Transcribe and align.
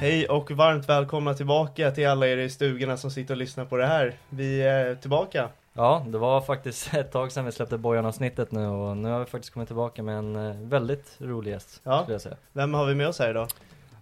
Hej 0.00 0.26
och 0.28 0.50
varmt 0.50 0.88
välkomna 0.88 1.34
tillbaka 1.34 1.90
till 1.90 2.08
alla 2.08 2.26
er 2.26 2.36
i 2.36 2.50
stugorna 2.50 2.96
som 2.96 3.10
sitter 3.10 3.34
och 3.34 3.38
lyssnar 3.38 3.64
på 3.64 3.76
det 3.76 3.86
här. 3.86 4.14
Vi 4.28 4.62
är 4.62 4.94
tillbaka. 4.94 5.48
Ja, 5.72 6.06
det 6.08 6.18
var 6.18 6.40
faktiskt 6.40 6.94
ett 6.94 7.12
tag 7.12 7.32
sedan 7.32 7.44
vi 7.44 7.52
släppte 7.52 7.78
Bojan-avsnittet 7.78 8.52
nu 8.52 8.66
och 8.66 8.96
nu 8.96 9.08
har 9.08 9.20
vi 9.20 9.26
faktiskt 9.26 9.54
kommit 9.54 9.68
tillbaka 9.68 10.02
med 10.02 10.18
en 10.18 10.36
eh, 10.36 10.56
väldigt 10.56 11.16
rolig 11.18 11.50
gäst, 11.50 11.80
Ja. 11.84 12.02
skulle 12.02 12.14
jag 12.14 12.20
säga. 12.20 12.36
Vem 12.52 12.74
har 12.74 12.86
vi 12.86 12.94
med 12.94 13.08
oss 13.08 13.18
här 13.18 13.30
idag? 13.30 13.48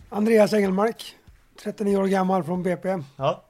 Andreas 0.08 0.52
Engelmark, 0.52 1.14
39 1.62 1.96
år 1.96 2.06
gammal 2.06 2.44
från 2.44 2.62
BP. 2.62 2.98
Ja, 3.16 3.42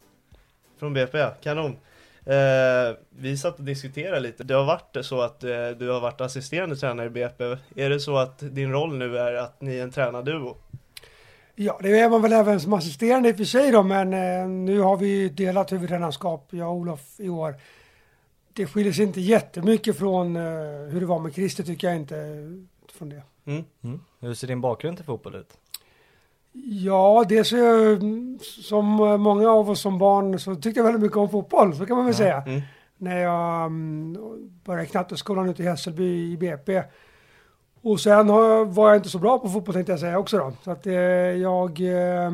från 0.78 0.94
BP, 0.94 1.18
ja. 1.18 1.34
kanon. 1.42 1.77
Eh, 2.24 2.96
vi 3.11 3.36
satt 3.36 3.58
och 3.58 3.64
diskuterade 3.64 4.20
lite. 4.20 4.44
Det 4.44 4.55
har 4.55 4.64
varit 4.64 4.96
så 5.06 5.20
att 5.20 5.44
eh, 5.44 5.68
du 5.78 5.90
har 5.90 6.00
varit 6.00 6.20
assisterande 6.20 6.77
tränare 6.77 7.06
i 7.06 7.11
BP. 7.11 7.44
Är 7.77 7.90
det 7.90 8.00
så 8.00 8.17
att 8.17 8.39
din 8.39 8.73
roll 8.73 8.96
nu 8.98 9.18
är 9.18 9.34
att 9.34 9.61
ni 9.61 9.78
är 9.78 9.83
en 9.83 9.90
tränarduo? 9.92 10.56
Ja, 11.61 11.79
det 11.83 11.98
är 11.98 12.08
man 12.08 12.23
väl 12.23 12.33
även 12.33 12.61
som 12.61 12.73
assisterande 12.73 13.29
i 13.29 13.33
och 13.33 13.36
för 13.36 13.45
sig 13.45 13.70
då, 13.70 13.83
men 13.83 14.13
eh, 14.13 14.48
nu 14.48 14.80
har 14.80 14.96
vi 14.96 15.29
delat 15.29 15.73
huvudtränarskap, 15.73 16.48
jag 16.51 16.69
och 16.69 16.74
Olof, 16.74 17.20
i 17.20 17.29
år. 17.29 17.55
Det 18.52 18.67
skiljer 18.67 18.92
sig 18.92 19.05
inte 19.05 19.20
jättemycket 19.20 19.98
från 19.98 20.36
eh, 20.36 20.42
hur 20.91 21.01
det 21.01 21.07
var 21.07 21.18
med 21.18 21.35
Christer, 21.35 21.64
tycker 21.64 21.86
jag 21.86 21.97
inte. 21.97 22.17
Från 22.92 23.08
det. 23.08 23.23
Mm. 23.45 23.64
Mm. 23.85 24.01
Hur 24.20 24.35
ser 24.35 24.47
din 24.47 24.61
bakgrund 24.61 24.97
till 24.97 25.07
fotboll 25.07 25.35
ut? 25.35 25.58
Ja, 26.52 27.24
det 27.29 27.45
så 27.45 27.57
mm, 27.57 28.39
som 28.42 28.86
många 29.20 29.51
av 29.51 29.70
oss 29.70 29.80
som 29.80 29.98
barn 29.98 30.39
så 30.39 30.55
tyckte 30.55 30.80
jag 30.80 30.85
väldigt 30.85 31.02
mycket 31.02 31.18
om 31.18 31.29
fotboll, 31.29 31.77
så 31.77 31.86
kan 31.86 31.97
man 31.97 32.07
väl 32.07 32.14
säga. 32.14 32.42
Mm. 32.47 32.61
när 32.97 33.18
jag 33.18 33.67
mm, 33.67 34.18
började 34.64 34.86
knatteskolan 34.86 35.48
ute 35.48 35.63
i 35.63 35.67
Hässelby 35.67 36.33
i 36.33 36.36
BP. 36.36 36.83
Och 37.83 38.00
sen 38.00 38.28
har 38.28 38.64
var 38.64 38.89
jag 38.89 38.96
inte 38.96 39.08
så 39.08 39.18
bra 39.18 39.39
på 39.39 39.48
fotboll 39.48 39.74
tänkte 39.74 39.92
jag 39.92 40.00
säga 40.00 40.18
också 40.18 40.39
då. 40.39 40.52
Så 40.64 40.70
att 40.70 40.86
eh, 40.86 40.94
jag, 40.94 41.80
eh, 41.80 42.33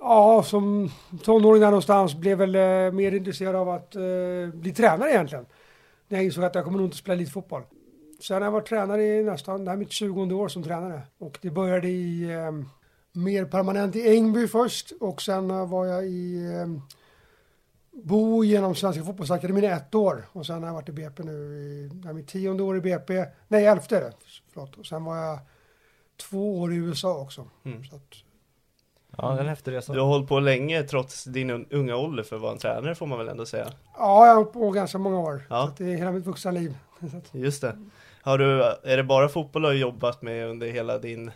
ja 0.00 0.42
som 0.42 0.90
tonåring 1.22 1.60
där 1.60 1.68
någonstans 1.70 2.14
blev 2.14 2.38
väl 2.38 2.54
eh, 2.54 2.92
mer 2.92 3.14
intresserad 3.14 3.56
av 3.56 3.68
att 3.68 3.96
eh, 3.96 4.54
bli 4.54 4.72
tränare 4.76 5.10
egentligen. 5.10 5.46
När 6.08 6.18
jag 6.18 6.24
insåg 6.24 6.44
att 6.44 6.54
jag 6.54 6.64
kommer 6.64 6.78
nog 6.78 6.86
inte 6.86 6.96
spela 6.96 7.14
lite 7.14 7.32
fotboll. 7.32 7.62
Sen 8.20 8.36
har 8.36 8.42
jag 8.42 8.52
varit 8.52 8.68
tränare 8.68 9.04
i 9.04 9.24
nästan, 9.24 9.64
det 9.64 9.70
här 9.70 9.76
är 9.76 9.78
mitt 9.78 9.92
20 9.92 10.34
år 10.34 10.48
som 10.48 10.62
tränare. 10.62 11.02
Och 11.18 11.38
det 11.42 11.50
började 11.50 11.88
i 11.88 12.22
eh, 12.32 12.52
mer 13.12 13.44
permanent 13.44 13.96
i 13.96 14.16
Ängby 14.16 14.48
först 14.48 14.92
och 15.00 15.22
sen 15.22 15.50
eh, 15.50 15.68
var 15.68 15.86
jag 15.86 16.06
i 16.06 16.44
eh, 16.44 16.82
bo 17.92 18.44
genom 18.44 18.74
Svenska 18.74 19.04
fotbollsakademin 19.04 19.64
i 19.64 19.66
ett 19.66 19.94
år 19.94 20.24
och 20.32 20.46
sen 20.46 20.60
har 20.62 20.66
jag 20.68 20.74
varit 20.74 20.88
i 20.88 20.92
BP 20.92 21.22
nu 21.22 21.32
i, 21.32 22.12
mitt 22.12 22.28
tionde 22.28 22.62
år 22.62 22.76
i 22.76 22.80
BP, 22.80 23.24
nej 23.48 23.66
elfte 23.66 23.96
är 23.96 24.00
det, 24.00 24.12
förlåt. 24.52 24.76
Och 24.76 24.86
sen 24.86 25.04
var 25.04 25.16
jag 25.16 25.38
två 26.30 26.60
år 26.60 26.72
i 26.72 26.76
USA 26.76 27.18
också. 27.18 27.46
Mm. 27.64 27.84
Så 27.84 27.96
att, 27.96 28.02
Ja, 29.16 29.28
det 29.30 29.36
är 29.36 29.40
en 29.40 29.48
häftig 29.48 29.72
resa. 29.72 29.92
Du 29.92 30.00
har 30.00 30.06
hållit 30.06 30.28
på 30.28 30.40
länge 30.40 30.82
trots 30.82 31.24
din 31.24 31.50
un- 31.50 31.66
unga 31.70 31.96
ålder 31.96 32.22
för 32.22 32.36
att 32.36 32.42
vara 32.42 32.52
en 32.52 32.58
tränare 32.58 32.94
får 32.94 33.06
man 33.06 33.18
väl 33.18 33.28
ändå 33.28 33.46
säga. 33.46 33.66
ja, 33.98 34.26
jag 34.26 34.32
har 34.32 34.34
hållit 34.34 34.52
på 34.52 34.70
ganska 34.70 34.98
många 34.98 35.18
år. 35.20 35.46
Ja. 35.50 35.66
Så 35.76 35.82
det 35.84 35.92
är 35.92 35.96
hela 35.96 36.12
mitt 36.12 36.26
vuxna 36.26 36.50
liv. 36.50 36.76
Just 37.32 37.60
det. 37.62 37.78
Har 38.22 38.38
du, 38.38 38.62
är 38.82 38.96
det 38.96 39.04
bara 39.04 39.28
fotboll 39.28 39.62
du 39.62 39.68
har 39.68 39.74
jobbat 39.74 40.22
med 40.22 40.46
under 40.48 40.66
hela 40.66 40.98
din 40.98 41.30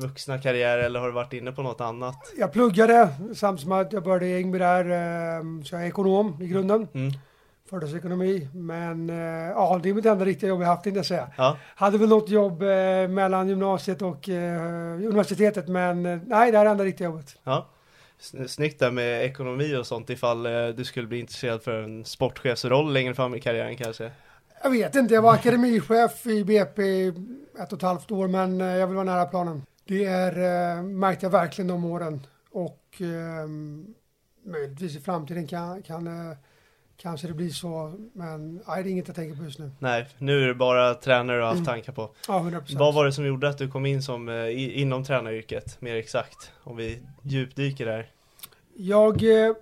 vuxna 0.00 0.38
karriär 0.38 0.78
eller 0.78 1.00
har 1.00 1.06
du 1.06 1.12
varit 1.12 1.32
inne 1.32 1.52
på 1.52 1.62
något 1.62 1.80
annat? 1.80 2.16
jag 2.38 2.52
pluggade 2.52 3.08
samtidigt 3.34 3.62
som 3.62 3.72
att 3.72 3.92
jag 3.92 4.02
började 4.04 4.26
i 4.26 4.36
Ängby 4.36 4.58
där, 4.58 4.84
eh, 4.84 5.42
så 5.64 5.74
jag 5.74 5.82
är 5.82 5.86
ekonom 5.86 6.42
i 6.42 6.46
grunden, 6.46 6.88
Mm. 6.94 7.12
företagsekonomi. 7.70 8.48
Men 8.54 9.10
eh, 9.10 9.16
ja, 9.50 9.80
det 9.82 9.88
är 9.88 9.94
mitt 9.94 10.06
enda 10.06 10.24
riktiga 10.24 10.48
jobb 10.48 10.60
jag 10.62 10.66
haft, 10.66 10.86
jag 10.86 11.06
säga. 11.06 11.28
Ja, 11.36 11.56
Hade 11.74 11.98
väl 11.98 12.08
något 12.08 12.28
jobb 12.30 12.62
eh, 12.62 12.68
mellan 13.08 13.48
gymnasiet 13.48 14.02
och 14.02 14.28
universitetet, 15.08 15.68
men 15.68 16.02
nej, 16.02 16.20
det 16.26 16.34
här 16.36 16.48
är 16.60 16.64
det 16.64 16.70
enda 16.70 16.84
riktiga 16.84 17.08
jobbet. 17.08 17.36
ja. 17.44 17.68
Snyggt 18.48 18.78
där 18.80 18.90
med 18.90 19.24
ekonomi 19.24 19.76
och 19.76 19.86
sånt 19.86 20.10
ifall 20.10 20.42
du 20.76 20.84
skulle 20.84 21.06
bli 21.06 21.18
intresserad 21.20 21.62
för 21.62 21.82
en 21.82 22.04
sportchefsroll 22.04 22.92
längre 22.92 23.14
fram 23.14 23.34
i 23.34 23.40
karriären 23.40 23.76
kanske. 23.76 24.10
Jag 24.62 24.70
vet 24.70 24.94
inte, 24.96 25.14
jag 25.14 25.22
var 25.22 25.32
akademichef 25.34 26.26
i 26.26 26.44
BP 26.44 27.06
ett 27.62 27.72
och 27.72 27.78
ett 27.78 27.82
halvt 27.82 28.10
år, 28.10 28.28
men 28.28 28.60
jag 28.60 28.86
vill 28.86 28.96
vara 28.96 29.04
nära 29.04 29.24
planen. 29.24 29.62
Det 29.90 30.04
är, 30.04 30.32
eh, 30.78 30.82
märkte 30.82 31.26
jag 31.26 31.30
verkligen 31.30 31.68
de 31.68 31.84
åren 31.84 32.26
och 32.50 32.86
eh, 33.00 33.46
möjligtvis 34.44 34.96
i 34.96 35.00
framtiden 35.00 35.46
kan, 35.46 35.82
kan 35.82 36.06
eh, 36.06 36.36
kanske 36.96 37.26
det 37.26 37.34
blir 37.34 37.50
så, 37.50 37.94
men 38.12 38.62
nej, 38.66 38.82
det 38.82 38.88
är 38.88 38.92
inget 38.92 39.06
jag 39.08 39.16
tänker 39.16 39.36
på 39.36 39.44
just 39.44 39.58
nu. 39.58 39.70
Nej, 39.78 40.06
nu 40.18 40.42
är 40.42 40.46
det 40.48 40.54
bara 40.54 40.94
tränare 40.94 41.36
du 41.36 41.40
har 41.42 41.48
haft 41.48 41.56
Mm. 41.56 41.66
tankar 41.66 41.92
på. 41.92 42.10
Ja, 42.28 42.38
100 42.38 42.60
procent. 42.60 42.80
Vad 42.80 42.94
var 42.94 43.04
det 43.04 43.12
som 43.12 43.26
gjorde 43.26 43.48
att 43.48 43.58
du 43.58 43.70
kom 43.70 43.86
in 43.86 44.02
som, 44.02 44.28
eh, 44.28 44.34
i, 44.34 44.80
inom 44.80 45.04
tränaryrket, 45.04 45.80
mer 45.80 45.94
exakt? 45.96 46.52
Om 46.62 46.76
vi 46.76 47.02
djupdyker 47.22 47.86
där. 47.86 48.10
Jag 48.76 49.14
eh, 49.22 49.54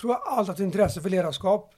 tror 0.00 0.12
jag 0.12 0.20
alltid 0.26 0.48
haft 0.48 0.60
intresse 0.60 1.00
för 1.00 1.10
ledarskap. 1.10 1.74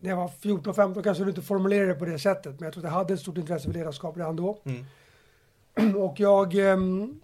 När 0.00 0.10
jag 0.10 0.16
var 0.16 0.28
14-15 0.28 1.02
kanske 1.02 1.24
du 1.24 1.30
inte 1.30 1.42
formulerade 1.42 1.88
det 1.92 1.94
på 1.98 2.04
det 2.04 2.18
sättet, 2.18 2.60
men 2.60 2.64
jag 2.64 2.72
tror 2.72 2.84
att 2.84 2.90
jag 2.90 2.98
hade 2.98 3.14
ett 3.14 3.20
stort 3.20 3.38
intresse 3.38 3.66
för 3.66 3.72
ledarskap 3.78 4.16
redan 4.16 4.36
då. 4.36 4.58
Mm. 4.64 4.84
Och 5.96 6.20
jag 6.20 6.54
ehm, 6.54 7.20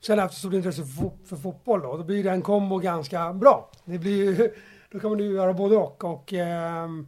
sen 0.00 0.12
har 0.12 0.16
jag 0.16 0.22
haft 0.22 0.34
ett 0.34 0.38
stort 0.38 0.52
intresse 0.52 0.84
för, 0.84 1.10
för 1.24 1.36
fotboll 1.36 1.82
då. 1.82 1.96
Då 1.96 2.04
blir 2.04 2.24
det 2.24 2.30
en 2.30 2.42
kombo 2.42 2.78
ganska 2.78 3.32
bra. 3.32 3.70
Det 3.84 3.98
blir 3.98 4.24
ju, 4.24 4.50
då 4.90 5.00
kan 5.00 5.10
man 5.10 5.18
ju 5.18 5.32
göra 5.32 5.54
både 5.54 5.76
och. 5.76 6.04
och 6.04 6.32
ehm, 6.32 7.06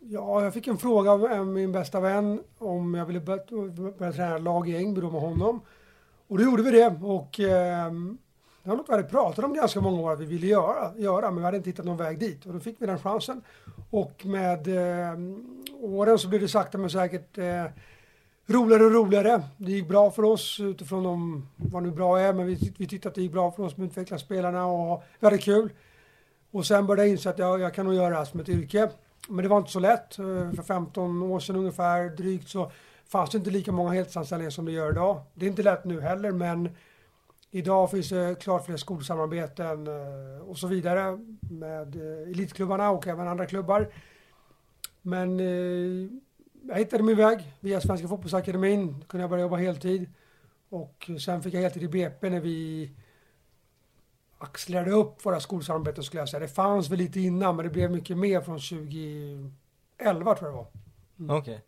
ja, 0.00 0.44
jag 0.44 0.54
fick 0.54 0.66
en 0.66 0.78
fråga 0.78 1.12
av 1.12 1.32
eh, 1.32 1.44
min 1.44 1.72
bästa 1.72 2.00
vän 2.00 2.40
om 2.58 2.94
jag 2.94 3.06
ville 3.06 3.20
börja, 3.20 3.42
börja 3.98 4.12
träna 4.12 4.38
lag 4.38 4.68
i 4.68 4.76
Ängby 4.76 5.00
då 5.00 5.10
med 5.10 5.20
honom. 5.20 5.60
Och 6.28 6.38
då 6.38 6.44
gjorde 6.44 6.62
vi 6.62 6.70
det. 6.70 6.96
Och 7.02 7.40
ehm, 7.40 8.18
det 8.62 8.70
var 8.70 8.76
något 8.76 8.88
vi 8.88 8.92
hade 8.92 9.08
pratat 9.08 9.44
om 9.44 9.54
ganska 9.54 9.80
många 9.80 10.00
år 10.00 10.12
att 10.12 10.20
vi 10.20 10.24
ville 10.24 10.46
göra, 10.46 10.92
göra, 10.96 11.30
men 11.30 11.36
vi 11.36 11.44
hade 11.44 11.56
inte 11.56 11.70
hittat 11.70 11.84
någon 11.84 11.96
väg 11.96 12.18
dit. 12.18 12.46
Och 12.46 12.52
då 12.52 12.60
fick 12.60 12.76
vi 12.78 12.86
den 12.86 12.98
chansen. 12.98 13.42
Och 13.90 14.26
med 14.26 14.68
eh, 14.68 15.18
åren 15.80 16.18
så 16.18 16.28
blev 16.28 16.40
det 16.40 16.48
sakta 16.48 16.78
men 16.78 16.90
säkert 16.90 17.38
eh, 17.38 17.64
roligare 18.46 18.84
och 18.84 18.92
roligare. 18.92 19.42
Det 19.56 19.72
gick 19.72 19.88
bra 19.88 20.10
för 20.10 20.22
oss 20.22 20.60
utifrån 20.60 21.02
de, 21.04 21.48
vad 21.56 21.82
nu 21.82 21.90
bra 21.90 22.20
är, 22.20 22.32
men 22.32 22.46
vi, 22.46 22.74
vi 22.78 22.86
tyckte 22.86 23.08
att 23.08 23.14
det 23.14 23.22
gick 23.22 23.32
bra 23.32 23.50
för 23.50 23.62
oss 23.62 23.76
med 23.76 23.86
utvecklarspelarna 23.86 24.58
spelarna 24.58 24.92
och 24.92 25.02
vi 25.20 25.26
hade 25.26 25.38
kul. 25.38 25.70
Och 26.50 26.66
sen 26.66 26.86
började 26.86 27.02
jag 27.02 27.10
inse 27.10 27.30
att 27.30 27.38
jag, 27.38 27.60
jag 27.60 27.74
kan 27.74 27.86
nog 27.86 27.94
göra 27.94 28.10
det 28.10 28.16
här 28.16 28.24
som 28.24 28.40
ett 28.40 28.48
yrke. 28.48 28.90
Men 29.28 29.42
det 29.42 29.48
var 29.48 29.58
inte 29.58 29.70
så 29.70 29.80
lätt. 29.80 30.18
Eh, 30.18 30.52
för 30.52 30.62
15 30.62 31.22
år 31.22 31.40
sedan 31.40 31.56
ungefär 31.56 32.08
drygt 32.08 32.48
så 32.48 32.70
fanns 33.08 33.30
det 33.30 33.38
inte 33.38 33.50
lika 33.50 33.72
många 33.72 33.90
heltidsanställningar 33.92 34.50
som 34.50 34.64
det 34.64 34.72
gör 34.72 34.90
idag. 34.90 35.20
Det 35.34 35.46
är 35.46 35.50
inte 35.50 35.62
lätt 35.62 35.84
nu 35.84 36.00
heller, 36.00 36.32
men 36.32 36.68
idag 37.50 37.90
finns 37.90 38.08
det 38.08 38.42
klart 38.42 38.66
fler 38.66 38.76
skolsamarbeten 38.76 39.86
eh, 39.86 40.48
och 40.48 40.58
så 40.58 40.66
vidare 40.66 41.18
med 41.40 41.96
eh, 41.96 42.30
elitklubbarna 42.30 42.90
och 42.90 43.06
även 43.06 43.28
andra 43.28 43.46
klubbar. 43.46 43.88
Men 45.02 45.40
jag 46.68 46.76
hittade 46.76 47.02
min 47.02 47.16
väg 47.16 47.52
via 47.60 47.80
Svenska 47.80 48.08
Fotbollsakademin. 48.08 49.04
kunde 49.08 49.22
jag 49.22 49.30
börja 49.30 49.42
jobba 49.42 49.56
heltid. 49.56 50.10
Och 50.68 51.10
sen 51.20 51.42
fick 51.42 51.54
jag 51.54 51.60
heltid 51.60 51.82
i 51.82 51.88
BP 51.88 52.30
när 52.30 52.40
vi 52.40 52.90
axlade 54.38 54.90
upp 54.90 55.26
våra 55.26 55.40
skolsamarbeten 55.40 56.04
skulle 56.04 56.20
jag 56.20 56.28
säga. 56.28 56.40
Det 56.40 56.48
fanns 56.48 56.90
väl 56.90 56.98
lite 56.98 57.20
innan 57.20 57.56
men 57.56 57.64
det 57.64 57.70
blev 57.70 57.90
mycket 57.90 58.18
mer 58.18 58.40
från 58.40 58.58
2011 58.58 60.34
tror 60.34 60.50
jag 60.50 60.52
det 60.52 60.56
var. 60.56 60.66
Mm. 61.18 61.36
Okej. 61.36 61.60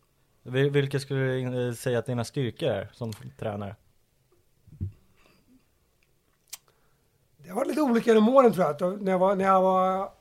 Okay. 0.43 0.69
Vilka 0.69 0.99
skulle 0.99 1.19
du 1.19 1.67
eh, 1.67 1.73
säga 1.73 1.99
att 1.99 2.05
dina 2.05 2.23
styrkor 2.23 2.69
är 2.69 2.89
som 2.93 3.13
tränare? 3.37 3.75
Det 7.37 7.49
har 7.49 7.55
varit 7.55 7.67
lite 7.67 7.81
olika 7.81 8.09
genom 8.09 8.29
åren 8.29 8.53
tror 8.53 8.75
jag. 8.79 9.01
När 9.01 9.11
jag, 9.11 9.19
var, 9.19 9.35
när 9.35 9.45
jag 9.45 9.61
var, 9.61 10.11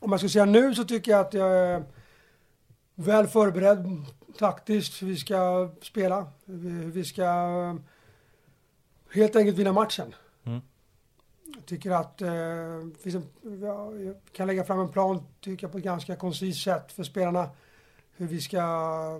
om 0.00 0.10
man 0.10 0.18
ska 0.18 0.28
säga 0.28 0.44
nu 0.44 0.74
så 0.74 0.84
tycker 0.84 1.12
jag 1.12 1.20
att 1.20 1.34
jag 1.34 1.56
är 1.56 1.84
väl 2.94 3.26
förberedd 3.26 4.04
taktiskt 4.38 5.02
hur 5.02 5.06
vi 5.06 5.16
ska 5.16 5.70
spela. 5.82 6.26
Hur 6.44 6.90
vi 6.90 7.04
ska 7.04 7.24
helt 9.14 9.36
enkelt 9.36 9.58
vinna 9.58 9.72
matchen. 9.72 10.14
Mm. 10.44 10.60
Jag 11.56 11.66
tycker 11.66 11.90
att 11.90 12.22
eh, 12.22 12.30
en, 12.30 13.26
jag 14.04 14.16
kan 14.32 14.46
lägga 14.46 14.64
fram 14.64 14.80
en 14.80 14.88
plan, 14.88 15.22
tycker 15.40 15.64
jag, 15.64 15.72
på 15.72 15.78
ett 15.78 15.84
ganska 15.84 16.16
koncist 16.16 16.64
sätt 16.64 16.92
för 16.92 17.02
spelarna. 17.02 17.50
Hur 18.16 18.26
vi 18.26 18.40
ska 18.40 18.62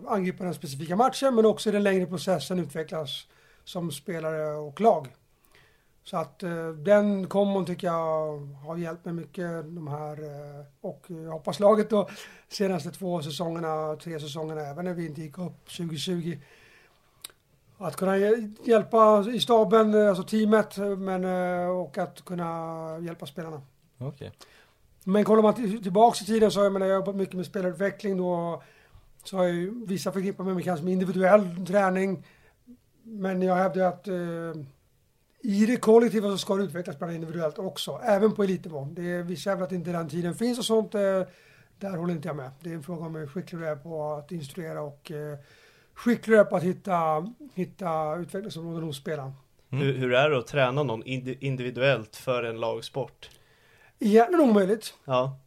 angripa 0.09 0.45
den 0.45 0.55
specifika 0.55 0.97
matchen, 0.97 1.35
men 1.35 1.47
också 1.47 1.69
i 1.69 1.73
den 1.73 1.83
längre 1.83 2.07
processen 2.07 2.59
utvecklas 2.59 3.27
som 3.65 3.93
spelare 3.93 4.55
och 4.55 4.81
lag. 4.81 5.09
Så 6.05 6.17
att 6.17 6.43
eh, 6.43 6.69
den 6.69 7.29
kombon 7.29 7.67
tycker 7.67 7.87
jag 7.87 8.39
har 8.47 8.77
hjälpt 8.77 9.05
mig 9.05 9.15
mycket 9.15 9.51
de 9.65 9.89
här 9.89 10.23
eh, 10.23 10.65
och 10.81 11.05
jag 11.09 11.31
hoppas 11.31 11.61
laget 11.61 11.91
då 11.91 12.09
senaste 12.49 12.91
två 12.91 13.23
säsongerna, 13.23 13.97
tre 13.97 14.21
säsongerna 14.21 14.61
även 14.61 14.85
när 14.85 14.95
vi 14.95 15.07
inte 15.07 15.21
gick 15.21 15.39
upp 15.39 15.65
2020 15.65 16.39
att 17.79 17.97
kunna 17.97 18.19
hjälpa 18.65 19.25
i 19.33 19.41
staben, 19.41 20.09
alltså 20.09 20.23
teamet, 20.23 20.77
men, 20.99 21.25
eh, 21.25 21.69
och 21.69 21.99
att 21.99 22.25
kunna 22.25 22.99
hjälpa 23.03 23.27
spelarna. 23.27 23.63
Okay. 23.99 24.31
Men 25.05 25.25
kollar 25.25 25.43
man 25.43 25.55
tillbaks 25.55 26.23
i 26.23 26.25
tiden 26.25 26.51
så 26.51 26.61
har 26.61 26.65
jag, 26.65 26.73
menar, 26.73 26.87
jag 26.87 26.97
jobbat 26.97 27.17
mycket 27.17 27.35
med 27.35 27.47
spelarutveckling 27.47 28.17
då. 28.17 28.63
Så 29.25 29.37
har 29.37 29.45
ju 29.45 29.87
vissa 29.87 30.13
förknippat 30.13 30.47
med 30.47 30.55
mig 30.55 30.65
kanske 30.65 30.85
med 30.85 30.93
individuell 30.93 31.67
träning. 31.67 32.27
Men 33.03 33.43
jag 33.43 33.55
hävdar 33.55 33.89
att 33.89 34.09
eh, 34.09 34.15
i 35.45 35.67
det 35.67 35.77
kollektiva 35.77 36.31
så 36.31 36.39
ska 36.39 36.57
det 36.57 36.65
utvecklas 36.65 36.99
bara 36.99 37.13
individuellt 37.13 37.59
också, 37.59 38.01
även 38.05 38.35
på 38.35 38.43
elitnivå. 38.43 38.89
Det 38.93 39.03
är, 39.03 39.23
vissa 39.23 39.51
hävdar 39.51 39.67
att 39.67 39.73
inte 39.73 39.93
den 39.93 40.09
tiden 40.09 40.35
finns 40.35 40.59
och 40.59 40.65
sånt. 40.65 40.95
Eh, 40.95 41.23
där 41.79 41.97
håller 41.97 42.15
inte 42.15 42.29
jag 42.29 42.37
med. 42.37 42.51
Det 42.61 42.71
är 42.71 42.75
en 42.75 42.83
fråga 42.83 43.07
om 43.07 43.15
hur 43.15 43.27
skicklig 43.27 43.61
du 43.61 43.67
är 43.67 43.77
på 43.77 44.13
att 44.13 44.33
instruera 44.33 44.83
och 44.83 45.11
eh, 45.11 45.39
skickligare 45.95 46.45
på 46.45 46.57
att 46.57 46.63
hitta, 46.63 47.27
hitta 47.55 48.17
utvecklingsområden 48.17 48.83
hos 48.83 48.97
spelarna. 48.97 49.33
Mm. 49.71 49.85
Hur, 49.85 49.93
hur, 49.93 50.15
är 50.15 50.31
det 50.31 50.39
att 50.39 50.47
träna 50.47 50.83
någon 50.83 51.03
individuellt 51.07 52.17
för 52.17 52.43
en 52.43 52.61
lagsport? 52.61 53.31
Egentligen 53.99 54.51
omöjligt. 54.51 54.95
Ja. 55.05 55.39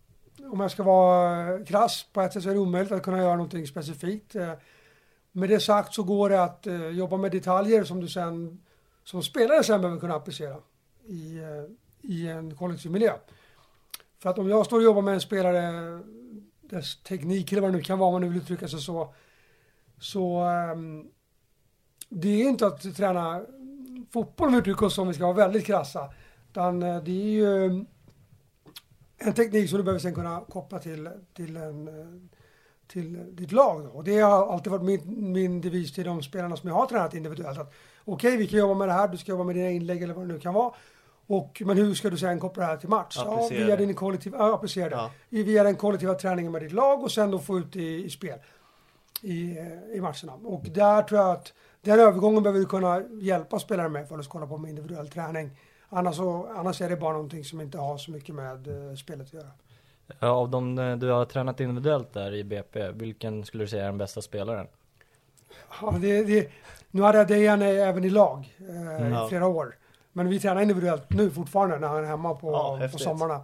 Om 0.51 0.59
jag 0.59 0.71
ska 0.71 0.83
vara 0.83 1.65
krass, 1.65 2.05
på 2.13 2.21
ett 2.21 2.33
sätt 2.33 2.43
så 2.43 2.49
är 2.49 2.53
det 2.53 2.59
omöjligt 2.59 2.91
att 2.91 3.03
kunna 3.03 3.17
göra 3.17 3.35
någonting 3.35 3.67
specifikt. 3.67 4.35
Eh, 4.35 4.53
med 5.31 5.49
det 5.49 5.59
sagt 5.59 5.93
så 5.93 6.03
går 6.03 6.29
det 6.29 6.43
att 6.43 6.67
eh, 6.67 6.87
jobba 6.87 7.17
med 7.17 7.31
detaljer 7.31 7.83
som 7.83 8.01
du 8.01 8.07
sen 8.07 8.59
som 9.07 9.23
spelare 9.23 9.63
sen 9.63 9.81
behöver 9.81 9.99
kunna 9.99 10.15
applicera 10.15 10.57
i, 11.05 11.37
eh, 11.37 11.63
i 12.01 12.27
en 12.27 12.55
kollektiv 12.55 12.91
miljö. 12.91 13.13
För 14.19 14.29
att 14.29 14.39
om 14.39 14.49
jag 14.49 14.65
står 14.65 14.77
och 14.77 14.83
jobbar 14.83 15.01
med 15.01 15.13
en 15.13 15.21
spelare, 15.21 15.99
dess 16.61 17.03
teknik 17.03 17.51
eller 17.51 17.61
vad 17.61 17.71
det 17.71 17.77
nu 17.77 17.83
kan 17.83 17.99
vara, 17.99 18.07
om 18.07 18.13
man 18.13 18.21
nu 18.21 18.29
vill 18.29 18.37
uttrycka 18.37 18.67
sig 18.67 18.79
så, 18.79 19.13
så 19.99 20.43
um, 20.73 21.11
det 22.09 22.27
är 22.27 22.49
inte 22.49 22.67
att 22.67 22.95
träna 22.95 23.41
fotboll 24.11 24.47
om 24.47 24.53
vi 24.53 24.59
uttrycker 24.59 24.85
oss 24.85 24.95
som 24.95 25.07
vi 25.07 25.13
ska 25.13 25.23
vara 25.23 25.47
väldigt 25.47 25.65
krassa. 25.65 26.13
Utan 26.49 26.83
eh, 26.83 27.03
det 27.03 27.11
är 27.11 27.31
ju 27.31 27.65
en 29.17 29.33
teknik 29.33 29.69
som 29.69 29.77
du 29.77 29.83
behöver 29.83 29.99
sen 29.99 30.15
kunna 30.15 30.41
koppla 30.49 30.79
till, 30.79 31.09
till, 31.33 31.57
en, 31.57 31.87
eh, 31.87 32.29
till 32.87 33.35
ditt 33.35 33.51
lag. 33.51 33.95
Och 33.95 34.03
det 34.03 34.19
har 34.19 34.53
alltid 34.53 34.71
varit 34.71 34.83
min, 34.83 35.31
min 35.31 35.61
devis 35.61 35.93
till 35.93 36.05
de 36.05 36.23
spelarna 36.23 36.57
som 36.57 36.69
jag 36.69 36.75
har 36.75 36.85
tränat 36.85 37.13
individuellt. 37.13 37.59
Okej, 38.09 38.27
okay, 38.27 38.37
vi 38.37 38.47
kan 38.47 38.59
jobba 38.59 38.73
med 38.73 38.87
det 38.87 38.93
här, 38.93 39.07
du 39.07 39.17
ska 39.17 39.31
jobba 39.31 39.43
med 39.43 39.55
dina 39.55 39.69
inlägg 39.69 40.03
eller 40.03 40.13
vad 40.13 40.27
det 40.27 40.33
nu 40.33 40.39
kan 40.39 40.53
vara. 40.53 40.73
Och, 41.27 41.61
men 41.65 41.77
hur 41.77 41.93
ska 41.93 42.09
du 42.09 42.17
sen 42.17 42.39
koppla 42.39 42.63
det 42.63 42.69
här 42.69 42.77
till 42.77 42.89
match? 42.89 43.17
Ja, 43.25 43.47
via 43.51 43.75
din 43.75 43.95
kollektiva, 43.95 44.37
ja, 44.37 44.55
applicera 44.55 44.89
det. 44.89 44.95
Ja. 44.95 45.11
Via 45.29 45.63
den 45.63 45.75
kollektiva 45.75 46.13
träningen 46.13 46.51
med 46.51 46.61
ditt 46.61 46.71
lag 46.71 47.03
och 47.03 47.11
sen 47.11 47.31
då 47.31 47.39
få 47.39 47.59
ut 47.59 47.73
det 47.73 47.79
i, 47.79 48.05
i 48.05 48.09
spel 48.09 48.39
i, 49.21 49.57
i 49.93 50.01
matcherna. 50.01 50.33
Och 50.43 50.63
där 50.63 51.01
tror 51.01 51.21
jag 51.21 51.31
att 51.31 51.53
den 51.81 51.99
övergången 51.99 52.43
behöver 52.43 52.59
vi 52.59 52.65
kunna 52.65 53.01
hjälpa 53.21 53.59
spelare 53.59 53.89
med 53.89 54.07
för 54.07 54.19
att 54.19 54.29
kolla 54.29 54.47
på 54.47 54.57
med 54.57 54.69
individuell 54.69 55.07
träning. 55.07 55.51
Annars, 55.89 56.15
så, 56.15 56.49
annars 56.55 56.81
är 56.81 56.89
det 56.89 56.95
bara 56.95 57.13
någonting 57.13 57.43
som 57.43 57.61
inte 57.61 57.77
har 57.77 57.97
så 57.97 58.11
mycket 58.11 58.35
med 58.35 58.67
uh, 58.67 58.95
spelet 58.95 59.27
att 59.27 59.33
göra. 59.33 59.51
Ja, 60.19 60.27
av 60.27 60.49
de 60.49 60.79
eh, 60.79 60.97
du 60.97 61.09
har 61.09 61.25
tränat 61.25 61.59
individuellt 61.59 62.13
där 62.13 62.33
i 62.33 62.43
BP, 62.43 62.91
vilken 62.91 63.45
skulle 63.45 63.63
du 63.63 63.67
säga 63.67 63.83
är 63.83 63.87
den 63.87 63.97
bästa 63.97 64.21
spelaren? 64.21 64.67
Ja, 65.81 65.95
det, 66.01 66.23
det, 66.23 66.49
nu 66.97 67.03
hade 67.03 67.17
jag 67.17 67.27
Dejan 67.27 67.61
även 67.61 68.03
i 68.03 68.09
lag 68.09 68.55
eh, 68.69 69.05
mm. 69.05 69.25
i 69.25 69.29
flera 69.29 69.47
år. 69.47 69.75
Men 70.13 70.29
vi 70.29 70.39
tränar 70.39 70.61
individuellt 70.61 71.09
nu 71.09 71.29
fortfarande 71.29 71.79
när 71.79 71.87
han 71.87 72.03
är 72.03 72.07
hemma 72.07 72.33
på, 72.33 72.51
ja, 72.51 72.89
på 72.91 72.97
sommarna. 72.97 73.41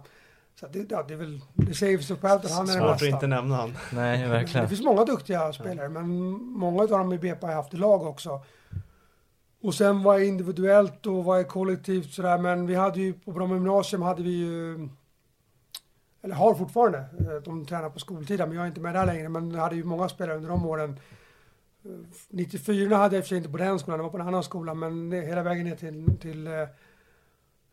Så 0.60 0.66
det, 0.66 0.90
ja, 0.90 1.04
det, 1.08 1.14
är 1.14 1.18
väl, 1.18 1.40
det 1.54 1.74
säger 1.74 1.98
sig 1.98 2.16
självt 2.16 2.44
att 2.44 2.50
han 2.50 2.68
är 2.68 2.72
den 2.72 2.82
bästa. 2.82 2.98
Svårt 2.98 3.08
att 3.08 3.14
inte 3.14 3.26
nämna 3.26 3.56
han. 3.56 3.76
Nej, 3.92 4.28
verkligen. 4.28 4.64
Det 4.64 4.68
finns 4.68 4.84
många 4.84 5.04
duktiga 5.04 5.52
spelare, 5.52 5.88
men 5.88 6.08
många 6.42 6.82
av 6.82 6.88
dem 6.88 7.12
i 7.12 7.18
BP 7.18 7.46
har 7.46 7.52
jag 7.52 7.56
haft 7.56 7.74
i 7.74 7.76
lag 7.76 8.06
också. 8.06 8.40
Och 9.62 9.74
sen 9.74 10.02
vad 10.02 10.20
är 10.20 10.24
individuellt 10.24 11.06
och 11.06 11.24
vad 11.24 11.40
är 11.40 11.44
kollektivt 11.44 12.12
sådär, 12.12 12.38
men 12.38 12.66
vi 12.66 12.74
hade 12.74 13.00
ju 13.00 13.12
på 13.12 13.32
Bromma 13.32 13.54
gymnasium 13.54 14.02
hade 14.02 14.22
vi 14.22 14.30
ju 14.30 14.88
eller 16.24 16.34
har 16.34 16.54
fortfarande, 16.54 16.98
eh, 16.98 17.42
de 17.44 17.66
tränar 17.66 17.90
på 17.90 17.98
skoltiden, 17.98 18.48
men 18.48 18.56
jag 18.56 18.64
är 18.64 18.68
inte 18.68 18.80
med 18.80 18.94
där 18.94 19.06
längre, 19.06 19.28
men 19.28 19.54
hade 19.54 19.76
ju 19.76 19.84
många 19.84 20.08
spelare 20.08 20.36
under 20.36 20.48
de 20.48 20.66
åren. 20.66 21.00
94 22.28 22.96
hade 22.96 23.16
jag 23.16 23.20
i 23.20 23.22
och 23.22 23.24
för 23.24 23.28
sig 23.28 23.38
inte 23.38 23.50
på 23.50 23.58
den 23.58 23.78
skolan, 23.78 23.98
det 23.98 24.02
var 24.02 24.10
på 24.10 24.18
en 24.18 24.28
annan 24.28 24.42
skola, 24.42 24.74
men 24.74 25.12
hela 25.12 25.42
vägen 25.42 25.66
ner 25.66 25.76
till, 25.76 26.18
till 26.20 26.46
eh, 26.46 26.52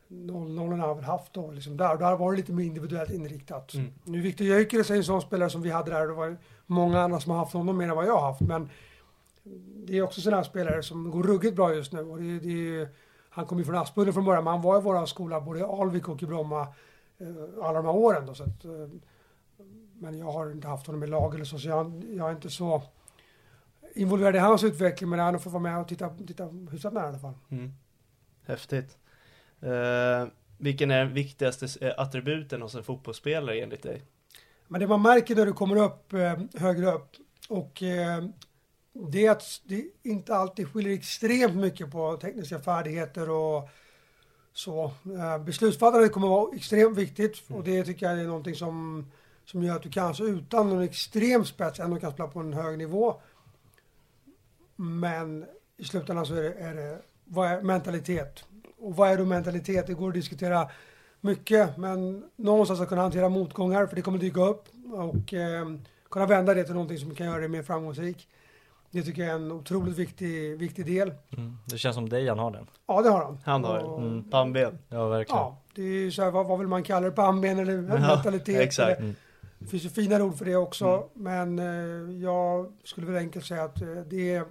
00 0.07 0.79
har 0.79 0.95
väl 0.95 1.03
haft 1.03 1.33
då, 1.33 1.51
liksom 1.51 1.77
där. 1.77 1.93
Och 1.93 1.99
där 1.99 2.15
var 2.15 2.31
det 2.31 2.37
lite 2.37 2.51
mer 2.51 2.63
individuellt 2.63 3.11
inriktat. 3.11 3.73
Mm. 3.73 3.91
Nu 4.03 4.21
Viktor 4.21 4.47
Gyökeres 4.47 4.89
är 4.89 4.95
en 4.95 5.03
sån 5.03 5.21
spelare 5.21 5.49
som 5.49 5.61
vi 5.61 5.69
hade 5.69 5.91
där 5.91 6.07
det 6.07 6.13
var 6.13 6.37
många 6.65 7.01
andra 7.01 7.19
som 7.19 7.31
har 7.31 7.39
haft 7.39 7.53
honom 7.53 7.77
mer 7.77 7.89
än 7.89 7.95
vad 7.95 8.05
jag 8.05 8.17
har 8.17 8.27
haft. 8.27 8.41
Men 8.41 8.69
det 9.85 9.97
är 9.97 10.01
också 10.01 10.21
sådana 10.21 10.37
här 10.37 10.43
spelare 10.43 10.83
som 10.83 11.11
går 11.11 11.23
ruggigt 11.23 11.55
bra 11.55 11.73
just 11.75 11.91
nu. 11.91 12.01
Och 12.01 12.21
det, 12.21 12.39
det, 12.39 12.89
han 13.29 13.45
kom 13.45 13.57
ju 13.57 13.63
från 13.63 13.75
Aspudden 13.75 14.13
från 14.13 14.25
början, 14.25 14.43
men 14.43 14.53
han 14.53 14.61
var 14.61 14.77
i 14.77 14.81
våra 14.81 15.07
skola 15.07 15.41
både 15.41 15.59
i 15.59 15.63
Alvik 15.63 16.09
och 16.09 16.23
i 16.23 16.25
Bromma 16.25 16.61
eh, 17.17 17.27
alla 17.63 17.73
de 17.73 17.85
här 17.85 17.95
åren. 17.95 18.25
Då, 18.25 18.33
så 18.33 18.43
att, 18.43 18.65
eh, 18.65 18.71
men 19.99 20.17
jag 20.17 20.31
har 20.31 20.51
inte 20.51 20.67
haft 20.67 20.87
honom 20.87 21.03
i 21.03 21.07
lag 21.07 21.35
eller 21.35 21.45
så, 21.45 21.59
så 21.59 21.67
jag, 21.67 22.03
jag 22.15 22.27
är 22.27 22.31
inte 22.31 22.49
så 22.49 22.83
involverad 23.95 24.35
i 24.35 24.39
hans 24.39 24.63
utveckling, 24.63 25.09
men 25.09 25.19
han 25.19 25.39
får 25.39 25.51
vara 25.51 25.63
med 25.63 25.79
och 25.79 25.87
titta, 25.87 26.09
titta 26.27 26.49
hyfsat 26.71 26.93
nära 26.93 27.05
i 27.05 27.07
alla 27.07 27.19
fall. 27.19 27.33
Mm. 27.49 27.71
Häftigt. 28.45 28.97
Eh, 29.61 30.27
vilken 30.57 30.91
är 30.91 31.05
den 31.05 31.13
viktigaste 31.13 31.67
eh, 31.87 31.93
attributen 31.97 32.61
hos 32.61 32.75
en 32.75 32.83
fotbollsspelare 32.83 33.61
enligt 33.61 33.83
dig? 33.83 34.01
Men 34.67 34.81
det 34.81 34.87
man 34.87 35.01
märker 35.01 35.35
när 35.35 35.45
du 35.45 35.53
kommer 35.53 35.75
upp 35.75 36.13
eh, 36.13 36.39
högre 36.53 36.91
upp 36.91 37.09
och 37.49 37.83
eh, 37.83 38.23
det 38.93 39.25
är 39.25 39.31
att 39.31 39.61
det 39.63 39.85
inte 40.03 40.35
alltid 40.35 40.67
skiljer 40.67 40.93
extremt 40.93 41.55
mycket 41.55 41.91
på 41.91 42.17
tekniska 42.17 42.59
färdigheter 42.59 43.29
och 43.29 43.69
så. 44.53 44.83
Eh, 45.05 45.43
beslutsfattandet 45.43 46.11
kommer 46.11 46.27
vara 46.27 46.55
extremt 46.55 46.97
viktigt 46.97 47.43
och 47.47 47.63
det 47.63 47.83
tycker 47.83 48.05
jag 48.05 48.19
är 48.19 48.23
någonting 48.23 48.55
som, 48.55 49.05
som 49.45 49.63
gör 49.63 49.75
att 49.75 49.83
du 49.83 49.89
kanske 49.89 50.23
utan 50.23 50.69
någon 50.69 50.81
extrem 50.81 51.45
spets 51.45 51.79
ändå 51.79 51.99
kan 51.99 52.11
spela 52.11 52.29
på 52.29 52.39
en 52.39 52.53
hög 52.53 52.77
nivå. 52.77 53.21
Men 54.81 55.45
i 55.77 55.83
slutändan 55.83 56.25
så 56.25 56.33
är 56.35 56.41
det, 56.43 56.53
är 56.53 56.75
det 56.75 56.97
vad 57.25 57.47
är 57.47 57.61
mentalitet? 57.61 58.43
Och 58.79 58.95
vad 58.95 59.09
är 59.09 59.17
då 59.17 59.25
mentalitet? 59.25 59.87
Det 59.87 59.93
går 59.93 60.07
att 60.07 60.13
diskutera 60.13 60.67
mycket, 61.21 61.77
men 61.77 62.23
någonstans 62.35 62.81
att 62.81 62.89
kunna 62.89 63.01
hantera 63.01 63.29
motgångar, 63.29 63.85
för 63.85 63.95
det 63.95 64.01
kommer 64.01 64.17
dyka 64.17 64.41
upp, 64.41 64.63
och 64.93 65.33
eh, 65.33 65.65
kunna 66.09 66.25
vända 66.25 66.53
det 66.53 66.63
till 66.63 66.73
någonting 66.73 66.97
som 66.97 67.15
kan 67.15 67.25
göra 67.27 67.39
det 67.41 67.47
mer 67.47 67.63
framgångsrik. 67.63 68.27
Det 68.91 69.03
tycker 69.03 69.21
jag 69.21 69.31
är 69.31 69.35
en 69.35 69.51
otroligt 69.51 69.97
viktig, 69.97 70.57
viktig 70.57 70.85
del. 70.85 71.13
Mm. 71.37 71.57
Det 71.65 71.77
känns 71.77 71.95
som 71.95 72.09
Dejan 72.09 72.39
har 72.39 72.51
den. 72.51 72.67
Ja, 72.87 73.01
det 73.01 73.09
har 73.09 73.23
han. 73.23 73.37
Han 73.45 73.63
har 73.63 73.77
Och- 73.79 74.01
Mm. 74.01 74.29
pannben. 74.29 74.77
Ja, 74.89 75.07
verkligen. 75.07 75.39
Ja, 75.41 75.57
det 75.75 75.81
är 75.81 75.85
ju 75.85 76.11
så 76.11 76.23
här, 76.23 76.31
vad, 76.31 76.45
vad 76.47 76.59
vill 76.59 76.67
man 76.67 76.83
kalla 76.83 77.05
det? 77.09 77.11
Pannben 77.15 77.59
eller 77.59 77.77
mentalitet? 77.81 78.59
exakt. 78.61 78.89
eller- 78.89 79.01
Mm. 79.01 79.15
Det 79.59 79.67
finns 79.67 79.85
ju 79.85 79.89
finare 79.89 80.23
ord 80.23 80.37
för 80.37 80.45
det 80.45 80.55
också. 80.55 80.85
Mm. 81.15 81.55
Men 81.55 81.59
eh, 81.59 82.21
jag 82.23 82.71
skulle 82.83 83.07
väl 83.07 83.15
enkelt 83.17 83.45
säga 83.45 83.63
att 83.63 83.81
eh, 83.81 83.87
det 84.09 84.33
är 84.35 84.43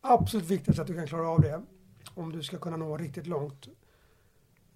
absolut 0.00 0.46
viktigast 0.46 0.80
att 0.80 0.86
du 0.86 0.94
kan 0.94 1.06
klara 1.06 1.28
av 1.28 1.40
det. 1.40 1.62
Om 2.14 2.32
du 2.32 2.42
ska 2.42 2.58
kunna 2.58 2.76
nå 2.76 2.96
riktigt 2.96 3.26
långt. 3.26 3.68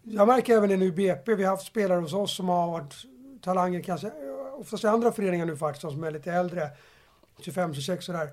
Jag 0.03 0.29
märker 0.29 0.57
även 0.57 0.69
det 0.69 0.77
nu 0.77 0.87
i 0.87 0.93
BP. 0.93 1.35
Vi 1.35 1.45
har 1.45 1.51
haft 1.51 1.67
spelare 1.67 2.01
hos 2.01 2.13
oss 2.13 2.37
som 2.37 2.49
har 2.49 2.71
varit 2.71 2.95
talanger 3.43 3.83
kanske, 3.83 4.11
oftast 4.53 4.85
i 4.85 4.87
andra 4.87 5.13
föreningar 5.13 5.47
nu 5.47 5.57
faktiskt, 5.57 5.93
som 5.93 6.05
är 6.05 6.11
lite 6.11 6.33
äldre. 6.33 6.71
25-26 7.39 8.01
sådär. 8.01 8.31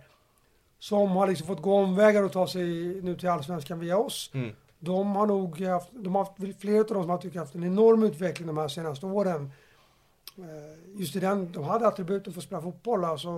Som 0.79 1.11
har 1.11 1.27
liksom 1.27 1.47
fått 1.47 1.61
gå 1.61 1.75
omvägar 1.75 2.23
och 2.23 2.31
ta 2.31 2.47
sig 2.47 2.65
nu 3.01 3.15
till 3.15 3.29
Allsvenskan 3.29 3.79
via 3.79 3.97
oss. 3.97 4.31
Mm. 4.33 4.55
De 4.79 5.15
har 5.15 5.27
nog 5.27 5.61
haft, 5.61 5.89
de 5.91 6.15
har 6.15 6.25
haft, 6.25 6.61
flera 6.61 6.79
av 6.79 6.85
dem 6.85 7.03
som 7.03 7.09
har 7.09 7.17
tyckt 7.17 7.35
haft 7.35 7.55
en 7.55 7.63
enorm 7.63 8.03
utveckling 8.03 8.47
de 8.47 8.57
här 8.57 8.67
senaste 8.67 9.05
åren. 9.05 9.51
Eh, 10.37 10.99
Just 10.99 11.15
i 11.15 11.19
den, 11.19 11.51
de 11.51 11.63
hade 11.63 11.87
attributen 11.87 12.33
för 12.33 12.39
att 12.39 12.45
spela 12.45 12.61
fotboll, 12.61 13.05
alltså 13.05 13.29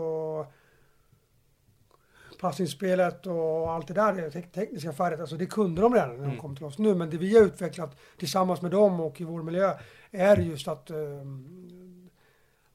passningsspelet 2.47 3.27
och 3.27 3.71
allt 3.71 3.87
det 3.87 3.93
där, 3.93 4.13
det 4.13 4.29
tek- 4.31 4.51
tekniska 4.51 4.93
färdigt, 4.93 5.19
alltså 5.19 5.35
det 5.37 5.45
kunde 5.45 5.81
de 5.81 5.93
redan 5.93 6.09
när 6.09 6.15
de 6.17 6.23
Mm. 6.23 6.37
kom 6.37 6.55
till 6.55 6.65
oss 6.65 6.77
nu. 6.77 6.95
Men 6.95 7.09
det 7.09 7.17
vi 7.17 7.37
har 7.37 7.45
utvecklat 7.45 7.97
tillsammans 8.17 8.61
med 8.61 8.71
dem 8.71 8.99
och 8.99 9.21
i 9.21 9.23
vår 9.23 9.43
miljö 9.43 9.73
är 10.11 10.37
just 10.37 10.67
att 10.67 10.89
eh, 10.89 10.97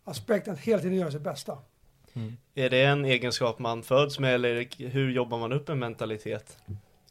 aspekten 0.05 0.55
att 0.55 0.61
hela 0.61 0.79
tiden 0.83 0.97
göra 0.99 1.11
sitt 1.11 1.23
bästa. 1.23 1.59
Är 2.55 2.71
det 2.71 2.83
en 2.85 3.05
egenskap 3.05 3.59
man 3.59 3.83
föds 3.83 4.19
med 4.19 4.35
eller 4.35 4.89
hur 4.89 5.11
jobbar 5.11 5.39
man 5.39 5.53
upp 5.53 5.69
en 5.69 5.79
mentalitet? 5.79 6.59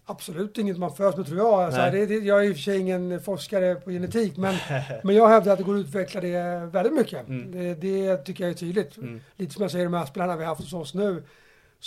Absolut 0.05 0.57
inget 0.57 0.77
man 0.77 0.95
föds 0.95 1.17
med 1.17 1.25
tror 1.25 1.37
jag. 1.37 1.53
Alltså, 1.53 1.81
det, 1.91 2.05
det, 2.05 2.13
jag 2.15 2.39
är 2.45 2.49
i 2.49 2.51
och 2.51 2.55
för 2.55 2.61
sig 2.61 2.79
ingen 2.79 3.21
forskare 3.21 3.75
på 3.75 3.91
genetik, 3.91 4.37
men, 4.37 4.55
men 5.03 5.15
jag 5.15 5.27
hävdar 5.27 5.51
att 5.51 5.57
det 5.57 5.63
går 5.63 5.75
att 5.75 5.85
utveckla 5.85 6.21
det 6.21 6.69
väldigt 6.71 6.93
mycket. 6.93 7.27
Mm. 7.27 7.51
Det, 7.51 7.73
det 7.75 8.17
tycker 8.17 8.43
jag 8.43 8.51
är 8.51 8.55
tydligt. 8.57 8.97
Mm. 8.97 9.21
Lite 9.35 9.53
som 9.53 9.61
jag 9.61 9.71
säger, 9.71 9.85
de 9.85 9.93
här 9.93 10.05
spelarna 10.05 10.35
vi 10.35 10.43
har 10.43 10.49
haft 10.49 10.61
hos 10.61 10.73
oss 10.73 10.93
nu, 10.93 11.23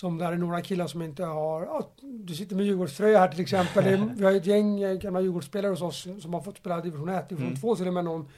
som 0.00 0.18
där 0.18 0.32
är 0.32 0.36
några 0.36 0.60
killar 0.62 0.86
som 0.86 1.02
inte 1.02 1.24
har, 1.24 1.62
ja, 1.62 1.88
du 2.00 2.34
sitter 2.34 2.56
med 2.56 2.66
Djurgårdströja 2.66 3.18
här 3.18 3.28
till 3.28 3.40
exempel. 3.40 3.86
Är- 3.86 4.12
vi 4.16 4.24
har 4.24 4.32
ett 4.32 4.46
gäng 4.46 4.80
eh, 4.82 4.94
gamla 4.98 5.20
Djurgårdsspelare 5.20 5.70
hos 5.70 5.82
oss 5.82 6.06
som 6.22 6.34
har 6.34 6.40
fått 6.40 6.56
spela 6.56 6.80
division 6.80 7.08
1, 7.08 7.28
division 7.28 7.46
Mm. 7.48 7.60
2 7.60 7.76
till 7.76 7.86
och 7.88 7.94
med 7.94 8.04
någon. 8.04 8.28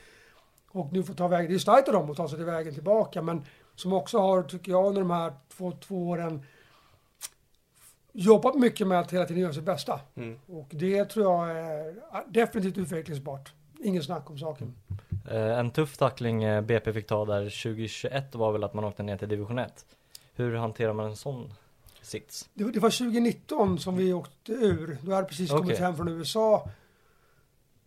Och 0.71 0.93
nu 0.93 1.03
får 1.03 1.15
ta 1.15 1.29
vägen, 1.29 1.51
det 1.51 1.57
är 1.57 1.59
starkt 1.59 1.89
av 1.89 1.95
dem 1.95 2.11
att 2.11 2.17
ta 2.17 2.29
sig 2.29 2.37
till 2.39 2.47
vägen 2.47 2.75
tillbaka, 2.75 3.23
men 3.23 3.45
som 3.75 3.93
också 3.93 4.19
har, 4.19 4.43
tycker 4.43 4.73
jag, 4.73 4.87
under 4.87 5.01
de 5.01 5.11
här 5.11 5.33
två, 5.57 5.73
två 5.73 6.09
åren 6.09 6.43
jobbat 8.13 8.55
mycket 8.55 8.87
med 8.87 9.01
att 9.01 9.13
hela 9.13 9.25
tiden 9.25 9.43
göra 9.43 9.53
sitt 9.53 9.65
bästa. 9.65 10.01
Mm. 10.15 10.39
Och 10.47 10.67
det 10.71 11.05
tror 11.05 11.25
jag 11.27 11.51
är 11.59 11.95
definitivt 12.29 12.79
utvecklingsbart. 12.79 13.53
Ingen 13.85 14.03
snack 14.03 14.31
om 14.31 14.39
saken. 14.39 14.75
Eh, 15.31 15.59
En 15.59 15.71
tuff 15.71 15.97
tackling 15.97 16.43
eh, 16.45 16.61
BP 16.61 16.93
fick 16.93 17.07
ta 17.07 17.25
där 17.25 17.41
2021 17.45 18.35
var 18.35 18.53
väl 18.53 18.65
att 18.65 18.75
man 18.75 18.85
åkte 18.85 19.03
ner 19.03 19.17
till 19.17 19.29
division 19.29 19.59
1. 19.59 19.87
Hur 20.35 20.55
hanterar 20.55 20.93
man 20.93 21.07
en 21.07 21.17
sån 21.17 21.53
sits? 22.03 22.49
Det, 22.55 22.65
det 22.65 22.81
var 22.81 22.91
2019 22.91 23.79
som 23.79 23.97
vi 23.97 24.13
åkte 24.13 24.53
ur. 24.53 24.99
Då 25.03 25.11
hade 25.11 25.23
jag 25.23 25.29
precis 25.29 25.51
kommit 25.51 25.65
Okej. 25.65 25.77
hem 25.77 25.97
från 25.97 26.09
USA. 26.09 26.69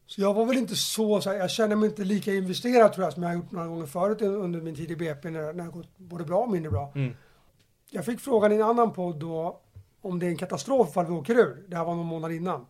Så 0.06 0.22
jag 0.22 0.34
var 0.34 0.46
väl 0.46 0.58
inte 0.58 0.76
så, 0.76 1.22
så 1.22 1.30
här, 1.30 1.38
jag 1.38 1.52
känner 1.52 1.76
mig 1.76 1.90
inte 1.90 2.04
lika 2.04 2.34
investerad 2.34 2.94
tror 2.94 3.04
jag 3.04 3.14
som 3.14 3.24
jag 3.24 3.30
har 3.30 3.36
gjort 3.36 3.52
några 3.52 3.68
gånger 3.68 3.86
förut 3.86 4.22
under 4.22 4.62
min 4.62 4.76
tid 4.76 4.92
i 4.92 4.96
BP 4.96 5.30
när, 5.30 5.54
när 5.54 5.64
det 5.64 5.72
gått 5.72 5.98
både 5.98 6.24
bra 6.24 6.40
och 6.40 6.50
mindre 6.50 6.72
bra. 6.72 6.92
Mm. 6.96 7.14
Jag 7.90 8.06
fick 8.06 8.20
frågan 8.20 8.52
i 8.52 8.56
en 8.56 8.62
annan 8.62 8.94
podd 8.94 9.20
då 9.20 9.60
om 10.02 10.20
det 10.20 10.26
är 10.26 10.30
en 10.30 10.38
katastrof 10.38 10.90
ifall 10.90 11.06
vi 11.06 11.12
åker 11.12 11.36
ur. 11.36 11.64
Det 11.68 11.76
här 11.76 11.86
var 11.86 11.96
någon 11.96 12.06
månad 12.06 12.32
innan. 12.32 12.66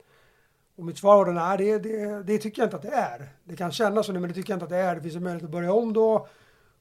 Och 0.75 0.85
mitt 0.85 0.97
svar 0.97 1.15
var 1.17 1.25
då, 1.25 1.31
nej 1.31 1.57
det, 1.57 1.79
det, 1.79 2.23
det 2.23 2.37
tycker 2.37 2.61
jag 2.61 2.67
inte 2.67 2.75
att 2.75 2.81
det 2.81 2.95
är. 2.95 3.29
Det 3.43 3.55
kan 3.55 3.71
kännas 3.71 4.05
så 4.05 4.11
nu 4.11 4.19
men 4.19 4.29
det 4.29 4.35
tycker 4.35 4.53
jag 4.53 4.55
inte 4.55 4.65
att 4.65 4.69
det 4.69 4.77
är. 4.77 4.95
Det 4.95 5.01
finns 5.01 5.15
en 5.15 5.23
möjlighet 5.23 5.45
att 5.45 5.51
börja 5.51 5.73
om 5.73 5.93
då. 5.93 6.27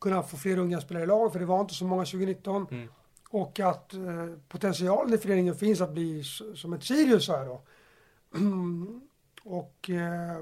Kunna 0.04 0.22
få 0.22 0.36
fler 0.36 0.58
unga 0.58 0.80
spelare 0.80 1.04
i 1.04 1.06
lag 1.06 1.32
för 1.32 1.38
det 1.38 1.46
var 1.46 1.60
inte 1.60 1.74
så 1.74 1.84
många 1.84 2.04
2019. 2.04 2.66
Mm. 2.70 2.88
Och 3.30 3.60
att 3.60 3.94
eh, 3.94 4.00
potentialen 4.48 5.14
i 5.14 5.18
föreningen 5.18 5.54
finns 5.54 5.80
att 5.80 5.92
bli 5.92 6.24
som 6.54 6.72
ett 6.72 6.84
Sirius 6.84 7.28
jag 7.28 7.46
då. 7.46 7.62
och 9.44 9.90
eh, 9.90 10.38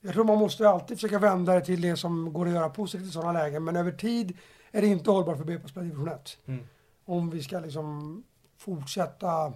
jag 0.00 0.12
tror 0.14 0.24
man 0.24 0.38
måste 0.38 0.68
alltid 0.68 0.96
försöka 0.96 1.18
vända 1.18 1.54
det 1.54 1.60
till 1.60 1.80
det 1.80 1.96
som 1.96 2.32
går 2.32 2.46
att 2.46 2.52
göra 2.52 2.68
positivt 2.68 3.08
i 3.08 3.10
sådana 3.10 3.32
lägen. 3.32 3.64
Men 3.64 3.76
över 3.76 3.92
tid 3.92 4.38
är 4.70 4.80
det 4.82 4.86
inte 4.86 5.10
hållbart 5.10 5.36
för 5.38 5.44
BP 5.44 5.64
att 5.64 5.70
spela 5.70 5.84
division 5.84 6.08
1 6.08 6.38
Mm. 6.46 6.64
om 7.04 7.30
vi 7.30 7.42
ska 7.42 7.60
liksom 7.60 8.22
fortsätta 8.56 9.52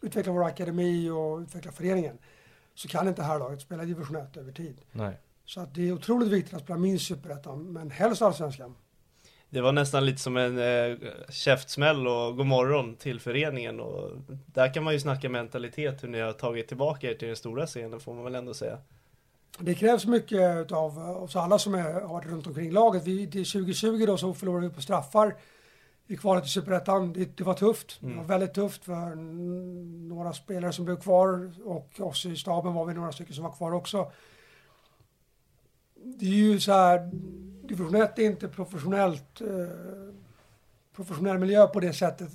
utveckla 0.00 0.32
vår 0.32 0.44
akademi 0.44 1.10
och 1.10 1.38
utveckla 1.38 1.72
föreningen 1.72 2.18
så 2.74 2.88
kan 2.88 3.08
inte 3.08 3.22
här 3.22 3.38
laget 3.38 3.60
spela 3.60 3.84
division 3.84 4.16
1 4.16 4.36
över 4.36 4.52
tid. 4.52 4.80
Nej. 4.92 5.18
Så 5.50 5.60
att 5.60 5.74
det 5.74 5.88
är 5.88 5.92
otroligt 5.92 6.28
viktigt 6.28 6.54
att 6.54 6.62
spela 6.62 6.78
minst 6.78 7.06
superettan, 7.06 7.72
men 7.72 7.90
helst 7.90 8.22
allsvenskan. 8.22 8.74
Det 9.48 9.60
var 9.60 9.72
nästan 9.72 10.06
lite 10.06 10.18
som 10.18 10.36
en 10.36 10.58
eh, 10.58 10.96
käftsmäll 11.28 12.06
och 12.06 12.36
god 12.36 12.46
morgon 12.46 12.96
till 12.96 13.20
föreningen 13.20 13.80
och 13.80 14.10
där 14.46 14.74
kan 14.74 14.84
man 14.84 14.92
ju 14.92 15.00
snacka 15.00 15.28
mentalitet 15.28 16.02
hur 16.02 16.08
ni 16.08 16.20
har 16.20 16.32
tagit 16.32 16.68
tillbaka 16.68 17.10
er 17.10 17.14
till 17.14 17.28
den 17.28 17.36
stora 17.36 17.66
scenen 17.66 18.00
får 18.00 18.14
man 18.14 18.24
väl 18.24 18.34
ändå 18.34 18.54
säga. 18.54 18.78
Det 19.58 19.74
krävs 19.74 20.06
mycket 20.06 20.72
av 20.72 20.98
oss 20.98 21.36
alla 21.36 21.58
som 21.58 21.74
är, 21.74 21.82
har 21.92 22.08
varit 22.08 22.26
runt 22.26 22.46
omkring 22.46 22.72
laget. 22.72 23.06
Vi, 23.06 23.26
till 23.30 23.46
2020 23.50 24.04
då 24.06 24.16
så 24.16 24.34
förlorade 24.34 24.68
vi 24.68 24.74
på 24.74 24.82
straffar 24.82 25.36
i 26.06 26.16
kvalet 26.16 26.44
till 26.44 26.52
superettan. 26.52 27.12
Det, 27.12 27.36
det 27.36 27.44
var 27.44 27.54
tufft. 27.54 27.96
Det 28.00 28.06
var 28.06 28.12
Mm. 28.12 28.26
väldigt 28.26 28.54
tufft 28.54 28.84
för 28.84 29.14
några 30.08 30.32
spelare 30.32 30.72
som 30.72 30.84
blev 30.84 31.00
kvar 31.00 31.52
och 31.64 32.00
oss 32.00 32.26
i 32.26 32.36
staben 32.36 32.74
var 32.74 32.84
vi 32.84 32.94
några 32.94 33.12
stycken 33.12 33.34
som 33.34 33.44
var 33.44 33.52
kvar 33.52 33.72
också. 33.72 34.12
Det 36.04 36.26
är 36.26 36.30
ju 36.30 36.60
så 36.60 36.72
här, 36.72 37.10
division 37.68 37.94
1 37.94 38.18
är 38.18 38.22
inte 38.22 38.48
professionellt, 38.48 39.40
eh, 39.40 39.46
professionell 40.96 41.38
miljö 41.38 41.66
på 41.66 41.80
det 41.80 41.92
sättet. 41.92 42.28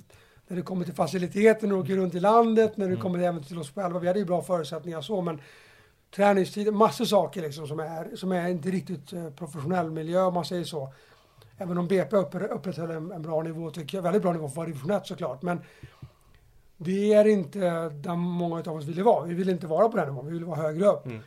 När 0.48 0.56
det 0.56 0.62
kommer 0.62 0.84
till 0.84 0.94
faciliteter, 0.94 1.66
när 1.66 1.74
du 1.74 1.80
åker 1.80 1.96
runt 1.96 2.14
i 2.14 2.20
landet, 2.20 2.76
när 2.76 2.86
det 2.86 2.92
Mm. 2.92 3.02
kommer 3.02 3.18
även 3.18 3.42
till 3.44 3.58
oss 3.58 3.70
själva. 3.74 3.98
Vi 3.98 4.06
hade 4.06 4.18
ju 4.18 4.24
bra 4.24 4.42
förutsättningar 4.42 5.00
så, 5.00 5.20
men 5.22 5.40
träningstider, 6.16 6.72
massor 6.72 7.04
saker 7.04 7.42
liksom 7.42 7.66
som 7.66 7.80
är, 7.80 8.16
som 8.16 8.32
är 8.32 8.48
inte 8.48 8.68
riktigt 8.70 9.12
eh, 9.12 9.30
professionell 9.30 9.90
miljö 9.90 10.22
om 10.22 10.34
man 10.34 10.44
säger 10.44 10.64
så. 10.64 10.92
Även 11.58 11.78
om 11.78 11.88
BP 11.88 12.16
uppr- 12.16 12.48
upprätthöll 12.48 12.90
en, 12.90 13.12
en 13.12 13.22
bra 13.22 13.42
nivå, 13.42 13.70
tycker 13.70 13.98
jag, 13.98 14.02
väldigt 14.02 14.22
bra 14.22 14.32
nivå 14.32 14.48
för 14.48 14.60
att 14.60 14.66
division 14.66 14.90
1 14.90 15.06
såklart. 15.06 15.42
Men 15.42 15.60
det 16.76 17.14
är 17.14 17.24
inte 17.26 17.58
där 17.88 18.16
många 18.16 18.58
av 18.60 18.68
oss 18.76 18.84
ville 18.84 19.02
vara. 19.02 19.24
Vi 19.26 19.34
ville 19.34 19.52
inte 19.52 19.66
vara 19.66 19.88
på 19.88 19.96
den 19.96 20.06
nivån, 20.08 20.26
vi 20.26 20.32
ville 20.32 20.44
vara 20.46 20.56
högre 20.56 20.86
upp. 20.86 21.06
Mm. 21.06 21.20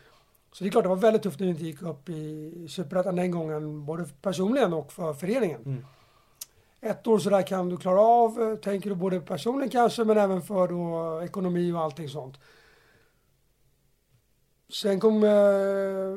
Så 0.51 0.63
det 0.63 0.67
är 0.67 0.71
klart, 0.71 0.83
det 0.83 0.89
var 0.89 0.95
väldigt 0.95 1.23
tufft 1.23 1.39
när 1.39 1.47
vi 1.47 1.51
inte 1.51 1.65
gick 1.65 1.81
upp 1.81 2.09
i 2.09 2.53
Superettan 2.69 3.15
den 3.15 3.31
gången, 3.31 3.85
både 3.85 4.05
personligen 4.21 4.73
och 4.73 4.91
för 4.91 5.13
föreningen. 5.13 5.61
Mm. 5.65 5.85
Ett 6.81 7.07
år 7.07 7.19
sådär 7.19 7.41
kan 7.41 7.69
du 7.69 7.77
klara 7.77 8.01
av, 8.01 8.41
eh, 8.41 8.55
tänker 8.55 8.89
du 8.89 8.95
både 8.95 9.19
personligen 9.19 9.69
kanske, 9.69 10.03
men 10.03 10.17
även 10.17 10.41
för 10.41 10.67
då 10.67 11.21
ekonomi 11.23 11.71
och 11.71 11.79
allting 11.79 12.09
sånt. 12.09 12.39
Sen 14.73 14.99
kom 14.99 15.23
eh, 15.23 16.15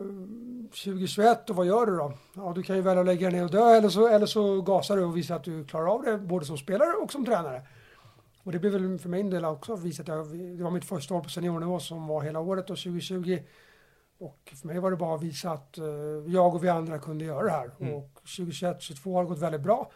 2021 0.71 1.51
och 1.51 1.57
vad 1.57 1.67
gör 1.67 1.87
du 1.87 1.97
då? 1.97 2.13
Ja, 2.35 2.53
du 2.55 2.63
kan 2.63 2.77
ju 2.77 2.83
välja 2.83 3.01
att 3.01 3.07
lägga 3.07 3.31
ner 3.31 3.45
och 3.45 3.51
dö 3.51 3.77
eller 3.77 3.89
så, 3.89 4.09
eller 4.09 4.27
så 4.27 4.63
gasar 4.63 4.97
du 4.97 5.05
och 5.05 5.17
visar 5.17 5.37
att 5.37 5.45
du 5.45 5.65
klarar 5.65 5.95
av 5.95 6.03
det 6.03 6.19
både 6.19 6.47
som 6.47 6.59
spelare 6.59 6.93
och 6.93 7.13
som 7.13 7.25
tränare. 7.25 7.63
Och 8.43 8.53
det 8.53 8.59
blev 8.59 8.73
väl 8.73 8.99
för 8.99 9.09
min 9.09 9.31
del 9.31 9.45
också 9.45 9.73
att 9.73 9.83
visa 9.83 10.03
att 10.03 10.09
jag, 10.09 10.27
det 10.57 10.65
var 10.65 10.71
mitt 10.71 10.85
första 10.85 11.15
år 11.15 11.21
på 11.21 11.29
seniornivå 11.29 11.81
som 11.81 12.07
var 12.07 12.23
hela 12.23 12.41
året 12.41 12.71
och 12.71 12.79
2020. 12.79 13.39
Och 14.23 14.53
för 14.61 14.67
mig 14.67 14.79
var 14.79 14.91
det 14.91 14.97
bara 14.97 15.15
att 15.15 15.23
visa 15.23 15.51
att 15.51 15.79
eh, 15.79 15.85
jag 16.27 16.55
och 16.55 16.65
vi 16.65 16.69
andra 16.69 16.99
kunde 16.99 17.25
göra 17.25 17.43
det 17.45 17.51
här. 17.51 17.71
Mm. 17.81 17.95
Och 17.95 18.21
2021-2022 18.25 19.15
har 19.15 19.25
gått 19.25 19.39
väldigt 19.39 19.61
bra. 19.61 19.91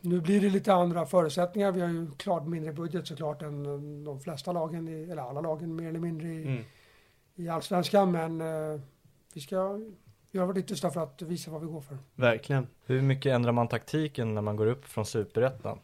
Nu 0.00 0.20
blir 0.20 0.40
det 0.40 0.50
lite 0.50 0.74
andra 0.74 1.06
förutsättningar. 1.06 1.72
Vi 1.72 1.80
har 1.80 1.88
ju 1.88 2.10
klart 2.10 2.46
mindre 2.46 2.72
budget 2.72 3.06
såklart 3.06 3.42
än 3.42 3.66
eh, 3.66 4.04
de 4.04 4.20
flesta 4.20 4.52
lagen, 4.52 4.88
i, 4.88 5.10
eller 5.10 5.22
alla 5.22 5.40
lagen 5.40 5.76
mer 5.76 5.88
eller 5.88 5.98
mindre 6.00 6.28
i, 6.28 6.46
Mm. 6.46 6.64
i 7.34 7.48
allsvenskan. 7.48 8.12
Men 8.12 8.40
eh, 8.40 8.80
vi 9.34 9.40
ska 9.40 9.80
göra 10.30 10.46
vårt 10.46 10.56
yttersta 10.56 10.90
för 10.90 11.00
att 11.02 11.22
visa 11.22 11.50
vad 11.50 11.60
vi 11.60 11.66
går 11.66 11.80
för. 11.80 11.98
Verkligen. 12.14 12.66
Hur 12.86 13.02
mycket 13.02 13.32
ändrar 13.32 13.52
man 13.52 13.68
taktiken 13.68 14.34
när 14.34 14.42
man 14.42 14.56
går 14.56 14.66
upp 14.66 14.84
från 14.84 15.06
superettan? 15.06 15.78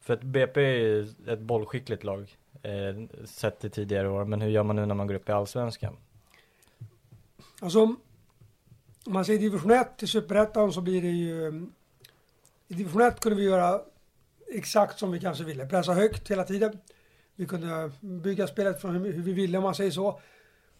För 0.00 0.14
att 0.14 0.22
BP 0.22 0.60
är 0.60 1.08
ett 1.32 1.40
bollskickligt 1.40 2.04
lag, 2.04 2.36
eh, 2.66 3.24
sett 3.24 3.64
i 3.64 3.70
tidigare 3.70 4.08
år, 4.08 4.24
men 4.24 4.40
hur 4.40 4.50
gör 4.50 4.62
man 4.62 4.76
nu 4.76 4.86
när 4.86 4.94
man 4.94 5.06
går 5.06 5.14
upp 5.14 5.28
i 5.28 5.32
allsvenskan? 5.32 5.96
Alltså, 7.60 7.82
om 7.82 7.96
man 9.06 9.24
säger 9.24 9.40
division 9.40 9.70
1 9.70 9.98
till 9.98 10.08
superettan 10.08 10.72
så 10.72 10.80
blir 10.80 11.02
det 11.02 11.08
ju... 11.08 11.46
Eh, 11.46 11.54
I 12.68 12.74
division 12.74 13.02
1 13.02 13.20
kunde 13.20 13.36
vi 13.36 13.44
göra 13.44 13.80
exakt 14.52 14.98
som 14.98 15.12
vi 15.12 15.20
kanske 15.20 15.44
ville. 15.44 15.66
Pressa 15.66 15.92
högt 15.92 16.30
hela 16.30 16.44
tiden. 16.44 16.78
Vi 17.34 17.46
kunde 17.46 17.92
bygga 18.00 18.46
spelet 18.46 18.80
från 18.80 18.96
hur 18.96 19.12
hur 19.12 19.22
vi 19.22 19.32
ville 19.32 19.58
om 19.58 19.64
man 19.64 19.74
säger 19.74 19.90
så. 19.90 20.20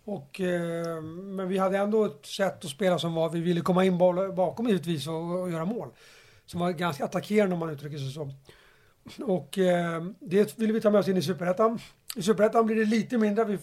Och, 0.04 0.40
eh, 0.40 1.02
men 1.02 1.48
vi 1.48 1.58
hade 1.58 1.78
ändå 1.78 2.04
ett 2.04 2.26
sätt 2.26 2.64
att 2.64 2.70
spela 2.70 2.98
som 2.98 3.14
var, 3.14 3.30
vi 3.30 3.40
ville 3.40 3.60
komma 3.60 3.84
in 3.84 3.98
boll, 3.98 4.32
bakom 4.32 4.66
givetvis 4.66 5.06
och, 5.06 5.40
och 5.40 5.50
göra 5.50 5.64
mål. 5.64 5.88
Som 6.46 6.60
var 6.60 6.70
ganska 6.70 7.04
attackerande 7.04 7.54
om 7.54 7.58
man 7.58 7.70
uttrycker 7.70 7.98
sig 7.98 8.10
så. 8.10 8.30
Och 9.22 9.58
eh, 9.58 10.04
det 10.20 10.58
vill 10.58 10.72
vi 10.72 10.80
ta 10.80 10.90
med 10.90 10.98
oss 11.00 11.08
in 11.08 11.16
i 11.16 11.22
Superettan. 11.22 11.78
I 12.16 12.22
Superettan 12.22 12.66
blir 12.66 12.76
det 12.76 12.84
lite 12.84 13.18
mindre 13.18 13.42
att 13.44 13.48
vi, 13.50 13.54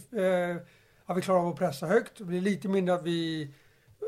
eh, 0.51 0.57
att 1.05 1.17
vi 1.17 1.21
klarar 1.21 1.39
av 1.39 1.47
att 1.47 1.55
pressa 1.59 1.87
högt. 1.87 2.17
Det 2.17 2.23
blir 2.23 2.41
lite 2.41 2.67
mindre 2.67 2.95
att 2.95 3.03
vi 3.03 3.49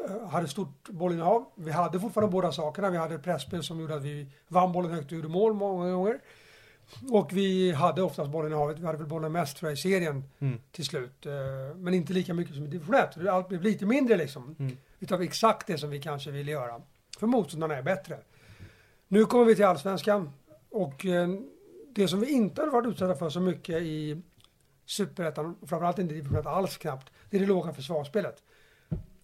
eh, 0.09 0.27
hade 0.27 0.47
stort 0.47 0.89
bollinnehav. 0.89 1.45
Vi 1.55 1.71
hade 1.71 1.99
fortfarande 1.99 2.31
båda 2.31 2.51
sakerna. 2.51 2.89
Vi 2.89 2.97
hade 2.97 3.15
ett 3.15 3.23
pressspel 3.23 3.63
som 3.63 3.79
gjorde 3.79 3.95
att 3.95 4.03
vi 4.03 4.27
vann 4.47 4.71
bollen 4.71 4.91
högt 4.91 5.05
och 5.05 5.11
gjorde 5.15 5.27
mål 5.27 5.53
många 5.53 5.91
gånger. 5.91 6.19
Och 7.11 7.33
vi 7.33 7.71
hade 7.71 8.01
oftast 8.01 8.31
bollinnehavet. 8.31 8.79
Vi 8.79 8.85
hade 8.85 8.97
väl 8.97 9.07
bollen 9.07 9.31
mest 9.31 9.57
tror 9.57 9.69
jag 9.71 9.77
i 9.77 9.81
serien 9.81 10.23
Mm. 10.39 10.59
till 10.71 10.85
slut. 10.85 11.25
Eh, 11.25 11.31
Men 11.75 11.93
inte 11.93 12.13
lika 12.13 12.33
mycket 12.33 12.55
som 12.55 12.63
i 12.65 12.67
division 12.67 12.95
1. 12.95 13.27
Allt 13.29 13.49
blev 13.49 13.61
lite 13.61 13.85
mindre 13.85 14.17
liksom. 14.17 14.55
Mm. 14.59 14.77
Utav 14.99 15.21
exakt 15.21 15.67
det 15.67 15.77
som 15.77 15.89
vi 15.89 15.99
kanske 16.01 16.31
ville 16.31 16.51
göra. 16.51 16.81
För 17.19 17.27
motståndarna 17.27 17.75
är 17.75 17.81
bättre. 17.83 18.17
Nu 19.07 19.25
kommer 19.25 19.45
vi 19.45 19.55
till 19.55 19.65
allsvenskan. 19.65 20.29
Och 20.75 21.05
eh, 21.05 21.29
det 21.95 22.07
som 22.07 22.19
vi 22.19 22.31
inte 22.31 22.61
har 22.61 22.71
varit 22.71 22.87
utsatta 22.87 23.15
för 23.15 23.29
så 23.29 23.39
mycket 23.39 23.81
i 23.81 24.21
superettan, 24.85 25.55
framförallt 25.67 25.99
inte 25.99 26.13
i 26.13 26.17
division 26.17 26.39
1 26.39 26.45
alls 26.45 26.77
knappt, 26.77 27.11
det 27.29 27.37
är 27.37 27.41
det 27.41 27.47
låga 27.47 27.73
försvarsspelet. 27.73 28.35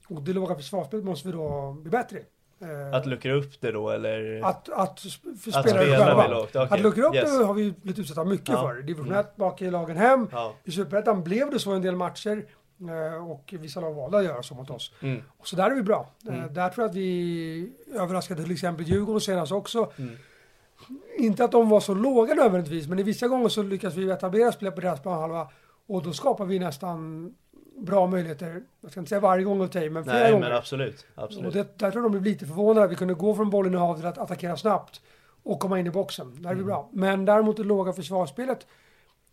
Och 0.10 0.22
det 0.22 0.34
låga 0.34 0.56
försvarsspelet 0.56 1.06
måste 1.06 1.28
vi 1.28 1.34
då 1.34 1.72
bli 1.82 1.92
bättre 1.92 2.18
i. 2.18 2.24
Eh, 2.62 2.94
Att 2.96 3.06
luckra 3.06 3.34
upp 3.34 3.62
det 3.62 3.72
då 3.72 3.90
eller? 3.90 4.42
att, 4.46 4.70
att 4.70 5.00
för 5.00 5.10
Att 5.32 5.40
spelare 5.66 5.86
spela 5.86 6.06
själva. 6.06 6.28
lågt, 6.28 6.50
okej. 6.56 6.68
Att 6.72 6.82
luckra 6.82 7.04
upp 7.04 7.16
Yes. 7.16 7.38
det 7.40 7.46
har 7.46 7.54
vi 7.54 7.72
blivit 7.72 8.00
utsatta 8.00 8.24
mycket 8.26 8.50
Ja. 8.50 8.62
för. 8.68 8.80
I 8.80 8.82
division 8.82 9.08
Mm. 9.08 9.20
1 9.20 9.36
bak 9.36 9.62
i 9.62 9.72
lagen 9.72 9.98
hem. 9.98 10.28
Ja. 10.32 10.54
I 10.64 10.72
Superettan 10.72 11.24
blev 11.24 11.50
det 11.52 11.60
så 11.60 11.72
en 11.72 11.82
del 11.82 11.96
matcher. 11.96 12.46
eh, 12.82 13.30
Och 13.32 13.54
vissa 13.60 13.80
lag 13.80 13.94
valde 13.94 14.18
att 14.18 14.24
göra 14.24 14.44
så 14.44 14.56
mot 14.56 14.70
oss. 14.70 14.94
Mm. 15.02 15.22
Och 15.38 15.48
så 15.48 15.56
där 15.56 15.72
är 15.72 15.76
vi 15.76 15.84
bra. 15.84 16.10
Mm. 16.28 16.54
Där 16.54 16.70
tror 16.70 16.84
jag 16.84 16.90
att 16.90 16.96
vi 16.96 17.72
överraskade 17.96 18.44
till 18.44 18.52
exempel 18.52 18.86
Djurgården 18.88 19.22
senast 19.22 19.52
också. 19.52 19.92
Mm. 19.98 20.16
Inte 21.18 21.44
att 21.44 21.52
de 21.52 21.70
var 21.70 21.80
så 21.80 21.94
låga 21.94 22.34
nödvändigtvis, 22.34 22.88
men 22.88 23.00
i 23.00 23.04
vissa 23.04 23.28
gånger 23.28 23.50
så 23.50 23.64
lyckas 23.64 23.96
vi 23.96 24.12
etablera 24.12 24.52
spel 24.52 24.72
på 24.72 24.82
deras 24.82 25.00
planhalva. 25.02 25.48
Och 25.88 26.04
då 26.04 26.14
skapar 26.14 26.46
vi 26.46 26.60
nästan 26.60 27.32
bra 27.78 28.08
möjligheter. 28.08 28.64
Jag 28.82 28.92
ska 28.92 29.00
inte 29.00 29.10
säga 29.10 29.22
varje 29.22 29.44
gång 29.44 29.62
och 29.62 29.76
men 29.76 30.04
flera 30.04 30.20
Nej 30.20 30.32
gånger. 30.32 30.48
men 30.50 30.58
absolut. 30.58 31.06
Och 31.16 31.24
Absolut. 31.24 31.54
det, 31.54 31.78
där 31.78 31.92
tror 31.92 32.02
de 32.04 32.12
blev 32.12 32.24
lite 32.24 32.46
förvånade. 32.46 32.88
Vi 32.88 32.96
kunde 32.96 33.14
gå 33.14 33.36
från 33.36 33.50
bollinnehav 33.50 33.96
till 33.96 34.06
att 34.06 34.18
attackera 34.18 34.58
snabbt 34.58 35.02
och 35.44 35.60
komma 35.60 35.80
in 35.80 35.88
i 35.88 35.90
boxen. 35.90 36.36
Där 36.42 36.50
är 36.50 36.54
Mm. 36.54 36.58
vi 36.58 36.64
bra. 36.64 36.90
Men 36.94 37.26
däremot 37.26 37.58
det 37.58 37.64
låga 37.64 37.94
försvarsspelet 37.94 38.68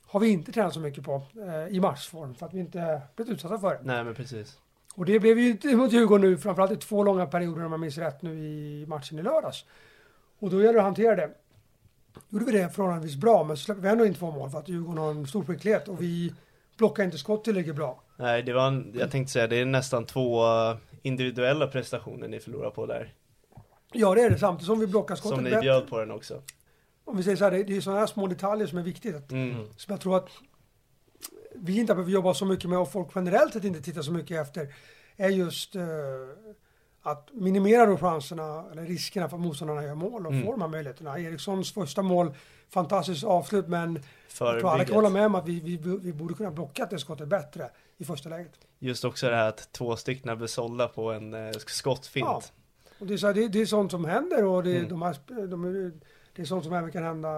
har 0.07 0.21
vi 0.21 0.29
inte 0.29 0.53
tränat 0.53 0.75
så 0.75 0.81
mycket 0.81 1.05
på 1.05 1.23
eh, 1.47 1.77
i 1.77 1.81
matchform 1.81 2.35
för 2.35 2.47
att 2.47 2.55
vi 2.55 2.59
inte 2.61 3.01
blivit 3.17 3.33
utsatta 3.35 3.59
för 3.59 3.71
det. 3.71 3.81
Nej 3.83 4.05
men 4.05 4.15
precis. 4.15 4.59
Och 4.95 5.05
det 5.05 5.21
blev 5.21 5.39
ju 5.39 5.51
inte 5.51 5.77
mot 5.77 5.93
Djurgården 5.93 6.31
nu, 6.31 6.37
framförallt 6.39 6.73
i 6.73 6.77
två 6.77 7.03
långa 7.05 7.27
perioder 7.27 7.65
om 7.65 7.73
jag 7.73 7.81
minns 7.81 7.99
rätt 7.99 8.23
nu 8.23 8.39
i 8.39 8.85
matchen 8.89 9.19
i 9.19 9.23
lördags. 9.23 9.65
Och 10.39 10.51
då 10.51 10.61
gäller 10.61 10.73
det 10.73 10.79
att 10.79 10.85
hantera 10.85 11.17
det. 11.17 11.31
Gjorde 12.29 12.45
vi 12.45 12.53
det 12.53 12.69
förhållandevis 12.71 13.17
bra, 13.17 13.45
men 13.45 13.57
så 13.57 13.65
släppte 13.65 13.83
vi 13.83 13.89
ändå 13.89 14.07
in 14.07 14.15
två 14.15 14.31
mål 14.31 14.51
för 14.51 14.59
att 14.59 14.69
Djurgården 14.69 14.99
har 14.99 15.11
en 15.11 15.27
stor 15.27 15.45
skicklighet 15.45 15.89
och 15.89 16.03
vi 16.03 16.35
blockar 16.77 17.05
inte 17.05 17.19
skott 17.19 17.45
tillräckligt 17.45 17.77
bra. 17.77 18.03
Nej 18.17 18.43
det 18.43 18.53
var 18.53 18.67
en, 18.67 18.93
jag 18.99 19.11
tänkte 19.11 19.33
säga 19.33 19.47
det 19.47 19.57
är 19.57 19.65
nästan 19.65 20.05
två 20.07 20.43
individuella 21.03 21.67
prestationer 21.67 22.29
ni 22.29 22.41
förlorar 22.41 22.71
på 22.71 22.87
där. 22.87 23.15
Ja, 23.93 24.15
det 24.15 24.23
är 24.23 24.31
det. 24.31 24.39
Samtidigt 24.39 24.67
som 24.67 24.81
vi 24.81 24.87
blockar 24.87 25.15
skottet 25.15 25.37
Som 25.37 25.45
ni 25.45 25.51
bättre. 25.51 25.63
bjöd 25.63 25.89
på 25.89 25.99
den 25.99 26.11
också. 26.11 26.43
Om 27.05 27.17
vi 27.17 27.23
säger 27.23 27.37
så 27.37 27.45
här, 27.45 27.51
det 27.51 27.63
det 27.63 27.77
är 27.77 27.81
sådana 27.81 28.01
här 28.01 28.07
små 28.07 28.27
detaljer 28.27 28.67
som 28.67 28.79
är 28.79 28.83
viktigt. 28.83 29.17
Att, 29.17 29.33
Mm. 29.33 29.55
Som 29.77 29.93
jag 29.93 30.01
tror 30.01 30.17
att 30.17 30.29
vi 31.55 31.79
inte 31.81 31.95
behöver 31.95 32.13
jobba 32.13 32.35
så 32.35 32.45
mycket 32.45 32.71
med 32.71 32.79
och 32.79 32.93
folk 32.93 33.09
generellt 33.15 33.53
sett 33.53 33.65
inte 33.65 33.83
tittar 33.83 34.03
så 34.03 34.13
mycket 34.13 34.41
efter. 34.41 34.75
Är 35.17 35.29
just 35.29 35.77
eh, 35.77 35.83
att 37.11 37.29
minimera 37.33 37.87
då 37.87 37.97
chanserna, 37.97 38.65
eller 38.73 38.83
riskerna 38.83 39.29
för 39.29 39.37
att 39.37 39.43
motståndarna 39.43 39.83
gör 39.85 39.95
mål 39.95 40.27
och 40.27 40.33
Mm. 40.33 40.45
får 40.45 40.53
de 40.53 40.61
här 40.61 40.69
möjligheterna. 40.69 41.19
Erikssons 41.19 41.73
första 41.73 42.03
mål, 42.03 42.31
fantastiskt 42.69 43.25
avslut 43.25 43.69
men 43.69 43.95
jag 44.41 44.61
tror 44.61 44.71
alla 44.71 44.85
kan 44.85 44.95
hålla 44.95 45.11
med 45.11 45.27
om 45.27 45.35
att 45.35 45.49
vi, 45.49 45.61
vi, 45.61 45.77
vi 46.03 46.13
borde 46.13 46.35
kunna 46.35 46.51
blockat 46.51 46.91
det 46.91 46.99
skottet 46.99 47.29
bättre 47.29 47.71
i 47.99 48.05
första 48.05 48.29
läget. 48.29 48.53
Just 48.79 49.05
också 49.05 49.29
det 49.29 49.37
här 49.37 49.49
att 49.49 49.73
två 49.73 49.97
stycken 49.97 50.39
blev 50.39 50.47
sålda 50.47 50.89
på 50.89 51.13
en 51.13 51.35
eh, 51.35 51.51
skottfint. 51.67 52.27
Ja. 52.27 52.43
Och 52.99 53.07
det, 53.07 53.15
är 53.15 53.19
så 53.19 53.33
det, 53.33 53.49
det 53.49 53.61
är 53.61 53.67
sånt 53.67 53.91
som 53.91 54.05
händer 54.05 54.45
och 54.45 54.63
det, 54.65 54.77
Mm. 54.77 54.89
de 54.89 55.03
här, 55.03 55.17
de, 55.47 55.65
är- 55.65 55.93
det 56.37 56.43
är 56.43 56.47
sånt 56.47 56.65
som 56.65 56.73
även 56.73 56.93
kan 56.93 57.03
hända. 57.03 57.29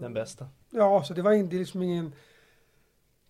Den 0.00 0.14
bästa. 0.14 0.48
Ja, 0.70 1.04
så 1.04 1.14
det 1.14 1.22
var 1.22 1.32
inte, 1.32 1.50
det 1.50 1.56
är 1.56 1.58
liksom 1.58 1.82
ingen 1.82 2.12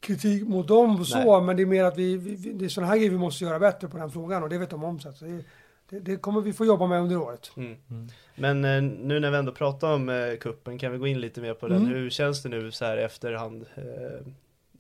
kritik 0.01 0.49
mot 0.49 0.69
dem 0.69 1.01
och 1.01 1.07
så, 1.07 1.19
Nej. 1.19 1.41
men 1.43 1.57
det 1.57 1.63
är 1.63 1.67
mer 1.67 1.85
att 1.85 1.97
vi, 1.99 2.17
vi, 2.17 2.53
det 2.53 2.65
är 2.65 2.69
sådana 2.69 2.91
här 2.91 2.97
grejer 2.99 3.11
vi 3.11 3.19
måste 3.19 3.45
göra 3.45 3.59
bättre 3.59 3.89
på 3.89 3.99
den 3.99 4.11
frågan 4.11 4.43
och 4.43 4.49
det 4.49 4.59
vet 4.59 4.71
de 4.71 4.85
om. 4.85 5.01
Så 5.01 5.09
det, 5.21 5.45
det, 5.89 6.01
det 6.01 6.17
kommer 6.17 6.41
vi 6.41 6.53
få 6.53 6.65
jobba 6.65 6.87
med 6.87 7.01
under 7.01 7.17
året. 7.17 7.51
Mm. 7.57 7.77
Mm. 7.91 8.09
Men 8.35 8.65
eh, 8.65 8.83
nu 9.07 9.21
när 9.21 9.31
vi 9.31 9.37
ändå 9.37 9.53
pratar 9.53 9.93
om 9.95 10.09
eh, 10.09 10.37
kuppen 10.37 10.79
kan 10.79 10.93
vi 10.93 10.99
gå 10.99 11.07
in 11.07 11.21
lite 11.21 11.41
mer 11.41 11.55
på 11.55 11.69
den. 11.69 11.77
Mm. 11.79 11.89
Hur 11.95 12.11
känns 12.11 12.43
det 12.43 12.49
nu 12.49 12.71
så 12.71 12.85
här 12.85 12.97
i 12.99 13.03
efterhand? 13.03 13.67
Eh, 13.75 14.27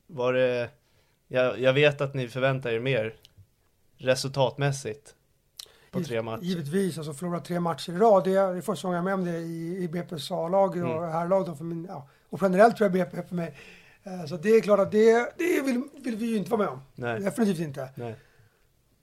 var 0.06 0.32
det, 0.32 0.68
jag, 1.28 1.60
jag 1.60 1.72
vet 1.72 2.00
att 2.00 2.14
ni 2.14 2.28
förväntar 2.28 2.70
er 2.70 2.80
mer 2.80 3.14
resultatmässigt 3.98 5.14
på 5.90 6.00
tre 6.02 6.22
matcher. 6.22 6.42
Givetvis, 6.42 6.98
alltså 6.98 7.12
förlora 7.14 7.40
tre 7.40 7.60
matcher 7.60 7.92
i 7.92 7.96
rad, 7.96 8.24
det 8.24 8.34
är, 8.36 8.52
det 8.52 8.58
är 8.58 8.62
första 8.62 8.88
gången 8.88 8.96
jag 9.06 9.12
är 9.12 9.16
med 9.16 9.26
om 9.28 9.32
det 9.34 9.38
i, 9.38 9.84
i 9.84 9.88
BP's 9.88 10.46
A-lag 10.46 10.70
och 10.70 10.76
Mm. 10.76 11.12
herrlag 11.12 11.46
då 11.46 11.54
för 11.54 11.64
min, 11.64 11.84
ja, 11.88 12.08
och 12.30 12.38
generellt 12.42 12.76
tror 12.76 12.84
jag 12.96 13.08
BP 13.10 13.22
för 13.28 13.34
mig. 13.34 13.54
Eh, 14.04 14.24
Så 14.26 14.36
det 14.36 14.48
är 14.48 14.60
klart 14.60 14.80
att 14.80 14.92
det, 14.92 15.32
det 15.38 15.60
vill, 15.62 15.82
vill 16.04 16.16
vi 16.16 16.26
ju 16.26 16.36
inte 16.36 16.50
vara 16.50 16.60
med 16.60 16.68
om. 16.68 16.80
Nej, 16.94 17.20
Definitivt 17.20 17.58
inte. 17.58 17.88
nej. 17.94 18.14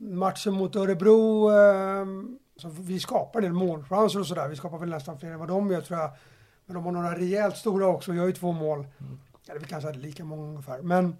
Matchen 0.04 0.54
mot 0.54 0.76
Örebro, 0.76 1.52
eh, 1.52 2.06
så 2.58 2.70
vi 2.70 3.00
skapar 3.00 3.40
en 3.40 3.44
del 3.44 3.54
målchanser 3.54 4.20
och 4.20 4.28
sådär. 4.28 4.48
Vi 4.48 4.56
skapar 4.56 4.78
väl 4.78 4.90
nästan 4.90 5.20
fler 5.20 5.32
än 5.32 5.40
vad 5.40 5.48
de 5.48 5.72
gör 5.72 5.82
tror 5.82 6.00
jag. 6.00 6.12
Men 6.66 6.76
de 6.76 6.86
har 6.86 6.92
några 6.92 7.16
rejält 7.18 7.58
stora 7.58 7.88
också 7.88 8.12
och 8.12 8.18
gör 8.18 8.26
ju 8.26 8.32
två 8.32 8.52
mål. 8.52 8.80
Mm. 8.80 9.20
Eller 9.50 9.60
vi 9.60 9.66
kanske 9.66 9.88
hade 9.88 10.00
lika 10.00 10.24
många 10.24 10.44
ungefär. 10.44 10.82
Men, 10.82 11.16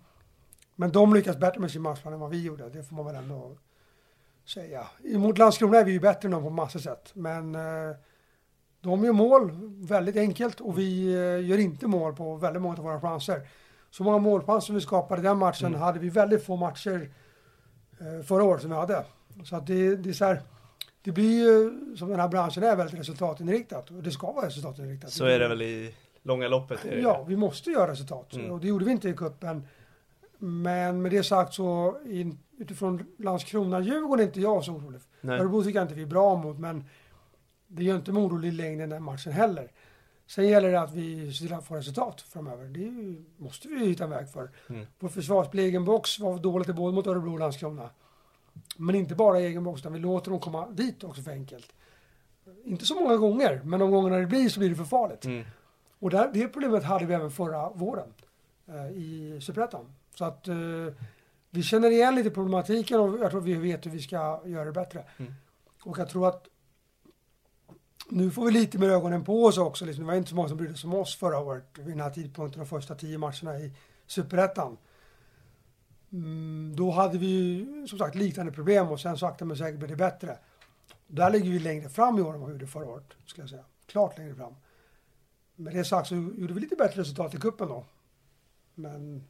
men 0.76 0.92
de 0.92 1.14
lyckas 1.14 1.38
bättre 1.38 1.60
med 1.60 1.72
sin 1.72 1.82
matchplan 1.82 2.14
än 2.14 2.20
vad 2.20 2.30
vi 2.30 2.44
gjorde. 2.44 2.70
Det 2.70 2.84
får 2.84 2.96
man 2.96 3.06
väl 3.06 3.16
ändå 3.16 3.58
säga. 4.46 4.88
Mot 5.16 5.38
Landskrona 5.38 5.78
är 5.78 5.86
vi 5.86 5.92
ju 5.92 6.00
bättre 6.00 6.28
än 6.28 6.32
dem 6.32 6.44
på 6.44 6.50
massor 6.50 6.80
sätt. 6.80 7.12
Men 7.14 7.56
eh, 7.56 7.96
de 8.82 9.04
gör 9.04 9.14
mål 9.14 9.52
väldigt 9.88 10.16
enkelt 10.16 10.60
och 10.62 10.78
vi 10.80 11.14
eh, 11.14 11.50
gör 11.50 11.58
inte 11.58 11.88
mål 11.88 12.16
på 12.16 12.36
väldigt 12.36 12.62
många 12.62 12.78
av 12.78 12.84
våra 12.84 13.02
chanser. 13.02 13.48
Så 13.92 14.04
många 14.04 14.18
målchanser 14.18 14.66
som 14.66 14.76
vi 14.76 14.82
skapade 14.82 15.22
i 15.22 15.24
den 15.24 15.38
matchen 15.38 15.68
Mm. 15.68 15.82
hade 15.82 16.00
vi 16.00 16.10
väldigt 16.10 16.46
få 16.46 16.56
matcher 16.56 17.10
förra 18.26 18.44
året 18.44 18.62
som 18.62 18.70
vi 18.70 18.76
hade. 18.76 19.04
Så 19.44 19.56
att 19.56 19.68
det, 19.68 19.96
det 19.96 20.10
är 20.10 20.14
så 20.14 20.26
här, 20.26 20.42
det 21.04 21.12
blir 21.12 21.44
ju, 21.44 21.72
som 21.96 22.10
den 22.10 22.20
här 22.20 22.28
branschen 22.28 22.64
är, 22.64 22.76
väldigt 22.76 23.00
resultatinriktat. 23.00 23.92
Och 23.92 24.04
det 24.04 24.12
ska 24.12 24.32
vara 24.32 24.46
resultatinriktat. 24.46 25.12
Så 25.12 25.26
är 25.26 25.40
det 25.40 25.48
väl 25.48 25.62
i 25.62 25.94
långa 26.24 26.48
loppet. 26.48 26.80
Ja, 27.02 27.26
vi 27.28 27.36
måste 27.36 27.72
göra 27.72 27.92
resultat. 27.92 28.34
Mm. 28.34 28.52
Och 28.52 28.60
det 28.60 28.68
gjorde 28.68 28.86
vi 28.86 28.92
inte 28.92 29.10
i 29.10 29.14
cupen. 29.14 29.68
Men 30.38 31.02
med 31.02 31.12
det 31.12 31.24
sagt 31.24 31.54
så 31.54 31.98
in, 32.06 32.40
utifrån 32.58 33.06
Landskrona-Djurgården 33.18 34.20
är 34.20 34.28
inte 34.28 34.42
jag 34.42 34.64
så 34.64 34.72
orolig. 34.72 35.02
Örebro 35.24 35.64
tycker 35.64 35.80
jag 35.80 35.84
inte 35.84 35.96
vi 35.96 36.02
är 36.02 36.08
bra 36.08 36.36
mot, 36.36 36.60
men 36.60 36.84
det 37.68 37.84
gör 37.84 37.96
inte 37.96 38.12
mig 38.12 38.24
orolig 38.24 38.48
i 38.48 38.52
längden 38.52 38.90
den 38.90 39.04
matchen 39.04 39.32
heller. 39.32 39.72
Sen 40.36 40.48
gäller 40.48 40.72
det 40.72 40.82
att 40.82 40.94
vi 40.94 41.34
ser 41.34 41.46
till 41.46 41.56
att 41.56 41.68
få 41.68 41.76
resultat 41.76 42.22
framöver. 42.22 42.66
Det 42.66 42.80
ju, 42.80 43.24
måste 43.38 43.68
vi 43.68 43.86
hitta 43.86 44.04
en 44.04 44.10
väg 44.10 44.30
för. 44.30 44.52
Mm. 44.70 44.86
Vår 45.00 45.10
försvarsspel 45.10 45.60
i 45.60 45.64
egen 45.64 45.86
box 45.86 46.20
var 46.20 46.38
dåligt 46.38 46.70
i 46.70 46.74
både 46.74 46.96
mot 46.96 47.08
Örebro 47.08 47.34
och 47.34 47.40
Landskrona. 47.40 47.90
Men 48.78 48.96
inte 48.96 49.16
bara 49.16 49.40
i 49.40 49.46
egen 49.46 49.64
box, 49.64 49.82
utan 49.82 49.94
vi 49.94 50.00
låter 50.00 50.32
dem 50.32 50.40
komma 50.40 50.70
dit 50.70 51.04
också 51.04 51.22
för 51.22 51.32
enkelt. 51.32 51.74
Inte 52.64 52.86
så 52.86 52.96
många 52.96 53.18
gånger, 53.18 53.62
men 53.64 53.80
de 53.80 53.92
gångerna 53.92 54.18
det 54.18 54.26
blir 54.26 54.50
så 54.50 54.60
blir 54.60 54.70
det 54.70 54.76
för 54.76 54.84
farligt. 54.84 55.26
Mm. 55.26 55.46
Och 56.00 56.10
där, 56.10 56.30
det 56.34 56.48
problemet 56.48 56.84
hade 56.84 57.06
vi 57.06 57.14
även 57.14 57.32
förra 57.32 57.70
våren 57.70 58.14
eh, 58.68 58.92
i 58.92 59.40
Superettan. 59.42 59.94
Så 60.16 60.26
att 60.26 60.48
eh, 60.48 60.56
vi 61.50 61.64
känner 61.64 61.92
igen 61.92 62.16
lite 62.16 62.30
problematiken 62.30 63.00
och 63.00 63.20
jag 63.20 63.32
tror 63.32 63.42
vi 63.42 63.54
vet 63.54 63.86
hur 63.86 63.92
vi 63.92 64.02
ska 64.02 64.42
göra 64.46 64.66
det 64.66 64.72
bättre. 64.72 65.04
Mm. 65.18 65.34
Och 65.84 66.00
jag 66.00 66.10
tror 66.10 66.28
att 66.28 66.48
nu 68.14 68.32
får 68.32 68.46
vi 68.46 68.52
lite 68.52 68.78
mer 68.78 68.90
ögonen 68.90 69.24
på 69.24 69.46
oss 69.46 69.58
också. 69.58 69.86
Liksom. 69.86 70.04
Det 70.04 70.08
var 70.08 70.18
inte 70.18 70.30
så 70.30 70.36
många 70.36 70.48
som 70.50 70.58
brydde 70.58 70.78
sig 70.78 70.88
om 70.88 70.94
oss 70.94 71.16
förra 71.16 71.40
året 71.40 71.64
vid 71.78 71.88
den 71.88 72.00
här 72.00 72.10
tidpunkten, 72.10 72.60
de 72.60 72.66
första 72.66 72.96
tio 72.96 73.18
matcherna 73.18 73.60
i 73.60 73.72
Superettan. 74.08 74.78
Mm, 76.12 76.74
då 76.76 76.92
hade 76.92 77.18
vi 77.18 77.28
ju 77.28 77.88
som 77.88 78.00
sagt 78.00 78.16
liknande 78.16 78.52
problem 78.52 78.92
och 78.92 79.00
sen 79.00 79.18
sakta 79.18 79.46
men 79.46 79.58
säkert 79.58 79.78
blev 79.78 79.90
det 79.90 79.96
bättre. 79.96 80.38
Där 81.08 81.30
ligger 81.30 81.52
vi 81.52 81.60
längre 81.60 81.90
fram 81.90 82.20
i 82.20 82.22
år 82.22 82.34
än 82.34 82.40
vad 82.40 82.50
vi 82.50 82.54
gjorde 82.56 82.68
förra 82.68 82.86
året, 82.86 83.14
skulle 83.26 83.44
jag 83.44 83.50
säga. 83.50 83.64
Klart 83.86 84.18
längre 84.18 84.36
fram. 84.36 84.56
Med 85.56 85.74
det 85.74 85.84
sagt 85.86 86.08
så 86.08 86.16
gjorde 86.16 86.54
vi 86.54 86.60
lite 86.60 86.76
bättre 86.76 87.02
resultat 87.02 87.34
i 87.34 87.38
kuppen 87.38 87.68
då. 87.68 87.86
Men 88.76 89.24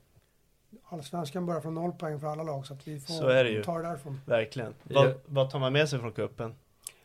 Allsvenskan 0.84 1.46
börjar 1.46 1.62
från 1.62 1.74
noll 1.74 1.91
poäng 1.91 2.19
för 2.19 2.28
alla 2.28 2.43
lag 2.43 2.65
så 2.65 2.74
att 2.74 2.88
vi 2.88 3.00
får 3.00 3.13
Så 3.13 3.28
är 3.28 3.43
det 3.43 3.50
ju. 3.50 3.63
ta 3.63 3.78
det 3.78 3.88
därifrån. 3.88 4.22
Verkligen. 4.26 4.74
Vad, 4.84 5.13
vad 5.26 5.50
tar 5.50 5.60
man 5.60 5.74
med 5.74 5.89
sig 5.89 6.00
från 6.00 6.12
kuppen? 6.12 6.56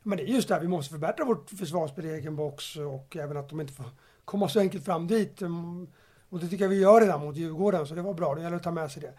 Men 0.08 0.18
det 0.18 0.24
är 0.24 0.26
just 0.26 0.48
det, 0.48 0.54
här, 0.54 0.60
vi 0.60 0.68
måste 0.68 0.90
förbättra 0.92 1.24
vårt 1.24 1.50
försvarsspel 1.50 2.06
i 2.06 2.10
egen 2.10 2.36
box 2.36 2.76
och 2.76 3.16
även 3.16 3.36
att 3.36 3.48
de 3.48 3.60
inte 3.60 3.72
får 3.72 3.84
komma 4.24 4.48
så 4.48 4.60
enkelt 4.60 4.84
fram 4.84 5.06
dit. 5.06 5.42
Mm, 5.42 5.86
Och 6.28 6.38
det 6.40 6.48
tycker 6.48 6.64
jag 6.64 6.68
vi 6.70 6.80
gör 6.80 7.00
redan 7.00 7.20
mot 7.20 7.36
Djurgården, 7.36 7.86
så 7.86 7.94
det 7.94 8.02
var 8.02 8.14
bra. 8.14 8.34
Det 8.34 8.42
gäller 8.42 8.56
att 8.56 8.62
ta 8.62 8.70
med 8.70 8.90
sig 8.90 9.02
det. 9.02 9.12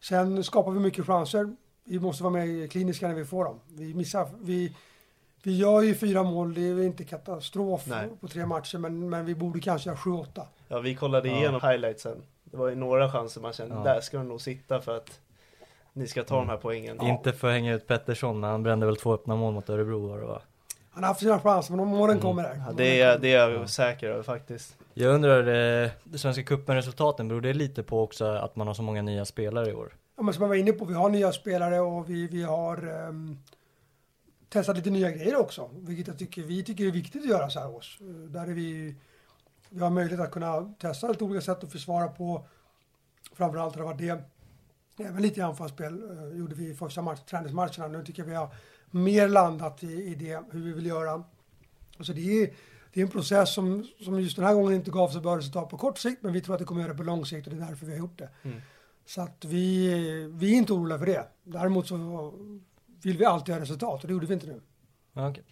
Sen 0.00 0.44
skapar 0.44 0.70
vi 0.72 0.80
mycket 0.80 1.06
chanser. 1.06 1.56
Vi 1.84 2.00
måste 2.00 2.22
vara 2.22 2.32
mer 2.32 2.66
kliniska 2.66 3.08
när 3.08 3.14
vi 3.14 3.24
får 3.24 3.44
dem. 3.44 3.60
Vi 3.68 3.94
missar, 3.94 4.28
vi 4.40 4.76
vi 5.44 5.56
gör 5.56 5.82
ju 5.82 5.94
fyra 5.94 6.22
mål, 6.22 6.54
det 6.54 6.60
är 6.60 6.82
inte 6.82 7.04
katastrof 7.04 7.82
Nej. 7.86 8.08
på 8.20 8.28
tre 8.28 8.46
matcher, 8.46 8.78
men, 8.78 9.10
men 9.10 9.24
vi 9.26 9.34
borde 9.34 9.60
kanske 9.60 9.88
göra 9.90 9.96
sju, 9.98 10.10
åtta. 10.10 10.46
Ja, 10.68 10.80
vi 10.80 10.94
kollade 10.94 11.28
Ja. 11.28 11.36
igenom 11.36 11.60
highlightsen. 11.64 12.22
Det 12.44 12.56
var 12.56 12.68
ju 12.68 12.74
några 12.74 13.12
chanser 13.12 13.40
man 13.40 13.52
kände, 13.52 13.74
Ja. 13.74 13.82
där 13.82 14.00
ska 14.00 14.16
de 14.18 14.28
nog 14.28 14.40
sitta 14.40 14.80
för 14.80 14.96
att 14.96 15.20
ni 15.92 16.06
ska 16.06 16.24
ta 16.24 16.36
de 16.36 16.48
här 16.48 16.56
poängen. 16.56 17.02
Inte 17.02 17.32
för 17.32 17.48
att 17.48 17.54
hänga 17.54 17.74
ut 17.74 17.86
Pettersson, 17.86 18.42
han 18.42 18.62
brände 18.62 18.86
väl 18.86 18.96
två 18.96 19.14
öppna 19.14 19.36
mål 19.36 19.54
mot 19.54 19.70
Örebro 19.70 20.08
var 20.08 20.18
det 20.18 20.26
va? 20.26 20.42
Han 20.90 21.02
har 21.04 21.08
haft 21.08 21.20
sina 21.20 21.40
chanser, 21.40 21.74
men 21.74 21.88
målen 21.88 22.20
kommer 22.20 22.42
där. 22.42 22.52
Mm. 22.52 22.64
Ja, 22.66 22.72
det, 22.72 23.00
är, 23.00 23.18
det 23.18 23.32
är 23.32 23.50
jag 23.50 23.70
säker 23.70 24.10
över 24.10 24.22
faktiskt. 24.22 24.76
Jag 24.94 25.14
undrar, 25.14 25.40
eh, 25.84 25.90
det 26.04 26.18
Svenska 26.18 26.42
cupen-resultaten, 26.42 27.28
beror 27.28 27.40
det 27.40 27.52
lite 27.52 27.82
på 27.82 28.02
också 28.02 28.24
att 28.24 28.56
man 28.56 28.66
har 28.66 28.74
så 28.74 28.82
många 28.82 29.02
nya 29.02 29.24
spelare 29.24 29.70
i 29.70 29.74
år? 29.74 29.96
Ja, 30.16 30.22
men 30.22 30.34
som 30.34 30.42
jag 30.42 30.48
var 30.48 30.56
inne 30.56 30.72
på, 30.72 30.84
vi 30.84 30.94
har 30.94 31.08
nya 31.08 31.32
spelare 31.32 31.80
och 31.80 32.10
vi, 32.10 32.26
vi 32.26 32.42
har 32.42 32.88
ehm, 32.88 33.38
testat 34.48 34.76
lite 34.76 34.90
nya 34.90 35.10
grejer 35.10 35.36
också. 35.36 35.70
Vilket 35.74 36.06
jag 36.06 36.18
tycker, 36.18 36.42
vi 36.42 36.64
tycker 36.64 36.86
är 36.86 36.90
viktigt 36.90 37.22
att 37.22 37.28
göra 37.28 37.50
så 37.50 37.60
här 37.60 37.70
års. 37.70 37.98
Eh, 38.00 38.06
Där 38.06 38.42
är 38.42 38.54
vi, 38.54 38.94
vi 39.68 39.80
har 39.80 39.90
möjlighet 39.90 40.20
att 40.20 40.32
kunna 40.32 40.74
testa 40.78 41.08
lite 41.08 41.24
olika 41.24 41.40
sätt 41.40 41.64
att 41.64 41.72
försvara 41.72 42.08
på. 42.08 42.46
Framförallt 43.32 43.74
har 43.74 43.82
det 43.82 43.88
varit 43.88 43.98
det. 43.98 44.24
Även 44.98 45.22
lite 45.22 45.40
i 45.40 45.42
anfallsspel 45.42 46.02
eh, 46.10 46.38
gjorde 46.38 46.54
vi 46.54 46.70
i 46.70 46.74
första 46.74 47.02
match, 47.02 47.20
träningsmatcherna. 47.20 47.88
Nu 47.88 48.04
tycker 48.04 48.22
jag 48.22 48.28
vi 48.28 48.34
har 48.34 48.54
mer 48.90 49.28
landat 49.28 49.82
i, 49.82 49.92
i 49.92 50.14
det, 50.14 50.42
hur 50.50 50.64
vi 50.64 50.72
vill 50.72 50.86
göra. 50.86 51.24
Så 52.00 52.12
det 52.12 52.42
är, 52.42 52.54
det 52.92 53.00
är 53.00 53.04
en 53.04 53.10
process 53.10 53.54
som, 53.54 53.86
som 54.04 54.20
just 54.20 54.36
den 54.36 54.44
här 54.44 54.54
gången 54.54 54.72
inte 54.72 54.90
gav 54.90 55.08
så 55.08 55.20
bra 55.20 55.36
resultat 55.36 55.68
på 55.68 55.78
kort 55.78 55.98
sikt, 55.98 56.22
men 56.22 56.32
vi 56.32 56.40
tror 56.40 56.54
att 56.54 56.58
det 56.58 56.64
kommer 56.64 56.80
göra 56.80 56.92
det 56.92 56.98
på 56.98 57.04
lång 57.04 57.26
sikt 57.26 57.46
och 57.46 57.54
det 57.54 57.62
är 57.62 57.66
därför 57.68 57.86
vi 57.86 57.92
har 57.92 57.98
gjort 57.98 58.18
det. 58.18 58.28
Så 59.06 59.20
att 59.20 59.44
vi, 59.44 59.94
vi 60.32 60.52
är 60.52 60.56
inte 60.58 60.72
oroliga 60.72 60.98
för 60.98 61.06
det. 61.06 61.28
Däremot 61.44 61.88
så 61.88 62.32
vill 63.02 63.18
vi 63.18 63.24
alltid 63.24 63.54
ha 63.54 63.62
resultat 63.62 64.02
och 64.02 64.06
det 64.06 64.12
gjorde 64.12 64.26
vi 64.26 64.34
inte 64.34 64.46
nu. 64.46 64.60
Eh, 65.14 65.51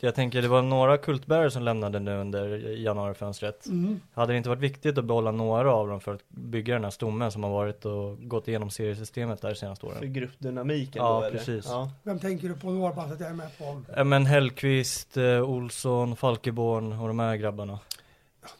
jag 0.00 0.14
tänker, 0.14 0.42
det 0.42 0.48
var 0.48 0.62
några 0.62 0.98
kultbärare 0.98 1.50
som 1.50 1.62
lämnade 1.62 2.00
nu 2.00 2.16
under 2.16 2.48
januarifönstret. 2.76 3.66
Hade 4.14 4.32
det 4.32 4.36
inte 4.36 4.48
varit 4.48 4.60
viktigt 4.62 4.98
att 4.98 5.04
behålla 5.04 5.30
några 5.30 5.72
av 5.74 5.88
dem 5.88 6.00
för 6.00 6.14
att 6.14 6.28
bygga 6.28 6.74
den 6.74 6.84
här 6.84 6.90
stommen 6.90 7.32
som 7.32 7.42
har 7.44 7.50
varit 7.50 7.84
och 7.84 8.28
gått 8.28 8.48
igenom 8.48 8.70
seriesystemet 8.70 9.40
där 9.42 9.48
de 9.48 9.54
senaste 9.54 9.86
För 9.86 9.98
åren? 9.98 10.12
gruppdynamiken 10.12 11.02
Ja, 11.02 11.12
då 11.20 11.22
eller? 11.26 11.38
precis. 11.38 11.64
Ja. 11.68 11.90
Vem 12.02 12.18
tänker 12.18 12.48
du 12.48 12.54
på 12.54 12.70
några 12.70 12.92
bara 12.94 13.06
att 13.06 13.20
jag 13.20 13.30
är 13.30 13.34
med 13.34 13.58
på? 13.58 13.82
Ja 13.96 14.04
men 14.04 14.26
Hellqvist, 14.26 15.16
eh, 15.16 15.42
Olsson, 15.42 16.16
Falkeborn 16.16 16.92
och 16.92 17.08
de 17.08 17.18
här 17.18 17.36
grabbarna. 17.36 17.78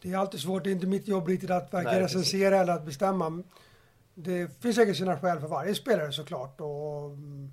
Det 0.01 0.13
är 0.13 0.17
alltid 0.17 0.39
svårt, 0.39 0.63
det 0.63 0.69
är 0.69 0.71
inte 0.71 0.87
mitt 0.87 1.07
jobb 1.07 1.27
riktigt 1.27 1.51
att 1.51 1.73
varken 1.73 1.91
Nej, 1.91 2.01
precis. 2.01 2.15
recensera 2.17 2.57
eller 2.57 2.73
att 2.73 2.85
bestämma. 2.85 3.43
Det 4.15 4.61
finns 4.61 4.75
säkert 4.75 4.97
sina 4.97 5.17
skäl 5.19 5.39
för 5.39 5.47
varje 5.47 5.75
spelare 5.75 6.11
såklart. 6.11 6.61
Och 6.61 7.05
mm, 7.05 7.51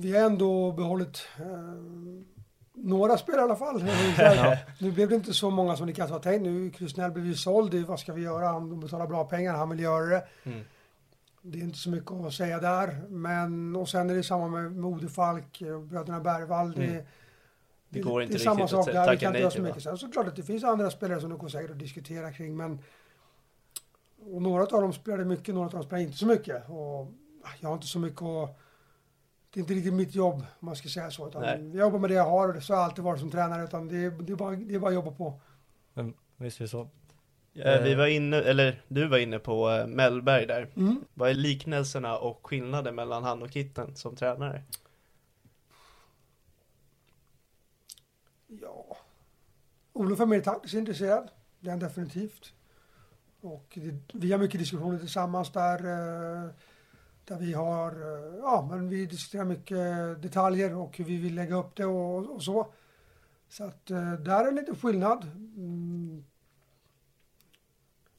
vi 0.00 0.16
har 0.16 0.26
ändå 0.26 0.72
behållit 0.72 1.28
eh, 1.38 1.46
några 2.74 3.18
spelare 3.18 3.40
i 3.40 3.44
alla 3.44 3.56
fall. 3.56 3.84
Nu 4.80 4.92
blev 4.92 5.08
det 5.08 5.14
inte 5.14 5.32
så 5.34 5.50
många 5.50 5.76
som 5.76 5.86
det 5.86 5.92
kanske 5.92 6.12
var 6.12 6.20
tänkt. 6.20 6.42
Nu 6.42 6.70
Krusnell 6.70 7.10
blev 7.10 7.26
ju 7.26 7.34
såld. 7.34 7.70
Det- 7.70 7.84
Vad 7.84 8.00
ska 8.00 8.12
vi 8.12 8.22
göra? 8.22 8.46
Han 8.46 8.80
betalar 8.80 9.06
bra 9.06 9.24
pengar, 9.24 9.54
han 9.54 9.68
vill 9.70 9.80
göra 9.80 10.06
det. 10.06 10.24
Mm. 10.44 10.60
Det 11.42 11.58
är 11.58 11.62
inte 11.62 11.78
så 11.78 11.90
mycket 11.90 12.12
att 12.12 12.34
säga 12.34 12.58
där. 12.60 13.02
Men, 13.08 13.76
och 13.76 13.88
sen 13.88 14.10
är 14.10 14.14
det 14.14 14.22
samma 14.22 14.48
med 14.48 14.72
Modefalk, 14.76 15.62
eh, 15.62 15.80
bröderna 15.80 16.20
Bergvall. 16.20 16.72
Det, 16.72 16.84
Mm. 16.86 17.04
Det 17.90 18.00
går 18.00 18.22
inte 18.22 18.34
det 18.34 18.42
är 18.42 18.44
samma 18.44 18.68
sak 18.68 18.86
där. 18.86 19.10
Vi 19.10 19.16
kan 19.16 19.28
inte 19.28 19.40
göra 19.40 19.50
så 19.50 19.62
mycket. 19.62 19.82
Sen 19.82 19.98
så 19.98 20.10
klart 20.12 20.26
att 20.26 20.36
det 20.36 20.42
finns 20.42 20.64
andra 20.64 20.90
spelare 20.90 21.20
som 21.20 21.30
det 21.30 21.36
går 21.36 21.48
säkert 21.48 21.70
att 21.70 21.78
diskutera 21.78 22.32
kring. 22.32 22.56
Men 22.56 22.78
och 24.34 24.42
några 24.42 24.62
av 24.62 24.82
dem 24.82 24.92
spelade 24.92 25.24
mycket, 25.24 25.54
några 25.54 25.66
av 25.66 25.72
dem 25.72 25.82
spelade 25.82 26.02
inte 26.04 26.16
så 26.18 26.26
mycket. 26.26 26.68
Och 26.68 27.12
jag 27.60 27.68
har 27.68 27.74
inte 27.74 27.86
så 27.86 27.98
mycket 27.98 28.22
att... 28.22 28.58
Det 29.50 29.60
är 29.60 29.62
inte 29.62 29.74
riktigt 29.74 29.94
mitt 29.94 30.14
jobb, 30.14 30.34
om 30.60 30.66
man 30.66 30.76
ska 30.76 30.88
säga 30.88 31.10
så. 31.10 31.30
Jag 31.34 31.74
jobbar 31.74 31.98
med 31.98 32.10
det 32.10 32.14
jag 32.14 32.30
har 32.30 32.56
och 32.56 32.62
så 32.62 32.72
har 32.74 32.80
jag 32.80 32.84
alltid 32.90 33.04
varit 33.04 33.20
som 33.20 33.30
tränare. 33.30 33.64
Utan 33.64 33.88
det, 33.88 33.96
är- 33.96 34.10
det, 34.10 34.32
är, 34.32 34.36
bara, 34.36 34.56
det 34.56 34.74
är 34.74 34.78
bara 34.78 34.88
att 34.88 34.94
jobba 34.94 35.10
på. 35.10 35.40
Men, 35.94 36.14
visst 36.36 36.60
är 36.60 36.64
det 36.64 36.68
så? 36.68 36.88
Eh, 37.54 37.82
Vi 37.82 37.94
var 37.94 38.06
inne, 38.06 38.36
eller 38.36 38.82
du 38.88 39.08
var 39.08 39.18
inne 39.18 39.38
på 39.38 39.70
eh, 39.70 39.86
Mellberg 39.86 40.46
där. 40.46 40.70
Mm. 40.76 41.04
Vad 41.14 41.30
är 41.30 41.34
liknelserna 41.34 42.18
och 42.18 42.46
skillnaden 42.46 42.94
mellan 42.94 43.24
han 43.24 43.42
och 43.42 43.50
Kitten 43.52 43.96
som 43.96 44.16
tränare? 44.16 44.62
Ja. 48.46 48.96
Olof 49.92 50.20
är 50.20 50.26
mer 50.26 50.40
taktiskt 50.40 50.74
intresserad. 50.74 51.28
Det 51.60 51.68
är 51.68 51.70
han 51.70 51.80
definitivt. 51.80 52.52
Och 53.40 53.78
det, 53.82 53.94
vi 54.14 54.32
har 54.32 54.38
mycket 54.38 54.60
diskussioner 54.60 54.98
tillsammans 54.98 55.52
där. 55.52 55.78
eh, 56.44 56.50
Där 57.28 57.36
vi 57.36 57.52
har, 57.52 57.90
eh, 57.90 58.38
ja 58.42 58.68
men 58.70 58.88
vi 58.88 59.06
diskuterar 59.06 59.44
mycket 59.44 59.78
detaljer 60.22 60.74
och 60.74 60.98
hur 60.98 61.04
vi 61.04 61.16
vill 61.16 61.34
lägga 61.34 61.56
upp 61.56 61.76
det 61.76 61.84
och, 61.84 62.34
och 62.34 62.42
så. 62.42 62.66
Så 63.48 63.64
att 63.64 63.90
eh, 63.90 64.12
där 64.12 64.44
är 64.44 64.48
en 64.48 64.54
liten 64.54 64.76
skillnad. 64.76 65.24
Mm. 65.56 66.24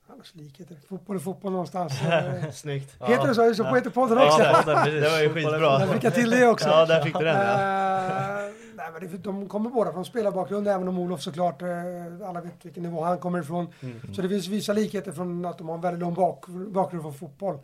Annars 0.08 0.36
likheter. 0.36 0.78
Fotboll 0.90 1.16
är 1.16 1.20
fotboll 1.20 1.52
någonstans. 1.52 1.94
Snyggt. 2.54 2.96
Heter 3.02 3.28
det 3.28 3.36
så? 3.36 3.42
Är 3.42 3.50
det 3.50 3.56
så 3.56 3.64
på 3.64 3.76
Heterpodden 3.76 4.18
Ja, 4.18 4.28
också? 4.28 4.72
där, 4.72 5.02
det 5.02 5.10
var 5.10 5.20
ju 5.20 5.34
skitbra. 5.34 5.78
Där 5.78 5.94
fick 5.94 6.04
jag 6.04 6.14
till 6.14 6.30
det 6.30 6.48
också. 6.48 6.70
Ja, 6.70 6.86
där 6.86 7.02
fick 7.02 7.18
du 7.18 7.26
den 7.26 7.36
ja. 7.36 8.46
Eh, 8.46 8.52
nej, 8.76 8.88
men 8.94 9.12
det, 9.12 9.18
de 9.18 9.50
kommer 9.50 9.70
båda 9.70 9.94
från 9.94 10.06
spelarbakgrund, 10.06 10.68
även 10.68 10.88
om 10.88 11.00
Olof 11.00 11.22
såklart, 11.22 11.62
alla 12.28 12.42
vet 12.42 12.66
vilken 12.66 12.84
nivå 12.84 13.04
han 13.04 13.18
kommer 13.18 13.40
ifrån. 13.40 13.68
Mm. 13.80 14.14
Så 14.14 14.22
det 14.22 14.30
finns 14.30 14.48
vissa 14.48 14.74
likheter 14.74 15.12
från 15.12 15.46
att 15.46 15.58
de 15.58 15.68
har 15.68 15.76
en 15.76 15.82
väldigt 15.82 16.00
lång 16.00 16.14
bak, 16.14 16.48
bakgrund 16.48 17.04
från 17.04 17.14
fotboll. 17.14 17.60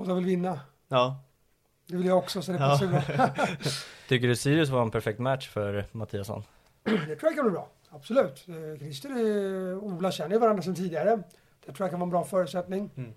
Båda 0.00 0.14
vill 0.14 0.24
vinna. 0.24 0.60
Ja, 0.88 1.22
Det 1.86 1.96
vill 1.96 2.06
jag 2.06 2.18
också, 2.18 2.42
så 2.42 2.52
det 2.52 2.58
Ja. 2.58 2.68
passar 2.68 2.86
bra. 2.86 3.46
Tycker 4.08 4.28
du 4.28 4.36
Sirius 4.36 4.68
var 4.68 4.82
en 4.82 4.90
perfekt 4.90 5.18
match 5.18 5.48
för 5.48 5.86
Mattiasson? 5.92 6.42
det 6.84 6.92
tror 6.96 7.18
jag 7.22 7.34
kan 7.34 7.44
bli 7.44 7.52
bra. 7.52 7.68
Absolut. 7.90 8.44
Eh, 8.48 8.78
Christer 8.78 9.10
och 9.76 9.82
Ola 9.86 10.10
känner 10.12 10.34
ju 10.34 10.38
varandra 10.40 10.62
sedan 10.62 10.74
tidigare. 10.74 11.22
Det 11.66 11.72
tror 11.72 11.84
jag 11.84 11.90
kan 11.90 12.00
vara 12.00 12.06
en 12.06 12.10
bra 12.10 12.24
förutsättning. 12.24 12.90
Mm. 12.96 13.12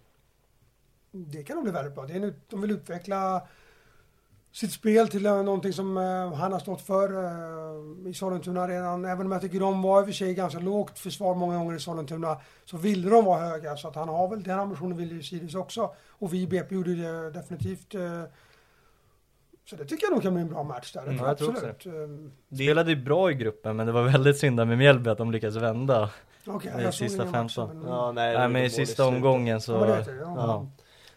Det 1.12 1.44
kan 1.44 1.56
nog 1.56 1.64
bli 1.64 1.72
väldigt 1.74 1.96
bra. 1.96 2.06
Det 2.06 2.14
är 2.14 2.20
nu, 2.20 2.36
de 2.50 2.62
vill 2.62 2.72
utveckla 2.72 3.48
sitt 4.54 4.72
spel 4.72 5.08
till 5.08 5.26
eh, 5.26 5.44
någonting 5.44 5.74
som 5.74 5.98
eh, 5.98 6.34
han 6.34 6.52
har 6.52 6.60
stått 6.60 6.82
för 6.82 7.24
eh, 7.24 8.10
i 8.10 8.14
Sollentuna 8.14 8.68
redan. 8.68 9.06
Även 9.06 9.26
om 9.26 9.32
jag 9.32 9.42
tycker 9.42 9.60
de 9.60 9.82
var 9.82 10.00
i 10.00 10.04
och 10.04 10.06
för 10.06 10.14
sig 10.14 10.34
ganska 10.34 10.60
lågt 10.60 11.00
försvar 11.00 11.36
många 11.36 11.58
gånger 11.58 11.76
i 11.76 11.80
Sollentuna 11.80 12.38
så 12.66 12.78
ville 12.78 13.10
de 13.10 13.26
vara 13.26 13.40
höga. 13.40 13.76
Så 13.78 13.88
att 13.88 13.96
han 13.96 14.10
har 14.10 14.28
väl 14.30 14.44
den 14.44 14.60
ambitionen 14.60 14.98
vill 14.98 15.12
ju 15.12 15.24
Sirius 15.24 15.56
också. 15.56 15.92
Och 16.10 16.34
vi 16.34 16.42
i 16.42 16.48
BP 16.48 16.76
gjorde 16.76 16.96
det 16.96 17.30
definitivt. 17.32 17.92
så 19.70 19.76
det 19.76 19.86
tycker 19.86 20.06
jag 20.06 20.12
nog 20.14 20.22
kan 20.24 20.34
bli 20.34 20.42
en 20.42 20.50
bra 20.50 20.64
match 20.64 20.92
där. 20.94 21.02
Det 21.02 21.08
Mm, 21.08 21.18
tror 21.18 21.30
jag 21.30 21.38
tror 21.38 21.50
absolut. 21.50 21.86
Eh, 21.86 21.92
De 22.50 22.56
spelade 22.56 22.90
ju 22.92 23.04
bra 23.04 23.32
i 23.32 23.34
gruppen, 23.34 23.76
men 23.76 23.86
det 23.86 23.92
var 23.92 24.04
väldigt 24.04 24.38
synd 24.38 24.58
där 24.58 24.66
med 24.66 24.78
Mjällby 24.78 25.10
att 25.10 25.18
de 25.18 25.32
lyckades 25.32 25.56
vända. 25.56 26.10
Okej, 26.48 26.74
I 26.80 26.84
jag 26.84 26.94
såg 26.94 27.10
sista 27.10 27.24
ingen 27.24 27.32
match, 27.44 27.56
15. 27.56 27.78
men- 27.80 27.88
ja 27.90 28.12
nej. 28.12 28.34
det 28.34 28.40
Nej 28.40 28.50
men 28.50 28.64
i 28.64 28.70
sista 28.70 29.06
omgången 29.08 29.48
Ja, 29.54 29.60
så... 29.60 29.86
det 29.86 30.06
ja. 30.22 30.68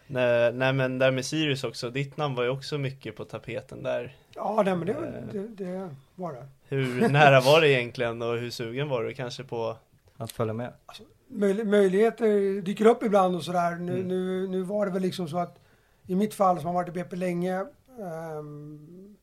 Nej, 0.07 0.53
nej 0.53 0.73
men 0.73 0.99
där 0.99 1.11
med 1.11 1.25
Sirius 1.25 1.63
också, 1.63 1.89
ditt 1.89 2.17
namn 2.17 2.35
var 2.35 2.43
ju 2.43 2.49
också 2.49 2.77
mycket 2.77 3.15
på 3.15 3.25
tapeten 3.25 3.83
där. 3.83 4.15
Ja, 4.35 4.61
nej, 4.65 4.75
men 4.75 4.87
det, 4.87 4.93
Eh. 4.93 5.23
det, 5.31 5.47
det 5.65 5.89
var 6.15 6.33
det. 6.33 6.45
Hur 6.69 7.09
nära 7.09 7.41
var 7.41 7.61
det 7.61 7.69
egentligen 7.69 8.21
och 8.21 8.37
hur 8.37 8.49
sugen 8.49 8.89
var 8.89 9.03
du 9.03 9.13
kanske 9.13 9.43
på 9.43 9.77
Att 10.17 10.31
följa 10.31 10.53
med. 10.53 10.73
Möj, 11.27 11.63
möjligheter 11.63 12.61
dyker 12.61 12.85
upp 12.85 13.03
ibland 13.03 13.35
och 13.35 13.43
sådär. 13.43 13.75
Nu, 13.75 13.93
Mm. 13.93 14.07
nu, 14.07 14.47
nu 14.47 14.61
var 14.61 14.85
det 14.85 14.91
väl 14.91 15.01
liksom 15.01 15.27
så 15.27 15.37
att 15.37 15.59
i 16.07 16.15
mitt 16.15 16.33
fall 16.33 16.57
som 16.57 16.65
har 16.65 16.73
varit 16.73 16.89
i 16.89 16.91
BP 16.91 17.15
länge 17.15 17.65
ehm, 17.99 19.15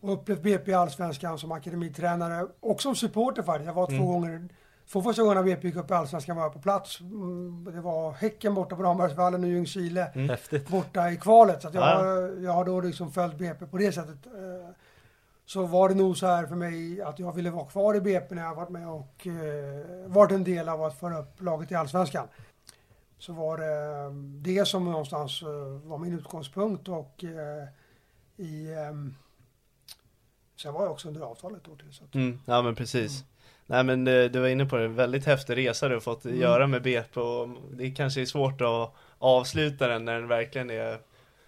och 0.00 0.12
upplevt 0.12 0.42
BP 0.42 0.70
i 0.70 0.74
Allsvenskan 0.74 1.38
som 1.38 1.52
akademitränare 1.52 2.46
och 2.60 2.82
som 2.82 2.96
supporter 2.96 3.42
faktiskt. 3.42 3.66
Jag 3.66 3.74
var 3.74 3.86
två 3.86 3.92
Mm. 3.94 4.06
gånger, 4.06 4.48
två 4.92 5.02
första 5.02 5.22
gångerna 5.22 5.42
BP 5.42 5.66
gick 5.68 5.76
upp 5.76 5.90
i 5.90 5.94
Allsvenskan 5.94 6.36
var 6.36 6.42
jag 6.42 6.52
på 6.52 6.58
plats. 6.58 7.00
Mm, 7.00 7.64
Det 7.74 7.80
var 7.80 8.12
Häcken 8.12 8.54
borta 8.54 8.76
på 8.76 8.82
Rambergsvallen 8.82 9.44
och 9.44 9.50
Ljungskile 9.50 10.06
Mm. 10.14 10.36
Borta 10.68 11.10
i 11.10 11.16
kvalet. 11.16 11.62
Så 11.62 11.68
jag, 11.72 11.82
Ja. 11.84 12.28
jag 12.28 12.52
har 12.52 12.64
då 12.64 12.80
liksom 12.80 13.12
följt 13.12 13.38
BP 13.38 13.66
på 13.66 13.78
det 13.78 13.92
sättet. 13.92 14.26
Eh, 14.26 14.70
Så 15.46 15.66
var 15.66 15.88
det 15.88 15.94
nog 15.94 16.16
så 16.16 16.26
här 16.26 16.46
för 16.46 16.56
mig 16.56 17.02
att 17.02 17.18
jag 17.18 17.32
ville 17.32 17.50
vara 17.50 17.66
kvar 17.66 17.94
i 17.96 18.00
BP 18.00 18.34
när 18.34 18.42
jag 18.42 18.54
varit 18.54 18.68
med 18.70 18.88
och 18.88 19.26
eh, 19.26 20.06
varit 20.06 20.32
en 20.32 20.44
del 20.44 20.68
av 20.68 20.82
att 20.82 20.98
föra 21.00 21.18
upp 21.18 21.42
laget 21.42 21.70
i 21.72 21.74
Allsvenskan. 21.74 22.28
Så 23.18 23.32
var 23.32 23.58
det 23.58 24.04
eh, 24.04 24.10
det 24.42 24.68
som 24.68 24.84
någonstans 24.84 25.42
var 25.84 25.98
min 25.98 26.18
utgångspunkt 26.18 26.88
och 26.88 27.24
i 28.36 28.68
Sen 30.62 30.72
var 30.74 30.82
jag 30.82 30.92
också 30.92 31.08
under 31.08 31.20
avtal 31.20 31.54
ett 31.56 31.68
år 31.68 31.76
till. 31.76 31.92
Så 31.92 32.04
att, 32.04 32.14
Mm, 32.14 32.40
ja 32.46 32.62
men 32.62 32.74
precis. 32.74 33.24
Nej 33.66 33.84
men 33.84 34.04
du, 34.04 34.28
du 34.28 34.40
var 34.40 34.48
inne 34.48 34.66
på 34.66 34.76
det, 34.76 34.88
väldigt 34.88 35.26
häftig 35.26 35.56
resa 35.56 35.88
du 35.88 35.94
har 35.94 36.00
fått 36.00 36.24
Mm. 36.24 36.40
göra 36.40 36.66
med 36.66 36.82
BP 36.82 37.20
och 37.20 37.48
det 37.72 37.90
kanske 37.90 38.20
är 38.20 38.26
svårt 38.26 38.60
att 38.60 38.94
avsluta 39.18 39.88
den 39.88 40.04
när 40.04 40.14
den 40.14 40.28
verkligen 40.28 40.70
är 40.70 40.98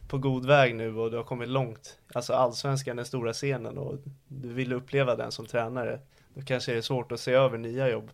på 0.08 0.18
god 0.18 0.46
väg 0.46 0.74
nu 0.74 0.96
och 0.98 1.10
du 1.10 1.16
har 1.16 1.24
kommit 1.24 1.48
långt. 1.48 1.98
Alltså 2.14 2.32
allsvenskan 2.32 2.92
är 2.92 2.96
den 2.96 3.06
stora 3.06 3.32
scenen 3.32 3.78
och 3.78 3.98
du 4.28 4.52
vill 4.52 4.72
uppleva 4.72 5.16
den 5.16 5.32
som 5.32 5.46
tränare. 5.46 6.00
Då 6.34 6.42
kanske 6.42 6.72
det 6.72 6.78
är 6.78 6.82
svårt 6.82 7.12
att 7.12 7.20
se 7.20 7.32
över 7.32 7.58
nya 7.58 7.88
jobb. 7.88 8.10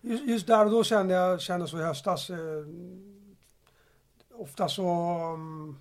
Just, 0.00 0.24
just 0.24 0.46
där 0.46 0.64
och 0.64 0.70
då 0.70 0.84
kände 0.84 1.14
jag 1.14 1.40
kände 1.40 1.66
så 1.68 1.78
i 1.78 1.82
höstas. 1.82 2.30
Eh, 2.30 2.36
ofta 4.34 4.68
så... 4.68 4.86
mm, 5.34 5.76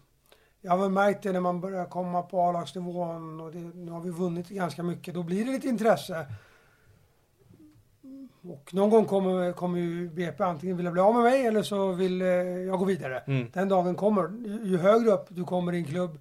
jag 0.62 0.71
har 0.71 0.78
väl 0.78 0.89
märkt 0.89 1.23
det 1.23 1.32
när 1.32 1.39
man 1.39 1.62
börjar 1.62 1.86
komma 1.86 2.21
på 2.21 2.41
A-lagsnivån 2.41 3.41
och 3.41 3.52
det, 3.52 3.60
nu 3.60 3.91
har 3.91 4.02
vi 4.02 4.10
vunnit 4.10 4.49
ganska 4.49 4.84
mycket. 4.84 5.13
Då 5.13 5.23
blir 5.23 5.45
det 5.45 5.52
lite 5.52 5.67
intresse. 5.67 6.26
Och 8.46 8.74
någon 8.74 8.90
gång 8.90 9.06
kommer, 9.06 9.52
kommer 9.52 9.80
ju 9.80 10.10
BP 10.10 10.44
antingen 10.44 10.78
vilja 10.78 10.92
bli 10.92 11.02
av 11.02 11.14
med 11.14 11.24
mig 11.24 11.46
eller 11.46 11.64
så 11.64 11.92
vill 11.92 12.22
eh, 12.22 12.28
jag 12.28 12.80
gå 12.80 12.86
vidare. 12.86 13.20
Mm. 13.20 13.48
Den 13.54 13.70
dagen 13.70 13.96
kommer. 13.96 14.30
Ju, 14.66 14.78
högre 14.78 15.12
upp 15.12 15.26
du 15.30 15.44
kommer 15.44 15.74
i 15.74 15.78
en 15.78 15.86
klubb, 15.86 16.18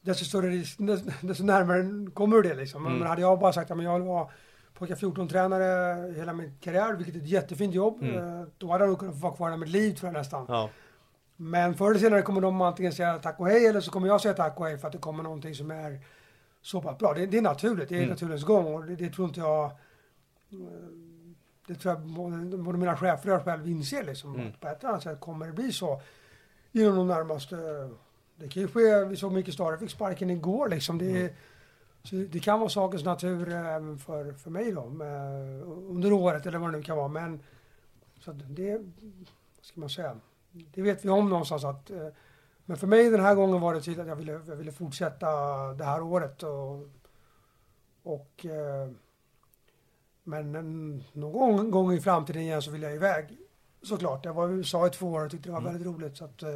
desto 0.00 0.24
större 0.24 0.48
risk, 0.48 0.76
desto, 0.78 1.10
desto 1.26 1.44
närmare 1.44 2.10
kommer 2.10 2.36
du 2.36 2.42
det 2.48 2.54
liksom. 2.54 2.86
Mm. 2.86 2.98
Men 2.98 3.08
hade 3.08 3.20
jag 3.20 3.38
bara 3.38 3.52
sagt 3.52 3.70
att 3.70 3.82
jag 3.82 3.98
vill 3.98 4.08
vara 4.08 4.28
pojkar 4.74 4.94
14-tränare 4.94 6.12
hela 6.16 6.32
min 6.32 6.58
karriär, 6.60 6.92
vilket 6.94 7.14
är 7.14 7.18
ett 7.18 7.28
jättefint 7.28 7.74
jobb. 7.74 8.02
Mm. 8.02 8.16
eh, 8.40 8.46
Då 8.58 8.72
hade 8.72 8.84
jag 8.84 8.88
nog 8.88 8.98
kunnat 8.98 9.14
få 9.14 9.20
vara 9.20 9.36
kvar 9.36 9.50
där 9.50 9.56
med 9.56 9.68
liv 9.68 9.92
tror 9.94 10.12
jag 10.12 10.18
nästan. 10.18 10.44
Ja. 10.48 10.70
Men 11.36 11.74
förr 11.74 11.90
eller 11.90 12.00
senare 12.00 12.22
kommer 12.22 12.40
de 12.40 12.60
antingen 12.60 12.92
säga 12.92 13.18
tack 13.18 13.40
och 13.40 13.46
hej 13.48 13.66
eller 13.66 13.80
så 13.80 13.90
kommer 13.90 14.06
jag 14.08 14.20
säga 14.20 14.34
tack 14.34 14.60
och 14.60 14.66
hej 14.66 14.78
för 14.78 14.86
att 14.86 14.92
det 14.92 14.98
kommer 14.98 15.22
någonting 15.22 15.54
som 15.54 15.70
är 15.70 16.00
så 16.62 16.80
pass 16.82 16.98
bra. 16.98 17.14
Det, 17.14 17.26
det 17.26 17.38
är 17.38 17.42
naturligt, 17.42 17.88
det 17.88 17.94
är 17.94 17.98
Mm. 17.98 18.10
naturens 18.10 18.44
gång 18.44 18.74
och 18.74 18.84
det, 18.84 18.96
det 18.96 19.10
tror 19.10 19.28
inte 19.28 19.40
jag 19.40 19.64
eh, 19.64 19.70
det 21.66 21.74
tror 21.74 21.94
jag 21.94 22.02
både, 22.02 22.56
både 22.56 22.78
mina 22.78 22.96
chefer 22.96 23.28
och 23.30 23.34
jag 23.34 23.44
själv 23.44 23.68
inser 23.68 24.04
liksom. 24.04 24.34
Mm. 24.34 24.48
Att 24.48 24.60
på 24.60 24.68
ett 24.68 24.80
eller 24.80 24.90
annat 24.90 25.02
sätt 25.02 25.20
kommer 25.20 25.46
det 25.46 25.52
bli 25.52 25.72
så 25.72 26.00
inom 26.72 26.96
de 26.96 27.06
närmaste... 27.08 27.56
Det 28.36 28.48
kan 28.48 28.62
ju 28.62 28.68
ske, 28.68 29.04
vi 29.04 29.16
såg 29.16 29.32
Micke 29.32 29.54
Stare 29.54 29.78
fick 29.78 29.90
sparken 29.90 30.30
igår 30.30 30.68
liksom. 30.68 30.98
Det, 30.98 31.20
Mm. 31.20 31.34
så 32.02 32.32
det 32.32 32.40
kan 32.40 32.60
vara 32.60 32.68
sakens 32.70 33.04
natur 33.04 33.48
även 33.48 33.98
för, 33.98 34.32
för 34.32 34.50
mig 34.50 34.72
då. 34.72 34.88
Med, 34.88 35.62
under 35.62 36.12
året 36.12 36.46
eller 36.46 36.58
vad 36.58 36.72
det 36.72 36.76
nu 36.76 36.82
kan 36.82 36.96
vara. 36.96 37.08
Men 37.08 37.40
så 38.20 38.32
det, 38.32 38.76
vad 38.78 39.62
ska 39.62 39.80
man 39.80 39.90
säga? 39.90 40.16
Det 40.52 40.82
vet 40.82 41.04
vi 41.04 41.08
om 41.08 41.28
någonstans 41.28 41.64
att 41.64 41.90
eh, 41.90 42.08
men 42.66 42.76
för 42.76 42.86
mig 42.86 43.10
den 43.10 43.20
här 43.20 43.34
gången 43.34 43.60
var 43.60 43.74
det 43.74 43.80
tydligt 43.80 44.00
att 44.02 44.08
jag 44.08 44.16
ville, 44.16 44.32
jag 44.32 44.56
ville 44.56 44.72
fortsätta 44.72 45.26
det 45.72 45.84
här 45.84 46.02
året 46.02 46.42
och, 46.42 46.88
och 48.02 48.46
eh, 48.46 48.90
men 50.24 50.54
en, 50.54 51.04
någon 51.12 51.70
gång, 51.70 51.92
i 51.92 52.00
framtiden 52.00 52.42
igen 52.42 52.62
så 52.62 52.70
vill 52.70 52.82
jag 52.82 52.94
iväg. 52.94 53.24
Såklart, 53.82 54.24
jag 54.24 54.34
var 54.34 54.48
i 54.48 54.52
USA 54.52 54.86
i 54.86 54.90
två 54.90 55.06
år 55.12 55.24
och 55.24 55.30
tyckte 55.30 55.48
det 55.48 55.52
var 55.52 55.60
Mm. 55.60 55.72
väldigt 55.72 55.94
roligt 55.94 56.16
så 56.16 56.24
att 56.24 56.42
eh, 56.42 56.48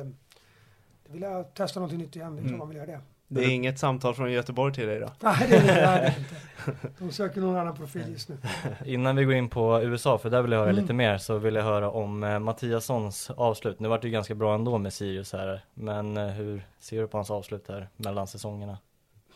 det 1.07 1.13
vill 1.13 1.23
jag 1.23 1.55
testa 1.55 1.81
någonting 1.81 1.99
nytt 1.99 2.17
igen, 2.17 2.37
det 2.37 2.43
är 2.43 2.47
Mm. 2.47 2.59
man 2.59 2.69
vill 2.69 2.77
göra 2.77 2.87
det. 2.87 3.01
Det 3.31 3.45
är 3.45 3.49
inget 3.51 3.79
samtal 3.79 4.15
från 4.15 4.33
Göteborg 4.33 4.75
till 4.75 4.87
dig 4.87 5.01
då? 5.01 5.11
Nej, 5.21 5.47
det 5.51 5.57
är 5.57 5.63
det, 5.67 5.73
är 5.73 6.01
det 6.03 6.15
inte. 6.19 6.89
De 7.05 7.13
söker 7.13 7.41
någon 7.41 7.57
annan 7.57 7.77
profil 7.77 8.05
just 8.13 8.29
nu. 8.29 8.39
Innan 8.85 9.17
vi 9.17 9.25
går 9.25 9.35
in 9.35 9.49
på 9.49 9.81
USA, 9.83 10.19
för 10.19 10.31
där 10.31 10.43
vill 10.43 10.53
jag 10.53 10.59
höra 10.59 10.71
Mm. 10.71 10.83
lite 10.83 10.93
mer, 10.95 11.19
så 11.19 11.39
vill 11.39 11.55
jag 11.55 11.63
höra 11.63 11.91
om 11.91 12.25
eh, 12.25 12.39
Mattiassons 12.39 13.31
avslut. 13.31 13.81
Nu 13.81 13.89
vart 13.89 14.03
det 14.03 14.09
ju 14.09 14.13
ganska 14.13 14.35
bra 14.35 14.55
ändå 14.55 14.79
med 14.79 14.93
Sirius 14.93 15.33
här, 15.33 15.65
men 15.75 16.17
eh, 16.17 16.27
hur 16.27 16.67
ser 16.79 17.01
du 17.01 17.07
på 17.09 17.19
hans 17.19 17.31
avslut 17.31 17.69
här 17.69 17.89
mellan 17.97 18.27
säsongerna? 18.27 18.79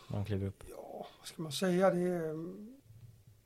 När 0.07 0.17
han 0.17 0.25
kliver 0.25 0.47
upp? 0.47 0.63
Ja, 0.69 1.05
vad 1.19 1.27
ska 1.27 1.41
man 1.41 1.51
säga? 1.51 1.89
Det 1.89 1.99
är, 2.01 2.33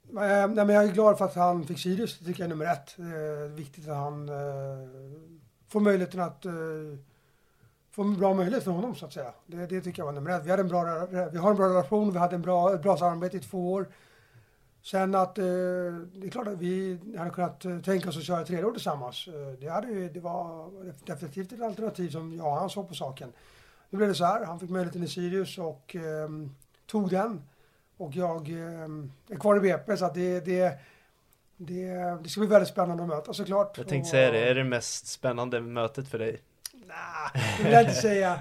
Eh, 0.10 0.48
nej, 0.48 0.66
men 0.66 0.70
jag 0.70 0.84
är 0.84 0.94
glad 0.94 1.18
för 1.18 1.26
att 1.26 1.36
han 1.36 1.66
fick 1.66 1.80
Sirius, 1.80 2.20
det 2.20 2.26
tycker 2.26 2.40
jag 2.40 2.46
är 2.46 2.50
nummer 2.50 2.74
ett. 2.74 2.94
Det 2.98 3.04
är 3.04 3.48
viktigt 3.48 3.88
att 3.88 3.96
han 3.96 4.30
eh, 4.30 4.36
får 5.68 5.80
möjligheten 5.80 6.20
att 6.20 6.46
få 7.92 8.02
en 8.02 8.20
bra 8.20 8.34
möjlighet 8.34 8.64
för 8.64 8.72
honom 8.72 8.96
så 8.96 9.06
att 9.06 9.14
säga. 9.14 9.34
Det, 9.46 9.66
det 9.66 9.82
tycker 9.82 10.00
jag 10.00 10.06
var 10.06 10.14
nummer 10.14 10.32
ett. 10.32 10.46
Vi, 10.46 10.50
hade 10.50 10.62
en 10.62 10.68
bra, 10.68 11.06
vi 11.32 11.38
har 11.38 11.52
en 11.52 11.58
bra 11.58 11.70
relation, 11.70 12.12
vi 12.12 12.20
hade 12.20 12.36
en 12.36 12.42
bra, 12.42 12.74
ett 12.74 12.82
bra 12.82 12.98
samarbete 12.98 13.38
i 13.38 13.40
två 13.40 13.74
år. 13.74 13.88
Sen 14.82 15.16
att 15.16 15.38
eh, 15.38 15.44
det 15.44 16.28
är 16.28 16.30
klart 16.30 16.48
att 16.48 16.58
vi 16.58 17.00
hade 17.18 17.30
kunnat 17.30 17.66
tänka 17.86 18.10
oss 18.10 18.18
att 18.18 18.24
köra 18.24 18.46
tre 18.46 18.64
år 18.64 18.72
tillsammans. 18.72 19.28
Det, 19.60 19.68
hade, 19.68 20.10
det 20.10 20.20
var 20.20 20.70
definitivt 21.06 21.52
ett 21.52 21.62
alternativ 21.62 22.10
som 22.10 22.36
jag 22.36 22.48
och 22.48 22.60
han 22.60 22.70
såg 22.70 22.88
på 22.88 22.94
saken. 22.94 23.32
Nu 23.90 23.98
blev 23.98 24.10
det 24.10 24.16
så 24.16 24.26
här, 24.26 24.46
han 24.46 24.60
fick 24.60 24.70
möjligheten 24.70 25.04
i 25.04 25.08
Sirius 25.08 25.58
och 25.58 25.96
eh, 25.96 26.30
tog 26.86 27.10
den. 27.10 27.42
Och 27.98 28.16
jag 28.16 28.50
eh, 28.50 29.36
är 29.36 29.40
kvar 29.40 29.58
i 29.58 29.60
BP 29.60 29.98
så 29.98 30.12
det, 30.14 30.40
det, 30.40 30.80
det, 31.58 31.88
det 32.24 32.30
ska 32.30 32.40
bli 32.40 32.50
väldigt 32.50 32.70
spännande 32.70 33.04
att 33.04 33.10
möta 33.10 33.34
såklart. 33.34 33.78
Jag 33.78 33.88
tänkte 33.88 34.10
säga 34.12 34.32
det, 34.32 34.50
är 34.50 34.56
det 34.56 34.64
mest 34.64 35.08
spännande 35.08 35.62
mötet 35.62 36.08
för 36.08 36.20
dig? 36.20 36.42
Nej, 36.74 37.44
det 37.58 37.64
vill 37.64 37.74
jag 37.74 37.82
inte 37.82 37.94
säga. 37.94 38.40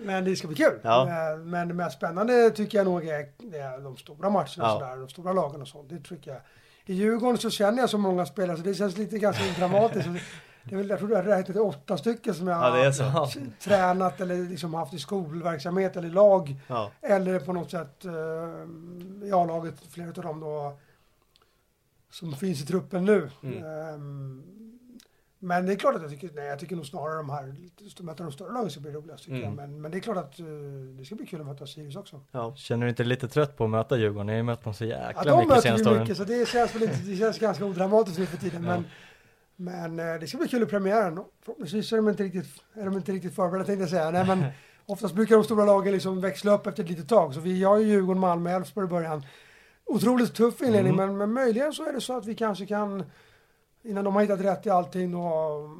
Men 0.00 0.24
det 0.24 0.36
ska 0.36 0.46
bli 0.48 0.56
kul. 0.56 0.78
Ja. 0.82 1.08
Eh, 1.32 1.38
Men 1.38 1.68
det 1.68 1.74
mest 1.74 1.96
spännande 1.96 2.50
tycker 2.50 2.78
jag 2.78 2.84
nog 2.84 3.06
är 3.06 3.80
de 3.82 3.96
stora 3.96 4.30
matcherna 4.30 4.48
Ja. 4.56 4.72
och 4.74 4.80
sådär, 4.80 4.96
de 4.96 5.08
stora 5.08 5.32
lagen 5.32 5.62
och 5.62 5.68
sånt. 5.68 5.88
Det 5.90 5.98
tycker 6.00 6.30
jag. 6.30 6.40
I 6.86 6.94
Djurgården 6.94 7.38
så 7.38 7.50
känner 7.50 7.78
jag 7.78 7.90
så 7.90 7.98
många 7.98 8.26
spelare 8.26 8.56
så 8.56 8.62
det 8.62 8.74
känns 8.74 8.96
lite 8.98 9.18
ganska 9.18 9.44
dramatiskt. 9.58 10.08
Det 10.64 10.74
är 10.74 10.78
väl, 10.78 10.88
jag 10.88 10.98
tror 10.98 11.08
det 11.08 11.16
har 11.16 11.22
räknat 11.22 11.46
till 11.46 11.60
åtta 11.60 11.96
stycken 11.98 12.34
som 12.34 12.48
jag 12.48 12.56
Ja, 12.58 13.04
har 13.10 13.60
tränat 13.60 14.20
eller 14.20 14.36
liksom 14.48 14.74
haft 14.74 14.94
i 14.94 14.98
skolverksamhet 14.98 15.96
eller 15.96 16.08
i 16.08 16.12
lag. 16.12 16.56
Ja. 16.66 16.90
Eller 17.00 17.38
på 17.40 17.52
något 17.52 17.70
sätt 17.70 18.04
eh, 18.04 18.12
i 19.28 19.32
A-laget, 19.32 19.74
flera 19.90 20.08
av 20.08 20.14
dem 20.14 20.40
då 20.40 20.78
som 22.10 22.32
finns 22.32 22.62
i 22.62 22.66
truppen 22.66 23.04
nu. 23.04 23.30
Mm. 23.42 23.64
Ehm, 23.64 24.42
men 25.38 25.66
det 25.66 25.72
är 25.72 25.76
klart 25.76 25.94
att 25.96 26.02
jag 26.02 26.10
tycker, 26.10 26.30
nej 26.34 26.44
jag 26.46 26.58
tycker 26.58 26.76
nog 26.76 26.86
snarare 26.86 27.16
de 27.16 27.30
här, 27.30 27.54
möta 28.02 28.22
de 28.22 28.32
större 28.32 28.52
lagen 28.52 28.70
ska 28.70 28.80
bli 28.80 28.90
roligast 28.92 29.24
tycker 29.24 29.36
Mm. 29.36 29.48
jag. 29.48 29.56
Men, 29.56 29.80
men 29.80 29.90
det 29.90 29.98
är 29.98 30.00
klart 30.00 30.16
att 30.16 30.38
eh, 30.40 30.46
det 30.98 31.04
ska 31.04 31.14
bli 31.14 31.26
kul 31.26 31.40
att 31.40 31.46
möta 31.46 31.66
Sirius 31.66 31.96
också. 31.96 32.20
ja. 32.32 32.54
Känner 32.56 32.86
du 32.86 32.90
inte 32.90 33.04
lite 33.04 33.28
trött 33.28 33.56
på 33.56 33.64
att 33.64 33.70
möta 33.70 33.96
Djurgården? 33.98 34.26
Ni 34.26 34.32
har 34.32 34.36
ju 34.36 34.42
mött 34.42 34.64
dem 34.64 34.74
så 34.74 34.84
Ja, 34.84 35.06
jäkla 35.06 35.24
de 35.24 35.30
mycket 35.36 35.48
möter 35.48 35.62
senaste 35.62 35.84
vi 35.88 35.90
åren. 35.94 36.00
mycket 36.02 36.16
så 36.16 36.24
det 36.24 36.48
känns 36.48 36.74
väl 36.74 36.82
inte, 36.82 36.96
det 36.96 37.16
känns 37.16 37.38
ganska 37.38 37.64
odramatiskt 37.64 38.18
nu 38.18 38.26
för 38.26 38.36
tiden. 38.36 38.62
Men, 38.62 38.84
men 39.62 39.98
eh, 39.98 40.14
det 40.20 40.26
ska 40.26 40.38
bli 40.38 40.48
kul 40.48 40.62
i 40.62 40.66
premiären. 40.66 41.20
Förhoppningsvis 41.42 41.92
är 41.92 41.96
de 41.96 42.08
inte 42.08 42.22
riktigt, 42.22 42.46
är 42.74 42.84
de 42.84 42.96
inte 42.96 43.12
riktigt 43.12 43.34
förberedda 43.34 43.66
tänkte 43.66 43.82
jag 43.82 43.90
säga. 43.90 44.10
Nej, 44.10 44.26
men 44.26 44.44
oftast 44.86 45.14
brukar 45.14 45.34
de 45.34 45.44
stora 45.44 45.64
lagen 45.64 45.92
liksom 45.92 46.20
växla 46.20 46.54
upp 46.54 46.66
efter 46.66 46.82
ett 46.82 46.90
litet 46.90 47.08
tag. 47.08 47.34
Så 47.34 47.40
vi 47.40 47.64
har 47.64 47.78
ju 47.78 47.86
Djurgården, 47.86 48.20
Malmö, 48.20 48.50
Elfsborg 48.50 48.86
i 48.86 48.90
början. 48.90 49.26
Otroligt 49.84 50.34
tuff 50.34 50.62
inledning 50.62 50.94
Mm. 50.94 51.06
men, 51.06 51.18
men 51.18 51.32
möjligen 51.32 51.72
så 51.72 51.88
är 51.88 51.92
det 51.92 52.00
så 52.00 52.16
att 52.16 52.26
vi 52.26 52.34
kanske 52.34 52.66
kan 52.66 53.04
innan 53.84 54.04
de 54.04 54.14
har 54.14 54.22
hittat 54.22 54.40
rätt 54.40 54.66
i 54.66 54.70
allting 54.70 55.14
och 55.14 55.70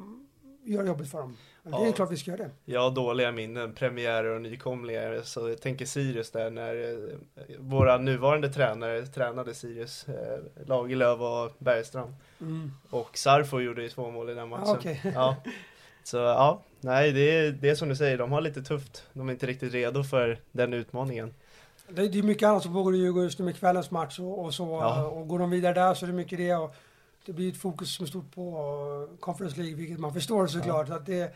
göra 0.63 0.85
jobbet 0.85 1.11
för 1.11 1.17
dem. 1.17 1.37
Men 1.63 1.71
det 1.71 1.77
är 1.77 1.85
Ja. 1.85 1.91
klart 1.93 2.11
vi 2.11 2.17
ska 2.17 2.31
göra 2.31 2.43
det. 2.43 2.49
Jag 2.65 2.81
har 2.81 2.91
dåliga 2.91 3.31
minnen, 3.31 3.73
premiärer 3.73 4.35
och 4.35 4.41
nykomlingar, 4.41 5.21
så 5.23 5.49
jag 5.49 5.61
tänker 5.61 5.85
Sirius 5.85 6.31
där 6.31 6.49
när 6.49 6.75
eh, 6.75 7.45
våra 7.59 7.97
nuvarande 7.97 8.49
tränare 8.49 9.05
tränade 9.05 9.53
Sirius, 9.53 10.07
eh, 10.07 10.65
Lagerlöf 10.65 11.19
och 11.19 11.51
Bergstrand. 11.57 12.13
Och 12.89 13.17
Sarfo 13.17 13.59
gjorde 13.59 13.81
ju 13.83 13.89
två 13.89 14.11
mål 14.11 14.29
i 14.29 14.33
den 14.33 14.49
matchen. 14.49 14.63
Ja, 14.67 14.75
okej. 14.77 15.01
Ja. 15.13 15.35
Så 16.03 16.17
ja, 16.17 16.61
nej 16.81 17.11
det 17.11 17.37
är, 17.37 17.51
det 17.51 17.69
är 17.69 17.75
som 17.75 17.89
du 17.89 17.95
säger, 17.95 18.17
de 18.17 18.31
har 18.31 18.41
lite 18.41 18.61
tufft. 18.63 19.03
De 19.13 19.27
är 19.29 19.33
inte 19.33 19.45
riktigt 19.45 19.73
redo 19.73 20.03
för 20.03 20.39
den 20.51 20.73
utmaningen. 20.73 21.33
Det, 21.87 22.07
det 22.07 22.19
är 22.19 22.23
mycket 22.23 22.47
annat 22.47 22.63
som 22.63 22.73
pågår 22.73 22.95
i 22.95 22.97
Djurgården 22.97 23.23
just 23.25 23.39
nu 23.39 23.45
med 23.45 23.55
kvällens 23.55 23.91
match 23.91 24.19
och, 24.19 24.45
och 24.45 24.53
så. 24.53 24.63
Ja. 24.81 25.05
Och 25.05 25.27
går 25.27 25.39
de 25.39 25.49
vidare 25.49 25.73
där 25.73 25.93
så 25.93 26.05
är 26.05 26.07
det 26.07 26.13
mycket 26.13 26.37
det. 26.37 26.55
Och 26.55 26.75
det 27.25 27.33
blir 27.33 27.49
ett 27.51 27.57
fokus 27.61 27.95
som 27.95 28.03
är 28.03 28.07
stort 28.09 28.31
på 28.35 29.07
Conference 29.19 29.57
League, 29.57 29.75
vilket 29.75 29.99
man 29.99 30.13
förstår 30.13 30.47
såklart. 30.47 30.87
Så 30.87 30.93
att 30.93 31.05
det, 31.05 31.35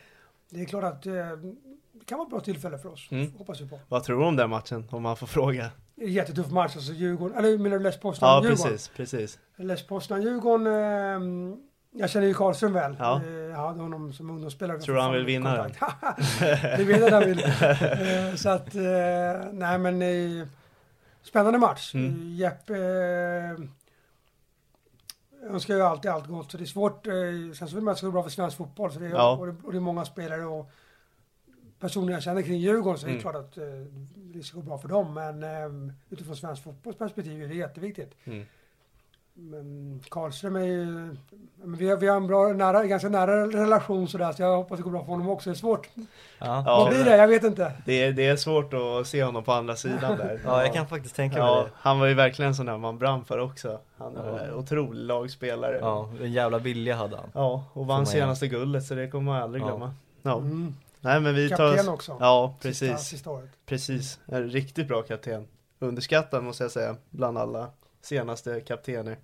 det 0.49 0.61
är 0.61 0.65
klart 0.65 0.83
att 0.83 1.05
eh, 1.05 1.13
det 1.13 2.05
kan 2.05 2.17
vara 2.17 2.25
ett 2.25 2.29
bra 2.31 2.39
tillfälle 2.39 2.77
för 2.77 2.89
oss. 2.89 3.07
Mm. 3.11 3.31
Hoppas 3.37 3.61
vi 3.61 3.69
på. 3.69 3.79
Vad 3.87 4.03
tror 4.03 4.19
du 4.19 4.25
om 4.25 4.35
den 4.35 4.49
matchen, 4.49 4.87
om 4.91 5.03
man 5.03 5.17
får 5.17 5.27
fråga? 5.27 5.69
Jättetuff 5.95 6.51
match, 6.51 6.75
alltså 6.75 6.93
Djurgården, 6.93 7.37
eller 7.37 7.57
menar 7.57 7.77
du 7.77 7.83
Les 7.83 7.95
Ja, 7.95 8.01
Poznan-Djurgården? 8.01 8.57
precis, 8.71 8.87
precis. 8.95 9.39
Les 9.57 9.87
Poznan-Djurgården, 9.87 10.67
eh, 10.67 11.57
jag 11.99 12.09
känner 12.09 12.27
ju 12.27 12.33
Karlström 12.33 12.73
väl. 12.73 12.95
Ja. 12.99 13.21
Eh, 13.25 13.31
Jag 13.31 13.57
hade 13.57 13.81
honom 13.81 14.13
som 14.13 14.29
ungdomsspelare. 14.29 14.79
Tror 14.79 14.95
du 14.95 15.01
han 15.01 15.13
vill 15.13 15.25
vinna 15.25 15.55
den? 15.63 15.71
Det 16.77 16.83
vet 16.83 16.99
jag 17.01 17.11
han 17.11 17.25
vill. 17.25 17.43
Eh, 17.43 18.35
Så 18.35 18.49
att, 18.49 18.73
nej 19.53 19.77
men 19.79 20.47
spännande 21.23 21.59
match. 21.59 21.93
Mm. 21.93 22.35
Jeppe 22.35 22.73
önskar 25.47 25.75
ju 25.75 25.81
alltid 25.81 26.11
allt 26.11 26.27
gott, 26.27 26.51
så 26.51 26.57
det 26.57 26.63
är 26.63 26.65
svårt. 26.65 27.07
eh, 27.07 27.13
Sen 27.53 27.67
så 27.67 27.75
vill 27.75 27.83
man 27.83 27.91
att 27.91 27.95
det 27.95 27.97
ska 27.97 28.07
gå 28.07 28.11
bra 28.11 28.23
för 28.23 28.29
svensk 28.29 28.57
fotboll, 28.57 28.91
så 28.91 28.99
det 28.99 29.05
är, 29.05 29.09
Ja. 29.09 29.37
och, 29.37 29.47
det, 29.47 29.55
och 29.63 29.71
det 29.71 29.77
är 29.77 29.81
många 29.81 30.05
spelare 30.05 30.45
och 30.45 30.69
personer 31.79 32.13
jag 32.13 32.23
känner 32.23 32.41
kring 32.41 32.57
Djurgården, 32.59 32.99
så 32.99 33.05
det 33.05 33.11
är 33.11 33.13
Mm. 33.13 33.21
klart 33.21 33.35
att 33.35 33.57
eh, 33.57 33.63
det 34.15 34.43
ska 34.43 34.57
gå 34.57 34.63
bra 34.63 34.77
för 34.77 34.87
dem. 34.87 35.13
Men 35.13 35.43
eh, 35.43 35.93
utifrån 36.09 36.35
svensk 36.35 36.63
fotbollsperspektiv 36.63 37.43
är 37.43 37.47
det 37.47 37.55
jätteviktigt. 37.55 38.11
Mm. 38.23 38.45
Men 39.39 39.99
Karlström 40.09 40.55
är 40.55 40.59
ju... 40.65 41.15
Men 41.63 41.75
vi, 41.75 41.89
har, 41.89 41.97
vi 41.97 42.07
har 42.07 42.17
en 42.17 42.27
bra, 42.27 42.47
nära, 42.53 42.85
ganska 42.85 43.09
nära 43.09 43.47
relation 43.47 44.07
sådär, 44.07 44.31
så 44.31 44.41
jag 44.41 44.57
hoppas 44.57 44.77
det 44.77 44.83
går 44.83 44.91
bra 44.91 44.99
för 44.99 45.07
honom 45.11 45.29
också. 45.29 45.49
Det 45.49 45.53
är 45.53 45.55
svårt. 45.55 45.89
Ja. 45.95 46.03
Ja. 46.39 46.63
Vad 46.65 46.89
blir 46.89 47.03
det? 47.05 47.17
Jag 47.17 47.27
vet 47.27 47.43
inte. 47.43 47.71
Det 47.85 48.03
är, 48.03 48.11
det 48.11 48.27
är 48.27 48.35
svårt 48.35 48.73
att 48.73 49.07
se 49.07 49.23
honom 49.23 49.43
på 49.43 49.51
andra 49.51 49.75
sidan 49.75 50.17
där. 50.17 50.41
ja, 50.45 50.63
jag 50.63 50.73
kan 50.73 50.87
faktiskt 50.87 51.15
tänka 51.15 51.37
mig 51.37 51.45
Ja, 51.47 51.63
det. 51.63 51.69
han 51.75 51.99
var 51.99 52.07
ju 52.07 52.13
verkligen 52.13 52.55
sån 52.55 52.65
där 52.65 52.77
man 52.77 52.97
brann 52.97 53.25
för 53.25 53.39
också. 53.39 53.79
Han 53.97 54.17
är 54.17 54.27
Ja. 54.27 54.39
en 54.39 54.53
otrolig 54.53 55.01
lagspelare. 55.05 55.77
Ja, 55.81 56.09
en 56.21 56.31
jävla 56.31 56.57
vilja 56.57 56.95
hade 56.95 57.17
han. 57.17 57.29
Ja, 57.33 57.63
och 57.73 57.87
vann 57.87 58.05
senaste 58.05 58.47
guldet 58.47 58.83
så 58.85 58.93
det 58.95 59.07
kommer 59.07 59.31
man 59.31 59.41
aldrig 59.41 59.61
Ja. 59.63 59.67
glömma. 59.67 59.93
Ja. 60.21 60.37
Mm. 60.37 60.73
Nej 60.99 61.19
men 61.19 61.35
vi 61.35 61.49
tar 61.49 61.57
Kapten 61.57 61.79
oss... 61.79 61.87
också. 61.95 62.17
Ja, 62.19 62.55
Sista, 62.61 62.85
precis. 62.85 63.07
sista 63.07 63.29
året. 63.29 63.49
Precis. 63.65 64.19
En 64.25 64.49
riktigt 64.49 64.87
bra 64.87 65.01
kapten. 65.01 65.47
Underskattad 65.79 66.43
måste 66.43 66.63
jag 66.63 66.71
säga, 66.71 66.95
bland 67.09 67.37
alla 67.37 67.67
senaste 68.07 68.61
kaptener. 68.61 69.17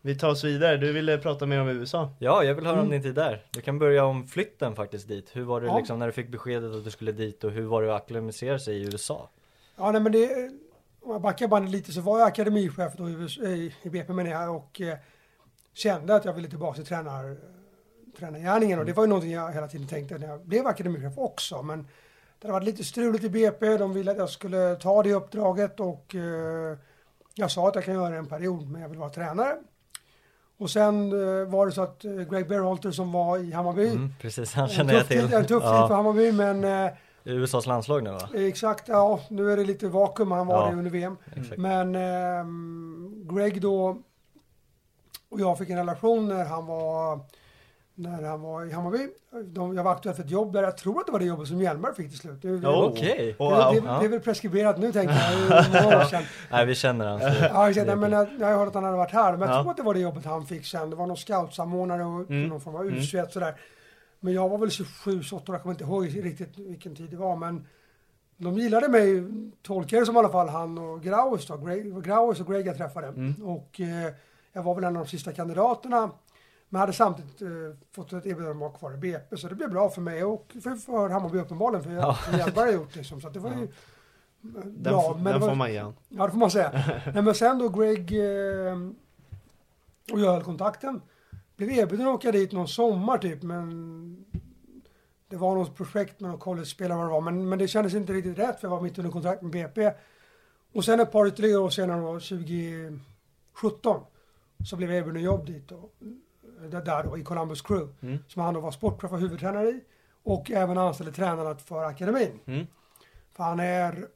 Vi 0.00 0.18
tar 0.18 0.28
oss 0.30 0.44
vidare, 0.44 0.76
du 0.76 0.92
ville 0.92 1.18
prata 1.18 1.46
mer 1.46 1.60
om 1.60 1.68
USA. 1.68 2.10
Ja, 2.18 2.44
jag 2.44 2.54
vill 2.54 2.64
höra 2.66 2.74
om 2.80 2.86
Mm. 2.86 2.90
din 2.90 3.02
tid 3.02 3.14
där. 3.14 3.44
Du 3.50 3.60
kan 3.60 3.78
börja 3.78 4.04
om 4.04 4.26
flytten 4.26 4.74
faktiskt 4.76 5.08
dit. 5.08 5.30
Hur 5.36 5.44
var 5.44 5.60
det 5.60 5.66
Ja. 5.66 5.78
liksom 5.78 5.98
när 5.98 6.06
du 6.06 6.12
fick 6.12 6.28
beskedet 6.28 6.74
att 6.74 6.84
du 6.84 6.90
skulle 6.90 7.12
dit 7.12 7.44
och 7.44 7.50
hur 7.50 7.66
var 7.66 7.82
det 7.82 7.94
att 7.96 8.02
acklimatisera 8.02 8.58
sig 8.58 8.76
i 8.76 8.84
USA? 8.84 9.28
Ja, 9.76 9.92
nej 9.92 10.00
men 10.00 10.12
det, 10.12 10.50
om 11.02 11.12
jag 11.12 11.20
backar 11.20 11.48
bandet 11.48 11.70
lite 11.72 11.92
så 11.92 12.00
var 12.00 12.18
jag 12.18 12.28
akademichef 12.28 12.92
då 12.96 13.08
i, 13.08 13.12
US- 13.12 13.38
i, 13.38 13.74
i 13.82 13.90
BP 13.90 14.12
menar 14.12 14.30
jag 14.30 14.56
och 14.56 14.80
eh, 14.80 14.96
kände 15.74 16.14
att 16.14 16.24
jag 16.24 16.32
ville 16.32 16.48
tillbaka 16.48 16.74
till 16.76 16.86
tränar, 16.86 17.36
tränargärningen 18.18 18.78
och 18.78 18.84
det 18.86 18.92
var 18.92 19.02
ju 19.04 19.08
någonting 19.08 19.32
jag 19.32 19.52
hela 19.52 19.68
tiden 19.68 19.86
tänkte 19.86 20.18
när 20.18 20.28
jag 20.28 20.40
blev 20.46 20.66
akademichef 20.66 21.18
också. 21.18 21.62
Men 21.62 21.82
det 22.40 22.48
hade 22.48 22.52
varit 22.52 22.64
lite 22.64 22.84
struligt 22.84 23.24
i 23.24 23.28
BP, 23.28 23.76
de 23.76 23.92
ville 23.94 24.10
att 24.10 24.16
jag 24.18 24.30
skulle 24.30 24.76
ta 24.76 25.02
det 25.02 25.12
uppdraget 25.14 25.80
och 25.80 26.14
eh, 26.14 26.76
jag 27.38 27.50
sa 27.50 27.68
att 27.68 27.74
jag 27.74 27.84
kan 27.84 27.94
göra 27.94 28.10
det 28.10 28.16
en 28.16 28.26
period 28.26 28.68
men 28.70 28.80
jag 28.82 28.88
vill 28.88 28.98
vara 28.98 29.10
tränare. 29.10 29.56
Och 30.58 30.70
sen 30.70 31.12
eh, 31.12 31.48
var 31.48 31.66
det 31.66 31.72
så 31.72 31.82
att 31.82 32.04
eh, 32.04 32.10
Greg 32.12 32.48
Berhalter 32.48 32.90
som 32.90 33.12
var 33.12 33.38
i 33.38 33.52
Hammarby, 33.52 33.88
Mm, 33.88 34.12
precis, 34.20 34.54
han 34.54 34.68
känner 34.68 34.94
jag 34.94 35.08
till. 35.08 35.20
tid, 35.20 35.34
en 35.34 35.46
tuff 35.46 35.62
tid 35.62 35.70
för 35.70 35.74
ja, 35.76 35.94
Hammarby 35.96 36.32
men 36.32 36.64
eh, 36.64 36.92
USAs 37.24 37.66
landslag 37.66 38.02
nu 38.02 38.10
va? 38.10 38.28
Exakt, 38.34 38.88
ja 38.88 39.20
nu 39.30 39.52
är 39.52 39.56
det 39.56 39.64
lite 39.64 39.88
vakuum, 39.88 40.30
han 40.30 40.46
var 40.46 40.62
Ja, 40.64 40.70
det 40.70 40.76
under 40.76 40.90
VM. 40.90 41.16
Exakt. 41.36 41.58
Men 41.58 41.94
ehm, 41.94 43.28
Greg 43.34 43.60
då 43.62 43.98
och 45.28 45.40
jag 45.40 45.58
fick 45.58 45.70
en 45.70 45.76
relation 45.76 46.28
när 46.28 46.44
han 46.44 46.66
var 46.66 47.20
när 47.98 48.22
han 48.22 48.40
var 48.40 48.64
i 48.64 48.72
Hammarby. 48.72 49.08
De, 49.44 49.76
jag 49.76 49.84
var 49.84 49.92
aktuell 49.92 50.14
för 50.14 50.22
ett 50.22 50.30
jobb 50.30 50.52
där, 50.52 50.62
jag 50.62 50.76
tror 50.76 51.00
att 51.00 51.06
det 51.06 51.12
var 51.12 51.18
det 51.18 51.24
jobbet 51.24 51.48
som 51.48 51.60
Hjelmberg 51.60 51.94
fick 51.94 52.08
till 52.10 52.18
slut. 52.18 52.42
Det, 52.42 52.58
det, 52.58 52.68
Oh. 52.68 52.84
Okej. 52.84 53.34
det, 53.38 53.44
Wow. 53.44 53.50
det, 53.50 53.76
Ja. 53.86 53.98
det 54.00 54.04
är 54.04 54.08
väl 54.08 54.20
preskriberat 54.20 54.78
nu 54.78 54.92
tänker 54.92 55.14
jag, 55.14 55.62
det 55.64 55.82
många 55.84 55.96
år 56.00 56.04
sedan. 56.04 56.22
Nej, 56.50 56.66
vi 56.66 56.74
känner 56.74 57.06
han. 57.06 57.20
Ja, 57.20 57.66
jag, 57.66 57.74
kände, 57.74 57.96
men 57.96 58.12
jag, 58.12 58.28
jag 58.40 58.46
hörde 58.46 58.68
att 58.68 58.74
han 58.74 58.84
hade 58.84 58.96
varit 58.96 59.12
här, 59.12 59.32
men 59.36 59.40
jag 59.48 59.50
Ja. 59.58 59.62
tror 59.62 59.70
att 59.70 59.76
det 59.76 59.82
var 59.82 59.94
det 59.94 60.00
jobbet 60.00 60.24
han 60.24 60.46
fick 60.46 60.66
sen. 60.66 60.90
Det 60.90 60.96
var 60.96 61.06
någon 61.06 61.16
scoutsamordnare 61.16 62.04
och 62.04 62.30
Mm. 62.30 62.48
någon 62.48 62.60
form 62.60 62.74
av 62.74 62.82
Mm. 62.82 62.94
U21 62.94 63.28
sådär. 63.28 63.54
Men 64.20 64.32
jag 64.34 64.48
var 64.48 64.58
väl 64.58 64.70
27, 64.70 65.22
28 65.22 65.52
år, 65.52 65.54
jag 65.56 65.62
kommer 65.62 65.74
inte 65.74 65.84
ihåg 65.84 66.24
riktigt 66.24 66.58
vilken 66.58 66.94
tid 66.96 67.10
det 67.10 67.16
var. 67.16 67.36
Men 67.36 67.66
de 68.36 68.58
gillade 68.58 68.88
mig, 68.88 69.24
tolkade 69.62 70.02
det 70.02 70.06
som 70.06 70.16
i 70.16 70.18
alla 70.18 70.28
fall 70.28 70.48
han 70.48 70.78
och 70.78 71.02
Grauers 71.02 71.46
då. 71.46 71.56
Greg, 71.56 72.04
Grauers 72.04 72.40
och 72.40 72.46
Greg 72.52 72.66
jag 72.66 72.76
träffade. 72.76 73.06
Mm. 73.06 73.34
Och 73.46 73.80
eh, 73.80 74.12
jag 74.52 74.62
var 74.62 74.74
väl 74.74 74.84
en 74.84 74.96
av 74.96 75.02
de 75.04 75.08
sista 75.10 75.32
kandidaterna. 75.32 76.10
Men 76.68 76.80
hade 76.80 76.92
samtidigt 76.92 77.42
eh, 77.42 77.48
fått 77.92 78.12
ett 78.12 78.26
erbjudande 78.26 78.50
om 78.50 78.56
att 78.56 78.60
vara 78.62 78.72
kvar 78.78 78.94
i 78.94 78.96
BP. 78.96 79.36
Så 79.36 79.48
det 79.48 79.54
blev 79.54 79.70
bra 79.70 79.90
för 79.90 80.00
mig 80.00 80.24
och 80.24 80.56
för, 80.62 80.74
för 80.76 81.08
Hammarby 81.08 81.38
uppenbarligen. 81.38 81.84
För 81.84 81.90
Ja. 81.92 82.18
jag, 82.30 82.38
Hjelmberg 82.38 82.66
har 82.66 82.72
gjort 82.72 82.96
liksom. 82.96 83.20
Så 83.20 83.26
att 83.28 83.34
det 83.34 83.40
var 83.40 83.50
ju 83.50 83.62
eh, 83.64 83.68
Den, 84.64 84.82
bra. 84.82 85.10
f- 85.10 85.16
men 85.22 85.32
den 85.32 85.40
var, 85.40 85.48
får 85.48 85.54
man 85.56 85.72
ge 85.72 85.78
han. 85.78 85.94
Ja, 86.08 86.24
det 86.26 86.30
får 86.30 86.38
man 86.38 86.50
säga. 86.50 86.70
Nej, 87.14 87.22
men 87.22 87.34
sen 87.34 87.58
då 87.58 87.68
Greg 87.68 88.12
eh, 88.12 88.76
och 90.12 90.20
jag 90.20 90.32
höll 90.32 90.42
kontakten. 90.42 91.00
Blev 91.56 91.70
erbjuden 91.70 92.06
att 92.08 92.14
åka 92.14 92.32
dit 92.32 92.52
någon 92.52 92.68
sommar 92.68 93.18
typ, 93.18 93.42
men 93.42 94.24
det 95.28 95.36
var 95.36 95.54
något 95.54 95.76
projekt 95.76 96.20
med 96.20 96.30
någon 96.30 96.38
college-spelare 96.40 96.98
vad 96.98 97.06
det 97.06 97.10
var, 97.10 97.20
men, 97.20 97.48
men 97.48 97.58
det 97.58 97.68
kändes 97.68 97.94
inte 97.94 98.12
riktigt 98.12 98.38
rätt 98.38 98.60
för 98.60 98.68
jag 98.68 98.70
var 98.76 98.80
mitt 98.80 98.98
under 98.98 99.10
kontrakt 99.12 99.42
med 99.42 99.50
BP. 99.52 99.92
Och 100.72 100.84
sen 100.84 101.00
ett 101.00 101.12
par 101.12 101.26
ytterligare 101.26 101.58
år 101.58 101.70
senare, 101.70 102.00
då, 102.00 102.12
2017, 102.20 104.00
så 104.64 104.76
blev 104.76 104.90
jag 104.90 104.98
erbjuden 104.98 105.22
jobb 105.22 105.46
dit 105.46 105.68
då, 105.68 105.90
där- 106.70 107.02
då, 107.04 107.18
i 107.18 107.22
Columbus 107.24 107.62
Crew, 107.62 107.92
Mm. 108.02 108.18
som 108.28 108.42
han 108.42 108.54
då 108.54 108.60
var 108.60 108.70
sportchef 108.70 109.12
och 109.12 109.18
huvudtränare 109.20 109.68
i 109.68 109.80
och 110.22 110.50
även 110.50 110.78
anställde 110.78 111.12
tränarna 111.12 111.54
för 111.54 111.84
akademin. 111.84 112.40
Mm. 112.46 112.66
För 113.32 113.44
han 113.44 113.60
är, 113.60 114.06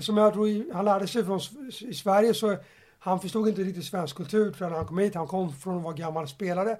som 0.00 0.16
jag 0.16 0.32
tror 0.32 0.72
han 0.74 0.84
lärde 0.84 1.06
sig 1.06 1.24
från 1.24 1.40
i 1.80 1.94
Sverige 1.94 2.34
så 2.34 2.56
han 2.98 3.20
förstod 3.20 3.48
inte 3.48 3.62
riktigt 3.62 3.84
svensk 3.84 4.16
kultur 4.16 4.52
tror 4.52 4.64
jag 4.66 4.70
när 4.70 4.76
han 4.76 4.86
kom 4.86 4.98
hit. 4.98 5.14
Han 5.14 5.26
kom 5.26 5.52
från 5.52 5.76
att 5.76 5.82
vara 5.82 5.94
gammal 5.94 6.28
spelare. 6.28 6.76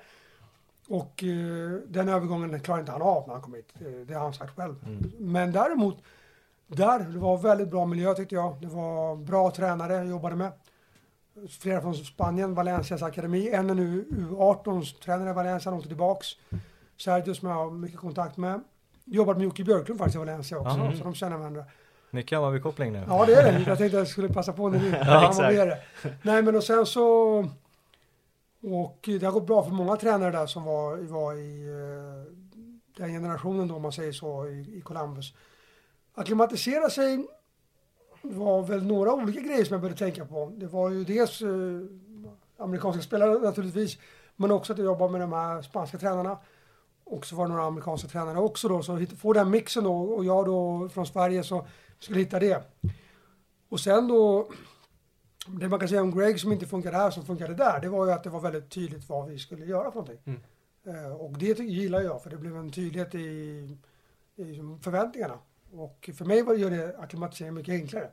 Och 0.88 1.24
eh, 1.24 1.70
den 1.88 2.08
övergången 2.08 2.60
klarade 2.60 2.80
inte 2.80 2.92
han 2.92 3.02
av 3.02 3.24
när 3.26 3.34
han 3.34 3.42
kom 3.42 3.54
hit. 3.54 3.68
Det, 3.78 4.04
det 4.04 4.14
har 4.14 4.20
han 4.22 4.34
sagt 4.34 4.56
själv. 4.56 4.74
Men 5.18 5.52
däremot, 5.52 5.96
där, 6.66 6.98
det 6.98 7.18
var 7.18 7.38
väldigt 7.38 7.68
bra 7.70 7.86
miljö 7.86 8.14
tyckte 8.14 8.34
jag. 8.34 8.60
Det 8.60 8.66
var 8.66 9.16
bra 9.16 9.50
tränare 9.50 9.94
jag 9.94 10.06
jobbade 10.06 10.36
med. 10.36 10.52
Flera 11.60 11.80
från 11.80 11.94
Spanien, 11.94 12.54
Valencias 12.54 13.02
akademi. 13.02 13.48
En 13.50 13.70
är 13.70 13.74
nu 13.74 14.04
U18-tränare 14.10 15.30
i 15.30 15.32
Valencia, 15.32 15.72
åkte 15.74 15.88
tillbaks. 15.88 16.26
Sergio 16.96 17.34
som 17.34 17.48
jag 17.48 17.54
har 17.56 17.70
mycket 17.70 17.98
kontakt 17.98 18.36
med. 18.36 18.60
Jobbade 19.04 19.38
med 19.38 19.44
Jocke 19.44 19.64
Björklund 19.64 19.98
faktiskt 19.98 20.16
i 20.16 20.18
Valencia 20.18 20.58
också, 20.58 20.78
Ja. 20.78 20.92
så 20.98 21.04
de 21.04 21.14
känner 21.14 21.36
varandra. 21.36 21.64
Mycket 22.10 22.38
Hammarby-koppling 22.38 22.92
nu. 22.92 23.04
Ja 23.08 23.26
det 23.26 23.34
är 23.34 23.52
det. 23.52 23.58
Jag 23.66 23.78
tänkte 23.78 23.84
att 23.84 23.92
jag 23.92 24.08
skulle 24.08 24.28
passa 24.28 24.52
på 24.52 24.68
när 24.68 24.78
Ja, 24.92 25.04
ja, 25.06 25.28
exakt. 25.28 25.54
det. 26.02 26.14
Nej 26.22 26.42
men 26.42 26.56
och 26.56 26.64
sen 26.64 26.86
så 26.86 27.02
och 28.62 28.98
det 29.20 29.22
har 29.22 29.32
gått 29.32 29.46
bra 29.46 29.64
för 29.64 29.70
många 29.70 29.96
tränare 29.96 30.30
där 30.30 30.46
som 30.46 30.64
var, 30.64 30.96
var 30.96 31.34
i 31.34 31.68
eh, 31.68 32.32
den 32.96 33.08
generationen 33.12 33.68
då 33.68 33.74
om 33.76 33.82
man 33.82 33.92
säger 33.92 34.12
så 34.12 34.46
i, 34.48 34.76
i 34.78 34.80
Columbus. 34.80 35.34
Acklimatisera 36.14 36.90
sig 36.90 37.26
var 38.22 38.62
väl 38.62 38.86
några 38.86 39.14
olika 39.14 39.40
grejer 39.40 39.64
som 39.64 39.74
jag 39.74 39.80
började 39.80 39.98
tänka 39.98 40.24
på. 40.24 40.52
Det 40.56 40.66
var 40.66 40.90
ju 40.90 41.04
dels 41.04 41.42
eh, 41.42 41.48
amerikanska 42.56 43.02
spelare 43.02 43.38
naturligtvis 43.38 43.98
men 44.36 44.50
också 44.50 44.72
att 44.72 44.78
jag 44.78 44.84
jobbar 44.84 45.08
med 45.08 45.20
de 45.20 45.32
här 45.32 45.62
spanska 45.62 45.98
tränarna. 45.98 46.38
Och 47.04 47.26
så 47.26 47.36
var 47.36 47.44
det 47.44 47.52
några 47.52 47.66
amerikanska 47.66 48.08
tränare 48.08 48.38
också 48.38 48.68
då, 48.68 48.82
så 48.82 49.06
få 49.16 49.32
den 49.32 49.50
mixen 49.50 49.84
då 49.84 49.94
och 49.94 50.24
jag 50.24 50.46
då 50.46 50.88
från 50.88 51.06
Sverige 51.06 51.42
så 51.42 51.66
skulle 51.98 52.18
hitta 52.18 52.38
det. 52.38 52.62
Och 53.68 53.80
sen 53.80 54.08
då, 54.08 54.48
det 55.46 55.68
man 55.68 55.78
kan 55.78 55.88
säga 55.88 56.02
om 56.02 56.18
Greg 56.18 56.40
som 56.40 56.52
inte 56.52 56.66
funkade 56.66 56.96
här 56.96 57.10
som 57.10 57.26
funkade 57.26 57.54
där, 57.54 57.80
det 57.80 57.88
var 57.88 58.06
ju 58.06 58.12
att 58.12 58.24
det 58.24 58.30
var 58.30 58.40
väldigt 58.40 58.70
tydligt 58.70 59.08
vad 59.08 59.28
vi 59.28 59.38
skulle 59.38 59.66
göra 59.66 59.90
för 59.90 60.00
någonting. 60.00 60.22
Mm. 60.24 60.40
Eh, 60.86 61.12
och 61.12 61.38
det 61.38 61.58
gillar 61.58 62.00
jag, 62.00 62.22
för 62.22 62.30
det 62.30 62.36
blev 62.36 62.56
en 62.56 62.72
tydlighet 62.72 63.14
i, 63.14 63.18
i 64.36 64.60
förväntningarna. 64.82 65.38
Och 65.72 66.10
för 66.14 66.24
mig 66.24 66.42
var 66.42 66.54
gör 66.54 66.70
det 66.70 66.98
acklimatiseringen 66.98 67.54
mycket 67.54 67.74
enklare. 67.74 68.10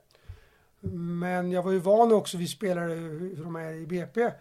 Men 0.91 1.51
jag 1.51 1.63
var 1.63 1.71
ju 1.71 1.79
van 1.79 2.13
också 2.13 2.37
vid 2.37 2.49
spelare, 2.49 2.93
hur 2.93 3.43
de 3.43 3.55
är 3.55 3.73
i 3.73 3.85
BP. 3.85 4.31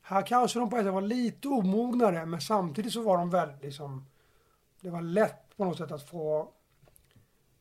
Här 0.00 0.26
kanske 0.26 0.58
de 0.58 0.70
på 0.70 0.76
ett 0.76 0.84
sätt 0.84 0.92
var 0.92 1.00
lite 1.00 1.48
omognare, 1.48 2.26
men 2.26 2.40
samtidigt 2.40 2.92
så 2.92 3.02
var 3.02 3.18
de 3.18 3.30
väldigt 3.30 3.62
liksom, 3.62 4.06
det 4.80 4.90
var 4.90 5.02
lätt 5.02 5.56
på 5.56 5.64
något 5.64 5.78
sätt 5.78 5.92
att 5.92 6.08
få 6.08 6.52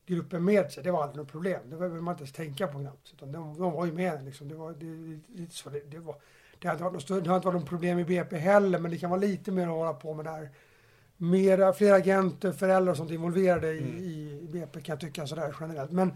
gruppen 0.05 0.45
med 0.45 0.71
sig. 0.71 0.83
Det 0.83 0.91
var 0.91 1.03
aldrig 1.03 1.17
något 1.17 1.31
problem. 1.31 1.61
Det 1.69 1.77
behöver 1.77 2.01
man 2.01 2.13
inte 2.13 2.21
ens 2.21 2.31
tänka 2.31 2.67
på 2.67 2.79
knappt. 2.79 3.13
Utan 3.13 3.31
de, 3.31 3.57
de 3.57 3.71
var 3.71 3.85
ju 3.85 3.93
med 3.93 4.25
liksom. 4.25 4.47
Det 4.47 4.55
var 4.55 4.73
det, 4.73 5.19
lite 5.39 5.55
så. 5.55 5.69
Det, 5.69 5.79
det, 5.79 5.99
var, 5.99 6.15
det, 6.59 6.67
har 6.67 6.73
inte 6.73 6.83
varit 6.83 6.93
något 6.93 7.07
det 7.07 7.13
hade 7.13 7.35
inte 7.35 7.47
varit 7.47 7.59
något 7.59 7.69
problem 7.69 7.99
i 7.99 8.03
BP 8.03 8.37
heller, 8.37 8.79
men 8.79 8.91
det 8.91 8.97
kan 8.97 9.09
vara 9.09 9.19
lite 9.19 9.51
mer 9.51 9.63
att 9.63 9.69
hålla 9.69 9.93
på 9.93 10.13
med 10.13 10.25
där. 10.25 10.49
Mera, 11.17 11.73
fler 11.73 11.93
agenter, 11.93 12.51
föräldrar 12.51 12.91
och 12.91 12.97
sånt 12.97 13.11
involverade 13.11 13.73
i, 13.73 13.77
i, 13.77 14.39
i 14.43 14.47
BP 14.47 14.81
kan 14.81 14.93
jag 14.93 14.99
tycka 14.99 15.27
sådär 15.27 15.55
generellt. 15.59 15.91
Men 15.91 16.13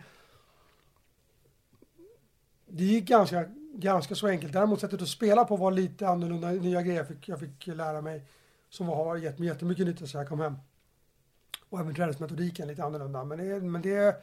det 2.68 2.84
gick 2.84 3.08
ganska, 3.08 3.46
ganska 3.74 4.16
så 4.16 4.28
enkelt. 4.28 4.54
Däremot 4.54 4.82
sättet 4.82 5.02
att 5.02 5.08
spela 5.08 5.46
på 5.46 5.58
var 5.58 5.72
lite 5.72 6.08
annorlunda. 6.08 6.52
Nya 6.52 6.82
grejer 6.82 6.98
jag 6.98 7.08
fick, 7.08 7.30
jag 7.30 7.40
fick 7.40 7.68
lära 7.68 8.02
mig 8.02 8.26
som 8.70 8.88
har 8.88 9.18
gett 9.18 9.40
mig 9.40 9.48
jättemycket 9.48 9.86
nytta 9.86 10.08
så 10.08 10.18
jag 10.18 10.28
kom 10.28 10.40
hem. 10.40 10.56
Och 11.70 11.80
även 11.80 11.96
träningsmetodiken 11.96 12.68
lite 12.68 12.84
annorlunda. 12.84 13.24
Men 13.24 13.38
det, 13.38 13.62
men 13.62 13.82
det 13.82 14.16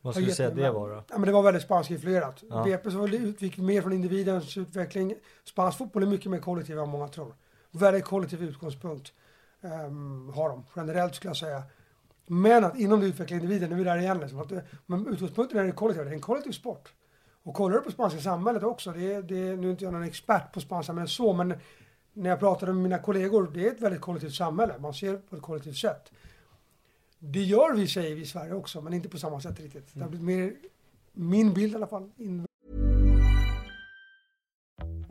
Vad 0.00 0.14
skulle 0.14 0.28
du 0.28 0.34
säga 0.34 0.50
det 0.50 0.70
var 0.70 0.88
då? 0.88 1.04
Ja, 1.08 1.18
men 1.18 1.22
det 1.22 1.32
var 1.32 1.42
väldigt 1.42 1.62
spanskinfluerat. 1.62 2.42
Ja. 2.50 2.64
BP 2.64 2.90
så 2.90 3.08
utgick 3.08 3.58
mer 3.58 3.82
från 3.82 3.92
individens 3.92 4.56
utveckling. 4.56 5.14
Spansk 5.44 5.78
fotboll 5.78 6.02
är 6.02 6.06
mycket 6.06 6.30
mer 6.30 6.38
kollektiv 6.38 6.78
än 6.78 6.88
många 6.88 7.08
tror. 7.08 7.34
Väldigt 7.70 8.04
kollektiv 8.04 8.42
utgångspunkt 8.42 9.12
Ehm, 9.62 10.30
har 10.34 10.48
de 10.48 10.64
generellt 10.76 11.14
skulle 11.14 11.28
jag 11.30 11.36
säga. 11.36 11.62
Men 12.26 12.64
att 12.64 12.78
inom 12.78 13.00
det 13.00 13.06
utveckla 13.06 13.36
individen, 13.36 13.68
nu 13.70 13.74
är 13.74 13.78
vi 13.78 13.84
där 13.84 13.98
igen. 13.98 14.20
Liksom, 14.20 14.38
att 14.40 14.48
det, 14.48 14.64
men 14.86 15.06
utgångspunkten 15.06 15.58
är 15.58 15.64
det 15.64 15.72
kollektiva, 15.72 16.04
det 16.04 16.10
är 16.10 16.14
en 16.14 16.20
kollektiv 16.20 16.52
sport. 16.52 16.92
Och 17.42 17.54
kollar 17.54 17.76
du 17.76 17.82
på 17.82 17.90
spanska 17.90 18.20
samhället 18.20 18.62
också, 18.62 18.92
det, 18.92 19.12
är- 19.14 19.22
det, 19.22 19.38
är- 19.48 19.56
nu 19.56 19.66
är 19.66 19.70
inte 19.70 19.84
jag 19.84 19.92
någon 19.92 20.02
expert 20.02 20.52
på 20.52 20.60
spanska 20.60 20.86
samhället 20.86 21.10
så, 21.10 21.32
men 21.32 21.54
när 22.12 22.30
jag 22.30 22.38
pratade 22.38 22.72
med 22.72 22.82
mina 22.82 22.98
kollegor, 22.98 23.50
det 23.54 23.66
är 23.66 23.70
ett 23.72 23.80
väldigt 23.80 24.00
kollektivt 24.00 24.34
samhälle. 24.34 24.78
Man 24.78 24.94
ser 24.94 25.16
på 25.16 25.36
ett 25.36 25.42
kollektivt 25.42 25.76
sätt. 25.76 26.12
Det 27.18 27.42
gör 27.42 27.74
vi, 27.74 27.86
säger 27.88 28.14
vi 28.16 28.22
i 28.22 28.26
Sverige 28.26 28.52
också, 28.54 28.80
men 28.80 28.92
inte 28.94 29.08
på 29.08 29.18
samma 29.18 29.40
sätt 29.40 29.60
riktigt. 29.60 29.88
Det 29.94 30.00
har 30.00 30.08
blivit 30.08 30.26
mer, 30.26 30.54
min 31.12 31.54
bild 31.54 31.72
i 31.72 31.76
alla 31.76 31.86
fall, 31.86 32.10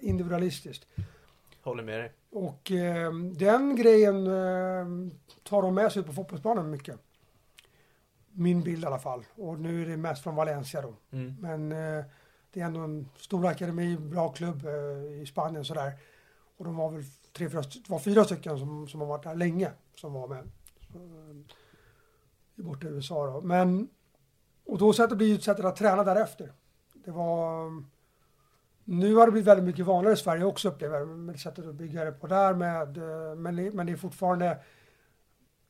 individualistiskt. 0.00 0.86
Håller 1.62 1.82
med 1.82 2.00
dig. 2.00 2.12
Och 2.30 2.70
eh, 2.70 3.12
den 3.14 3.76
grejen 3.76 4.26
eh, 4.26 5.12
tar 5.42 5.62
de 5.62 5.74
med 5.74 5.92
sig 5.92 6.00
ut 6.00 6.06
på 6.06 6.12
fotbollsplanen 6.12 6.70
mycket. 6.70 6.98
Min 8.32 8.62
bild 8.62 8.84
i 8.84 8.86
alla 8.86 8.98
fall. 8.98 9.24
Och 9.34 9.60
nu 9.60 9.82
är 9.82 9.86
det 9.86 9.96
mest 9.96 10.22
från 10.22 10.34
Valencia 10.34 10.82
då. 10.82 10.94
Mm. 11.10 11.36
Men 11.40 11.72
eh, 11.72 12.04
det 12.52 12.60
är 12.60 12.64
ändå 12.64 12.80
en 12.80 13.08
stor 13.16 13.46
akademi, 13.46 13.96
bra 13.96 14.28
klubb 14.28 14.66
eh, 14.66 15.22
i 15.22 15.26
Spanien 15.26 15.64
sådär. 15.64 15.92
Och 16.56 16.64
de 16.64 16.76
var 16.76 16.90
väl 16.90 17.04
tre, 17.32 17.50
fyra, 17.50 17.62
det 17.62 17.90
var 17.90 17.98
fyra 17.98 18.24
stycken 18.24 18.58
som, 18.58 18.88
som 18.88 19.00
har 19.00 19.06
varit 19.06 19.24
där 19.24 19.34
länge 19.34 19.70
som 19.94 20.12
var 20.12 20.28
med. 20.28 20.50
Så, 20.92 20.98
eh, 20.98 22.64
borta 22.64 22.86
i 22.86 22.90
USA 22.90 23.26
då. 23.26 23.40
Men, 23.40 23.88
och 24.64 24.78
då 24.78 24.92
sättet 24.92 25.18
blir 25.18 25.28
ju 25.28 25.34
ett 25.34 25.44
sätt 25.44 25.60
att 25.60 25.76
träna 25.76 26.04
därefter. 26.04 26.52
Det 26.94 27.10
var 27.10 27.66
nu 28.84 29.14
har 29.14 29.26
det 29.26 29.32
blivit 29.32 29.48
väldigt 29.48 29.64
mycket 29.66 29.86
vanligare 29.86 30.14
i 30.14 30.16
Sverige 30.16 30.44
också 30.44 30.68
upplever 30.68 30.98
jag, 30.98 31.08
med 31.08 31.40
sättet 31.40 31.66
att 31.66 31.74
bygga 31.74 32.04
det 32.04 32.12
på 32.12 32.26
där 32.26 32.54
med, 32.54 32.96
eh, 32.98 33.34
men, 33.36 33.56
det- 33.56 33.74
men 33.74 33.86
det 33.86 33.92
är 33.92 33.96
fortfarande 33.96 34.58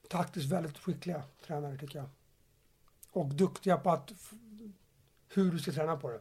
taktiskt 0.09 0.53
väldigt 0.53 0.79
skickliga 0.79 1.23
tränare 1.47 1.77
tycker 1.79 1.99
jag. 1.99 2.09
Och 3.13 3.27
duktiga 3.35 3.77
på 3.77 3.91
att 3.91 4.13
hur 5.35 5.51
du 5.51 5.59
ska 5.59 5.73
träna 5.73 5.97
på 5.97 6.09
det. 6.11 6.21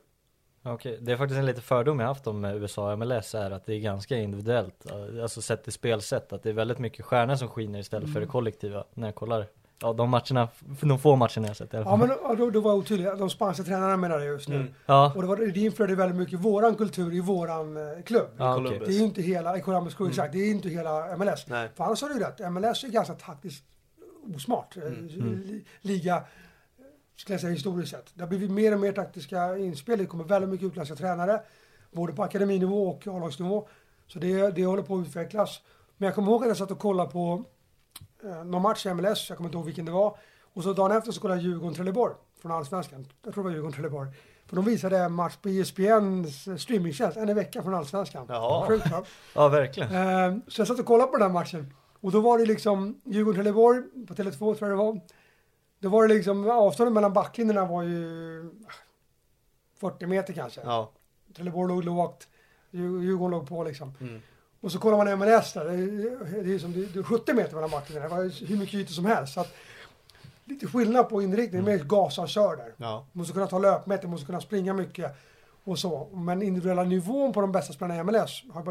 Okej, 0.63 0.97
det 1.01 1.11
är 1.11 1.17
faktiskt 1.17 1.37
en 1.39 1.45
lite 1.45 1.61
fördom 1.61 1.99
jag 1.99 2.07
haft 2.07 2.27
om 2.27 2.45
eh, 2.45 2.55
USA 2.55 2.91
och 2.93 2.99
MLS 2.99 3.35
är 3.35 3.51
att 3.51 3.65
det 3.65 3.73
är 3.73 3.79
ganska 3.79 4.17
individuellt. 4.17 4.91
Alltså 5.21 5.41
sett 5.41 5.63
till 5.63 5.73
spelsätt, 5.73 6.33
att 6.33 6.43
det 6.43 6.49
är 6.49 6.53
väldigt 6.53 6.79
mycket 6.79 7.05
stjärnor 7.05 7.35
som 7.35 7.47
skiner 7.47 7.79
istället 7.79 8.07
för 8.13 8.19
det 8.19 8.23
Mm. 8.25 8.31
kollektiva. 8.31 8.85
När 8.93 9.07
jag 9.07 9.15
kollar, 9.15 9.47
ja 9.81 9.93
de 9.93 10.09
matcherna, 10.09 10.47
de 10.81 10.99
få 10.99 11.15
matcherna 11.15 11.47
jag 11.47 11.57
sett 11.57 11.73
i 11.73 11.77
alla 11.77 11.85
Ja 11.85 11.89
fall. 11.97 12.07
men 12.07 12.17
ja, 12.23 12.35
då, 12.35 12.49
då 12.49 12.59
var 12.61 12.71
jag 12.71 12.77
otydlig, 12.77 13.07
de 13.17 13.29
spanska 13.29 13.63
tränarna 13.63 13.97
menar 13.97 14.19
jag 14.19 14.27
just 14.27 14.47
nu. 14.49 14.55
Mm. 14.55 14.73
Ja, 14.85 15.13
Och 15.15 15.21
det, 15.21 15.27
var, 15.27 15.37
det 15.37 15.59
inflödade 15.59 15.95
väldigt 15.95 16.17
mycket 16.17 16.39
våran 16.39 16.75
kultur 16.75 17.13
i 17.13 17.19
våran 17.19 17.77
eh, 17.77 18.03
klubb. 18.05 18.27
ja. 18.37 18.53
Columbus. 18.55 18.87
Det 18.87 18.93
är 18.93 18.97
ju 18.97 19.03
inte 19.05 19.21
hela, 19.21 19.57
i 19.57 19.61
Columbus 19.61 19.95
Crew, 19.95 20.09
exakt, 20.11 20.33
det 20.33 20.39
är 20.39 20.51
inte 20.51 20.69
hela 20.69 21.17
MLS. 21.17 21.45
Nej. 21.47 21.69
För 21.75 21.83
annars 21.83 22.01
har 22.01 22.09
du 22.09 22.15
ju 22.15 22.21
rätt, 22.21 22.51
MLS 22.51 22.83
är 22.83 22.87
ganska 22.89 23.13
taktiskt 23.13 23.63
osmart. 24.35 24.77
eh, 24.77 24.83
li- 24.83 25.65
Liga, 25.81 26.15
eh, 26.15 26.21
skulle 27.15 27.33
jag 27.33 27.41
säga 27.41 27.53
historiskt 27.53 27.91
sett. 27.91 28.05
Det 28.13 28.21
har 28.23 28.27
blivit 28.29 28.51
mer 28.51 28.73
och 28.73 28.79
mer 28.79 28.91
taktiska 28.91 29.57
inspel. 29.57 29.97
Det 29.99 30.05
kommer 30.05 30.23
väldigt 30.23 30.49
mycket 30.49 30.67
utländska 30.67 30.95
tränare. 30.95 31.41
Både 31.91 32.13
på 32.13 32.23
akademinivå 32.23 32.87
och 32.89 33.07
A-lagsnivå. 33.07 33.67
Så 34.07 34.19
det, 34.19 34.51
det 34.51 34.65
håller 34.65 34.83
på 34.83 34.95
att 34.97 35.07
utvecklas. 35.07 35.61
Men 35.97 36.05
jag 36.07 36.15
kommer 36.15 36.31
ihåg 36.31 36.41
att 36.43 36.47
jag 36.47 36.57
satt 36.57 36.71
och 36.71 36.79
kollade 36.79 37.11
på 37.11 37.43
någon 38.23 38.61
match 38.61 38.85
i 38.85 38.93
MLS, 38.93 39.29
jag 39.29 39.37
kommer 39.37 39.47
inte 39.47 39.57
ihåg 39.57 39.65
vilken 39.65 39.85
det 39.85 39.91
var. 39.91 40.17
Och 40.53 40.63
så 40.63 40.73
dagen 40.73 40.91
efter 40.97 41.11
så 41.11 41.21
kollade 41.21 41.41
jag 41.41 41.49
Djurgården-Trelleborg 41.51 42.13
från 42.41 42.51
Allsvenskan. 42.51 43.07
Jag 43.23 43.33
tror 43.33 43.43
det 43.43 43.49
var 43.49 43.55
Djurgården-Trelleborg. 43.55 44.09
För 44.47 44.55
de 44.55 44.65
visade 44.65 44.97
en 44.97 45.13
match 45.13 45.35
på 45.41 45.49
ESPNs 45.49 46.61
streamingtjänst 46.61 47.17
en 47.17 47.29
i 47.29 47.33
veckan 47.33 47.63
från 47.63 47.75
Allsvenskan. 47.75 48.27
Sjukt 48.67 48.91
va? 48.91 49.03
Ja 49.35 49.47
verkligen. 49.49 49.95
Eh, 49.95 50.37
Så 50.47 50.61
jag 50.61 50.67
satt 50.67 50.79
och 50.79 50.85
kollade 50.85 51.11
på 51.11 51.17
den 51.17 51.31
matchen. 51.31 51.73
Och 51.99 52.11
då 52.11 52.21
var 52.21 52.37
det 52.37 52.45
liksom 52.45 53.01
Djurgården-Trelleborg 53.05 53.81
på 54.07 54.13
Tele2 54.13 54.37
tror 54.55 54.57
jag 54.59 54.69
det 54.69 54.75
var. 54.83 54.99
Då 55.79 55.89
var 55.89 56.07
det 56.07 56.13
liksom, 56.13 56.49
avståndet 56.49 56.93
mellan 56.93 57.13
backlinjerna 57.13 57.65
var 57.65 57.83
ju 57.83 58.51
ah, 58.67 58.71
40 59.79 60.05
meter 60.05 60.33
kanske. 60.33 60.61
Ja. 60.63 60.91
Trelleborg 61.35 61.67
låg 61.75 61.83
lågt, 61.83 62.27
Djur- 62.71 63.01
Djurgården 63.03 63.31
låg 63.39 63.49
på 63.49 63.63
liksom. 63.63 63.93
Mm. 64.01 64.21
Och 64.61 64.71
så 64.71 64.79
kollar 64.79 64.97
man 64.97 65.19
MLS 65.19 65.53
där, 65.53 65.65
det 65.65 65.71
är, 65.73 66.43
det 66.43 66.53
är, 66.53 66.59
som, 66.59 66.73
det 66.93 66.99
är 66.99 67.03
70 67.03 67.33
meter 67.33 67.55
mellan 67.55 67.69
backlinjerna. 67.69 68.09
Det 68.09 68.15
var 68.15 68.45
hur 68.47 68.57
mycket 68.57 68.75
ytor 68.75 68.93
som 68.93 69.05
helst. 69.05 69.33
Så 69.33 69.39
att, 69.41 69.53
lite 70.45 70.67
skillnad 70.67 71.09
på 71.09 71.21
inriktning, 71.21 71.63
mer 71.63 71.77
gasa 71.77 72.21
och 72.21 72.29
kör 72.29 72.55
där. 72.55 72.73
Ja. 72.77 73.05
Måste 73.11 73.33
kunna 73.33 73.47
ta 73.47 73.59
löpmeter, 73.59 74.07
måste 74.07 74.25
kunna 74.25 74.41
springa 74.41 74.73
mycket 74.73 75.11
och 75.63 75.79
så. 75.79 76.07
Men 76.13 76.41
individuella 76.41 76.83
nivån 76.83 77.33
på 77.33 77.41
de 77.41 77.51
bästa 77.51 77.73
spelarna 77.73 77.99
i 77.99 78.03
MLS 78.03 78.43
har, 78.53 78.61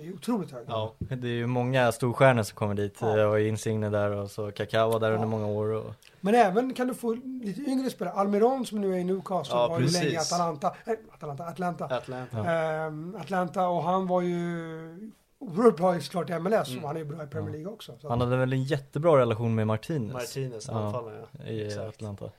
är 0.00 0.12
otroligt 0.14 0.50
hög. 0.52 0.64
Ja. 0.68 0.94
Det 0.98 1.28
är 1.28 1.32
ju 1.32 1.46
många 1.46 1.92
storstjärnor 1.92 2.42
som 2.42 2.56
kommer 2.56 2.74
dit 2.74 2.96
Ja. 3.00 3.18
eh, 3.18 3.24
och 3.24 3.40
Insigne 3.40 3.90
där 3.90 4.10
och 4.10 4.30
så 4.30 4.50
Kaká 4.52 4.86
var 4.86 5.00
där 5.00 5.08
Ja. 5.08 5.14
under 5.14 5.28
många 5.28 5.46
år 5.46 5.66
och 5.72 5.94
Men 6.20 6.34
även 6.34 6.74
kan 6.74 6.86
du 6.88 6.94
få 6.94 7.14
lite 7.42 7.60
yngre 7.70 7.90
spelare. 7.90 8.14
Almiron 8.14 8.66
som 8.66 8.80
nu 8.80 8.94
är 8.94 8.98
i 8.98 9.04
Newcastle 9.04 9.54
Ja, 9.56 9.68
var 9.68 9.80
ju 9.80 9.86
länge 9.86 10.06
i. 10.06 10.16
Atalanta. 10.16 10.74
Äh, 10.86 10.92
Atalanta, 11.14 11.44
Atlanta. 11.44 11.84
Atlanta. 11.84 12.52
Ehm, 12.52 13.16
Atlanta 13.20 13.68
och 13.68 13.82
han 13.82 14.06
var 14.06 14.20
ju 14.22 15.10
oerhört 15.38 15.76
bra 15.76 15.96
i 15.96 16.00
såklart 16.00 16.30
i 16.30 16.38
MLS 16.38 16.68
Mm. 16.70 16.82
och 16.82 16.88
han 16.88 16.96
är 16.96 17.00
ju 17.00 17.06
bra 17.06 17.24
i 17.24 17.26
Premier 17.26 17.52
League 17.52 17.72
också. 17.72 17.98
Så 18.00 18.08
han 18.08 18.20
hade 18.20 18.36
väl 18.36 18.52
en 18.52 18.62
jättebra 18.62 19.18
relation 19.18 19.54
med 19.54 19.66
Martinez 19.66 20.12
Martinez, 20.12 20.68
Ja. 20.68 20.74
anfallaren 20.86 21.26
ja. 21.38 21.44
i 21.44 21.66
Exakt. 21.66 21.88
Atlanta. 21.88 22.30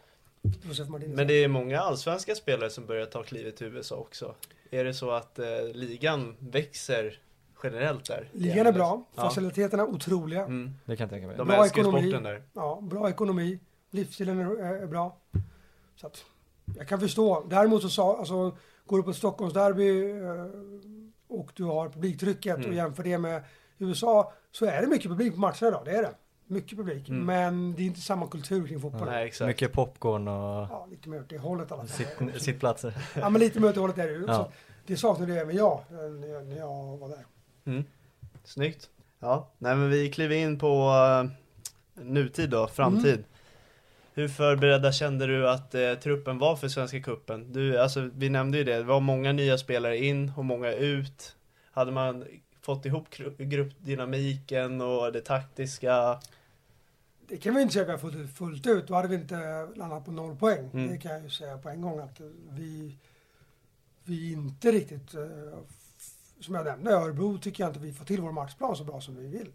Men 1.08 1.28
det 1.28 1.34
är 1.34 1.48
många 1.48 1.80
allsvenska 1.80 2.36
spelare 2.36 2.70
som 2.70 2.86
börjar 2.86 3.06
ta 3.06 3.24
klivet 3.24 3.56
till 3.58 3.68
USA 3.68 3.95
också. 3.95 4.36
Är 4.72 4.84
det 4.84 4.93
så 4.93 5.12
att 5.12 5.39
eh, 5.39 5.45
ligan 5.74 6.36
växer 6.39 7.20
generellt 7.64 8.06
där? 8.06 8.30
Ligan 8.34 8.68
är 8.68 8.72
bra, 8.72 9.04
Ja. 9.16 9.22
faciliteterna 9.22 9.84
är 9.84 9.88
otroliga. 9.88 10.41
Mm. 10.45 10.72
Det 10.86 10.95
kan 10.95 11.04
jag 11.04 11.10
tänka 11.10 11.28
mig. 11.28 11.38
De 11.38 11.48
Bra 11.48 11.64
älskar 11.64 11.82
ekonomi. 11.82 12.02
sporten 12.04 12.24
där. 12.24 12.43
Ja, 12.54 12.80
bra 12.82 13.10
ekonomi, 13.10 13.60
livsstilen 13.91 14.39
är, 14.39 14.60
är, 14.60 14.74
är 14.84 14.88
bra. 14.88 15.18
Så 15.95 16.08
att, 16.08 16.26
jag 16.78 16.88
kan 16.88 17.00
förstå. 17.00 17.45
Däremot 17.50 17.82
så 17.82 17.89
sa, 17.89 18.18
alltså, 18.18 18.58
går 18.86 18.98
du 18.98 19.04
på 19.04 19.10
ett 19.10 19.16
Stockholmsderby 19.16 20.12
eh, 20.12 20.45
och 21.28 21.52
du 21.56 21.64
har 21.64 21.90
publiktrycket 21.90 22.56
Mm. 22.58 22.70
och 22.70 22.76
jämför 22.76 23.04
det 23.04 23.18
med 23.18 23.44
USA 23.78 24.34
så 24.52 24.66
är 24.66 24.82
det 24.82 24.88
mycket 24.88 25.10
publik 25.12 25.34
på 25.34 25.40
matcherna 25.40 25.68
idag, 25.68 25.82
det 25.86 25.92
är 25.92 26.02
det. 26.02 26.12
Mycket 26.50 26.78
publik, 26.78 27.10
Mm. 27.10 27.26
men 27.26 27.76
det 27.76 27.82
är 27.82 27.86
inte 27.86 28.02
samma 28.02 28.28
kultur 28.28 28.68
kring 28.68 28.80
fotbollen. 28.80 29.14
Nej, 29.14 29.28
exakt. 29.28 29.48
Mycket 29.48 29.72
popcorn 29.74 30.28
och 30.28 30.34
Ja, 30.70 30.88
lite 30.92 31.10
mer 31.10 31.20
åt 31.20 31.30
det 31.30 31.38
hållet 31.38 31.72
i 31.72 31.74
alla 31.74 31.86
fall. 31.86 32.08
sitt, 32.30 32.42
sittplatser. 32.42 32.94
Ja, 33.16 33.30
men 33.30 33.40
lite 33.42 33.60
mer 33.60 33.68
åt 33.70 33.74
det 33.76 33.82
hållet 33.82 33.98
är 33.98 34.08
det 34.08 34.14
ju. 34.14 34.26
Ja. 34.28 34.52
Det 34.86 34.98
saknade 34.98 35.40
även 35.42 35.56
jag 35.56 35.84
eh, 35.92 35.96
när 35.98 36.28
jag, 36.28 36.46
när 36.48 36.58
jag 36.58 36.98
var 36.98 37.10
där. 37.10 37.26
Mm. 37.66 37.84
Snyggt. 38.44 38.90
Ja, 39.20 39.52
nej 39.58 39.76
men 39.76 39.90
vi 39.90 40.12
kliver 40.12 40.36
in 40.36 40.60
på 40.60 40.90
uh, 41.96 42.04
nutid 42.06 42.50
då, 42.50 42.68
framtid. 42.68 43.14
Mm. 43.14 43.24
Hur 44.18 44.28
förberedda 44.28 44.91
kände 44.91 45.28
du 45.28 45.49
att 45.49 45.76
eh, 45.76 45.93
truppen 45.93 46.38
var 46.38 46.55
för 46.55 46.68
Svenska 46.68 46.99
Cupen? 46.99 47.53
Du, 47.53 47.80
alltså 47.80 48.09
vi 48.13 48.30
nämnde 48.30 48.57
ju 48.57 48.63
det, 48.63 48.78
det 48.78 48.84
var 48.84 48.99
många 48.99 49.32
nya 49.32 49.57
spelare 49.57 49.97
in 49.97 50.32
och 50.38 50.45
många 50.45 50.72
ut. 50.72 51.36
Hade 51.72 51.91
man 51.91 52.26
fått 52.61 52.86
ihop 52.86 53.09
gru- 53.09 53.43
gruppdynamiken 53.43 54.82
och 54.82 55.11
det 55.11 55.22
taktiska? 55.22 56.20
Det 57.28 57.38
kan 57.38 57.55
vi 57.55 57.61
inte 57.61 57.74
säga 57.74 57.84
att 57.84 58.03
vi 58.03 58.07
har 58.07 58.26
fått 58.26 58.38
fullt 58.38 58.68
ut. 58.68 58.88
Då 58.88 58.93
hade 58.93 59.07
vi 59.07 59.15
inte 59.15 59.68
landat 59.76 60.05
på 60.05 60.11
noll 60.11 60.36
poäng. 60.36 60.70
Mm. 60.74 60.88
Det 60.88 60.97
kan 60.97 61.11
jag 61.11 61.24
ju 61.24 61.30
säga 61.30 61.57
på 61.57 61.70
en 61.70 61.82
gång 61.82 61.99
att 61.99 62.22
vi, 62.49 62.97
vi 64.03 64.32
inte 64.32 64.72
riktigt, 64.72 65.13
eh, 65.13 65.59
som 66.39 66.55
jag 66.55 66.65
nämnde, 66.65 66.91
Örebro 66.91 67.38
tycker 67.38 67.63
jag 67.63 67.70
inte 67.70 67.80
vi 67.80 67.93
får 67.93 68.05
till 68.05 68.22
vår 68.22 68.32
matchplan 68.32 68.76
så 68.76 68.84
bra 68.84 69.01
som 69.01 69.15
vi 69.15 69.28
vill. 69.28 69.51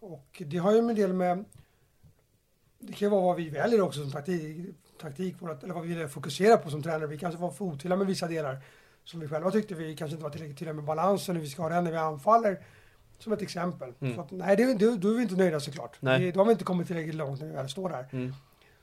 Och 0.00 0.42
det 0.46 0.58
har 0.58 0.72
ju 0.72 0.78
en 0.78 0.94
del 0.94 1.12
med, 1.12 1.44
det 2.78 2.92
kan 2.92 3.10
vara 3.10 3.22
vad 3.22 3.36
vi 3.36 3.48
väljer 3.50 3.80
också 3.80 4.00
som 4.00 4.10
taktik, 4.12 4.66
taktik 5.00 5.42
vårat, 5.42 5.62
eller 5.64 5.74
vad 5.74 5.86
vi 5.86 5.94
vill 5.94 6.08
fokusera 6.08 6.56
på 6.56 6.70
som 6.70 6.82
tränare. 6.82 7.06
Vi 7.06 7.18
kanske 7.18 7.40
var 7.40 7.50
för 7.50 7.64
otydliga 7.64 7.96
med 7.96 8.06
vissa 8.06 8.28
delar 8.28 8.58
som 9.04 9.20
vi 9.20 9.28
själva 9.28 9.50
tyckte 9.50 9.74
vi 9.74 9.96
kanske 9.96 10.12
inte 10.14 10.22
var 10.24 10.30
tillräckligt 10.30 10.58
tydliga 10.58 10.74
med 10.74 10.84
balansen, 10.84 11.36
hur 11.36 11.42
vi 11.42 11.48
ska 11.48 11.62
ha 11.62 11.68
den 11.68 11.84
när 11.84 11.90
vi 11.90 11.96
anfaller. 11.96 12.64
Som 13.18 13.32
ett 13.32 13.42
exempel. 13.42 13.92
Mm. 14.00 14.18
Att, 14.18 14.30
nej, 14.30 14.56
det, 14.56 14.74
det, 14.74 14.96
då 14.96 15.08
är 15.10 15.14
vi 15.14 15.22
inte 15.22 15.34
nöjda 15.34 15.60
såklart. 15.60 15.96
Nej. 16.00 16.20
Det, 16.20 16.32
då 16.32 16.40
har 16.40 16.44
vi 16.44 16.52
inte 16.52 16.64
kommit 16.64 16.86
tillräckligt 16.86 17.14
långt 17.14 17.40
när 17.40 17.46
vi 17.46 17.52
väl 17.54 17.68
står 17.68 17.88
där. 17.88 18.08
Mm. 18.12 18.32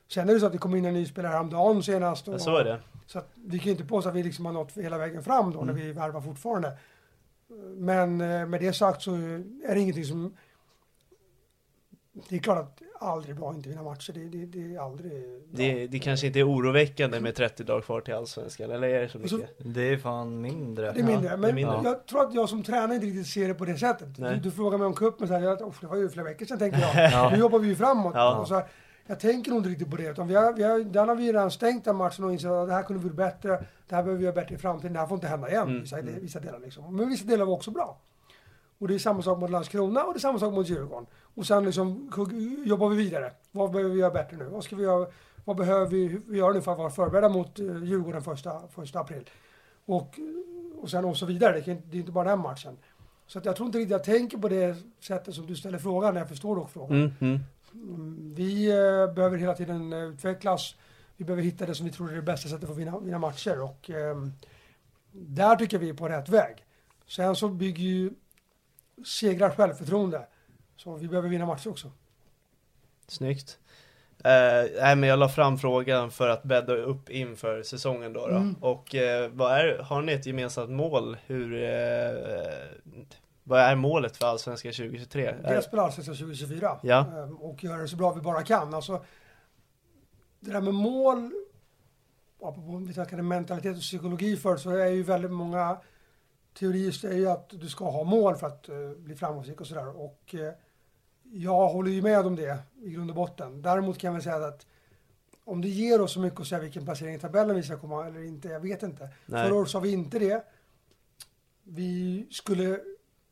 Sen 0.08 0.28
är 0.28 0.34
det 0.34 0.40
så 0.40 0.46
att 0.46 0.52
det 0.52 0.58
kom 0.58 0.74
in 0.74 0.84
en 0.84 0.94
ny 0.94 1.06
spelare 1.06 1.32
häromdagen 1.32 1.82
senast. 1.82 2.28
Och, 2.28 2.34
Ja, 2.34 2.38
så 2.38 2.56
är 2.56 2.64
det. 2.64 2.80
Så 3.06 3.18
att 3.18 3.30
vi 3.34 3.58
kan 3.58 3.64
ju 3.64 3.70
inte 3.70 3.84
påstå 3.84 4.08
att 4.08 4.14
vi 4.14 4.22
liksom 4.22 4.46
har 4.46 4.52
nått 4.52 4.72
hela 4.76 4.98
vägen 4.98 5.22
fram 5.22 5.52
då 5.52 5.62
Mm. 5.62 5.74
när 5.76 5.82
vi 5.82 5.92
värvar 5.92 6.20
fortfarande. 6.20 6.78
Men 7.76 8.20
eh, 8.20 8.46
med 8.46 8.60
det 8.60 8.72
sagt 8.72 9.02
så 9.02 9.14
är 9.14 9.74
det 9.74 9.80
ingenting 9.80 10.04
som... 10.04 10.36
Det 12.28 12.36
är 12.36 12.40
klart 12.40 12.58
att 12.58 12.82
aldrig 13.00 13.36
bra 13.36 13.50
att 13.50 13.56
inte 13.56 13.68
vinna 13.68 13.82
matcher. 13.82 14.12
Det, 14.12 14.24
det, 14.24 14.46
det 14.46 14.74
är 14.74 14.80
aldrig 14.80 15.12
bra. 15.12 15.40
Det, 15.50 15.86
det 15.86 15.98
kanske 15.98 16.26
inte 16.26 16.38
är 16.38 16.48
oroväckande 16.48 17.20
med 17.20 17.34
30 17.34 17.64
dagar 17.64 17.80
kvar 17.80 18.00
till 18.00 18.14
Allsvenskan, 18.14 18.70
eller 18.70 18.88
är 18.88 19.00
det 19.00 19.08
så 19.08 19.18
mycket? 19.18 19.50
Det 19.58 19.92
är 19.92 19.96
fan 19.96 20.40
mindre. 20.40 20.92
Det 20.92 21.00
är 21.00 21.04
mindre, 21.04 21.30
Ja, 21.30 21.36
men 21.36 21.50
är 21.50 21.54
mindre. 21.54 21.80
jag 21.84 22.06
tror 22.06 22.22
att 22.22 22.34
jag 22.34 22.48
som 22.48 22.62
tränare 22.62 22.94
inte 22.94 23.06
riktigt 23.06 23.26
ser 23.26 23.48
det 23.48 23.54
på 23.54 23.64
det 23.64 23.76
sättet. 23.78 24.16
Du, 24.16 24.36
du 24.36 24.50
frågar 24.50 24.78
mig 24.78 24.86
om 24.86 24.94
cupen, 24.94 25.28
så 25.28 25.34
här, 25.34 25.40
jag, 25.40 25.72
det 25.80 25.86
var 25.86 25.96
ju 25.96 26.08
flera 26.08 26.24
veckor 26.26 26.46
sedan 26.46 26.58
tänker 26.58 26.78
jag. 26.78 27.12
Ja. 27.12 27.30
Nu 27.30 27.38
jobbar 27.38 27.58
vi 27.58 27.68
ju 27.68 27.76
framåt. 27.76 28.12
Ja. 28.14 28.38
Och 28.38 28.48
så 28.48 28.54
här, 28.54 28.64
jag 29.06 29.20
tänker 29.20 29.50
nog 29.50 29.58
inte 29.60 29.68
riktigt 29.70 29.90
på 29.90 29.96
det. 29.96 30.10
Utan 30.10 30.28
vi 30.28 30.34
har, 30.34 30.52
vi 30.52 30.62
har, 30.62 30.78
den 30.78 31.08
har 31.08 31.16
vi 31.16 31.28
redan 31.28 31.50
stängt 31.50 31.84
den 31.84 31.96
matchen 31.96 32.24
och 32.24 32.32
insett 32.32 32.50
att 32.50 32.68
det 32.68 32.74
här 32.74 32.82
kunde 32.82 33.02
vi 33.02 33.08
gjort 33.08 33.16
bättre. 33.16 33.48
Det 33.88 33.94
här 33.94 34.02
behöver 34.02 34.18
vi 34.18 34.24
göra 34.24 34.34
bättre 34.34 34.54
i 34.54 34.58
framtiden. 34.58 34.92
Det 34.92 34.98
här 34.98 35.06
får 35.06 35.14
inte 35.14 35.26
hända 35.26 35.48
igen. 35.50 35.68
Mm, 35.68 35.80
Vissa, 35.80 35.98
mm. 35.98 36.14
vissa 36.20 36.40
delar 36.40 36.58
liksom. 36.58 36.96
Men 36.96 37.08
vissa 37.08 37.26
delar 37.26 37.44
var 37.44 37.52
också 37.52 37.70
bra. 37.70 37.98
Och 38.78 38.88
det 38.88 38.94
är 38.94 38.98
samma 38.98 39.22
sak 39.22 39.38
mot 39.40 39.50
Landskrona 39.50 40.04
och 40.04 40.12
det 40.12 40.18
är 40.18 40.20
samma 40.20 40.38
sak 40.38 40.54
mot 40.54 40.68
Djurgården. 40.68 41.06
Och 41.34 41.46
sen 41.46 41.64
liksom 41.64 42.10
jobbar 42.66 42.88
vi 42.88 42.96
vidare. 42.96 43.32
Vad 43.52 43.70
behöver 43.70 43.90
vi 43.90 44.00
göra 44.00 44.10
bättre 44.10 44.36
nu? 44.36 44.44
Vad 44.44 44.64
ska 44.64 44.76
vi 44.76 44.82
göra? 44.82 45.06
Vad 45.44 45.56
behöver 45.56 45.86
vi 45.86 46.20
göra 46.36 46.52
nu 46.52 46.60
för 46.60 46.72
att 46.72 46.78
vara 46.78 46.90
förberedda 46.90 47.28
mot 47.28 47.58
eh, 47.58 47.84
Djurgården 47.84 48.22
första, 48.22 48.68
första 48.68 49.00
april? 49.00 49.30
Och, 49.86 50.20
och 50.76 50.90
sen 50.90 51.04
och 51.04 51.16
så 51.16 51.26
vidare. 51.26 51.52
Det, 51.52 51.62
kan, 51.62 51.82
det 51.90 51.96
är 51.96 52.00
inte 52.00 52.12
bara 52.12 52.28
den 52.28 52.38
matchen. 52.38 52.76
Så 53.26 53.38
att 53.38 53.44
jag 53.44 53.56
tror 53.56 53.66
inte 53.66 53.78
riktigt 53.78 53.90
jag 53.90 54.04
tänker 54.04 54.38
på 54.38 54.48
det 54.48 54.76
sättet 55.00 55.34
som 55.34 55.46
du 55.46 55.56
ställer 55.56 55.78
frågan, 55.78 56.14
när 56.14 56.20
jag 56.20 56.28
förstår 56.28 56.56
dock 56.56 56.70
frågan. 56.70 56.96
Mm, 56.96 57.12
mm. 57.20 57.40
Mm, 57.74 58.34
Vi 58.34 58.70
eh, 58.70 59.14
behöver 59.14 59.36
hela 59.36 59.54
tiden 59.54 59.92
eh, 59.92 59.98
utvecklas. 59.98 60.74
Vi 61.16 61.24
behöver 61.24 61.42
hitta 61.42 61.66
det 61.66 61.74
som 61.74 61.86
vi 61.86 61.92
tror 61.92 62.10
är 62.10 62.16
det 62.16 62.22
bästa 62.22 62.48
sättet 62.48 62.64
för 62.64 62.72
att 62.72 62.78
vinna, 62.78 62.98
vinna 62.98 63.18
matcher. 63.18 63.60
Och 63.60 63.90
ehm, 63.90 64.32
där 65.12 65.56
tycker 65.56 65.78
vi 65.78 65.88
är 65.88 65.94
på 65.94 66.08
rätt 66.08 66.28
väg. 66.28 66.64
Sen 67.06 67.36
så 67.36 67.48
bygger 67.48 67.82
ju 67.82 68.10
segrar 69.04 69.50
självförtroende. 69.50 70.26
Så 70.76 70.96
vi 70.96 71.08
behöver 71.08 71.28
vinna 71.28 71.46
matcher 71.46 71.70
också. 71.70 71.90
Snyggt. 73.08 73.58
Eh, 74.24 74.70
nej 74.80 74.96
men 74.96 75.02
jag 75.02 75.18
la 75.18 75.28
fram 75.28 75.58
frågan 75.58 76.10
för 76.10 76.28
att 76.28 76.42
bädda 76.42 76.72
upp 76.76 77.10
inför 77.10 77.62
säsongen 77.62 78.12
då. 78.12 78.26
då. 78.26 78.36
Mm. 78.36 78.54
Och 78.60 78.94
eh, 78.94 79.30
vad 79.30 79.52
är, 79.52 79.78
har 79.78 80.02
ni 80.02 80.12
ett 80.12 80.26
gemensamt 80.26 80.70
mål? 80.70 81.16
Hur, 81.26 81.54
eh, 81.54 82.68
vad 83.44 83.60
är 83.60 83.74
målet 83.74 84.16
för 84.16 84.26
Allsvenskan 84.26 84.72
2023? 84.72 85.34
Det 85.42 85.48
är 85.48 85.58
att 85.58 85.64
spela 85.64 85.82
Allsvenskan 85.82 86.16
2024. 86.16 86.78
Ja. 86.82 86.98
Ehm, 86.98 87.36
Och 87.36 87.64
göra 87.64 87.82
det 87.82 87.88
så 87.88 87.96
bra 87.96 88.12
vi 88.12 88.20
bara 88.20 88.42
kan. 88.42 88.74
Alltså, 88.74 89.04
det 90.40 90.50
där 90.50 90.60
med 90.60 90.74
mål, 90.74 91.32
apropå 92.42 92.76
vi 92.86 92.92
snackade 92.92 93.22
mentalitet 93.22 93.76
och 93.76 93.82
psykologi 93.82 94.36
för 94.36 94.56
så 94.56 94.70
är 94.70 94.86
ju 94.86 95.02
väldigt 95.02 95.30
många 95.30 95.78
teorier 96.58 96.90
säger 96.90 97.18
ju 97.18 97.26
att 97.26 97.48
du 97.48 97.68
ska 97.68 97.90
ha 97.90 98.04
mål 98.04 98.36
för 98.36 98.46
att 98.46 98.68
eh, 98.68 98.90
bli 98.96 99.14
framgångsrik 99.14 99.60
och 99.60 99.66
sådär. 99.66 100.00
Och 100.00 100.34
eh, 100.34 100.52
jag 101.22 101.68
håller 101.68 101.90
ju 101.90 102.02
med 102.02 102.26
om 102.26 102.36
det 102.36 102.58
i 102.82 102.90
grund 102.90 103.10
och 103.10 103.16
botten. 103.16 103.62
Däremot 103.62 103.98
kan 103.98 104.08
jag 104.08 104.12
väl 104.12 104.22
säga 104.22 104.46
att 104.46 104.66
om 105.44 105.60
det 105.60 105.68
ger 105.68 106.00
oss 106.00 106.12
så 106.12 106.20
mycket 106.20 106.40
att 106.40 106.46
säga 106.46 106.60
vilken 106.60 106.84
placering 106.84 107.14
i 107.14 107.18
tabellen 107.18 107.56
vi 107.56 107.62
ska 107.62 107.78
komma 107.78 108.06
eller 108.06 108.22
inte, 108.22 108.48
jag 108.48 108.60
vet 108.60 108.82
inte. 108.82 109.08
Nej. 109.26 109.44
Förra 109.48 109.58
året 109.58 109.68
sa 109.68 109.80
vi 109.80 109.92
inte 109.92 110.18
det. 110.18 110.44
Vi 111.62 112.26
skulle 112.30 112.80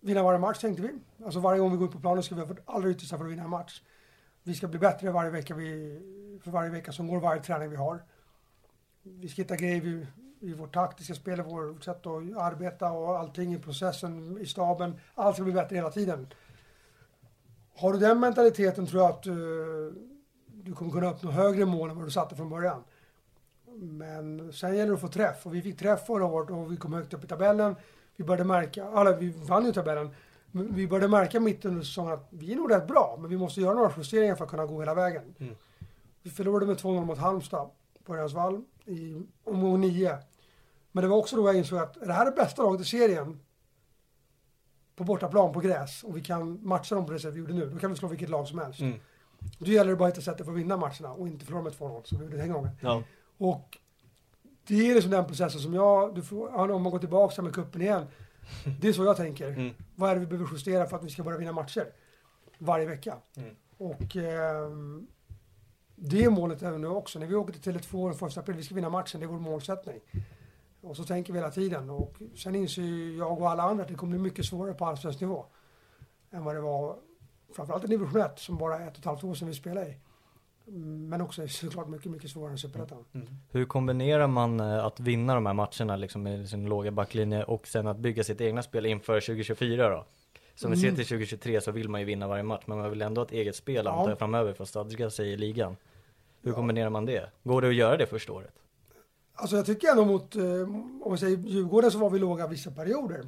vinna 0.00 0.22
varje 0.22 0.38
match 0.38 0.58
tänkte 0.58 0.82
vi. 0.82 0.90
Alltså 1.24 1.40
varje 1.40 1.60
gång 1.60 1.70
vi 1.70 1.76
går 1.76 1.88
ut 1.88 1.92
på 1.92 2.00
planen 2.00 2.22
ska 2.22 2.34
vi 2.34 2.40
ha 2.40 2.54
allra 2.64 2.90
yttersta 2.90 3.18
för 3.18 3.24
att 3.24 3.30
vinna 3.30 3.44
en 3.44 3.50
match. 3.50 3.82
Vi 4.42 4.54
ska 4.54 4.68
bli 4.68 4.78
bättre 4.78 5.10
varje 5.10 5.30
vecka 5.30 5.54
vi, 5.54 6.00
för 6.44 6.50
varje 6.50 6.70
vecka 6.70 6.92
som 6.92 7.06
går, 7.06 7.20
varje 7.20 7.42
träning 7.42 7.70
vi 7.70 7.76
har. 7.76 8.02
Vi 9.02 9.28
ska 9.28 9.42
hitta 9.42 9.56
grejer 9.56 9.86
i, 9.86 10.06
i 10.44 10.54
vårt 10.54 10.74
taktiska 10.74 11.14
spel, 11.14 11.40
i 11.40 11.42
vårt 11.42 11.84
sätt 11.84 12.06
att 12.06 12.36
arbeta 12.36 12.90
och 12.90 13.18
allting 13.18 13.54
i 13.54 13.58
processen, 13.58 14.38
i 14.40 14.46
staben. 14.46 15.00
Allt 15.14 15.36
ska 15.36 15.44
bli 15.44 15.52
bättre 15.52 15.76
hela 15.76 15.90
tiden. 15.90 16.26
Har 17.76 17.92
du 17.92 17.98
den 17.98 18.20
mentaliteten 18.20 18.86
tror 18.86 19.02
jag 19.02 19.10
att 19.10 19.26
eh, 19.26 19.34
du 20.46 20.72
kommer 20.74 20.90
kunna 20.90 21.10
uppnå 21.10 21.30
högre 21.30 21.64
mål 21.64 21.90
än 21.90 21.96
vad 21.96 22.06
du 22.06 22.10
satte 22.10 22.36
från 22.36 22.48
början. 22.48 22.84
Men 23.76 24.52
sen 24.52 24.76
gäller 24.76 24.86
det 24.88 24.94
att 24.94 25.00
få 25.00 25.08
träff 25.08 25.46
och 25.46 25.54
vi 25.54 25.62
fick 25.62 25.78
träff 25.78 26.06
förra 26.06 26.24
året 26.24 26.50
och 26.50 26.72
vi 26.72 26.76
kom 26.76 26.92
högt 26.92 27.14
upp 27.14 27.24
i 27.24 27.26
tabellen. 27.26 27.76
Vi 28.16 28.24
började 28.24 28.44
märka, 28.44 28.84
eller 28.84 29.16
vi 29.16 29.28
vann 29.28 29.66
ju 29.66 29.72
tabellen, 29.72 30.10
men 30.46 30.74
vi 30.74 30.88
började 30.88 31.08
märka 31.08 31.40
mitt 31.40 31.64
under 31.64 31.82
säsongen 31.82 32.12
att 32.12 32.26
vi 32.30 32.52
är 32.52 32.56
nog 32.56 32.70
rätt 32.70 32.86
bra, 32.86 33.16
men 33.20 33.30
vi 33.30 33.36
måste 33.36 33.60
göra 33.60 33.74
några 33.74 33.92
justeringar 33.96 34.34
för 34.34 34.44
att 34.44 34.50
kunna 34.50 34.66
gå 34.66 34.80
hela 34.80 34.94
vägen. 34.94 35.34
Mm. 35.38 35.54
Vi 36.22 36.30
förlorade 36.30 36.66
med 36.66 36.76
2-0 36.76 37.04
mot 37.04 37.18
Halmstad 37.18 37.70
på 38.04 38.14
Örjansvall 38.14 38.64
i 38.84 39.22
omgång 39.44 39.80
9. 39.80 40.18
Men 40.94 41.02
det 41.02 41.08
var 41.08 41.16
också 41.16 41.36
då 41.36 41.48
jag 41.48 41.56
insåg 41.56 41.78
att 41.78 41.96
är 41.96 42.06
det 42.06 42.12
här 42.12 42.24
det 42.24 42.30
bästa 42.30 42.62
laget 42.62 42.80
i 42.80 42.84
serien 42.84 43.40
på 44.96 45.04
bortaplan 45.04 45.52
på 45.52 45.60
gräs 45.60 46.04
och 46.04 46.16
vi 46.16 46.20
kan 46.20 46.66
matcha 46.66 46.94
dem 46.94 47.06
på 47.06 47.12
det 47.12 47.18
sätt 47.18 47.34
vi 47.34 47.38
gjorde 47.38 47.52
nu, 47.52 47.70
då 47.70 47.78
kan 47.78 47.90
vi 47.90 47.96
slå 47.96 48.08
vilket 48.08 48.28
lag 48.28 48.48
som 48.48 48.58
helst. 48.58 48.80
Mm. 48.80 49.00
Då 49.58 49.70
gäller 49.70 49.90
det 49.90 49.96
bara 49.96 50.08
att 50.08 50.14
hitta 50.14 50.24
sättet 50.24 50.46
för 50.46 50.52
att 50.52 50.58
vinna 50.58 50.76
matcherna 50.76 51.12
och 51.12 51.28
inte 51.28 51.44
förlora 51.44 51.62
med 51.62 51.72
2-0 51.72 52.02
som 52.04 52.18
vi 52.18 52.24
gjorde 52.24 52.36
den 52.36 52.52
gången. 52.52 52.70
Ja. 52.80 53.02
Och 53.38 53.78
det 54.66 54.90
är 54.90 54.94
liksom 54.94 55.10
den 55.10 55.26
processen 55.26 55.60
som 55.60 55.74
jag, 55.74 56.14
du 56.14 56.22
får, 56.22 56.70
om 56.70 56.82
man 56.82 56.92
går 56.92 56.98
tillbaka 56.98 57.42
med 57.42 57.54
kuppen 57.54 57.82
igen. 57.82 58.06
Det 58.80 58.88
är 58.88 58.92
så 58.92 59.04
jag 59.04 59.16
tänker. 59.16 59.48
Mm. 59.48 59.74
Vad 59.94 60.10
är 60.10 60.14
det 60.14 60.20
vi 60.20 60.26
behöver 60.26 60.52
justera 60.52 60.86
för 60.86 60.96
att 60.96 61.04
vi 61.04 61.10
ska 61.10 61.22
börja 61.22 61.38
vinna 61.38 61.52
matcher? 61.52 61.86
Varje 62.58 62.86
vecka. 62.86 63.16
Mm. 63.36 63.56
Och 63.76 64.16
ehm, 64.16 65.06
det 65.96 66.24
är 66.24 66.30
målet 66.30 66.62
även 66.62 66.80
nu 66.80 66.86
också. 66.86 67.18
När 67.18 67.26
vi 67.26 67.34
åker 67.34 67.52
till 67.52 67.72
Tele2 67.72 68.08
den 68.08 68.18
första 68.18 68.40
april, 68.40 68.56
vi 68.56 68.62
ska 68.62 68.74
vinna 68.74 68.90
matchen, 68.90 69.20
det 69.20 69.26
är 69.26 69.28
vår 69.28 69.38
målsättning. 69.38 70.00
Och 70.84 70.96
så 70.96 71.04
tänker 71.04 71.32
vi 71.32 71.38
hela 71.38 71.50
tiden. 71.50 71.90
Och 71.90 72.14
sen 72.36 72.54
inser 72.54 72.82
ju 72.82 73.16
jag 73.16 73.40
och 73.40 73.50
alla 73.50 73.62
andra 73.62 73.82
att 73.82 73.88
det 73.88 73.94
kommer 73.94 74.10
bli 74.10 74.18
mycket 74.22 74.44
svårare 74.44 74.74
på 74.74 74.86
allsvensk 74.86 75.20
nivå. 75.20 75.46
Än 76.30 76.44
vad 76.44 76.54
det 76.54 76.60
var, 76.60 76.96
framförallt 77.56 77.84
i 77.84 77.86
division 77.86 78.20
1 78.20 78.38
som 78.38 78.58
bara 78.58 78.80
ett 78.80 78.92
och 78.92 78.98
ett 78.98 79.04
halvt 79.04 79.24
år 79.24 79.34
sedan 79.34 79.48
vi 79.48 79.54
spelade 79.54 79.86
i. 79.86 79.96
Mm, 80.68 81.08
Men 81.08 81.20
också 81.20 81.48
såklart 81.48 81.88
mycket, 81.88 82.10
mycket 82.12 82.30
svårare 82.30 82.50
än 82.52 82.58
Superettan. 82.58 83.04
Hur 83.50 83.64
kombinerar 83.64 84.26
man 84.26 84.60
eh, 84.60 84.84
att 84.84 85.00
vinna 85.00 85.34
de 85.34 85.46
här 85.46 85.52
matcherna 85.54 85.96
liksom 85.96 86.22
med 86.22 86.48
sin 86.48 86.66
låga 86.66 86.90
backlinje 86.90 87.44
och 87.44 87.66
sen 87.66 87.86
att 87.86 87.96
bygga 87.98 88.24
sitt 88.24 88.40
egna 88.40 88.62
spel 88.62 88.86
inför 88.86 89.20
2024 89.20 89.88
då? 89.88 90.04
Som 90.54 90.70
vi 90.70 90.76
ser 90.76 90.84
Mm. 90.88 90.96
till 90.96 91.04
2023 91.06 91.60
så 91.60 91.70
vill 91.72 91.88
man 91.88 92.00
ju 92.00 92.06
vinna 92.06 92.28
varje 92.28 92.42
match 92.42 92.62
men 92.66 92.78
man 92.78 92.90
vill 92.90 93.02
ändå 93.02 93.20
ha 93.20 93.26
ett 93.26 93.32
eget 93.32 93.56
spel 93.56 93.84
Ja. 93.84 93.90
antar 93.92 94.08
jag 94.08 94.18
framöver 94.18 94.52
för 94.52 94.62
att 94.62 94.68
stadga 94.68 95.10
sig 95.10 95.32
i 95.32 95.36
ligan. 95.36 95.76
Hur 96.42 96.52
kombinerar 96.52 96.90
man 96.90 97.06
det? 97.06 97.30
Går 97.42 97.62
det 97.62 97.68
att 97.68 97.74
göra 97.74 97.96
det 97.96 98.06
första 98.06 98.32
året? 98.32 98.52
Alltså 99.34 99.56
jag 99.56 99.66
tycker 99.66 99.88
ändå 99.88 100.04
mot, 100.04 100.36
eh, 100.36 100.42
om 101.02 101.12
vi 101.12 101.18
säger 101.18 101.36
Djurgården 101.36 101.90
så 101.90 101.98
var 101.98 102.10
vi 102.10 102.18
låga 102.18 102.46
vissa 102.46 102.70
perioder. 102.70 103.20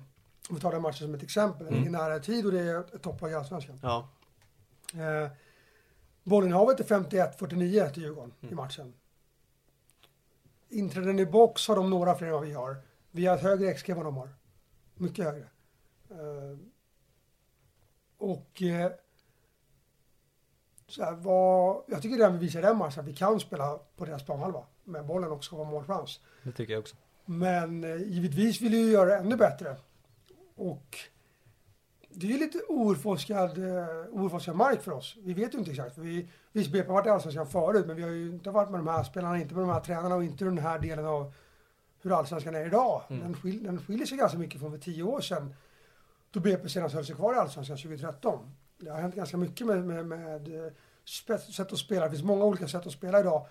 Om 0.49 0.55
vi 0.55 0.61
tar 0.61 0.73
den 0.73 0.83
matchen 0.83 1.07
som 1.07 1.15
ett 1.15 1.23
exempel. 1.23 1.67
Mm. 1.67 1.93
nära 1.93 2.17
i 2.17 2.21
tid 2.21 2.47
och 2.47 2.53
det 2.53 2.61
är 2.61 2.81
ett 2.81 3.03
topplag 3.03 3.31
i 3.31 3.35
Allsvenskan. 3.35 3.81
Ja. 3.83 4.09
Eh, 4.93 5.31
bollinnehavet 6.23 6.81
är 6.81 6.85
51-49 6.85 7.91
till 7.93 8.03
Djurgården 8.03 8.33
i 8.41 8.55
matchen. 8.55 8.95
Inträden 10.69 11.19
i 11.19 11.27
box 11.27 11.69
har 11.69 11.77
de 11.77 11.91
några 11.91 12.15
fler 12.15 12.27
än 12.27 12.35
vad 12.35 12.43
vi 12.43 12.53
har. 12.53 12.77
Vi 13.11 13.27
har 13.27 13.37
ett 13.37 13.43
högre 13.43 13.75
XG 13.75 13.91
än 13.91 13.97
vad 13.97 14.07
de 14.07 14.17
har. 14.17 14.29
Mycket 14.95 15.25
högre. 15.25 15.47
Eh, 16.11 16.59
och 18.19 18.63
eh, 18.63 18.93
så 20.89 21.05
här, 21.05 21.13
vad, 21.13 21.83
jag 21.87 22.03
tycker 22.03 22.19
det 22.19 22.29
vi 22.29 22.39
visar 22.39 22.63
den 22.63 22.77
matchen 22.77 23.01
att 23.01 23.07
vi 23.07 23.17
kan 23.17 23.41
spela 23.41 23.79
på 23.97 24.05
deras 24.05 24.25
planhalva 24.25 24.65
med 24.87 25.07
bollen 25.07 25.31
och 25.31 25.45
skapa 25.45 25.65
målchans. 25.65 26.21
Det 26.43 26.53
tycker 26.53 26.73
jag 26.73 26.81
också. 26.81 26.97
Men 27.25 27.85
eh, 27.85 27.97
givetvis 27.97 28.61
vill 28.61 28.73
vi 28.73 28.79
ju 28.79 28.91
göra 28.91 29.05
det 29.11 29.17
ännu 29.17 29.37
bättre. 29.37 29.77
Och 30.57 30.97
det 32.11 32.27
är 32.27 32.31
ju 32.31 32.39
lite 32.39 32.59
ourforskad, 32.69 33.59
eh, 33.59 33.87
ourforskad 34.11 34.57
mark 34.57 34.83
för 34.83 34.93
oss. 34.93 35.17
Vi 35.23 35.35
vet 35.35 35.55
ju 35.55 35.59
inte 35.59 35.71
exakt. 35.71 35.99
Vi, 35.99 36.29
visst, 36.53 36.73
BP 36.73 36.87
har 36.87 36.95
varit 36.95 37.07
i 37.07 37.11
Allsvenskan 37.11 37.47
förut, 37.47 37.87
men 37.87 37.97
vi 37.97 38.03
har 38.03 38.11
ju 38.11 38.29
inte 38.31 38.51
varit 38.51 38.71
med 38.71 38.81
de 38.81 38.89
här 38.89 39.05
spelarna, 39.05 39.39
inte 39.39 39.55
med 39.55 39.63
de 39.63 39.71
här 39.71 39.81
tränarna 39.81 40.15
och 40.15 40.25
inte 40.25 40.45
den 40.45 40.59
här 40.59 40.79
delen 40.79 41.07
av 41.07 41.33
hur 42.03 42.19
Allsvenskan 42.19 42.55
är 42.55 42.67
idag. 42.67 43.03
Den, 43.09 43.35
skil, 43.35 43.63
den 43.65 43.79
skiljer 43.83 44.07
sig 44.07 44.19
ganska 44.19 44.39
mycket 44.39 44.61
från 44.61 44.71
för 44.71 44.79
tio 44.79 45.03
år 45.03 45.21
sedan, 45.21 45.55
då 46.31 46.41
BP 46.41 46.69
senast 46.69 46.95
höll 46.95 47.05
sig 47.07 47.15
kvar 47.15 47.35
i 47.35 47.37
Allsvenskan 47.37 47.77
2013. 47.77 48.39
Det 48.79 48.91
har 48.91 49.01
hänt 49.01 49.15
ganska 49.15 49.37
mycket 49.37 49.67
med, 49.67 49.85
med, 49.85 50.07
med 50.07 50.65
eh, 50.67 50.73
spets- 51.05 51.53
sätt 51.53 51.73
att 51.73 51.79
spela. 51.79 52.05
Det 52.05 52.11
finns 52.11 52.23
många 52.25 52.45
olika 52.45 52.69
sätt 52.69 52.87
att 52.87 52.93
spela 52.93 53.21
idag 53.21 53.47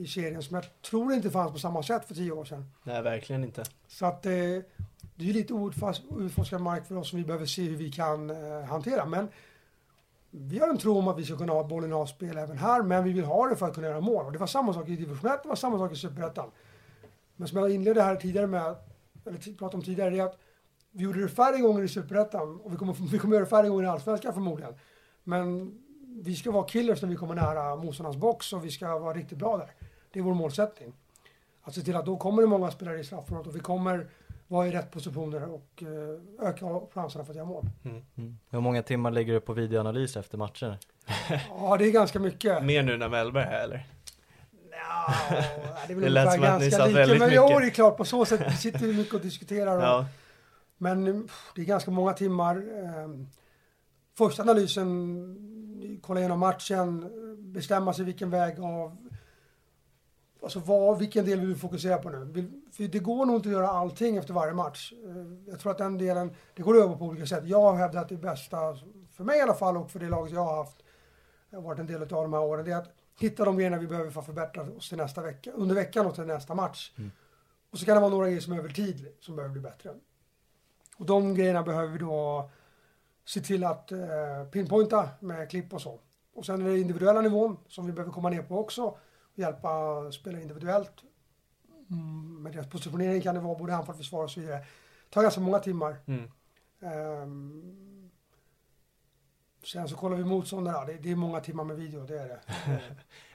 i 0.00 0.06
serien 0.06 0.42
som 0.42 0.54
jag 0.54 0.82
tror 0.82 1.12
inte 1.12 1.30
fanns 1.30 1.52
på 1.52 1.58
samma 1.58 1.82
sätt 1.82 2.04
för 2.04 2.14
tio 2.14 2.32
år 2.32 2.44
sedan. 2.44 2.64
Nej, 2.82 3.02
verkligen 3.02 3.44
inte. 3.44 3.64
Så 3.88 4.06
att 4.06 4.26
eh, 4.26 4.32
det 4.32 5.24
är 5.24 5.26
ju 5.26 5.32
lite 5.32 5.52
outfors- 5.52 6.02
outforskad 6.08 6.60
mark 6.60 6.86
för 6.86 6.96
oss 6.96 7.08
som 7.08 7.18
vi 7.18 7.24
behöver 7.24 7.46
se 7.46 7.62
hur 7.62 7.76
vi 7.76 7.92
kan 7.92 8.30
eh, 8.30 8.64
hantera. 8.64 9.06
Men 9.06 9.28
vi 10.30 10.58
har 10.58 10.68
en 10.68 10.78
tro 10.78 10.98
om 10.98 11.08
att 11.08 11.18
vi 11.18 11.24
ska 11.24 11.36
kunna 11.36 11.52
ha 11.52 11.64
bollen 11.64 11.92
av 11.92 12.06
spel 12.06 12.38
även 12.38 12.58
här, 12.58 12.82
men 12.82 13.04
vi 13.04 13.12
vill 13.12 13.24
ha 13.24 13.48
det 13.48 13.56
för 13.56 13.66
att 13.66 13.74
kunna 13.74 13.86
göra 13.86 14.00
mål. 14.00 14.26
Och 14.26 14.32
det 14.32 14.38
var 14.38 14.46
samma 14.46 14.74
sak 14.74 14.88
i 14.88 14.96
division 14.96 15.30
1, 15.30 15.42
det 15.42 15.48
var 15.48 15.56
samma 15.56 15.78
sak 15.78 15.92
i 15.92 15.96
superettan. 15.96 16.50
Men 17.36 17.48
som 17.48 17.58
jag 17.58 17.70
inledde 17.70 18.02
här 18.02 18.16
tidigare 18.16 18.46
med, 18.46 18.76
eller 19.26 19.56
pratade 19.56 19.76
om 19.76 19.82
tidigare, 19.82 20.10
det 20.10 20.18
är 20.18 20.24
att 20.24 20.38
vi 20.90 21.04
gjorde 21.04 21.22
det 21.22 21.28
färre 21.28 21.58
gånger 21.58 21.82
i 21.82 21.88
superettan 21.88 22.60
och 22.60 22.72
vi 22.72 22.76
kommer, 22.76 22.92
vi 23.12 23.18
kommer 23.18 23.34
göra 23.34 23.44
det 23.44 23.50
färre 23.50 23.68
gånger 23.68 23.84
i 23.84 23.86
allsvenskan 23.86 24.34
förmodligen. 24.34 24.74
Men 25.24 25.78
vi 26.22 26.36
ska 26.36 26.50
vara 26.50 26.64
killers 26.64 27.02
när 27.02 27.08
vi 27.08 27.16
kommer 27.16 27.34
nära 27.34 27.76
motståndarnas 27.76 28.16
box 28.16 28.52
och 28.52 28.64
vi 28.64 28.70
ska 28.70 28.98
vara 28.98 29.14
riktigt 29.14 29.38
bra 29.38 29.56
där. 29.56 29.70
Det 30.12 30.18
är 30.18 30.22
vår 30.22 30.34
målsättning. 30.34 30.92
Att 31.62 31.74
se 31.74 31.80
till 31.80 31.96
att 31.96 32.06
då 32.06 32.16
kommer 32.16 32.42
det 32.42 32.48
många 32.48 32.70
spelare 32.70 32.98
i 33.00 33.04
straffområdet 33.04 33.48
och 33.48 33.56
vi 33.56 33.60
kommer 33.60 34.06
vara 34.48 34.66
i 34.66 34.70
rätt 34.70 34.90
positioner 34.90 35.44
och 35.54 35.82
eh, 35.82 36.48
öka 36.48 36.66
chanserna 36.94 37.24
för 37.24 37.32
att 37.32 37.36
göra 37.36 37.46
mål. 37.46 37.64
Hur 38.50 38.60
många 38.60 38.82
timmar 38.82 39.10
lägger 39.10 39.32
du 39.32 39.40
på 39.40 39.52
videoanalys 39.52 40.16
efter 40.16 40.38
matcher? 40.38 40.78
Ja, 41.50 41.76
det 41.76 41.86
är 41.86 41.90
ganska 41.92 42.18
mycket. 42.18 42.64
Mer 42.64 42.82
nu 42.82 42.96
när 42.96 43.08
Mellberg 43.08 43.44
är 43.44 43.48
här 43.50 43.64
eller? 43.64 43.86
Ja, 44.70 45.14
det 45.86 45.92
är 45.92 45.96
väl 45.96 46.00
Det 46.04 46.08
lät 46.10 46.26
ungefär 46.26 46.46
som 46.46 46.54
att 46.54 46.60
ni 46.60 46.64
ganska 46.64 46.78
satt 46.78 46.88
lika. 46.88 46.98
väldigt 46.98 47.18
Men 47.18 47.30
jo, 47.32 47.42
mycket. 47.44 47.60
det 47.60 47.66
är 47.66 47.70
klart 47.70 47.96
på 47.96 48.04
så 48.04 48.24
sätt. 48.24 48.40
Vi 48.48 48.56
sitter 48.56 48.86
ju 48.86 48.92
mycket 48.92 49.14
och 49.14 49.20
diskuterar. 49.20 49.76
Och, 49.76 49.82
Ja. 49.84 50.06
Men 50.78 51.22
pff, 51.22 51.52
det 51.54 51.60
är 51.60 51.64
ganska 51.66 51.90
många 51.90 52.12
timmar. 52.12 52.56
Ehm, 52.84 53.26
Första 54.18 54.42
analysen 54.42 56.00
kolla 56.02 56.20
igenom 56.20 56.38
matchen, 56.38 57.10
bestämma 57.38 57.92
sig 57.92 58.04
vilken 58.04 58.30
väg 58.30 58.60
av 58.60 58.96
Alltså 60.42 60.58
vad, 60.58 60.98
vilken 60.98 61.24
del 61.24 61.40
vill 61.40 61.48
vi 61.48 61.54
fokusera 61.54 61.98
på 61.98 62.10
nu? 62.10 62.50
För 62.72 62.84
det 62.84 62.98
går 62.98 63.26
nog 63.26 63.36
inte 63.36 63.48
att 63.48 63.52
göra 63.52 63.68
allting 63.68 64.16
efter 64.16 64.34
varje 64.34 64.54
match. 64.54 64.92
Eh, 65.04 65.50
jag 65.50 65.60
tror 65.60 65.72
att 65.72 65.78
den 65.78 65.98
delen, 65.98 66.34
det 66.54 66.62
går 66.62 66.76
över 66.76 66.96
på 66.96 67.04
olika 67.04 67.26
sätt. 67.26 67.44
Jag 67.46 67.60
har 67.60 67.76
hävdat 67.76 68.08
det 68.08 68.16
bästa, 68.16 68.58
för 69.12 69.24
mig 69.24 69.38
i 69.38 69.42
alla 69.42 69.54
fall 69.54 69.76
och 69.76 69.90
för 69.90 69.98
det 69.98 70.08
laget 70.08 70.32
jag 70.32 70.44
har 70.44 70.56
haft, 70.56 70.76
jag 71.50 71.58
har 71.58 71.64
varit 71.64 71.78
en 71.78 71.86
del 71.86 72.02
av 72.02 72.08
de 72.08 72.32
här 72.32 72.42
åren, 72.42 72.64
det 72.64 72.72
är 72.72 72.76
att 72.76 72.94
hitta 73.20 73.44
de 73.44 73.56
grejerna 73.56 73.78
vi 73.78 73.86
behöver 73.86 74.10
för 74.10 74.20
att 74.20 74.26
förbättra 74.26 74.62
oss 74.62 74.88
till 74.88 74.98
nästa 74.98 75.22
vecka, 75.22 75.50
under 75.54 75.74
veckan 75.74 76.06
och 76.06 76.14
till 76.14 76.24
nästa 76.24 76.54
match. 76.54 76.92
Mm. 76.98 77.10
Och 77.70 77.78
så 77.78 77.86
kan 77.86 77.94
det 77.94 78.00
vara 78.00 78.10
några 78.10 78.26
grejer 78.26 78.40
som 78.40 78.52
över 78.52 78.68
tid 78.68 79.06
som 79.20 79.36
behöver 79.36 79.52
bli 79.52 79.62
bättre. 79.62 79.90
Och 80.96 81.06
de 81.06 81.34
grejerna 81.34 81.62
behöver 81.62 81.92
vi 81.92 81.98
då 81.98 82.50
se 83.24 83.40
till 83.40 83.64
att 83.64 83.92
eh, 83.92 83.98
pinpointa 84.52 85.08
med 85.20 85.50
klipp 85.50 85.72
och 85.72 85.82
så. 85.82 86.00
Och 86.34 86.46
sen 86.46 86.62
är 86.62 86.70
det 86.70 86.78
individuella 86.78 87.20
nivån 87.20 87.56
som 87.68 87.86
vi 87.86 87.92
behöver 87.92 88.12
komma 88.12 88.30
ner 88.30 88.42
på 88.42 88.58
också. 88.58 88.98
Hjälpa 89.40 90.12
spela 90.12 90.40
individuellt. 90.40 90.92
Mm, 91.90 92.42
med 92.42 92.52
deras 92.52 92.66
positionering 92.66 93.20
kan 93.20 93.34
det 93.34 93.40
vara 93.40 93.58
både 93.58 93.76
anfall, 93.76 93.96
försvar 93.96 94.24
och 94.24 94.30
så 94.30 94.40
vidare. 94.40 94.58
Det 94.58 95.14
tar 95.14 95.22
ganska 95.22 95.40
många 95.40 95.58
timmar. 95.58 95.96
Mm. 96.06 96.30
Um, 97.22 98.10
sen 99.64 99.88
så 99.88 99.96
kollar 99.96 100.16
vi 100.16 100.24
motståndare. 100.24 100.86
Det, 100.86 100.98
det 101.02 101.10
är 101.10 101.16
många 101.16 101.40
timmar 101.40 101.64
med 101.64 101.76
video, 101.76 102.06
det 102.06 102.18
är 102.18 102.28
det. 102.28 102.40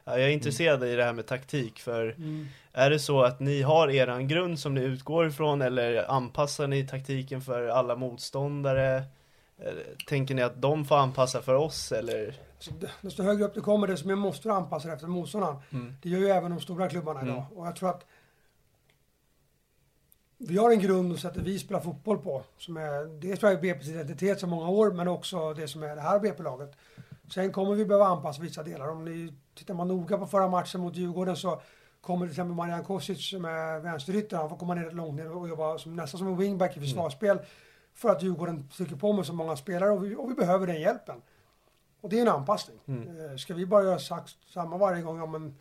ja, 0.03 0.19
jag 0.19 0.21
är 0.21 0.29
intresserad 0.29 0.77
mm. 0.77 0.89
i 0.89 0.95
det 0.95 1.03
här 1.03 1.13
med 1.13 1.27
taktik 1.27 1.79
för 1.79 2.15
mm. 2.17 2.47
är 2.71 2.89
det 2.89 2.99
så 2.99 3.21
att 3.21 3.39
ni 3.39 3.61
har 3.61 3.89
eran 3.89 4.27
grund 4.27 4.59
som 4.59 4.73
ni 4.73 4.81
utgår 4.81 5.27
ifrån 5.27 5.61
eller 5.61 6.11
anpassar 6.11 6.67
ni 6.67 6.87
taktiken 6.87 7.41
för 7.41 7.67
alla 7.67 7.95
motståndare? 7.95 9.03
Tänker 10.07 10.35
ni 10.35 10.41
att 10.41 10.61
de 10.61 10.85
får 10.85 10.97
anpassa 10.97 11.41
för 11.41 11.53
oss 11.53 11.91
eller? 11.91 12.35
Så 12.65 12.71
desto 13.01 13.23
högre 13.23 13.45
upp 13.45 13.53
du 13.53 13.61
kommer 13.61 13.87
desto 13.87 14.07
mer 14.07 14.15
måste 14.15 14.47
du 14.47 14.53
anpassa 14.53 14.87
dig 14.87 14.95
efter 14.95 15.07
motståndaren. 15.07 15.57
Mm. 15.69 15.95
Det 16.01 16.09
gör 16.09 16.19
ju 16.19 16.27
även 16.27 16.51
de 16.51 16.61
stora 16.61 16.89
klubbarna 16.89 17.21
idag. 17.21 17.37
Mm. 17.37 17.57
Och 17.57 17.67
jag 17.67 17.75
tror 17.75 17.89
att 17.89 18.05
vi 20.37 20.57
har 20.57 20.71
en 20.71 20.79
grund 20.79 21.11
och 21.11 21.19
sättet 21.19 21.43
vi 21.43 21.59
spelar 21.59 21.81
fotboll 21.81 22.17
på. 22.17 22.43
Som 22.57 22.77
är, 22.77 23.19
dels 23.21 23.39
tror 23.39 23.51
jag 23.51 23.63
BP's 23.63 23.89
identitet 23.89 24.39
så 24.39 24.47
många 24.47 24.69
år 24.69 24.91
men 24.91 25.07
också 25.07 25.53
det 25.53 25.67
som 25.67 25.83
är 25.83 25.95
det 25.95 26.01
här 26.01 26.19
BP-laget. 26.19 26.71
Sen 27.33 27.51
kommer 27.51 27.75
vi 27.75 27.85
behöva 27.85 28.05
anpassa 28.05 28.41
vissa 28.41 28.63
delar. 28.63 28.89
Om 28.89 29.05
ni 29.05 29.33
tittar 29.55 29.73
man 29.73 29.87
noga 29.87 30.17
på 30.17 30.27
förra 30.27 30.47
matchen 30.47 30.81
mot 30.81 30.95
Djurgården 30.95 31.35
så 31.35 31.61
kommer 32.01 32.25
till 32.25 32.31
exempel 32.31 32.55
Marian 32.55 32.83
Kosic 32.83 33.29
som 33.29 33.45
är 33.45 33.79
vänsterytter. 33.79 34.37
Han 34.37 34.49
får 34.49 34.57
komma 34.57 34.75
ner 34.75 34.91
långt 34.91 35.15
ner 35.15 35.31
och 35.31 35.49
jobba 35.49 35.77
som, 35.77 35.95
nästan 35.95 36.17
som 36.17 36.27
en 36.27 36.37
wingback 36.37 36.77
i 36.77 36.79
försvarsspel. 36.79 37.37
Mm 37.37 37.45
för 37.95 38.09
att 38.09 38.23
Djurgården 38.23 38.69
trycker 38.69 38.95
på 38.95 39.13
med 39.13 39.25
så 39.25 39.33
många 39.33 39.55
spelare 39.55 39.91
och 39.91 40.05
vi, 40.05 40.15
och 40.15 40.31
vi 40.31 40.35
behöver 40.35 40.67
den 40.67 40.81
hjälpen. 40.81 41.21
Och 42.05 42.11
det 42.11 42.17
är 42.17 42.21
en 42.21 42.27
anpassning. 42.27 42.79
Mm. 42.87 43.31
Eh, 43.31 43.37
ska 43.37 43.53
vi 43.53 43.65
bara 43.65 43.83
göra 43.83 43.99
samma 44.53 44.77
varje 44.77 45.01
gång, 45.01 45.17
ja, 45.17 45.25
men 45.25 45.55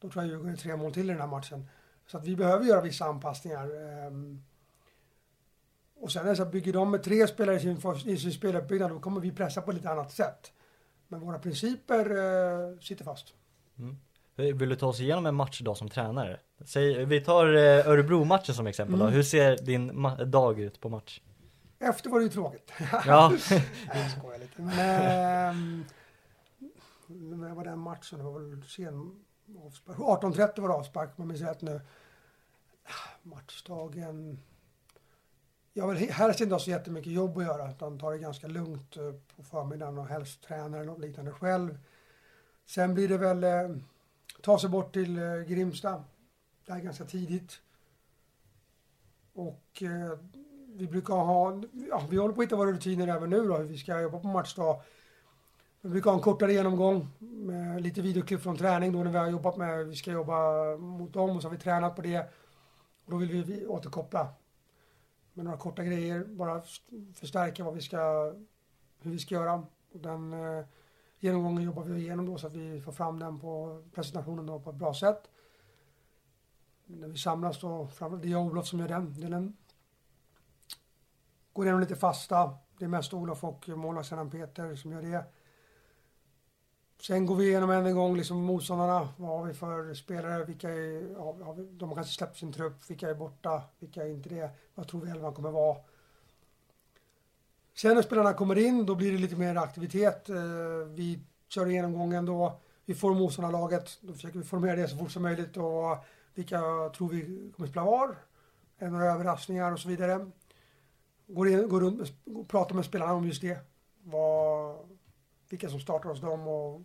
då 0.00 0.10
tror 0.10 0.24
jag 0.24 0.30
Djurgården 0.30 0.52
är 0.52 0.56
tre 0.56 0.76
mål 0.76 0.92
till 0.92 1.04
i 1.10 1.12
den 1.12 1.20
här 1.20 1.26
matchen. 1.26 1.68
Så 2.06 2.18
att 2.18 2.26
vi 2.26 2.36
behöver 2.36 2.64
göra 2.64 2.80
vissa 2.80 3.04
anpassningar. 3.04 3.68
Ehm, 4.06 4.42
och 6.00 6.12
sen 6.12 6.26
är 6.26 6.30
det 6.30 6.36
så 6.36 6.42
att 6.42 6.52
bygger 6.52 6.72
de 6.72 6.90
med 6.90 7.02
tre 7.02 7.26
spelare 7.26 7.56
i 7.56 7.60
sin, 7.60 7.78
i 8.06 8.16
sin 8.16 8.32
speluppbyggnad, 8.32 8.90
då 8.90 9.00
kommer 9.00 9.20
vi 9.20 9.32
pressa 9.32 9.62
på 9.62 9.72
lite 9.72 9.90
annat 9.90 10.12
sätt. 10.12 10.52
Men 11.08 11.20
våra 11.20 11.38
principer 11.38 12.12
uh, 12.12 12.78
sitter 12.78 13.04
fast. 13.04 13.34
Mm. 13.78 13.96
Vill 14.58 14.68
du 14.68 14.76
ta 14.76 14.86
oss 14.86 15.00
igenom 15.00 15.26
en 15.26 15.34
matchdag 15.34 15.76
som 15.76 15.88
tränare? 15.88 16.40
Säg, 16.64 17.04
vi 17.04 17.20
tar 17.20 17.46
uh, 17.46 17.88
Örebro-matchen 17.88 18.54
som 18.54 18.66
exempel 18.66 18.94
mm. 18.94 19.06
då. 19.06 19.12
Hur 19.12 19.22
ser 19.22 19.56
din 19.56 20.06
dag 20.26 20.60
ut 20.60 20.80
på 20.80 20.88
match? 20.88 21.20
Efter 21.80 22.10
var 22.10 22.18
det 22.18 22.24
ju 22.24 22.30
tråkigt. 22.30 22.72
Ja. 23.06 23.32
jag 23.94 24.10
skojar 24.18 24.38
lite. 24.38 24.39
Men, 24.60 25.84
När 27.06 27.54
var 27.54 27.64
den 27.64 27.78
matchen? 27.78 28.18
Det 28.18 28.24
var 28.24 28.40
väl 28.40 28.62
sen 28.62 29.24
avspark. 29.66 29.96
18.30 29.96 30.60
var 30.60 30.68
det 30.68 30.74
avspark, 30.74 31.08
om 31.08 31.14
jag 31.16 31.26
minns 31.26 31.40
rätt 31.40 31.62
nu. 31.62 31.80
Matchdagen. 33.22 34.38
Jag 35.72 35.88
vill 35.88 36.10
helst 36.10 36.40
inte 36.40 36.54
ha 36.54 36.60
så 36.60 36.70
jättemycket 36.70 37.12
jobb 37.12 37.38
att 37.38 37.44
göra, 37.44 37.70
utan 37.70 37.98
ta 37.98 38.10
det 38.10 38.18
ganska 38.18 38.46
lugnt 38.46 38.96
eh, 38.96 39.12
på 39.36 39.42
förmiddagen 39.42 39.98
och 39.98 40.06
helst 40.06 40.42
träna 40.42 40.76
eller 40.76 40.86
något 40.86 41.00
liknande 41.00 41.32
själv. 41.32 41.78
Sen 42.66 42.94
blir 42.94 43.08
det 43.08 43.18
väl 43.18 43.44
eh, 43.44 43.76
ta 44.42 44.58
sig 44.58 44.70
bort 44.70 44.92
till 44.92 45.18
eh, 45.18 45.34
Grimsta. 45.34 46.04
Det 46.66 46.72
är 46.72 46.78
ganska 46.78 47.04
tidigt. 47.04 47.60
Och 49.32 49.82
eh, 49.82 50.18
vi 50.80 50.86
brukar 50.86 51.14
ha, 51.14 51.62
ja, 51.88 52.02
vi 52.10 52.16
håller 52.16 52.34
på 52.34 52.40
att 52.40 52.46
hitta 52.46 52.56
våra 52.56 52.72
rutiner 52.72 53.08
även 53.08 53.30
nu 53.30 53.46
då, 53.46 53.56
hur 53.56 53.64
vi 53.64 53.78
ska 53.78 54.00
jobba 54.00 54.18
på 54.18 54.26
matchdag. 54.26 54.82
Vi 55.80 55.88
brukar 55.88 56.10
ha 56.10 56.16
en 56.16 56.22
kortare 56.22 56.52
genomgång 56.52 57.08
med 57.18 57.82
lite 57.82 58.02
videoklipp 58.02 58.40
från 58.42 58.56
träning 58.56 58.92
då 58.92 59.02
när 59.02 59.10
vi 59.10 59.18
har 59.18 59.30
jobbat 59.30 59.56
med, 59.56 59.86
vi 59.86 59.96
ska 59.96 60.12
jobba 60.12 60.76
mot 60.76 61.12
dem 61.12 61.36
och 61.36 61.42
så 61.42 61.48
har 61.48 61.52
vi 61.52 61.62
tränat 61.62 61.96
på 61.96 62.02
det. 62.02 62.20
Och 63.04 63.10
då 63.10 63.16
vill 63.16 63.44
vi 63.44 63.66
återkoppla 63.66 64.28
med 65.32 65.44
några 65.44 65.58
korta 65.58 65.84
grejer, 65.84 66.24
bara 66.24 66.62
förstärka 67.14 67.64
vad 67.64 67.74
vi 67.74 67.80
ska, 67.80 68.34
hur 69.00 69.10
vi 69.10 69.18
ska 69.18 69.34
göra. 69.34 69.54
Och 69.92 70.00
den 70.00 70.32
eh, 70.32 70.64
genomgången 71.18 71.62
jobbar 71.62 71.82
vi 71.82 72.00
igenom 72.00 72.26
då 72.26 72.38
så 72.38 72.46
att 72.46 72.54
vi 72.54 72.80
får 72.80 72.92
fram 72.92 73.18
den 73.18 73.40
på 73.40 73.82
presentationen 73.94 74.46
då 74.46 74.60
på 74.60 74.70
ett 74.70 74.76
bra 74.76 74.94
sätt. 74.94 75.30
När 76.86 77.08
vi 77.08 77.18
samlas 77.18 77.60
då, 77.60 77.88
det 77.98 78.28
är 78.28 78.32
jag 78.32 78.40
och 78.40 78.46
Olof 78.46 78.66
som 78.66 78.80
gör 78.80 78.88
den 78.88 79.14
delen. 79.20 79.56
Går 81.60 81.66
igenom 81.66 81.80
lite 81.80 81.96
fasta. 81.96 82.54
Det 82.78 82.84
är 82.84 82.88
mest 82.88 83.14
Olof 83.14 83.44
och 83.44 83.68
målvaktstränaren 83.68 84.30
Peter 84.30 84.74
som 84.76 84.92
gör 84.92 85.02
det. 85.02 85.24
Sen 87.00 87.26
går 87.26 87.34
vi 87.34 87.48
igenom 87.48 87.70
än 87.70 87.86
en 87.86 87.94
gång 87.94 88.16
liksom 88.16 88.36
motståndarna. 88.36 89.08
Vad 89.16 89.38
har 89.38 89.46
vi 89.46 89.54
för 89.54 89.94
spelare? 89.94 90.44
Vilka 90.44 90.70
är, 90.70 91.14
har 91.44 91.54
vi, 91.54 91.62
de 91.62 91.88
har 91.88 91.96
kanske 91.96 92.12
släppt 92.12 92.36
sin 92.36 92.52
trupp. 92.52 92.90
Vilka 92.90 93.10
är 93.10 93.14
borta? 93.14 93.62
Vilka 93.78 94.02
är 94.02 94.08
inte 94.08 94.28
det? 94.28 94.50
Vad 94.74 94.88
tror 94.88 95.00
vi 95.00 95.10
elvan 95.10 95.34
kommer 95.34 95.50
vara? 95.50 95.76
Sen 97.74 97.94
när 97.94 98.02
spelarna 98.02 98.32
kommer 98.32 98.58
in, 98.58 98.86
då 98.86 98.94
blir 98.94 99.12
det 99.12 99.18
lite 99.18 99.36
mer 99.36 99.56
aktivitet. 99.56 100.28
Eh, 100.28 100.36
vi 100.88 101.20
kör 101.48 101.66
genomgången 101.66 102.26
då. 102.26 102.60
Vi 102.84 102.94
får 102.94 103.14
motståndarlaget. 103.14 103.98
Då 104.00 104.12
försöker 104.12 104.38
vi 104.38 104.44
formera 104.44 104.76
det 104.76 104.88
så 104.88 104.96
fort 104.96 105.10
som 105.10 105.22
möjligt 105.22 105.56
och 105.56 106.04
vilka 106.34 106.60
tror 106.96 107.08
vi 107.08 107.52
kommer 107.56 107.68
spela 107.68 107.84
var. 107.84 108.08
Är 108.78 108.84
det 108.84 108.90
några 108.90 109.12
överraskningar 109.12 109.72
och 109.72 109.80
så 109.80 109.88
vidare 109.88 110.30
går, 111.34 111.48
in, 111.48 111.68
går 111.68 111.80
runt 111.80 112.12
och 112.36 112.48
pratar 112.48 112.74
med 112.74 112.84
spelarna 112.84 113.12
om 113.12 113.26
just 113.26 113.42
det. 113.42 113.58
Vad, 114.02 114.76
vilka 115.48 115.68
som 115.68 115.80
startar 115.80 116.08
hos 116.08 116.20
dem 116.20 116.48
och 116.48 116.82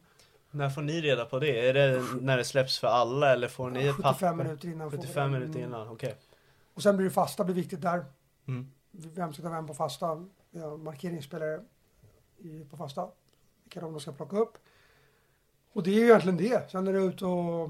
när 0.52 0.70
får 0.70 0.82
ni 0.82 1.02
reda 1.02 1.26
på 1.26 1.40
det? 1.40 1.70
Är 1.70 1.74
det 1.74 2.04
när 2.22 2.38
det 2.38 2.44
släpps 2.44 2.80
för 2.80 2.88
alla 2.88 3.34
eller 3.34 3.48
får 3.48 3.70
ni 3.70 3.88
ett 3.88 3.96
75 3.96 4.38
minuter 4.38 4.68
innan. 4.68 4.92
75 4.92 5.32
minuter 5.32 5.60
innan, 5.60 5.88
okej. 5.88 6.08
Okay. 6.08 6.20
Och 6.74 6.84
sen 6.84 6.98
blir 6.98 7.06
det 7.06 7.12
fasta, 7.12 7.44
blir 7.44 7.56
viktigt 7.56 7.82
där. 7.82 8.06
Mm. 8.48 8.72
Vem 8.92 9.34
ska 9.34 9.44
ta 9.44 9.50
vem 9.50 9.68
på 9.68 9.74
fasta? 9.74 10.26
Ja, 10.52 10.78
markeringsspelare 10.78 11.60
på 12.70 12.78
fasta. 12.78 13.08
Vilka 13.64 13.82
de 13.82 14.00
ska 14.00 14.12
plocka 14.12 14.38
upp. 14.38 14.58
Och 15.74 15.84
det 15.84 15.90
är 15.90 15.96
ju 15.96 16.06
egentligen 16.06 16.38
det. 16.38 16.72
Sen 16.72 16.88
är 16.88 16.94
det 16.94 17.00
ut 17.00 17.22
och 17.22 17.70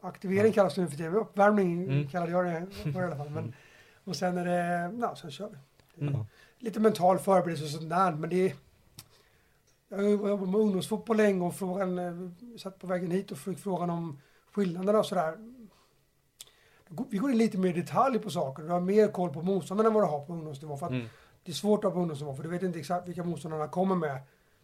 aktivering 0.00 0.46
ja. 0.46 0.52
kallas 0.52 0.74
det 0.74 0.82
nu 0.82 0.88
för 0.88 0.96
tiden. 0.96 1.14
Uppvärmning 1.14 1.84
mm. 1.84 2.08
kallade 2.08 2.32
jag 2.32 2.44
det 2.44 2.50
i 2.84 2.98
alla 2.98 3.16
fall. 3.16 3.30
Men 3.30 3.54
och 4.04 4.16
sen 4.16 4.38
är 4.38 4.44
det, 4.44 4.92
ja, 5.00 5.16
sen 5.16 5.30
kör 5.30 5.48
vi. 5.48 6.06
Mm. 6.06 6.24
Lite 6.58 6.80
mental 6.80 7.18
förberedelse 7.18 7.64
och 7.64 7.70
sånt 7.70 7.90
där, 7.90 8.12
men 8.12 8.30
det 8.30 8.48
är... 8.48 8.54
Jag 9.88 9.96
har 9.96 10.04
jobbat 10.04 10.48
med 10.48 10.60
ungdomsfotboll 10.60 11.16
länge 11.16 11.46
och 11.46 11.54
frågan, 11.54 11.98
eh, 11.98 12.58
satt 12.58 12.78
på 12.78 12.86
vägen 12.86 13.10
hit 13.10 13.32
och 13.32 13.38
fick 13.38 13.58
frågan 13.58 13.90
om 13.90 14.20
skillnaderna 14.52 14.98
och 14.98 15.06
sådär. 15.06 15.38
Vi 17.08 17.18
går 17.18 17.30
in 17.30 17.38
lite 17.38 17.58
mer 17.58 17.68
i 17.68 17.80
detalj 17.80 18.18
på 18.18 18.30
saker. 18.30 18.62
Du 18.62 18.68
har 18.68 18.80
mer 18.80 19.08
koll 19.08 19.32
på 19.32 19.42
motståndarna 19.42 19.88
än 19.88 19.94
vad 19.94 20.02
du 20.02 20.08
har 20.08 20.24
på 20.24 20.32
ungdomsnivå. 20.32 20.76
För 20.76 20.86
att 20.86 20.92
mm. 20.92 21.06
Det 21.44 21.52
är 21.52 21.54
svårt 21.54 21.78
att 21.78 21.84
ha 21.84 21.90
på 21.90 22.00
ungdomsnivå 22.00 22.34
för 22.34 22.42
du 22.42 22.48
vet 22.48 22.62
inte 22.62 22.78
exakt 22.78 23.08
vilka 23.08 23.24
motståndarna 23.24 23.68
kommer 23.68 23.94
med. 23.94 24.20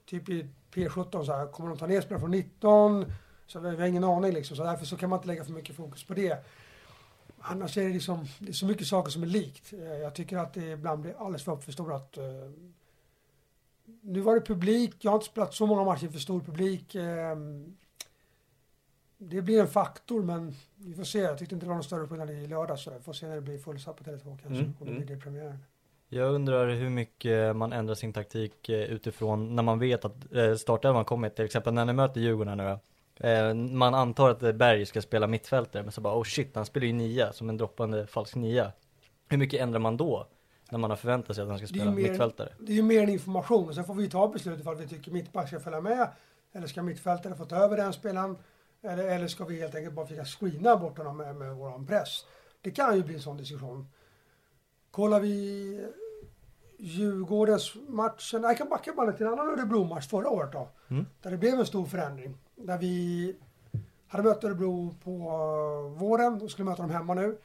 Typ 0.07 0.29
i 0.29 0.47
P17 0.75 1.25
så 1.25 1.33
här, 1.33 1.47
kommer 1.47 1.69
de 1.69 1.79
ta 1.79 1.87
ner 1.87 2.01
spelare 2.01 2.21
från 2.21 2.31
19? 2.31 3.13
Så 3.47 3.61
vi 3.61 3.77
har 3.77 3.87
ingen 3.87 4.05
aning 4.05 4.33
liksom. 4.33 4.57
Så 4.57 4.65
därför 4.65 4.87
så 4.87 4.97
kan 4.97 5.11
man 5.11 5.19
inte 5.19 5.29
lägga 5.29 5.45
för 5.45 5.53
mycket 5.53 5.77
fokus 5.77 6.05
på 6.05 6.15
det. 6.15 6.45
Annars 7.43 7.79
är 7.79 7.83
det 7.83 7.93
liksom, 7.93 8.27
det 8.39 8.49
är 8.49 8.53
så 8.53 8.67
mycket 8.67 8.87
saker 8.87 9.11
som 9.11 9.23
är 9.23 9.27
likt. 9.27 9.73
Eh, 9.73 9.79
jag 9.79 10.15
tycker 10.15 10.37
att 10.37 10.55
det 10.55 10.71
ibland 10.71 11.03
blir 11.03 11.15
alldeles 11.19 11.45
för 11.45 11.53
uppförstorat. 11.53 12.17
Eh, 12.17 12.25
nu 14.01 14.21
var 14.21 14.35
det 14.35 14.41
publik, 14.41 14.95
jag 15.01 15.11
har 15.11 15.17
inte 15.17 15.27
spelat 15.27 15.55
så 15.55 15.67
många 15.67 15.85
matcher 15.85 16.09
för 16.09 16.19
stor 16.19 16.41
publik. 16.41 16.95
Eh, 16.95 17.37
det 19.19 19.43
blir 19.43 19.61
en 19.61 19.69
faktor 19.69 20.23
men 20.23 20.55
vi 20.77 20.95
får 20.95 21.05
se. 21.05 21.19
Jag 21.19 21.39
tyckte 21.39 21.55
inte 21.55 21.67
det 21.67 21.69
var 21.69 21.75
någon 21.75 21.85
större 21.85 22.09
skillnad 22.09 22.31
i 22.31 22.47
lördags. 22.47 22.87
Vi 22.87 23.01
får 23.01 23.13
se 23.13 23.29
när 23.29 23.35
det 23.35 23.41
blir 23.41 23.59
fullsatt 23.59 23.97
på 23.97 24.05
Tele2 24.05 24.39
kanske. 24.43 24.49
Mm, 24.49 24.75
och 24.79 24.87
det 24.87 24.93
blir 24.93 25.03
mm. 25.03 25.07
det 25.07 25.23
premiären. 25.23 25.59
Jag 26.09 26.35
undrar 26.35 26.71
hur 26.71 26.91
mycket 26.91 27.57
man 27.57 27.73
ändrar 27.73 27.95
sin 27.95 28.13
taktik 28.13 28.69
utifrån 28.69 29.57
när 29.57 29.63
man 29.63 29.79
vet 29.79 30.05
att 30.05 30.17
startelvan 30.59 31.05
kommer 31.05 31.29
till 31.29 31.45
exempel 31.45 31.75
när 31.75 31.85
ni 31.85 31.93
möter 31.93 32.21
Djurgården 32.21 32.59
nu 32.59 32.79
Eh, 33.21 33.55
man 33.55 33.95
antar 33.95 34.31
att 34.31 34.55
Berg 34.55 34.87
ska 34.87 35.03
spela 35.03 35.27
mittfältare, 35.27 35.83
men 35.83 35.93
så 35.93 36.01
bara 36.01 36.19
oh 36.19 36.25
shit, 36.25 36.51
han 36.55 36.67
spelar 36.67 36.87
ju 36.87 36.93
nia, 36.93 37.33
som 37.33 37.49
en 37.49 37.57
droppande 37.57 38.07
falsk 38.07 38.35
nia. 38.35 38.73
Hur 39.29 39.39
mycket 39.39 39.61
ändrar 39.61 39.79
man 39.81 39.97
då? 39.97 40.27
När 40.71 40.79
man 40.79 40.91
har 40.91 40.97
förväntat 40.97 41.37
sig 41.37 41.43
att 41.43 41.49
han 41.49 41.59
ska 41.59 41.67
Det 41.67 41.73
ju 41.73 41.81
spela 41.81 41.91
mer- 41.91 42.09
mittfältare. 42.09 42.53
Det 42.59 42.73
är 42.73 42.77
ju 42.77 42.83
mer 42.83 43.03
en 43.03 43.09
information 43.09 43.75
sen 43.75 43.85
får 43.85 43.95
vi 43.95 44.11
ta 44.11 44.29
beslut 44.29 44.61
ifall 44.61 44.77
vi 44.77 44.89
tycker 44.89 45.11
mittback 45.11 45.49
ska 45.49 45.61
följa 45.61 45.81
med 45.81 46.09
eller 46.53 46.67
ska 46.67 46.83
mittfältare 46.83 47.35
få 47.35 47.45
ta 47.45 47.57
över 47.57 47.77
den 47.77 47.93
spelaren 47.93 48.37
eller, 48.83 49.05
eller 49.05 49.27
ska 49.27 49.45
vi 49.45 49.61
helt 49.61 49.75
enkelt 49.75 49.95
bara 49.95 50.07
försöka 50.07 50.25
screena 50.25 50.77
bort 50.77 50.99
honom 50.99 51.17
med, 51.17 51.37
med 51.37 51.57
våran 51.57 51.87
press. 51.87 52.25
Det 52.61 52.71
kan 52.71 52.97
ju 52.97 53.03
bli 53.03 53.15
en 53.15 53.21
sån 53.21 53.37
diskussion. 53.37 53.89
Kollar 54.91 55.21
vi 55.21 55.87
Djurgårdens 56.79 57.75
matchen, 57.89 58.43
jag 58.43 58.59
kan 58.59 58.69
backa 58.69 58.93
bandet 58.93 59.17
till 59.17 59.27
en 59.27 59.33
annan 59.33 59.49
Örebro-match 59.49 60.09
förra 60.09 60.29
året 60.29 60.53
då. 60.53 60.69
Mm. 60.89 61.07
Där 61.23 61.31
det 61.31 61.37
blev 61.37 61.55
en 61.55 61.67
stor 61.67 61.87
förändring. 61.87 62.37
Där 62.63 62.79
vi 62.79 63.37
hade 64.07 64.25
mött 64.25 64.45
Örebro 64.45 64.95
på 65.05 65.11
eh, 65.11 65.99
våren 65.99 66.43
och 66.43 66.51
skulle 66.51 66.71
möta 66.71 66.83
dem 66.83 66.91
hemma 66.91 67.15
nu. 67.15 67.39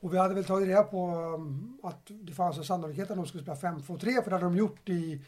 Och 0.00 0.14
vi 0.14 0.18
hade 0.18 0.34
väl 0.34 0.44
tagit 0.44 0.68
reda 0.68 0.82
på 0.82 1.06
um, 1.06 1.78
att 1.82 2.06
det 2.08 2.32
fanns 2.32 2.58
en 2.58 2.64
sannolikhet 2.64 3.10
att 3.10 3.16
de 3.16 3.26
skulle 3.26 3.42
spela 3.42 3.56
5-2-3 3.56 4.22
för 4.22 4.30
det 4.30 4.36
hade 4.36 4.44
de 4.44 4.56
gjort 4.56 4.88
i, 4.88 5.22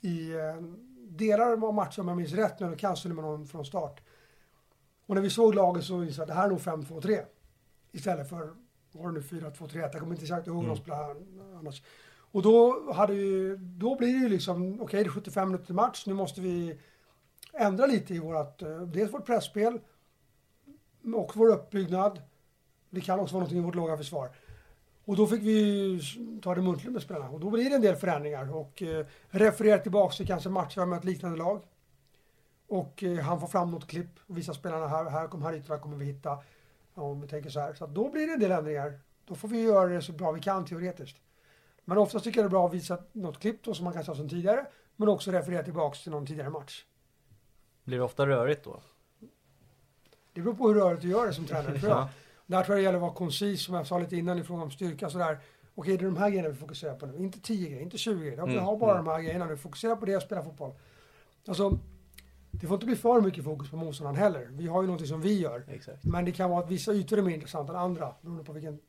i 0.00 0.32
eh, 0.32 0.62
delar 1.08 1.52
av 1.52 1.74
matchen 1.74 2.02
om 2.02 2.08
jag 2.08 2.16
minns 2.16 2.32
rätt 2.32 2.60
nu, 2.60 2.76
kanske 2.76 3.08
med 3.08 3.24
någon 3.24 3.46
från 3.46 3.64
start. 3.64 4.00
Och 5.06 5.14
när 5.14 5.22
vi 5.22 5.30
såg 5.30 5.54
laget 5.54 5.84
så 5.84 6.02
insåg 6.02 6.16
vi 6.16 6.22
att 6.22 6.28
det 6.28 6.34
här 6.34 6.44
är 6.44 6.48
nog 6.48 6.58
5-2-3 6.58 7.24
istället 7.92 8.28
för, 8.28 8.54
var 8.92 9.06
det 9.06 9.12
nu 9.12 9.20
4-2-3, 9.20 9.78
jag 9.78 9.92
kommer 9.92 10.12
inte 10.12 10.24
exakt 10.24 10.46
ihåg 10.46 10.62
hur 10.62 10.68
de 10.68 10.76
spelade 10.76 11.14
annars. 11.58 11.82
Och 12.32 12.42
då, 12.42 12.92
hade 12.92 13.14
vi, 13.14 13.56
då 13.58 13.96
blir 13.96 14.12
det 14.12 14.18
ju 14.18 14.28
liksom, 14.28 14.80
okej 14.80 15.04
det 15.04 15.08
är 15.08 15.12
75 15.12 15.50
minuter 15.50 15.74
match, 15.74 16.06
nu 16.06 16.14
måste 16.14 16.40
vi 16.40 16.78
ändra 17.52 17.86
lite 17.86 18.14
i 18.14 18.18
vårt, 18.18 18.62
eh, 18.62 18.80
dels 18.80 19.12
vårt 19.12 19.26
pressspel 19.26 19.80
och 21.14 21.32
vår 21.34 21.48
uppbyggnad. 21.48 22.22
Det 22.90 23.00
kan 23.00 23.20
också 23.20 23.34
vara 23.34 23.44
något 23.44 23.52
i 23.52 23.60
vårt 23.60 23.74
låga 23.74 23.96
försvar. 23.96 24.30
Och 25.04 25.16
då 25.16 25.26
fick 25.26 25.42
vi 25.42 26.00
ta 26.42 26.54
det 26.54 26.62
muntligt 26.62 26.92
med 26.92 27.02
spelarna 27.02 27.30
och 27.30 27.40
då 27.40 27.50
blir 27.50 27.70
det 27.70 27.76
en 27.76 27.82
del 27.82 27.96
förändringar 27.96 28.56
och 28.56 28.82
eh, 28.82 29.06
referera 29.28 29.78
tillbaka 29.78 30.14
till 30.14 30.26
kanske 30.26 30.48
matcher 30.48 30.86
med 30.86 30.98
ett 30.98 31.04
liknande 31.04 31.38
lag. 31.38 31.62
Och 32.66 33.02
eh, 33.02 33.18
han 33.18 33.40
får 33.40 33.46
fram 33.46 33.70
något 33.70 33.86
klipp 33.86 34.10
och 34.26 34.38
visar 34.38 34.52
spelarna 34.52 34.88
här, 34.88 35.10
här 35.10 35.28
kommer 35.28 35.46
här 35.46 35.54
ytorna 35.54 35.78
kommer 35.78 35.96
vi 35.96 36.04
hitta. 36.04 36.38
Om 36.94 37.20
vi 37.20 37.28
tänker 37.28 37.50
så 37.50 37.60
här. 37.60 37.74
Så 37.74 37.86
då 37.86 38.10
blir 38.10 38.26
det 38.26 38.32
en 38.32 38.40
del 38.40 38.50
ändringar. 38.50 39.00
Då 39.24 39.34
får 39.34 39.48
vi 39.48 39.62
göra 39.62 39.88
det 39.88 40.02
så 40.02 40.12
bra 40.12 40.32
vi 40.32 40.40
kan 40.40 40.64
teoretiskt. 40.64 41.16
Men 41.84 41.98
oftast 41.98 42.24
tycker 42.24 42.40
jag 42.40 42.44
det 42.44 42.48
är 42.48 42.50
bra 42.50 42.66
att 42.66 42.74
visa 42.74 42.98
något 43.12 43.38
klipp 43.38 43.64
då 43.64 43.74
som 43.74 43.84
man 43.84 43.92
kanske 43.92 44.10
har 44.10 44.16
sedan 44.16 44.28
tidigare. 44.28 44.66
Men 44.96 45.08
också 45.08 45.30
referera 45.30 45.62
tillbaka 45.62 45.96
till 45.96 46.12
någon 46.12 46.26
tidigare 46.26 46.50
match. 46.50 46.84
Blir 47.84 47.98
det 47.98 48.04
ofta 48.04 48.26
rörigt 48.26 48.64
då? 48.64 48.82
Det 50.32 50.40
beror 50.40 50.54
på 50.54 50.68
hur 50.68 50.74
rörigt 50.74 51.02
du 51.02 51.08
gör 51.08 51.26
det 51.26 51.32
som 51.32 51.46
tränare 51.46 51.78
tror 51.78 51.90
jag. 51.92 52.08
Där 52.46 52.64
tror 52.64 52.76
jag 52.76 52.82
det 52.82 52.84
gäller 52.84 52.96
att 52.98 53.02
vara 53.02 53.12
koncis 53.12 53.62
som 53.64 53.74
jag 53.74 53.86
sa 53.86 53.98
lite 53.98 54.16
innan 54.16 54.38
i 54.38 54.42
fråga 54.44 54.62
om 54.62 54.70
styrka 54.70 55.10
sådär. 55.10 55.38
Okej, 55.74 55.96
det 55.96 56.04
är 56.04 56.06
de 56.06 56.16
här 56.16 56.28
grejerna 56.30 56.48
vi 56.48 56.54
fokuserar 56.54 56.94
på 56.94 57.06
nu. 57.06 57.18
Inte 57.18 57.40
10 57.40 57.68
grejer, 57.68 57.82
inte 57.82 57.98
20 57.98 58.20
grejer. 58.20 58.46
Vi 58.46 58.52
Mm, 58.52 58.64
har 58.64 58.76
bara 58.76 58.96
de 58.96 59.06
här 59.06 59.20
grejerna 59.20 59.44
nu. 59.46 59.56
Fokusera 59.56 59.96
på 59.96 60.06
det 60.06 60.16
och 60.16 60.22
spela 60.22 60.42
fotboll. 60.42 60.72
Alltså, 61.48 61.78
det 62.50 62.66
får 62.66 62.74
inte 62.74 62.86
bli 62.86 62.96
för 62.96 63.20
mycket 63.20 63.44
fokus 63.44 63.70
på 63.70 63.76
motståndaren 63.76 64.16
heller. 64.16 64.48
Vi 64.52 64.66
har 64.66 64.82
ju 64.82 64.86
någonting 64.86 65.06
som 65.08 65.20
vi 65.20 65.40
gör. 65.40 65.64
Exakt. 65.68 66.04
Men 66.04 66.24
det 66.24 66.32
kan 66.32 66.50
vara 66.50 66.64
att 66.64 66.70
vissa 66.70 66.92
ytor 66.92 67.18
är 67.18 67.22
mer 67.22 67.34
intressanta 67.34 67.72
än 67.72 67.78
andra. 67.78 68.14
Beroende 68.20 68.44
på 68.44 68.52
vilken, 68.52 68.74
eh, 68.74 68.80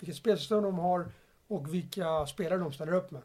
vilket 0.00 0.16
spelsystem 0.16 0.62
de 0.62 0.78
har 0.78 1.12
och 1.48 1.74
vilka 1.74 2.26
spelare 2.26 2.58
de 2.58 2.72
ställer 2.72 2.92
upp 2.92 3.10
med. 3.10 3.22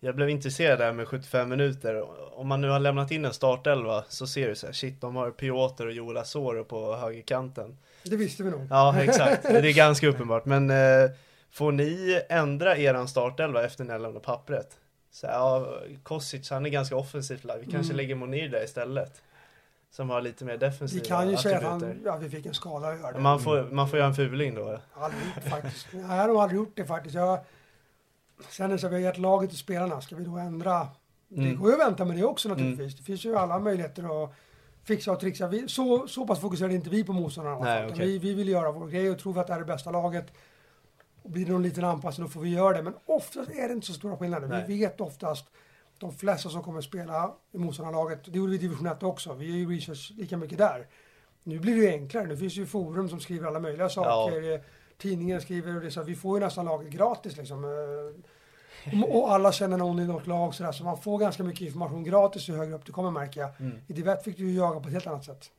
Jag 0.00 0.16
blev 0.16 0.28
intresserad 0.30 0.78
där 0.78 0.92
med 0.92 1.08
75 1.08 1.48
minuter. 1.48 2.04
Om 2.38 2.48
man 2.48 2.60
nu 2.60 2.68
har 2.68 2.80
lämnat 2.80 3.10
in 3.10 3.24
en 3.24 3.32
startelva 3.32 4.04
så 4.08 4.26
ser 4.26 4.48
du 4.48 4.54
så 4.54 4.66
här, 4.66 4.72
shit 4.72 5.00
de 5.00 5.16
har 5.16 5.30
Piotr 5.30 5.86
och 5.86 5.92
Joel 5.92 6.16
Asoro 6.16 6.64
på 6.64 6.96
högerkanten. 6.96 7.78
Det 8.02 8.16
visste 8.16 8.42
vi 8.42 8.50
nog. 8.50 8.66
Ja, 8.70 8.94
exakt. 9.02 9.42
Det 9.42 9.58
är 9.68 9.74
ganska 9.74 10.08
uppenbart. 10.08 10.44
Men 10.44 10.70
eh, 10.70 11.10
får 11.50 11.72
ni 11.72 12.20
ändra 12.28 12.76
eran 12.76 13.08
startelva 13.08 13.64
efter 13.64 13.84
ni 13.84 13.92
har 13.92 13.98
lämnat 13.98 14.22
pappret? 14.22 14.78
Så, 15.10 15.26
här, 15.26 15.34
ja, 15.34 15.78
Kosic, 16.02 16.50
han 16.50 16.66
är 16.66 16.70
ganska 16.70 16.96
offensivt 16.96 17.44
lagd. 17.44 17.64
Vi 17.64 17.72
kanske 17.72 17.92
Mm. 17.92 17.96
lägger 17.96 18.14
Monir 18.14 18.48
där 18.48 18.64
istället. 18.64 19.22
Som 19.90 20.10
har 20.10 20.20
lite 20.20 20.44
mer 20.44 20.56
defensiva 20.56 21.02
Vi 21.02 21.08
kan 21.08 21.30
ju 21.30 21.36
säga 21.36 21.56
att 21.56 21.62
han, 21.62 22.00
ja, 22.04 22.16
vi 22.16 22.30
fick 22.30 22.46
en 22.46 22.54
skala 22.54 22.88
att 22.88 23.00
göra 23.00 23.12
det. 23.12 23.18
Man 23.20 23.40
får, 23.40 23.62
man 23.70 23.88
får 23.88 23.98
göra 23.98 24.08
en 24.08 24.14
fuling 24.14 24.54
då. 24.54 24.78
Aldrig 24.94 25.22
gjort 25.36 25.44
faktiskt. 25.50 25.86
Nej, 25.92 26.02
jag 26.02 26.08
har 26.16 26.28
nog 26.28 26.36
aldrig 26.36 26.56
gjort 26.56 26.72
det 26.76 26.84
faktiskt. 26.84 27.14
Jag, 27.14 27.38
sen 28.50 28.66
är 28.66 28.72
det 28.72 28.78
så 28.78 28.86
att 28.86 28.92
vi 28.92 28.96
har 28.96 29.02
gett 29.02 29.18
laget 29.18 29.50
till 29.50 29.58
spelarna. 29.58 30.00
Ska 30.00 30.16
vi 30.16 30.24
då 30.24 30.36
ändra? 30.36 30.88
Det 31.28 31.40
Mm. 31.40 31.58
går 31.60 31.68
ju 31.68 31.74
att 31.82 31.88
vänta 31.88 32.04
med 32.04 32.16
det 32.16 32.24
också 32.24 32.48
naturligtvis. 32.48 32.96
Det 32.96 33.02
finns 33.02 33.24
ju 33.24 33.36
alla 33.36 33.58
möjligheter 33.58 34.24
att 34.24 34.32
fixa 34.84 35.12
och 35.12 35.20
trixa. 35.20 35.48
Vi, 35.48 35.68
så, 35.68 36.08
så 36.08 36.26
pass 36.26 36.40
fokuserade 36.40 36.74
inte 36.74 36.90
vi 36.90 37.04
på 37.04 37.12
motståndarna 37.12 37.58
Nej, 37.60 37.86
okej. 37.92 38.06
vi, 38.06 38.18
vi 38.18 38.34
vill 38.34 38.48
göra 38.48 38.72
vår 38.72 38.86
grej 38.86 39.10
och 39.10 39.18
tror 39.18 39.32
vi 39.32 39.40
att 39.40 39.46
det 39.46 39.52
är 39.52 39.58
det 39.58 39.64
bästa 39.64 39.90
laget. 39.90 40.26
Och 41.22 41.30
blir 41.30 41.46
det 41.46 41.52
någon 41.52 41.62
liten 41.62 41.84
anpassning 41.84 42.26
då 42.26 42.30
får 42.30 42.40
vi 42.40 42.50
göra 42.50 42.76
det. 42.76 42.82
Men 42.82 42.94
oftast 43.06 43.50
är 43.50 43.68
det 43.68 43.74
inte 43.74 43.86
så 43.86 43.92
stora 43.92 44.16
skillnader. 44.16 44.48
Nej. 44.48 44.64
Vi 44.68 44.78
vet 44.78 45.00
oftast 45.00 45.44
de 45.98 46.12
flesta 46.12 46.48
som 46.48 46.62
kommer 46.62 46.80
spela 46.80 47.32
i 47.52 47.58
motståndarlaget. 47.58 48.20
Det 48.24 48.38
gjorde 48.38 48.50
vi 48.50 48.56
i 48.56 48.60
division 48.60 48.86
1 48.86 49.02
också. 49.02 49.34
Vi 49.34 49.46
gör 49.46 49.56
ju 49.70 49.76
research 49.76 50.12
lika 50.16 50.36
mycket 50.36 50.58
där. 50.58 50.86
Nu 51.42 51.58
blir 51.58 51.74
det 51.74 51.80
ju 51.80 51.88
enklare. 51.88 52.26
Nu 52.26 52.36
finns 52.36 52.56
ju 52.56 52.66
forum 52.66 53.08
som 53.08 53.20
skriver 53.20 53.46
alla 53.46 53.60
möjliga 53.60 53.88
saker. 53.88 54.52
Eh, 54.54 54.60
Tidningen 54.98 55.40
skriver 55.40 55.76
och 55.76 55.82
det 55.82 55.90
så 55.90 56.00
att 56.00 56.08
vi 56.08 56.14
får 56.14 56.38
ju 56.38 56.44
nästan 56.44 56.64
laget 56.64 56.90
gratis 56.92 57.36
liksom. 57.36 57.64
Eh, 57.64 59.04
Och 59.08 59.32
alla 59.32 59.52
känner 59.52 59.76
någon 59.76 60.00
i 60.00 60.06
något 60.06 60.26
lag 60.26 60.54
sådär. 60.54 60.72
Så 60.72 60.84
man 60.84 60.98
får 60.98 61.18
ganska 61.18 61.42
mycket 61.42 61.60
information 61.60 62.04
gratis 62.04 62.48
ju 62.48 62.56
högre 62.56 62.74
upp 62.74 62.84
du 62.84 62.92
kommer 62.92 63.10
märker 63.10 63.40
jag. 63.40 63.50
Mm. 63.60 63.78
I 63.86 63.92
Divett 63.92 64.24
fick 64.24 64.36
du 64.36 64.50
ju 64.50 64.56
jaga 64.56 64.80
på 64.80 64.86
ett 64.86 64.92
helt 64.92 65.06
annat 65.06 65.24
sätt. 65.24 65.50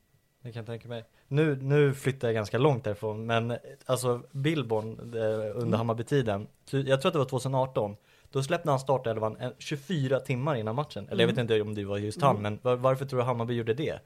Det 0.41 0.51
kan 0.51 0.59
jag 0.59 0.65
tänka 0.65 0.87
mig. 0.87 1.05
Nu, 1.27 1.55
nu 1.61 1.93
flyttar 1.93 2.27
jag 2.27 2.35
ganska 2.35 2.57
långt 2.57 2.83
därifrån, 2.83 3.25
men 3.25 3.51
eh, 3.51 3.57
alltså 3.85 4.21
Billborn 4.31 5.13
eh, 5.15 5.61
under 5.61 5.77
Hammarby-tiden, 5.77 6.47
så 6.65 6.77
jag 6.77 7.01
tror 7.01 7.09
att 7.09 7.13
det 7.13 7.19
var 7.19 7.25
2018, 7.25 7.95
då 8.31 8.43
släppte 8.43 8.69
han 8.69 8.79
startelvan 8.79 9.37
eh, 9.37 9.49
24 9.57 10.19
timmar 10.19 10.55
innan 10.55 10.75
matchen. 10.75 11.07
Eller 11.09 11.23
jag 11.23 11.27
vet 11.27 11.37
inte 11.37 11.61
om 11.61 11.75
det 11.75 11.85
var 11.85 11.97
just 11.97 12.21
han, 12.21 12.41
men 12.41 12.59
var, 12.61 12.75
varför 12.75 13.05
tror 13.05 13.19
du 13.19 13.25
Hammarby 13.25 13.53
gjorde 13.53 13.73
det? 13.73 13.99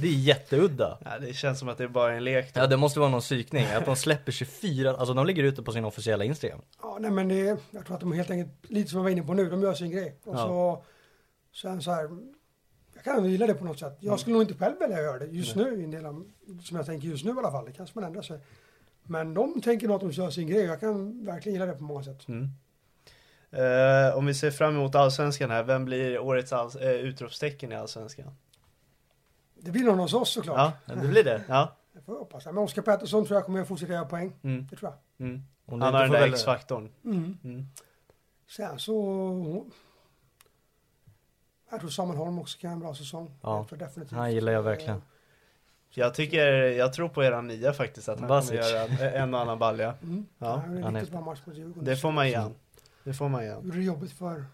Det 0.00 0.06
är 0.06 0.12
jätteudda. 0.12 0.98
Ja, 1.04 1.18
det 1.18 1.32
känns 1.32 1.58
som 1.58 1.68
att 1.68 1.78
det 1.78 1.84
är 1.84 1.88
bara 1.88 2.14
en 2.14 2.24
lek. 2.24 2.54
då. 2.54 2.60
Ja 2.60 2.66
det 2.66 2.76
måste 2.76 3.00
vara 3.00 3.10
någon 3.10 3.20
psykning, 3.20 3.64
att 3.66 3.84
de 3.84 3.96
släpper 3.96 4.32
24, 4.32 4.90
alltså 4.90 5.14
de 5.14 5.26
ligger 5.26 5.44
ute 5.44 5.62
på 5.62 5.72
sin 5.72 5.84
officiella 5.84 6.24
Instagram. 6.24 6.60
Ja, 6.82 6.96
nej 7.00 7.10
men 7.10 7.28
det, 7.28 7.56
jag 7.70 7.86
tror 7.86 7.94
att 7.94 8.00
de 8.00 8.12
helt 8.12 8.30
enkelt, 8.30 8.70
lite 8.70 8.90
som 8.90 8.96
jag 8.96 9.04
var 9.04 9.10
inne 9.10 9.22
på 9.22 9.34
nu, 9.34 9.50
de 9.50 9.62
gör 9.62 9.74
sin 9.74 9.90
grej. 9.90 10.18
Och 10.24 10.34
Ja. 10.34 10.38
så, 10.38 10.84
sen 11.62 11.82
så 11.82 11.90
här, 11.90 12.08
jag 12.94 13.04
kan 13.04 13.16
ändå 13.16 13.28
gilla 13.28 13.46
det 13.46 13.54
på 13.54 13.64
något 13.64 13.78
sätt. 13.78 13.96
Jag 14.00 14.20
skulle 14.20 14.32
nog 14.34 14.42
inte 14.42 14.54
själv 14.54 14.78
välja 14.78 14.96
att 14.96 15.02
göra 15.02 15.18
det 15.18 15.26
just 15.26 15.56
nu, 15.56 15.80
i 15.80 15.84
en 15.84 15.90
del 15.90 16.06
av, 16.06 16.24
som 16.62 16.76
jag 16.76 16.86
tänker 16.86 17.08
just 17.08 17.24
nu 17.24 17.30
i 17.30 17.38
alla 17.38 17.50
fall. 17.50 17.64
Det 17.64 17.72
kanske 17.72 17.98
man 17.98 18.04
ändrar 18.04 18.22
sig. 18.22 18.40
Men 19.02 19.34
de 19.34 19.60
tänker 19.60 19.86
nog 19.86 19.94
att 19.96 20.00
de 20.00 20.12
kör 20.12 20.30
sin 20.30 20.46
grej. 20.48 20.64
Jag 20.64 20.80
kan 20.80 21.24
verkligen 21.24 21.54
gilla 21.54 21.66
det 21.66 21.78
på 21.78 21.82
många 21.84 22.02
sätt. 22.04 22.28
Mm. 22.28 22.48
Eh, 23.50 24.16
om 24.16 24.26
vi 24.26 24.34
ser 24.34 24.50
fram 24.50 24.74
emot 24.76 24.94
allsvenskan 24.94 25.50
här, 25.50 25.62
vem 25.62 25.84
blir 25.84 26.18
årets 26.18 26.52
alls, 26.52 26.76
eh, 26.76 26.90
utropstecken 26.92 27.72
i 27.72 27.74
allsvenskan? 27.74 28.36
Det 29.60 29.70
blir 29.70 29.84
någon 29.84 29.98
hos 29.98 30.14
oss 30.14 30.30
såklart. 30.32 30.72
Ja, 30.86 30.94
Det 30.94 31.08
blir 31.08 31.24
det. 31.24 31.42
ja. 31.48 31.76
Det 31.92 32.00
får 32.00 32.14
jag 32.14 32.18
hoppas. 32.20 32.46
Men 32.46 32.58
Oskar 32.58 32.82
Pettersson 32.82 33.26
tror 33.26 33.36
jag 33.36 33.44
kommer 33.46 33.60
att 33.60 33.68
fortsätta 33.68 33.92
göra 33.92 34.04
poäng. 34.04 34.32
Mm. 34.42 34.66
Det 34.70 34.76
tror 34.76 34.92
jag. 35.16 35.26
Mm. 35.26 35.42
Han 35.66 35.82
har 35.94 36.02
den 36.02 36.10
där 36.12 36.26
X-faktorn. 36.28 36.90
Mm. 37.04 37.38
Mm. 37.44 37.66
Sen 38.56 38.78
så... 38.78 39.64
Jag 41.70 41.80
tror 41.80 41.90
Samuel 41.90 42.18
Holm 42.18 42.38
också 42.38 42.58
kan 42.58 42.70
ha 42.70 42.74
en 42.74 42.80
bra 42.80 42.94
säsong. 42.94 43.30
Ja, 43.42 43.66
Jag 43.70 43.78
definitivt. 43.78 44.12
han 44.18 44.32
gillar 44.32 44.52
jag 44.52 44.62
verkligen. 44.62 45.02
Jag 45.90 46.14
tycker, 46.14 46.46
jag 46.52 46.92
tror 46.92 47.08
på 47.08 47.24
eran 47.24 47.46
nia 47.46 47.72
faktiskt, 47.72 48.08
att 48.08 48.20
han 48.20 48.28
Basic. 48.28 48.50
kommer 48.50 48.62
göra 48.62 49.10
en, 49.10 49.34
och 49.34 49.40
annan 49.40 49.58
balja. 49.58 49.94
Mm. 50.02 50.26
Ja, 50.38 50.62
det 50.66 50.72
är 50.72 50.76
en 50.76 50.82
han 50.82 50.96
är- 50.96 51.00
riktigt 51.00 51.12
bra 51.16 51.24
match 51.24 51.38
mot 51.44 51.56
Djurgården. 51.56 51.84
Det 51.84 51.96
får 51.96 52.12
man 52.12 52.26
igen. 52.26 52.54
Det 53.04 53.12
får 53.14 53.28
man 53.28 53.42
igen. 53.42 53.60
Gjorde 53.64 53.76
det 53.76 53.82
jobbigt 53.84 54.12
för 54.12 54.44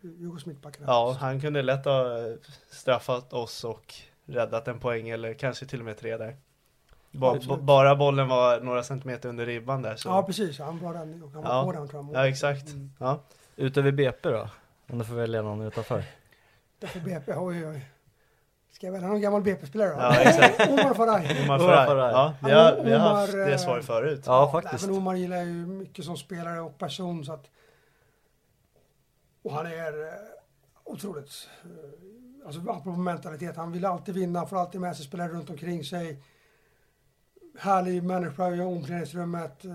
Djurgårdens 0.00 0.46
mittbackar. 0.46 0.84
Ja, 0.86 1.16
han 1.20 1.40
kunde 1.40 1.62
lätt 1.62 1.84
ha 1.84 2.18
eh, 2.18 2.34
straffat 2.70 3.32
oss 3.32 3.64
och 3.64 3.94
räddat 4.26 4.68
en 4.68 4.78
poäng 4.80 5.08
eller 5.08 5.34
kanske 5.34 5.66
till 5.66 5.78
och 5.78 5.84
med 5.84 5.98
tre 5.98 6.16
där. 6.16 6.36
Ba, 7.10 7.38
bara 7.60 7.96
bollen 7.96 8.28
var 8.28 8.60
några 8.60 8.82
centimeter 8.82 9.28
under 9.28 9.46
ribban 9.46 9.82
där 9.82 9.96
så. 9.96 10.08
Ja, 10.08 10.22
precis. 10.22 10.58
Han 10.58 10.78
var 10.78 10.90
och 10.90 10.96
han 10.98 11.42
var 11.42 11.42
Ja. 11.54 11.64
på 11.64 11.72
den 11.72 11.88
tror 11.88 12.06
jag. 12.12 12.14
Ja, 12.24 12.28
exakt. 12.28 12.68
Mm. 12.68 12.90
Ja. 12.98 13.20
Utöver 13.56 13.92
BP 13.92 14.30
då? 14.30 14.48
Om 14.90 14.98
du 14.98 15.04
får 15.04 15.14
välja 15.14 15.42
någon 15.42 15.60
utanför. 15.62 16.04
Därför 16.78 17.00
BP, 17.00 17.34
oj 17.36 17.66
oj. 17.66 17.88
Ska 18.72 18.86
jag 18.86 18.92
välja 18.92 19.08
någon 19.08 19.20
gammal 19.20 19.42
BP-spelare 19.42 19.88
då? 19.88 19.96
Ja, 20.00 20.14
exakt. 20.20 20.68
Omar 20.70 20.94
Faraj. 20.94 21.42
Omar 21.44 21.58
Faraj. 21.58 22.12
Ja, 22.12 22.34
vi 22.44 22.50
har, 22.52 22.84
vi 22.84 22.92
har 22.92 22.98
Omar, 23.10 23.20
haft 23.20 23.32
det 23.32 23.52
eh, 23.52 23.58
svaret 23.58 23.84
förut. 23.86 24.22
Ja, 24.26 24.50
Nej, 24.52 24.62
faktiskt. 24.62 24.86
men 24.86 24.96
Omar 24.96 25.14
gillar 25.14 25.36
jag 25.36 25.46
ju 25.46 25.66
mycket 25.66 26.04
som 26.04 26.16
spelare 26.16 26.60
och 26.60 26.78
person 26.78 27.24
så 27.24 27.32
att... 27.32 27.50
Och 29.48 29.54
han 29.54 29.66
är 29.66 30.02
eh, 30.06 30.12
otroligt... 30.84 31.48
eh, 31.64 32.46
Alltså 32.46 32.60
apropå 32.60 32.90
mentalitet, 32.90 33.56
han 33.56 33.72
vill 33.72 33.84
alltid 33.84 34.14
vinna, 34.14 34.46
får 34.46 34.56
alltid 34.56 34.80
med 34.80 34.96
sig 34.96 35.06
spelare 35.06 35.28
runt 35.32 35.50
omkring 35.50 35.84
sig. 35.84 36.22
Härlig 37.58 38.02
människa 38.02 38.50
i 38.54 38.60
omklädningsrummet. 38.60 39.64
eh, 39.64 39.70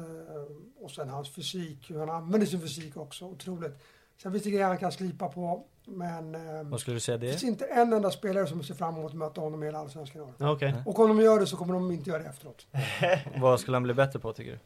Och 0.83 0.91
sen 0.91 1.09
hans 1.09 1.35
fysik, 1.35 1.91
hur 1.91 1.99
han 1.99 2.09
använder 2.09 2.47
sin 2.47 2.61
fysik 2.61 2.97
också, 2.97 3.25
otroligt. 3.25 3.79
Sen 4.21 4.31
finns 4.31 4.43
det 4.43 4.49
grejer 4.51 4.67
han 4.67 4.77
kan 4.77 4.91
slipa 4.91 5.27
på, 5.29 5.65
men... 5.85 6.37
Vad 6.69 6.79
skulle 6.79 6.95
du 6.95 6.99
säga 6.99 7.17
Det 7.17 7.25
det? 7.25 7.31
finns 7.31 7.43
inte 7.43 7.65
en 7.65 7.93
enda 7.93 8.11
spelare 8.11 8.47
som 8.47 8.63
ser 8.63 8.73
fram 8.75 8.95
emot 8.95 9.11
att 9.11 9.17
möta 9.17 9.41
honom 9.41 9.63
i 9.63 9.65
hela 9.65 9.79
Allsvenskan 9.79 10.21
i 10.21 10.25
år. 10.25 10.33
Ja, 10.37 10.51
Okej. 10.51 10.75
Och 10.85 10.99
om 10.99 11.17
de 11.17 11.23
gör 11.23 11.39
det 11.39 11.47
så 11.47 11.57
kommer 11.57 11.73
de 11.73 11.91
inte 11.91 12.09
göra 12.09 12.23
det 12.23 12.29
efteråt. 12.29 12.67
Vad 13.41 13.59
skulle 13.59 13.75
han 13.77 13.83
bli 13.83 13.93
bättre 13.93 14.19
på 14.19 14.33
tycker 14.33 14.51
du? 14.51 14.59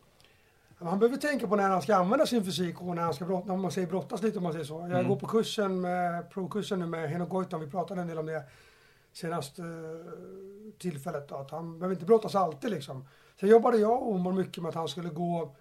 Han 0.79 0.99
behöver 0.99 1.17
tänka 1.17 1.47
på 1.47 1.55
när 1.55 1.69
han 1.69 1.81
ska 1.81 1.95
använda 1.95 2.25
sin 2.25 2.43
fysik 2.45 2.81
och 2.81 2.95
när 2.95 3.01
han 3.03 3.13
ska 3.13 3.25
brott, 3.25 3.45
när 3.45 3.57
man 3.57 3.71
säger 3.71 3.87
brottas 3.87 4.21
lite 4.23 4.37
om 4.37 4.43
man 4.43 4.51
säger 4.53 4.65
så. 4.65 4.73
Jag 4.79 4.91
Mm. 4.91 5.07
går 5.07 5.15
på 5.15 5.27
kursen 5.27 5.81
med, 5.81 6.29
provkursen 6.29 6.79
nu 6.79 6.85
med 6.85 7.09
Henok 7.09 7.29
Goitom, 7.29 7.61
vi 7.61 7.67
pratade 7.67 8.01
en 8.01 8.07
del 8.07 8.17
om 8.17 8.25
det 8.25 8.43
senaste 9.13 9.61
eh, 9.61 10.79
tillfället 10.79 11.27
då, 11.29 11.35
att 11.35 11.51
han 11.51 11.79
behöver 11.79 11.95
inte 11.95 12.05
brottas 12.05 12.35
alltid 12.35 12.69
liksom. 12.71 13.05
Sen 13.39 13.49
jobbade 13.49 13.77
jag 13.77 13.91
och 14.01 14.11
Omar 14.11 14.31
mycket 14.31 14.63
med 14.63 14.69
att 14.69 14.75
han 14.75 14.87
skulle 14.87 15.09
gå 15.09 15.55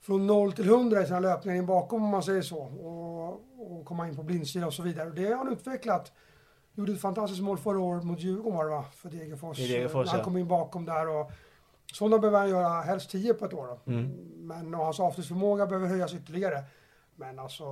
från 0.00 0.26
0 0.26 0.52
till 0.52 0.68
100 0.68 1.02
i 1.02 1.06
sina 1.06 1.20
löpningar 1.20 1.58
in 1.58 1.66
bakom 1.66 2.02
om 2.04 2.08
man 2.10 2.22
säger 2.22 2.42
så 2.42 2.58
och, 2.58 3.78
och 3.78 3.84
komma 3.84 4.08
in 4.08 4.16
på 4.16 4.22
blindstyra 4.22 4.66
och 4.66 4.74
så 4.74 4.82
vidare. 4.82 5.08
Och 5.08 5.14
det 5.14 5.26
har 5.26 5.36
han 5.36 5.52
utvecklat. 5.52 6.12
Gjorde 6.74 6.92
ett 6.92 7.00
fantastiskt 7.00 7.42
mål 7.42 7.58
förra 7.58 7.80
året 7.80 8.04
mot 8.04 8.20
Djurgården 8.20 8.56
var 8.56 8.64
det 8.64 8.70
va? 8.70 8.84
För 8.94 9.08
Degerfors. 9.10 9.58
I 9.58 9.68
Degerfors, 9.72 10.08
han 10.08 10.24
kom 10.24 10.36
in 10.36 10.48
bakom 10.48 10.84
där 10.84 11.08
och 11.08 11.30
sådana 11.92 12.18
behöver 12.18 12.38
han 12.38 12.48
göra 12.48 12.80
helst 12.80 13.10
10 13.10 13.34
på 13.34 13.44
ett 13.44 13.52
år. 13.54 13.66
Då. 13.66 13.92
Mm. 13.92 14.10
Men 14.36 14.74
och 14.74 14.84
hans 14.84 15.00
avslutsförmåga 15.00 15.66
behöver 15.66 15.88
höjas 15.88 16.14
ytterligare. 16.14 16.62
Men 17.16 17.38
alltså, 17.38 17.64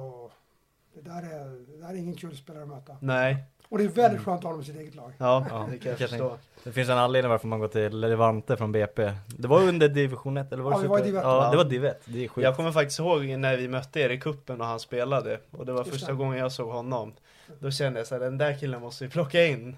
det 0.94 1.00
där 1.00 1.22
är, 1.22 1.66
det 1.76 1.80
där 1.82 1.88
är 1.88 1.94
ingen 1.94 2.14
kul 2.16 2.36
spelare 2.36 2.62
att 2.62 2.68
möta. 2.68 2.96
Nej, 3.00 3.44
Och 3.68 3.78
det 3.78 3.84
är 3.84 3.88
väldigt 3.88 4.22
skönt 4.22 4.38
att 4.38 4.42
ha 4.44 4.50
honom 4.50 4.62
i 4.62 4.64
sitt 4.64 4.76
eget 4.76 4.94
lag. 4.94 5.12
ja, 5.18 5.46
Ja, 5.50 5.68
det 5.70 5.78
kan 5.78 5.90
jag 5.90 5.98
förstå. 5.98 6.38
Det 6.64 6.72
finns 6.72 6.88
en 6.88 6.98
anledning 6.98 7.30
varför 7.30 7.48
man 7.48 7.60
går 7.60 7.68
till 7.68 8.00
Levante 8.00 8.56
från 8.56 8.72
BP. 8.72 9.12
Det 9.26 9.48
var 9.48 9.62
under 9.62 9.88
division 9.88 10.36
1 10.36 10.52
eller 10.52 10.62
var 10.62 10.70
det 10.70 10.76
Ja, 10.78 10.82
det 10.82 10.88
var 10.88 11.04
div 11.04 11.16
ett. 11.16 11.22
Ja, 11.24 11.50
det 11.50 11.56
var 11.56 11.64
div 11.64 11.84
1. 11.84 12.02
Det 12.04 12.24
är 12.24 12.28
sjukt. 12.28 12.44
Jag 12.44 12.56
kommer 12.56 12.72
faktiskt 12.72 12.98
ihåg 12.98 13.24
när 13.26 13.56
vi 13.56 13.68
mötte 13.68 14.00
er 14.00 14.10
i 14.10 14.20
kuppen 14.20 14.60
och 14.60 14.66
han 14.66 14.80
spelade. 14.80 15.40
Och 15.50 15.66
det 15.66 15.72
var 15.72 15.80
Just 15.80 15.90
första 15.92 16.06
det. 16.12 16.18
gången 16.18 16.38
jag 16.38 16.52
såg 16.52 16.70
honom. 16.72 17.12
Då 17.58 17.70
kände 17.70 18.00
jag 18.00 18.06
så 18.06 18.14
här, 18.14 18.20
den 18.20 18.38
där 18.38 18.58
killen 18.58 18.80
måste 18.80 19.04
vi 19.04 19.10
plocka 19.10 19.44
in. 19.46 19.76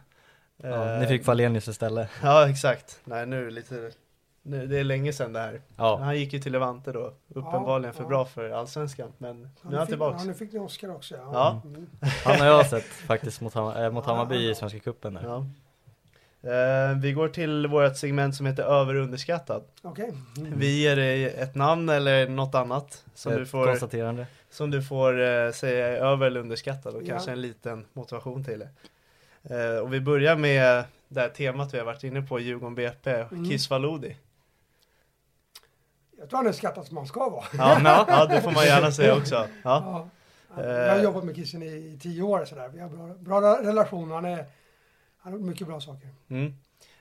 Ja, 0.56 0.68
Eh, 0.94 1.00
ni 1.00 1.06
fick 1.06 1.24
Falenius 1.24 1.68
istället. 1.68 2.08
Ja, 2.22 2.48
exakt. 2.50 3.00
Nej, 3.04 3.26
nu 3.26 3.40
är 3.40 3.44
det 3.44 3.50
lite... 3.50 3.90
Nu, 4.42 4.66
det 4.66 4.78
är 4.78 4.84
länge 4.84 5.12
sedan 5.12 5.32
det 5.32 5.40
här. 5.40 5.60
Ja. 5.76 5.96
Han 6.02 6.18
gick 6.18 6.32
ju 6.32 6.38
till 6.38 6.52
Levante 6.52 6.92
då. 6.92 7.12
Uppenbarligen 7.28 7.94
för 7.94 8.02
ja. 8.02 8.08
bra 8.08 8.24
för 8.24 8.50
Allsvenskan. 8.50 9.12
Men 9.18 9.40
nu 9.62 9.72
är 9.74 9.76
han 9.76 9.86
fick, 9.86 9.90
tillbaks. 9.92 10.22
Ja, 10.22 10.28
nu 10.28 10.34
fick 10.34 10.52
ni 10.52 10.58
Oscar 10.58 10.94
också. 10.94 11.14
Ja. 11.14 11.30
Ja. 11.32 11.62
Mm. 11.64 11.86
Han 12.24 12.40
har 12.40 12.46
jag 12.46 12.66
sett 12.66 12.84
faktiskt 12.84 13.40
mot, 13.40 13.56
äh, 13.56 13.90
mot 13.90 14.04
Hammarby 14.06 14.50
i 14.50 14.54
Svenska 14.54 14.78
cupen 14.78 15.14
där. 15.14 15.22
Ja. 15.24 15.46
Eh, 16.42 16.98
vi 16.98 17.12
går 17.12 17.28
till 17.28 17.66
vårt 17.66 17.96
segment 17.96 18.34
som 18.36 18.46
heter 18.46 18.62
över 18.62 18.94
och 18.94 19.02
underskattad. 19.04 19.62
Okej. 19.82 20.12
Vi 20.36 20.82
ger 20.82 20.96
dig 20.96 21.24
ett 21.24 21.54
namn 21.54 21.88
eller 21.88 22.28
något 22.28 22.54
annat 22.54 23.04
som 23.14 23.32
Ett 23.32 23.38
du 23.38 23.46
får, 23.46 23.66
Konstaterande. 23.66 24.26
som 24.50 24.70
du 24.70 24.82
får 24.82 25.20
eh, 25.20 25.50
säga 25.50 25.88
är 25.88 25.96
över 25.96 26.26
eller 26.26 26.40
underskattad 26.40 26.94
och 26.94 27.02
Ja. 27.02 27.06
kanske 27.08 27.30
en 27.32 27.40
liten 27.40 27.84
motivation 27.92 28.44
till 28.44 28.58
det. 28.58 28.68
Eh, 29.54 29.78
och 29.78 29.94
vi 29.94 30.00
börjar 30.00 30.36
med 30.36 30.84
det 31.08 31.20
här 31.20 31.28
temat 31.28 31.74
vi 31.74 31.78
har 31.78 31.84
varit 31.86 32.04
inne 32.04 32.22
på, 32.22 32.40
Djurgården 32.40 32.74
BP, 32.74 33.10
Mm. 33.12 33.48
Kiss 33.50 33.70
Valodi. 33.70 34.16
Jag 36.18 36.28
tror 36.28 36.36
han 36.36 36.46
är 36.46 36.52
skattad 36.52 36.86
som 36.86 36.96
han 36.96 37.06
ska 37.06 37.30
vara. 37.30 37.44
Ja, 37.58 38.04
ja, 38.08 38.26
det 38.26 38.40
får 38.40 38.50
man 38.50 38.64
gärna 38.64 38.92
säga 38.92 39.16
också. 39.16 39.34
Ja. 39.34 39.48
Ja. 39.62 40.08
Jag 40.56 40.92
har 40.92 41.02
jobbat 41.02 41.24
med 41.24 41.36
Kissen 41.36 41.62
i, 41.62 41.98
tio 42.02 42.22
år 42.22 42.44
sådär. 42.44 42.68
Vi 42.68 42.80
har 42.80 42.88
bra, 42.88 43.14
bra 43.40 43.62
relation. 43.62 44.10
Han, 44.10 44.24
är, 44.24 44.36
han 45.18 45.32
har 45.32 45.38
gjort 45.38 45.48
mycket 45.48 45.66
bra 45.66 45.80
saker. 45.80 46.08
Mm. 46.28 46.54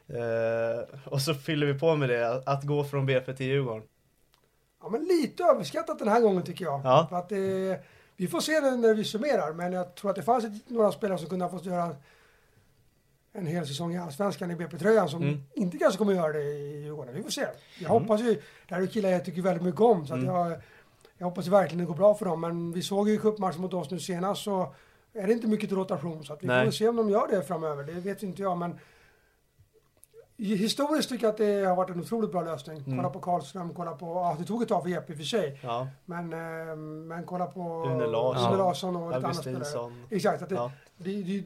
Eh, 0.07 0.83
och 1.05 1.21
så 1.21 1.33
fyller 1.33 1.67
vi 1.67 1.79
på 1.79 1.95
med 1.95 2.09
det, 2.09 2.43
att, 2.45 2.63
gå 2.63 2.83
från 2.83 3.05
BP 3.05 3.33
till 3.33 3.45
Djurgården. 3.45 3.83
Ja, 4.81 4.89
men 4.89 5.03
lite 5.03 5.43
överskattat 5.43 5.99
den 5.99 6.07
här 6.07 6.21
gången 6.21 6.43
tycker 6.43 6.65
jag. 6.65 6.81
Ja. 6.83 7.07
För 7.09 7.17
att 7.17 7.29
det, 7.29 7.79
vi 8.15 8.27
får 8.27 8.41
se 8.41 8.59
det 8.59 8.77
när 8.77 8.93
vi 8.93 9.03
summerar, 9.03 9.53
men 9.53 9.73
jag 9.73 9.95
tror 9.95 10.09
att 10.09 10.15
det 10.15 10.23
fanns 10.23 10.45
ett, 10.45 10.69
några 10.69 10.91
spelare 10.91 11.17
som 11.17 11.29
kunde 11.29 11.45
ha 11.45 11.49
fått 11.49 11.65
göra 11.65 11.95
en 13.33 13.47
hel 13.47 13.67
säsong 13.67 13.93
i 13.95 13.97
Allsvenskan 13.97 14.51
i 14.51 14.55
BP-tröjan 14.55 15.09
som 15.09 15.21
Mm. 15.23 15.43
inte 15.53 15.77
kanske 15.77 15.97
kommer 15.97 16.13
göra 16.13 16.33
det 16.33 16.43
i 16.43 16.81
Djurgården. 16.83 17.15
Vi 17.15 17.23
får 17.23 17.29
se. 17.29 17.41
Jag 17.79 17.89
Mm. 17.91 18.01
hoppas 18.01 18.21
ju, 18.21 18.41
det 18.67 18.75
här 18.75 18.81
är 18.81 18.85
killar 18.87 19.09
jag 19.09 19.25
tycker 19.25 19.41
väldigt 19.41 19.63
mycket 19.63 19.81
om, 19.81 20.07
så 20.07 20.13
att 20.13 20.19
Mm. 20.19 20.33
jag, 20.35 20.61
jag 21.17 21.25
hoppas 21.27 21.47
verkligen 21.47 21.79
det 21.79 21.85
går 21.87 21.95
bra 21.95 22.13
för 22.15 22.25
dem. 22.25 22.41
Men 22.41 22.71
vi 22.71 22.81
såg 22.81 23.09
ju 23.09 23.19
cupmatchen 23.19 23.61
mot 23.61 23.73
oss 23.73 23.91
nu 23.91 23.99
senast 23.99 24.43
så 24.43 24.73
är 25.13 25.27
det 25.27 25.33
inte 25.33 25.47
mycket 25.47 25.69
till 25.69 25.77
rotation, 25.77 26.23
så 26.25 26.33
att 26.33 26.43
vi 26.43 26.47
Nej. 26.47 26.65
får 26.65 26.71
se 26.71 26.87
om 26.87 26.95
de 26.95 27.09
gör 27.09 27.27
det 27.27 27.41
framöver. 27.41 27.83
Det 27.83 27.91
vet 27.91 28.23
inte 28.23 28.41
jag, 28.41 28.57
men 28.57 28.79
Historiskt 30.39 31.09
tycker 31.09 31.25
jag 31.25 31.31
att 31.31 31.37
det 31.37 31.65
har 31.65 31.75
varit 31.75 31.89
en 31.89 31.99
otroligt 31.99 32.31
bra 32.31 32.41
lösning. 32.41 32.77
Mm. 32.77 32.97
Kolla 32.97 33.09
på 33.09 33.19
Karlström, 33.19 33.73
kolla 33.73 33.91
på, 33.91 34.05
ja 34.05 34.35
det 34.39 34.45
tog 34.45 34.61
ett 34.61 34.67
tag 34.69 34.83
för 34.83 34.89
Jeppe 34.89 35.11
i 35.11 35.15
och 35.15 35.17
för 35.17 35.25
sig. 35.25 35.59
Ja. 35.63 35.87
Men, 36.05 36.33
eh, 36.33 36.75
men 36.75 37.25
kolla 37.25 37.45
på 37.45 37.83
Rune 37.85 38.07
Larsson. 38.07 38.57
Larsson 38.57 38.95
och 38.95 39.07
lite 39.07 39.15
andra 39.17 39.33
spelare. 39.33 39.55
Augustinsson. 39.57 40.03
Exakt, 40.09 40.41
att 40.43 40.49
det, 40.49 40.55
Ja. 40.55 40.71
det, 40.97 41.23
det, 41.23 41.43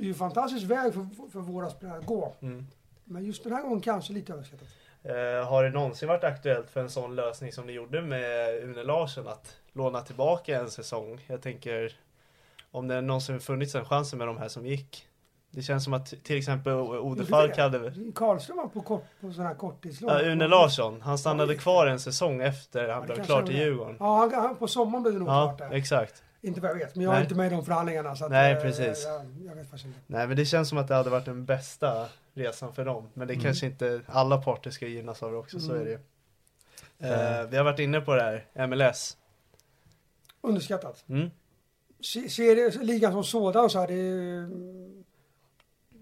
det 0.00 0.04
är 0.04 0.06
ju 0.06 0.12
en 0.12 0.18
fantastisk 0.18 0.66
väg 0.66 0.94
för, 0.94 1.06
för 1.32 1.40
våra 1.40 1.70
spelare 1.70 1.98
att 1.98 2.06
gå. 2.06 2.34
Mm. 2.42 2.66
Men 3.04 3.24
just 3.24 3.44
den 3.44 3.52
här 3.52 3.62
gången 3.62 3.80
kanske 3.80 4.12
lite 4.12 4.32
överskattat. 4.32 4.68
Eh, 5.02 5.48
har 5.48 5.62
det 5.64 5.70
någonsin 5.70 6.08
varit 6.08 6.24
aktuellt 6.24 6.70
för 6.70 6.80
en 6.80 6.90
sån 6.90 7.14
lösning 7.16 7.52
som 7.52 7.66
ni 7.66 7.72
gjorde 7.72 8.02
med 8.02 8.54
Une 8.62 8.82
Larsson 8.84 9.28
att 9.28 9.56
låna 9.72 10.00
tillbaka 10.00 10.60
en 10.60 10.70
säsong? 10.70 11.20
Jag 11.26 11.42
tänker 11.42 11.92
om 12.70 12.88
det 12.88 13.00
någonsin 13.00 13.40
funnits 13.40 13.74
en 13.74 13.84
chans 13.84 14.14
med 14.14 14.26
de 14.26 14.38
här 14.38 14.48
som 14.48 14.66
gick. 14.66 15.06
Det 15.50 15.62
känns 15.62 15.84
som 15.84 15.94
att 15.94 16.06
till 16.24 16.38
exempel 16.38 16.72
Ode 16.72 16.96
Gjorde 16.96 17.26
Falk 17.26 17.56
det? 17.56 17.62
hade 17.62 17.92
Karlström 18.14 18.56
var 18.56 18.66
på, 18.66 18.80
kort, 18.80 19.04
på 19.20 19.32
sån 19.32 19.44
här 19.46 19.54
korttidslån. 19.54 20.10
Ja, 20.12 20.22
Une 20.22 20.46
Larsson, 20.48 21.02
han 21.02 21.18
stannade 21.18 21.54
Ja, 21.54 21.60
kvar 21.60 21.86
en 21.86 22.00
säsong 22.00 22.40
efter 22.42 22.88
han 22.88 23.06
det 23.06 23.14
blev 23.14 23.24
klar 23.24 23.42
till. 23.42 23.56
Djurgården. 23.58 23.96
Ja, 24.00 24.30
han, 24.34 24.56
på 24.56 24.68
sommaren 24.68 25.02
blev 25.02 25.12
det 25.14 25.18
nog 25.20 25.28
Ja, 25.28 25.54
klart 25.56 25.70
där. 25.70 25.76
exakt. 25.76 26.22
Inte 26.42 26.60
vad 26.60 26.70
jag 26.70 26.74
vet, 26.74 26.94
men 26.96 27.04
jag 27.04 27.16
är 27.16 27.20
inte 27.22 27.34
med 27.34 27.46
i 27.46 27.50
de 27.54 27.64
förhandlingarna. 27.64 28.16
Så 28.16 28.24
att, 28.24 28.30
Nej, 28.30 28.52
eh, 28.54 28.60
precis. 28.62 29.04
Jag, 29.04 29.26
jag 29.46 29.54
vet 29.54 29.70
faktiskt 29.70 29.84
inte. 29.86 29.98
Nej 30.06 30.26
men 30.26 30.36
det 30.36 30.44
känns 30.44 30.68
som 30.68 30.78
att 30.78 30.88
det 30.88 30.94
hade 30.94 31.10
varit 31.10 31.24
den 31.24 31.44
bästa 31.44 32.08
resan 32.34 32.74
för 32.74 32.84
dem. 32.84 33.08
Men 33.14 33.28
det 33.28 33.34
Mm. 33.34 33.44
kanske 33.44 33.66
inte 33.66 34.00
alla 34.06 34.38
parter 34.42 34.70
ska 34.70 34.86
gynnas 34.86 35.22
av 35.22 35.30
det 35.32 35.36
också, 35.38 35.60
så 35.60 35.70
Mm. 35.70 35.80
är 35.80 35.84
det 35.84 35.90
ju. 35.90 35.98
Eh, 36.98 37.46
vi 37.50 37.56
har 37.56 37.64
varit 37.64 37.78
inne 37.78 38.00
på 38.00 38.14
det 38.14 38.22
här, 38.22 38.66
MLS. 38.66 39.16
Underskattat. 40.40 41.04
Mm. 41.08 41.30
Se- 42.00 42.28
Ser 42.28 42.84
ligan 42.84 43.12
som 43.12 43.24
sådan 43.24 43.70
så 43.70 43.80
är 43.80 43.86
det... 43.86 44.48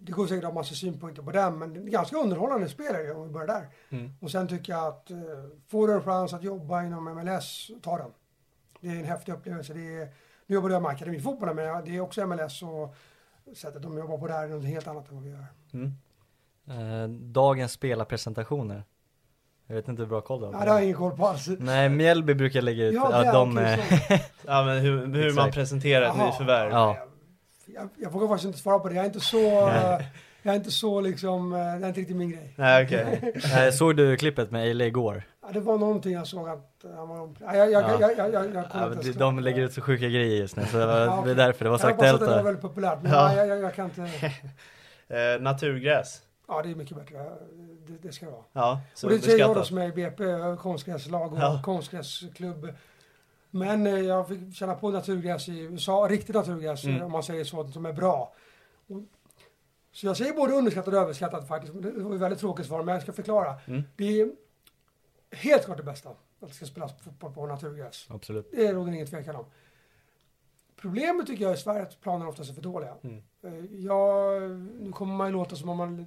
Det 0.01 0.13
går 0.13 0.27
säkert 0.27 0.45
att 0.45 0.51
ha 0.51 0.55
massa 0.61 0.75
synpunkter 0.75 1.23
på 1.23 1.31
den, 1.31 1.59
men 1.59 1.75
det 1.75 1.81
är 1.81 1.85
ganska 1.85 2.17
underhållande 2.17 2.69
spel 2.69 2.95
är 2.95 3.05
det 3.05 3.13
om 3.15 3.27
vi 3.27 3.33
börjar 3.33 3.47
där. 3.47 3.67
Mm. 3.91 4.13
Och 4.21 4.31
sen 4.31 4.49
tycker 4.49 4.73
jag 4.73 4.87
att 4.87 5.11
eh, 5.11 5.17
får 5.69 5.89
du 5.89 5.95
en 5.95 6.03
chans 6.03 6.33
att 6.33 6.43
jobba 6.43 6.83
inom 6.85 7.05
MLS, 7.05 7.71
ta 7.83 7.99
den. 7.99 8.11
Det 8.81 8.89
är 8.89 8.93
en 8.93 9.05
häftig 9.05 9.33
upplevelse. 9.33 9.73
Det 9.75 9.81
är, 10.03 10.09
nu 10.49 10.55
jobbar 10.55 10.71
jag 10.71 10.83
med 10.83 10.91
akademifotbollen, 10.91 11.57
men 11.57 11.85
det 11.85 11.97
är 11.97 12.01
också 12.01 12.27
MLS 12.27 12.63
och 12.63 12.95
sättet 13.57 13.83
de 13.83 13.99
jobbar 13.99 14.19
på 14.19 14.27
där 14.27 14.43
är 14.45 14.49
något 14.49 14.65
helt 14.65 14.87
annat 14.87 15.09
än 15.09 15.15
vad 15.15 15.25
vi 15.25 15.31
gör. 15.31 15.45
Mm. 15.73 15.93
Eh, 16.71 17.09
dagens 17.11 17.73
spelarpresentationer. 17.73 18.85
Jag 19.67 19.75
vet 19.75 19.89
inte 19.89 20.03
hur 20.03 20.09
bra 20.09 20.21
koll 20.21 20.41
du 20.41 20.47
har. 20.47 20.53
Ja, 20.53 20.59
det 20.65 20.71
har 20.71 20.79
jag 20.79 20.85
ingen 20.85 20.97
koll 20.97 21.17
på 21.17 21.27
alls. 21.27 21.49
Nej, 21.59 21.89
Mjällby 21.89 22.35
brukar 22.35 22.63
lägga 22.63 22.85
ut 22.87 22.95
Ja, 22.95 23.07
att 23.15 23.23
det 23.23 23.29
är 23.29 23.33
de... 23.33 23.55
så. 24.09 24.15
Ja 24.47 24.65
men 24.65 24.79
hur, 24.79 25.07
hur 25.07 25.33
man 25.35 25.51
presenterar 25.51 26.07
ett 26.07 26.17
nyförvärv. 26.17 26.71
Ja. 26.71 26.97
Jag, 27.67 27.89
jag 27.97 28.11
vågar 28.11 28.29
faktiskt 28.29 28.47
inte 28.47 28.59
svara 28.59 28.79
på 28.79 28.89
det. 28.89 28.95
Jag 28.95 29.03
är 29.03 29.07
inte 29.07 29.21
så... 29.21 29.39
jag 30.43 30.53
är 30.53 30.57
inte 30.57 30.71
så 30.71 31.01
liksom... 31.01 31.53
eh, 31.53 31.59
Det 31.59 31.65
är 31.65 31.89
inte 31.89 32.01
riktigt 32.01 32.17
min 32.17 32.31
grej. 32.31 32.55
Nej 32.57 32.85
okej. 32.85 33.33
eh, 33.67 33.71
såg 33.73 33.97
du 33.97 34.17
klippet 34.17 34.51
med 34.51 34.65
Eile 34.67 34.85
igår? 34.87 35.23
Ja, 35.49 35.53
det 35.55 35.61
var 35.61 35.79
någonting 35.79 36.13
jag 36.13 36.27
såg 36.27 36.49
att 36.49 36.85
han 36.97 37.09
var... 37.09 37.31
Jag, 37.41 37.57
jag, 37.57 37.71
Ja. 37.71 38.01
jag, 38.01 38.01
jag, 38.19 38.33
jag, 38.33 38.55
jag, 38.55 38.67
Ja, 38.75 38.93
inte 38.93 39.13
de, 39.13 39.39
lägger 39.39 39.63
ut 39.63 39.73
så 39.73 39.81
sjuka 39.81 40.09
grejer 40.09 40.41
just 40.41 40.57
nu, 40.57 40.65
så 40.65 40.79
det 40.79 40.87
var, 40.87 41.01
Ja, 41.01 41.23
det 41.25 41.31
är 41.31 41.35
därför 41.35 41.65
det 41.65 41.71
var 41.71 41.79
så 41.79 41.87
Jag 41.87 41.93
aktuellt. 41.93 42.21
det 42.21 42.27
var 42.27 42.43
väldigt 42.43 42.63
populärt, 42.63 43.03
men 43.03 43.13
Ja. 43.13 43.33
ja. 43.33 43.39
jag, 43.39 43.47
jag, 43.49 43.59
jag 43.65 43.75
kan 43.75 43.85
inte... 43.85 44.09
Eh, 45.11 45.41
naturgräs. 45.41 46.23
Ja, 46.49 46.63
det 46.63 46.71
är 46.71 46.75
mycket 46.75 46.97
bättre. 46.97 47.25
Det, 47.87 48.09
det 48.09 48.13
ska 48.13 48.27
det 48.27 48.33
vara. 48.33 48.43
Ja, 48.53 48.81
så 48.95 49.07
och 49.07 49.13
det 49.13 49.19
säger 49.21 49.39
jag 49.39 49.57
då 49.57 49.63
som 49.65 49.79
är 49.79 49.87
i 49.89 49.93
BP, 49.93 50.25
jag 50.25 50.59
konstgräslag 50.59 51.33
och 51.33 51.39
Ja. 51.39 51.61
konstgräsklubb. 51.65 52.69
Men 53.51 53.87
eh, 53.87 53.99
jag 54.01 54.29
fick 54.29 54.55
känna 54.55 54.75
på 54.75 54.91
naturgräs 54.91 55.49
i 55.49 55.61
USA, 55.61 56.07
riktigt 56.11 56.35
naturgräs 56.35 56.85
Mm. 56.85 57.03
om 57.03 57.13
man 57.13 57.23
säger 57.23 57.45
så, 57.45 57.69
som 57.69 57.87
är 57.87 57.93
bra. 57.93 58.33
Och, 58.89 58.97
så 59.93 60.07
jag 60.07 60.17
säger 60.17 60.33
både 60.33 60.53
underskattat 60.53 60.95
och 60.95 61.01
överskattat 61.01 61.49
faktiskt. 61.49 61.75
Det 61.83 61.91
var 62.03 62.13
ju 62.13 62.19
väldigt 62.19 62.41
tråkigt 62.41 62.67
svar, 62.67 62.83
men 62.83 62.93
jag 62.95 63.03
ska 63.03 63.13
förklara. 63.13 63.55
Mm. 63.67 63.83
Det 63.97 64.21
är 64.21 64.29
helt 65.33 65.65
klart 65.65 65.77
det 65.77 65.83
bästa, 65.83 66.09
att 66.11 66.49
det 66.49 66.55
ska 66.55 66.67
spelas 66.67 67.01
fotboll 67.03 67.33
på 67.33 67.47
naturgräs. 67.47 68.07
Absolut. 68.11 68.51
Det 68.53 68.73
råder 68.73 68.93
ingen 68.93 69.07
tvekan 69.07 69.37
om. 69.37 69.45
Problemet 70.77 71.27
tycker 71.27 71.45
jag 71.45 71.55
i 71.55 71.57
Sverige 71.57 71.81
är 71.81 71.83
att 71.83 72.01
planerna 72.01 72.29
oftast 72.31 72.51
är 72.51 72.55
för 72.55 72.63
dåliga. 72.63 72.95
Mm. 73.03 73.23
Eh, 73.43 73.65
Jag, 73.85 74.43
nu 74.81 74.93
kommer 74.93 75.15
man 75.15 75.27
ju 75.27 75.33
låta 75.33 75.57
som 75.57 75.69
om 75.69 75.77
man 75.77 75.99
är 75.99 76.07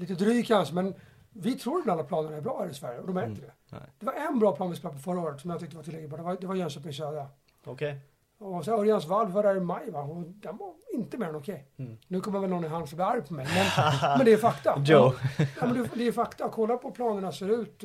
lite 0.00 0.14
dryg 0.14 0.46
kanske, 0.46 0.74
men 0.74 0.94
vi 1.30 1.58
tror 1.58 1.80
ibland 1.80 2.00
att 2.00 2.08
planerna 2.08 2.36
är 2.36 2.40
bra 2.40 2.58
här 2.62 2.70
i 2.70 2.74
Sverige 2.74 3.00
och 3.00 3.06
de 3.06 3.16
är 3.16 3.20
Mm. 3.22 3.32
inte 3.34 3.46
det. 3.46 3.52
Nej. 3.70 3.80
Det 3.98 4.06
var 4.06 4.12
en 4.12 4.38
bra 4.38 4.56
plan 4.56 4.70
vi 4.70 4.76
spelade 4.76 4.96
på 4.98 5.02
förra 5.02 5.20
året 5.20 5.40
som 5.40 5.50
jag 5.50 5.60
tyckte 5.60 5.76
var 5.76 5.82
tillräckligt 5.82 6.10
bra. 6.10 6.16
Det 6.18 6.22
var, 6.24 6.36
det 6.40 6.46
var 6.46 6.54
Jönköping 6.54 6.92
Södra. 6.92 7.26
Okej. 7.64 8.00
Och 8.38 8.64
så 8.64 8.80
Örjans 8.80 9.06
valv 9.06 9.30
var 9.30 9.42
där 9.42 9.56
i 9.56 9.60
maj 9.60 9.90
va? 9.90 10.00
och 10.02 10.22
den 10.26 10.56
var 10.56 10.72
inte 10.94 11.18
mer 11.18 11.26
än 11.26 11.36
okej. 11.36 11.66
Mm. 11.76 11.98
Nu 12.08 12.20
kommer 12.20 12.38
väl 12.40 12.50
någon 12.50 12.64
i 12.64 12.68
Halmstad 12.68 12.96
bli 12.96 13.04
arg 13.04 13.22
på 13.22 13.34
mig, 13.34 13.46
men, 13.54 13.92
men 14.16 14.24
det 14.24 14.32
är 14.32 14.36
fakta. 14.36 14.82
Joe. 14.84 15.12
Ja, 15.38 15.66
men 15.66 15.74
det, 15.74 15.90
det 15.94 16.06
är 16.06 16.12
fakta. 16.12 16.48
Kolla 16.48 16.76
på 16.76 16.88
hur 16.88 16.94
planerna 16.94 17.32
ser 17.32 17.48
ut. 17.60 17.84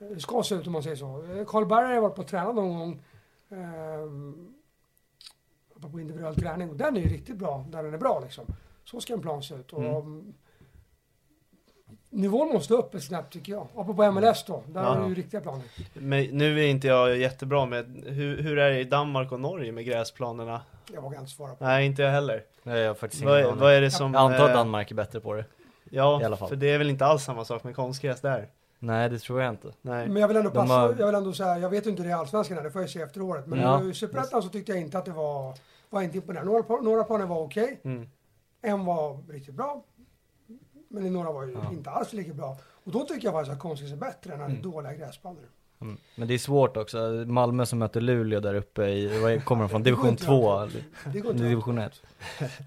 Eh, 0.00 0.06
eh, 0.12 0.16
ska 0.18 0.42
se 0.42 0.54
ut 0.54 0.66
om 0.66 0.72
man 0.72 0.82
säger 0.82 0.96
så. 0.96 1.24
Eh, 1.38 1.44
Karlberg 1.46 1.84
har 1.86 1.92
jag 1.92 2.00
varit 2.02 2.14
på 2.14 2.22
och 2.22 2.28
tränat 2.28 2.54
någon 2.54 2.78
gång. 2.78 3.02
ehm, 3.50 4.52
på 5.92 6.00
individuell 6.00 6.34
träning. 6.34 6.70
Och 6.70 6.76
den 6.76 6.96
är 6.96 7.00
ju 7.00 7.08
riktigt 7.08 7.36
bra, 7.36 7.64
där 7.70 7.82
den 7.82 7.94
är 7.94 7.98
bra 7.98 8.20
liksom. 8.20 8.44
Så 8.84 9.00
ska 9.00 9.12
en 9.12 9.20
plan 9.20 9.42
se 9.42 9.54
ut. 9.54 9.72
Och, 9.72 9.82
Mm. 9.82 9.96
mm. 9.96 10.34
nivån 12.10 12.48
måste 12.48 12.74
upp 12.74 12.94
ett 12.94 13.02
snabbt 13.04 13.32
tycker 13.32 13.52
jag. 13.52 13.66
Apropå 13.76 14.12
MLS 14.12 14.44
då, 14.46 14.62
där 14.68 14.82
Ja. 14.82 14.96
är 14.96 15.00
det 15.02 15.08
ju 15.08 15.14
riktiga 15.14 15.40
planer. 15.40 15.64
Men 15.94 16.24
nu 16.24 16.60
är 16.64 16.66
inte 16.66 16.86
jag 16.86 17.16
jättebra 17.16 17.66
med, 17.66 18.02
hur, 18.06 18.42
hur 18.42 18.58
är 18.58 18.70
det 18.70 18.80
i 18.80 18.84
Danmark 18.84 19.32
och 19.32 19.40
Norge 19.40 19.72
med 19.72 19.84
gräsplanerna? 19.84 20.60
Jag 20.92 21.02
vågar 21.02 21.18
inte 21.20 21.30
svara 21.30 21.54
på. 21.54 21.64
Nej, 21.64 21.86
inte 21.86 22.02
jag 22.02 22.10
heller. 22.10 22.42
Nej, 22.62 22.78
jag 22.80 22.90
har 22.90 22.94
faktiskt 22.94 23.22
Vad, 23.24 23.40
ingen 23.44 23.58
vad 23.58 23.72
är 23.72 23.80
det 23.80 23.90
som... 23.90 24.14
Jag 24.14 24.22
antar 24.32 24.44
att 24.44 24.50
eh, 24.50 24.56
Danmark 24.56 24.90
är 24.90 24.94
bättre 24.94 25.20
på 25.20 25.34
det. 25.34 25.44
Ja, 25.90 26.20
i 26.20 26.24
alla 26.24 26.36
fall. 26.36 26.48
för 26.48 26.56
det 26.56 26.70
är 26.70 26.78
väl 26.78 26.90
inte 26.90 27.06
alls 27.06 27.24
samma 27.24 27.44
sak 27.44 27.64
med 27.64 27.76
konstgräs 27.76 28.20
där? 28.20 28.48
Nej, 28.86 29.08
det 29.08 29.18
tror 29.18 29.40
jag 29.42 29.50
inte. 29.52 29.68
Nej. 29.82 30.08
Men 30.08 30.20
jag 30.20 30.28
vill 30.28 30.36
ändå 30.36 30.50
passa, 30.50 30.72
har- 30.74 30.94
jag 30.98 31.06
vill 31.06 31.14
ändå 31.14 31.32
säga, 31.32 31.58
jag 31.58 31.70
vet 31.70 31.86
ju 31.86 31.90
inte 31.90 32.02
hur 32.02 32.08
det 32.08 32.14
är 32.14 32.16
i 32.16 32.20
Allsvenskan, 32.20 32.62
det 32.64 32.70
får 32.70 32.80
jag 32.80 32.90
se 32.90 33.00
efter 33.00 33.20
året. 33.22 33.46
Men 33.46 33.58
Ja. 33.58 33.84
i 33.84 33.94
Superettan 33.94 34.42
så 34.42 34.48
tyckte 34.48 34.72
jag 34.72 34.80
inte 34.80 34.98
att 34.98 35.04
det 35.04 35.10
var, 35.12 35.54
var 35.90 36.02
inte 36.02 36.16
imponerande. 36.16 36.52
Några, 36.52 36.80
några 36.82 37.04
planer 37.04 37.26
var 37.26 37.42
okej, 37.42 37.80
Mm. 37.84 38.08
en 38.62 38.84
var 38.84 39.32
riktigt 39.32 39.54
bra. 39.54 39.82
Men 40.88 41.12
några 41.12 41.32
var 41.32 41.44
ju 41.44 41.52
Ja. 41.52 41.72
inte 41.72 41.90
alls 41.90 42.12
lika 42.12 42.32
bra. 42.34 42.56
Och 42.84 42.92
då 42.92 43.00
tycker 43.04 43.26
jag 43.26 43.34
faktiskt 43.34 43.52
att 43.52 43.58
konstgräs 43.62 43.92
är 43.92 43.96
bättre 43.96 44.34
än 44.34 44.40
mm. 44.40 44.62
dåliga 44.62 44.92
gräsbanor. 44.94 45.42
Mm. 45.80 45.96
Men 46.16 46.28
det 46.28 46.34
är 46.34 46.38
svårt 46.38 46.76
också. 46.76 46.98
Malmö 47.26 47.66
som 47.66 47.78
möter 47.78 48.00
Luleå 48.00 48.40
där 48.40 48.54
uppe 48.54 48.86
i, 48.86 49.20
vad 49.20 49.44
kommer 49.44 49.62
de 49.62 49.68
från? 49.68 49.82
Division 49.82 50.08
inte 50.08 50.24
2? 50.24 50.50
rakt 50.52 50.74
ut. 50.74 50.84
Det 51.12 51.20
går 51.20 51.30
inte 51.32 51.42
rakt 51.44 51.50
Division 51.50 51.78
1? 51.78 52.02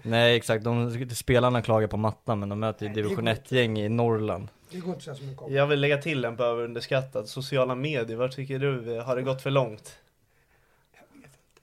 Nej 0.02 0.36
exakt, 0.36 0.64
de, 0.64 0.90
spelarna 1.10 1.62
klagar 1.62 1.88
på 1.88 1.96
mattan 1.96 2.38
men 2.40 2.48
de 2.48 2.60
möter 2.60 2.86
ju 2.86 2.92
division 2.92 3.24
går 3.24 3.32
1 3.32 3.52
gäng 3.52 3.78
i 3.78 3.88
Norrland. 3.88 4.48
Det 4.70 4.80
går 4.80 4.94
inte 4.94 5.14
så 5.14 5.24
mycket 5.24 5.42
om. 5.42 5.52
Jag 5.52 5.66
vill 5.66 5.80
lägga 5.80 5.98
till 5.98 6.24
en 6.24 6.36
på 6.36 6.42
överunderskattad, 6.42 7.28
sociala 7.28 7.74
medier, 7.74 8.16
vad 8.16 8.32
tycker 8.32 8.58
du? 8.58 9.00
Har 9.00 9.16
det 9.16 9.22
gått 9.22 9.42
för 9.42 9.50
långt? 9.50 9.98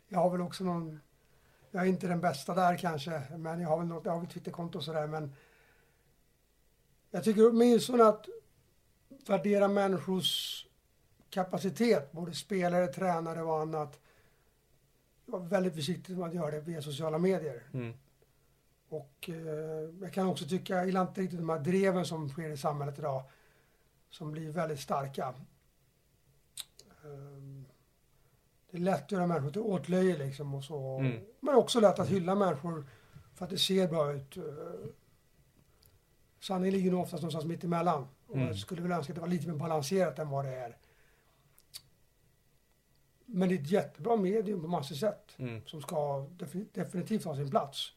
Jag 0.07 0.19
har 0.19 0.29
väl 0.29 0.41
också 0.41 0.63
någon, 0.63 0.99
jag 1.71 1.83
är 1.83 1.87
inte 1.87 2.07
den 2.07 2.21
bästa 2.21 2.53
där 2.53 2.77
kanske, 2.77 3.21
men 3.37 3.61
jag 3.61 3.69
har 3.69 3.77
väl 3.77 3.87
något, 3.87 4.05
jag 4.05 4.11
har 4.11 4.19
väl 4.19 4.29
Twitterkonto 4.29 4.77
och 4.77 4.83
sådär, 4.83 5.07
men 5.07 5.35
jag 7.11 7.23
tycker 7.23 7.49
åtminstone 7.49 8.03
att 8.03 8.25
värdera 9.27 9.67
människors 9.67 10.65
kapacitet, 11.29 12.11
både 12.11 12.33
spelare, 12.33 12.87
tränare 12.87 13.41
och 13.41 13.59
annat, 13.59 13.99
var 15.25 15.39
väldigt 15.39 15.75
försiktig 15.75 16.17
med 16.17 16.27
att 16.27 16.35
göra 16.35 16.51
det 16.51 16.59
via 16.59 16.81
sociala 16.81 17.17
medier. 17.17 17.63
Mm. 17.73 17.93
Och 18.89 19.29
eh, 19.29 19.35
jag 20.01 20.13
kan 20.13 20.27
också 20.27 20.45
tycka, 20.45 20.75
jag 20.75 20.85
gillar 20.85 21.01
inte 21.01 21.21
riktigt 21.21 21.39
de 21.39 21.49
här 21.49 21.59
dreven 21.59 22.05
som 22.05 22.29
sker 22.29 22.49
i 22.49 22.57
samhället 22.57 22.99
idag, 22.99 23.23
som 24.09 24.31
blir 24.31 24.49
väldigt 24.51 24.79
starka. 24.79 25.33
Ehm, 27.03 27.65
det 28.71 28.77
är 28.77 28.81
lätt 28.81 29.03
att 29.03 29.11
göra 29.11 29.27
människor 29.27 29.51
till 29.51 29.61
åtlöje 29.61 30.17
liksom 30.17 30.53
och 30.55 30.63
så. 30.63 30.97
Mm. 30.99 31.25
Men 31.39 31.55
också 31.55 31.79
lätt 31.79 31.99
att 31.99 32.09
hylla 32.09 32.35
människor 32.35 32.85
för 33.35 33.45
att 33.45 33.49
det 33.51 33.57
ser 33.57 33.87
bra 33.87 34.13
ut. 34.13 34.37
Eh, 34.37 34.43
Sanningen 36.39 36.73
ligger 36.73 36.91
nog 36.91 37.01
oftast 37.01 37.21
någonstans 37.23 37.45
mitt 37.45 37.63
emellan. 37.63 38.07
Och 38.27 38.35
Mm. 38.35 38.47
jag 38.47 38.57
skulle 38.57 38.81
väl 38.81 38.91
önska 38.91 39.11
att 39.13 39.15
det 39.15 39.21
var 39.21 39.27
lite 39.27 39.47
mer 39.47 39.55
balanserat 39.55 40.19
än 40.19 40.29
vad 40.29 40.45
det 40.45 40.55
är. 40.55 40.77
Men 43.25 43.49
det 43.49 43.55
är 43.55 43.59
ett 43.59 43.71
jättebra 43.71 44.15
medium 44.15 44.61
på 44.61 44.67
massor 44.67 44.95
sätt 44.95 45.35
Mm. 45.37 45.61
som 45.65 45.81
ska 45.81 45.95
defini- 46.37 46.67
definitivt 46.73 47.23
ha 47.23 47.35
sin 47.35 47.49
plats. 47.49 47.93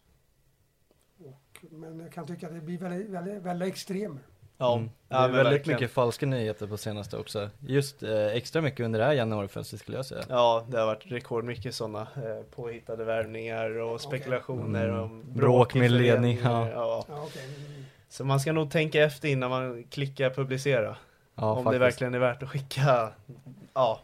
Och, 1.25 1.65
men 1.71 2.01
jag 2.01 2.13
kan 2.13 2.27
tycka 2.27 2.47
att 2.47 2.55
det 2.55 2.61
blir 2.61 2.79
väldigt, 2.79 3.09
väldigt, 3.11 3.43
väldigt 3.43 3.69
extremer. 3.69 4.21
Ja, 4.59 4.75
Mm. 4.77 4.87
Det 4.87 4.93
ja 5.09 5.17
är 5.25 5.29
men 5.29 5.37
väldigt 5.37 5.53
verkligen. 5.53 5.77
mycket 5.81 5.91
falska 5.95 6.27
nyheter 6.27 6.67
på 6.67 6.77
senaste 6.77 7.17
också. 7.17 7.51
Just 7.61 8.03
eh, 8.03 8.27
extra 8.27 8.63
mycket 8.63 8.85
under 8.85 8.99
det 9.01 9.05
här 9.07 9.13
januarifönstret 9.13 9.81
skulle 9.81 9.97
jag 9.99 10.07
säga. 10.07 10.25
Ja, 10.29 10.67
det 10.69 10.79
har 10.79 10.87
varit 10.87 11.07
rekordmycket 11.07 11.75
sådana 11.75 12.01
eh, 12.01 12.45
påhittade 12.55 13.05
värvningar 13.05 13.71
och 13.79 14.01
spekulationer 14.01 14.89
Mm. 14.89 15.01
om 15.01 15.25
Bråk 15.35 15.77
i 15.77 15.79
med 15.79 15.91
ledning, 15.91 16.39
ja. 16.43 16.69
Ja, 16.71 17.05
okej. 17.09 17.45
Mm. 17.45 17.85
Så 18.09 18.25
man 18.25 18.41
ska 18.41 18.53
nog 18.53 18.71
tänka 18.71 19.05
efter 19.05 19.29
innan 19.29 19.51
man 19.51 19.85
klickar 19.85 20.31
publicera. 20.31 20.97
Ja, 21.35 21.51
om 21.51 21.57
faktiskt. 21.65 21.73
det 21.73 21.79
verkligen 21.79 22.15
är 22.15 22.19
värt 22.19 22.43
att 22.43 22.49
skicka, 22.51 23.13
ja, 23.75 24.01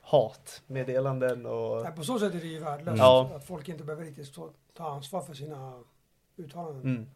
hatmeddelanden 0.00 1.46
och... 1.46 1.82
Nej, 1.82 1.92
på 1.92 2.02
så 2.04 2.18
sätt 2.18 2.34
är 2.34 2.38
det 2.40 2.46
ju 2.46 2.58
värdelöst. 2.58 2.98
Ja. 2.98 3.30
Att 3.36 3.44
folk 3.46 3.68
inte 3.68 3.84
behöver 3.84 4.04
riktigt 4.04 4.34
ta 4.76 4.88
ansvar 4.90 5.20
för 5.22 5.34
sina 5.34 5.72
uttalanden. 6.36 6.82
Mm. 6.82 7.06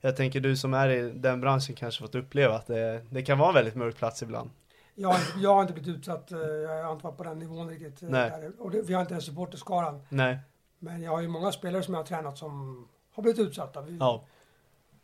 Jag 0.00 0.16
tänker 0.16 0.40
du 0.40 0.56
som 0.56 0.74
är 0.74 0.88
i 0.88 1.10
den 1.10 1.40
branschen 1.40 1.74
kanske 1.76 2.02
fått 2.02 2.14
uppleva 2.14 2.54
att 2.54 2.66
det, 2.66 3.04
det 3.10 3.22
kan 3.22 3.38
vara 3.38 3.48
en 3.48 3.54
väldigt 3.54 3.74
mörk 3.74 3.96
plats 3.96 4.22
ibland. 4.22 4.50
Jag, 4.94 5.16
jag 5.38 5.54
har 5.54 5.60
inte 5.62 5.72
blivit 5.72 5.96
utsatt, 5.98 6.32
eh, 6.32 6.38
jag 6.38 6.84
har 6.84 6.92
inte 6.92 7.04
varit 7.04 7.16
på 7.16 7.24
den 7.24 7.38
nivån 7.38 7.68
riktigt. 7.68 8.02
eh, 8.02 8.08
Nej. 8.08 8.30
Där. 8.30 8.52
Och 8.58 8.70
det, 8.70 8.82
vi 8.82 8.94
har 8.94 9.00
inte 9.00 9.14
en 9.14 9.22
supporterskaran. 9.22 10.02
Nej. 10.08 10.38
Men 10.78 11.02
jag 11.02 11.10
har 11.10 11.20
ju 11.20 11.28
många 11.28 11.52
spelare 11.52 11.82
som 11.82 11.94
jag 11.94 11.98
har 12.00 12.06
tränat 12.06 12.38
som 12.38 12.88
har 13.12 13.22
blivit 13.22 13.40
utsatta. 13.40 13.82
Vi, 13.82 13.96
Ja. 14.00 14.24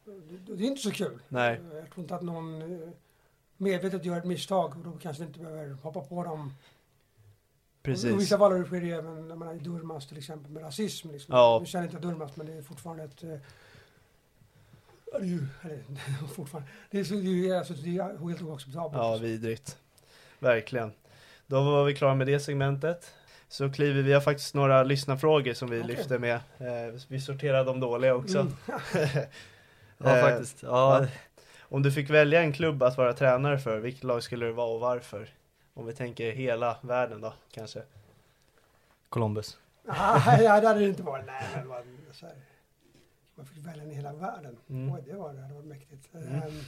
det, 0.05 0.55
det 0.57 0.65
är 0.65 0.69
inte 0.69 0.83
så 0.83 0.91
kul. 0.91 1.19
Nej. 1.29 1.61
Jag 1.75 1.91
tror 1.91 2.03
inte 2.05 2.15
att 2.15 2.23
någon 2.23 2.63
eh, 2.83 2.89
medvetet 3.57 4.05
gör 4.05 4.19
ett 4.19 4.25
misstag 4.25 4.71
och 4.77 4.85
då 4.85 4.93
kanske 5.03 5.23
inte 5.25 5.39
behöver 5.39 5.73
hoppa 5.83 6.01
på 6.01 6.23
dem. 6.25 6.53
Och 7.89 7.95
Precis. 7.95 8.21
vissa 8.21 8.39
fall 8.39 8.65
sker 8.65 8.83
även 8.83 9.29
jag 9.29 9.39
menar, 9.39 9.55
i 9.55 9.59
Durmaz 9.59 10.07
till 10.09 10.19
exempel 10.19 10.53
med 10.53 10.63
rasism. 10.63 11.11
Liksom. 11.11 11.35
Ja. 11.35 11.59
Nu 11.61 11.67
känner 11.67 11.85
inte 11.85 11.97
jag 11.97 12.03
Durmaz 12.03 12.37
men 12.37 12.47
det 12.47 12.53
är 12.53 12.63
fortfarande 12.63 13.05
ett... 13.05 13.23
eh, 13.23 13.31
är 15.13 15.25
ju, 15.25 15.47
eller, 15.63 15.79
fortfarande, 16.35 16.69
det 16.91 17.01
är, 17.01 17.05
så, 17.05 17.15
det 17.15 17.49
är, 17.49 17.59
alltså, 17.59 17.75
det 17.75 17.97
är 17.97 18.29
helt 18.29 18.43
oacceptabelt. 18.43 18.95
Ja, 18.95 19.17
vidrigt. 19.17 19.77
Verkligen. 20.39 20.93
Då 21.47 21.63
var 21.63 21.85
vi 21.85 21.95
klara 21.95 22.15
med 22.15 22.27
det 22.27 22.41
segmentet. 22.41 23.15
Så 23.49 23.71
kliver 23.73 24.03
vi, 24.03 24.13
har 24.13 24.21
faktiskt 24.21 24.55
några 24.55 24.83
lyssnarfrågor 24.83 25.53
som 25.55 25.71
vi 25.71 25.83
Okej. 25.83 25.97
lyfter 25.97 26.19
med. 26.19 26.35
Eh, 26.59 27.01
vi 27.09 27.21
sorterar 27.21 27.65
de 27.65 27.81
dåliga 27.81 28.15
också. 28.15 28.39
Mm. 28.39 28.53
Ja 29.99 30.17
Eh, 30.17 30.23
faktiskt. 30.23 30.63
Ja. 30.63 31.07
Om 31.61 31.83
du 31.83 31.93
fick 31.93 32.11
välja 32.11 32.41
en 32.41 32.53
klubb 32.53 32.83
att 32.83 32.97
vara 32.97 33.13
tränare 33.13 33.59
för, 33.59 33.79
vilket 33.79 34.05
lag 34.05 34.23
skulle 34.23 34.47
det 34.47 34.53
vara 34.53 34.69
och 34.75 34.81
varför? 34.81 35.29
Om 35.79 35.87
vi 35.87 35.93
tänker 35.93 36.33
hela 36.33 36.77
världen 36.83 37.21
då, 37.21 37.33
kanske. 37.51 37.83
Columbus. 39.09 39.59
Nej, 39.85 40.43
ja, 40.45 40.61
det 40.61 40.67
hade 40.69 40.81
det 40.81 40.89
inte 40.89 41.03
varit. 41.03 41.27
Nej, 41.27 41.45
men 41.57 41.69
man, 41.69 41.83
så 42.13 42.27
här, 42.27 42.35
man 43.35 43.47
fick 43.47 43.67
välja 43.67 43.83
en 43.83 43.91
i 43.91 43.95
hela 43.95 44.13
världen. 44.13 44.57
Mm. 44.69 44.95
Oj, 44.95 45.03
det 45.07 45.13
var 45.17 45.33
det. 45.33 45.41
hade 45.43 45.55
varit 45.55 45.67
mäktigt. 45.67 46.15
Mm. 46.15 46.35
Ehm, 46.35 46.61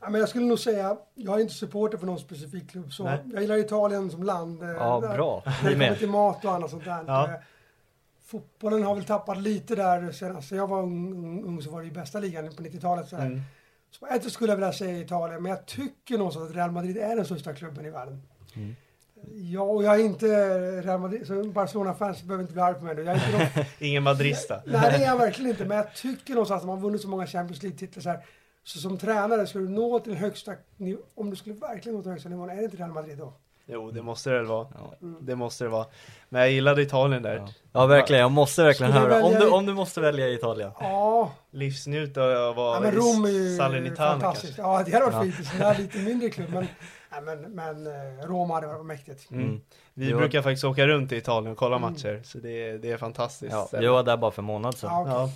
ja, 0.00 0.08
men 0.10 0.20
jag 0.20 0.28
skulle 0.28 0.44
nog 0.46 0.58
säga, 0.58 0.96
jag 1.14 1.36
är 1.36 1.40
inte 1.42 1.54
supporter 1.54 1.98
för 1.98 2.06
någon 2.06 2.18
specifik 2.18 2.70
klubb. 2.70 2.92
Så 2.92 3.04
Nej. 3.04 3.18
jag 3.32 3.42
gillar 3.42 3.56
Italien 3.56 4.10
som 4.10 4.22
land. 4.22 4.62
eh, 4.62 4.68
Ja, 4.68 5.00
där- 5.00 5.14
bra. 5.16 5.42
När 5.46 5.52
Vi 5.62 5.74
det 5.74 5.86
kommer 5.86 5.96
till 5.98 6.08
mat 6.10 6.44
och 6.44 6.52
annat 6.52 6.70
sånt 6.70 6.84
där. 6.84 7.04
Ja. 7.06 7.28
Eh, 7.28 7.34
Fotbollen 8.24 8.82
har 8.82 8.94
väl 8.94 9.04
tappat 9.04 9.38
lite 9.38 9.74
där 9.74 10.12
senast 10.12 10.50
jag 10.50 10.66
var 10.66 10.82
ung, 10.82 11.12
ung, 11.12 11.44
ung 11.44 11.62
så 11.62 11.70
var 11.70 11.80
det 11.80 11.86
ju 11.86 11.92
bästa 11.92 12.20
ligan 12.20 12.54
på 12.56 12.62
90-talet. 12.62 13.08
Så, 13.08 13.16
Mm. 13.16 13.40
Sätt 14.22 14.32
skulle 14.32 14.52
jag 14.52 14.56
vilja 14.56 14.72
säga 14.72 15.00
Italien, 15.00 15.42
men 15.42 15.50
jag 15.50 15.66
tycker 15.66 16.18
någonstans 16.18 16.50
att 16.50 16.56
Real 16.56 16.70
Madrid 16.70 16.96
är 16.98 17.16
den 17.16 17.24
största 17.24 17.54
klubben 17.54 17.86
i 17.86 17.90
världen. 17.90 18.22
Mm. 18.54 18.76
Ja, 19.34 19.62
och 19.62 19.82
jag 19.82 19.94
är 19.94 20.04
inte 20.04 20.26
Real 20.82 21.00
Madrid, 21.00 21.26
så 21.26 21.44
Barcelona-fans 21.44 22.22
behöver 22.22 22.42
inte 22.42 22.52
bli 22.52 22.62
arga 22.62 22.78
på 22.78 22.84
mig 22.84 22.94
nu. 22.94 23.02
Jag 23.02 23.16
är 23.16 23.38
inte 23.38 23.54
de, 23.54 23.64
Ingen 23.86 24.02
madrista. 24.02 24.60
Nej, 24.66 24.80
det 24.90 25.04
är 25.04 25.06
jag 25.06 25.18
verkligen 25.18 25.50
inte. 25.50 25.64
Men 25.64 25.76
jag 25.76 25.94
tycker 25.94 26.34
någonstans 26.34 26.62
att 26.62 26.66
man 26.66 26.76
har 26.76 26.82
vunnit 26.82 27.00
så 27.00 27.08
många 27.08 27.26
Champions 27.26 27.62
League-titlar 27.62 28.02
så 28.02 28.08
här. 28.08 28.24
Så 28.64 28.78
som 28.78 28.98
tränare, 28.98 29.46
skulle 29.46 29.64
du 29.64 29.70
nå 29.70 29.98
till 29.98 30.14
högsta 30.14 30.52
nivå, 30.76 31.00
om 31.14 31.30
du 31.30 31.36
skulle 31.36 31.54
verkligen 31.54 31.96
nå 31.96 32.02
till 32.02 32.10
högsta 32.10 32.28
nivån, 32.28 32.50
är 32.50 32.56
det 32.56 32.64
inte 32.64 32.76
Real 32.76 32.92
Madrid 32.92 33.18
då? 33.18 33.34
Jo, 33.68 33.90
det 33.90 34.02
måste 34.02 34.30
det 34.30 34.36
väl 34.36 34.46
vara. 34.46 34.66
Ja. 34.74 34.94
Det 35.20 35.36
måste 35.36 35.64
det 35.64 35.70
vara. 35.70 35.86
Men 36.28 36.40
jag 36.40 36.50
gillade 36.50 36.82
Italien 36.82 37.22
där. 37.22 37.36
Ja. 37.36 37.48
ja 37.72 37.86
verkligen, 37.86 38.22
jag 38.22 38.30
måste 38.30 38.62
verkligen 38.62 38.92
Skulle 38.92 39.14
höra. 39.14 39.24
Om 39.24 39.32
du, 39.34 39.48
om 39.50 39.66
du 39.66 39.74
måste 39.74 40.00
välja 40.00 40.28
Italien. 40.28 40.70
Ja, 40.80 41.32
Livsnjuta 41.50 42.22
av 42.22 42.50
att 42.50 42.56
vara 42.56 42.74
ja 42.74 42.80
men 42.80 42.92
Rom 42.92 43.24
är 43.24 43.28
ju 43.28 43.56
Salernitana 43.56 44.10
fantastiskt. 44.10 44.56
kanske. 44.56 44.62
Ja, 44.62 44.82
det 44.86 44.92
hade 44.92 45.04
varit 45.04 45.14
Ja. 45.14 45.22
fint. 45.22 45.38
En 45.38 45.44
sån 45.44 45.58
där 45.58 45.78
lite 45.78 45.98
mindre 45.98 46.30
klubb. 46.30 46.48
Men, 46.52 46.66
ja, 47.10 47.20
men, 47.20 47.40
men 47.40 47.86
eh, 47.86 48.26
Roma 48.26 48.54
hade 48.54 48.66
varit 48.66 48.86
mäktigt. 48.86 49.30
Mm. 49.30 49.44
Mm. 49.44 49.60
Vi 49.94 50.12
var- 50.12 50.18
brukar 50.20 50.42
faktiskt 50.42 50.64
åka 50.64 50.86
runt 50.86 51.12
i 51.12 51.16
Italien 51.16 51.52
och 51.52 51.58
kolla 51.58 51.76
Mm. 51.76 51.92
matcher, 51.92 52.20
så 52.24 52.38
det 52.38 52.68
är, 52.68 52.78
det 52.78 52.90
är 52.92 52.96
fantastiskt. 52.96 53.52
Ja, 53.72 53.80
jag 53.82 53.92
var 53.92 54.02
där 54.02 54.16
bara 54.16 54.30
för 54.30 54.42
en 54.42 54.46
månad 54.46 54.76
sedan. 54.78 54.90
Ja, 54.92 55.22
okej. 55.24 55.34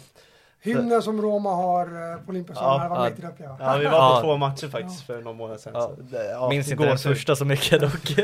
Ja. 0.62 0.78
Hymnen 0.78 1.02
som 1.02 1.22
Roma 1.22 1.54
har 1.54 2.12
eh, 2.12 2.16
på 2.24 2.30
Olympiska 2.30 2.64
Ja, 2.64 2.76
hade 2.78 2.88
varit 2.90 2.98
ja. 2.98 3.04
mäktigt 3.04 3.26
att 3.26 3.32
uppleva. 3.32 3.56
ja, 3.61 3.76
vi 3.78 3.84
var 3.84 3.90
på 3.90 3.96
Ja. 4.16 4.20
två 4.22 4.36
matcher 4.36 4.68
faktiskt 4.68 5.02
för 5.06 5.22
någon 5.22 5.36
månad 5.36 5.61
sedan. 5.61 5.72
Ja. 5.74 5.92
Det, 6.11 6.30
ja, 6.30 6.48
minns 6.48 6.70
inte 6.70 6.84
den 6.84 6.98
första 6.98 7.36
så 7.36 7.44
mycket 7.44 7.80
dock. 7.80 8.16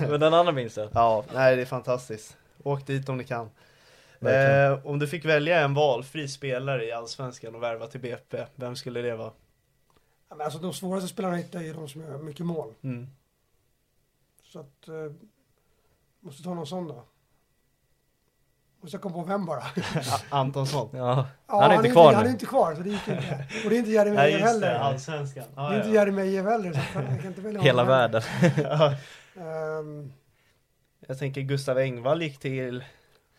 Men 0.00 0.20
den 0.20 0.34
andra 0.34 0.52
minns 0.52 0.76
jag. 0.76 0.88
Ja, 0.94 1.24
nej 1.34 1.56
det 1.56 1.62
är 1.62 1.66
fantastiskt. 1.66 2.36
Åk 2.62 2.86
dit 2.86 3.08
om 3.08 3.16
ni 3.16 3.24
kan. 3.24 3.50
Eh, 4.20 4.86
om 4.86 4.98
du 4.98 5.06
fick 5.06 5.24
välja 5.24 5.60
en 5.60 5.74
valfri 5.74 6.28
spelare 6.28 6.84
i 6.86 6.92
Allsvenskan 6.92 7.54
och 7.54 7.62
värva 7.62 7.86
till 7.86 8.00
BP, 8.00 8.46
vem 8.54 8.76
skulle 8.76 9.02
det 9.02 9.16
vara? 9.16 9.30
Ja, 10.28 10.36
men 10.36 10.44
alltså, 10.44 10.58
de 10.58 10.72
svåraste 10.72 11.08
spelarna 11.08 11.34
att 11.34 11.40
hitta 11.40 11.62
är 11.62 11.74
de 11.74 11.88
som 11.88 12.00
gör 12.00 12.18
mycket 12.18 12.46
mål. 12.46 12.74
Mm. 12.82 13.06
Så 14.44 14.58
att... 14.60 14.88
Eh, 14.88 14.94
måste 16.20 16.42
ta 16.42 16.54
någon 16.54 16.66
sån 16.66 16.88
då. 16.88 17.02
Måste 18.82 18.94
jag 18.96 19.02
komma 19.02 19.14
på 19.14 19.22
vem 19.22 19.46
bara. 19.46 19.62
Antonsson? 20.30 20.88
Ja, 20.92 21.26
Ja, 21.48 21.60
han 21.62 21.70
är 21.70 21.74
inte 21.76 21.88
kvar 21.88 22.12
Han 22.12 22.20
är 22.22 22.26
nu. 22.26 22.30
inte 22.32 22.46
kvar, 22.46 22.74
så 22.74 22.82
det 22.82 22.88
gick 22.90 23.08
inte. 23.08 23.44
Och 23.64 23.70
det 23.70 23.76
är 23.76 23.78
inte 23.78 23.90
Jerry 23.90 24.10
Meyer 24.10 24.28
just 24.38 24.42
det, 24.44 24.48
heller. 24.66 24.74
Allsvenskan. 24.78 25.44
Det 25.44 25.50
Ja, 25.56 25.72
är 25.72 25.76
inte 25.76 25.88
ja. 25.88 25.94
Jeremejeff 25.94 26.46
heller, 26.46 26.72
så 26.72 26.78
jag 26.94 27.06
kan 27.20 27.26
inte 27.26 27.40
välja 27.40 27.60
Hela 27.60 27.82
honom 27.82 27.98
heller. 28.00 28.20
världen. 28.62 28.62
Ja. 28.80 28.94
Ehm, 29.42 30.12
Jag 31.08 31.18
tänker 31.18 31.40
Gustav 31.40 31.78
Engvall 31.78 32.22
gick 32.22 32.38
till 32.38 32.84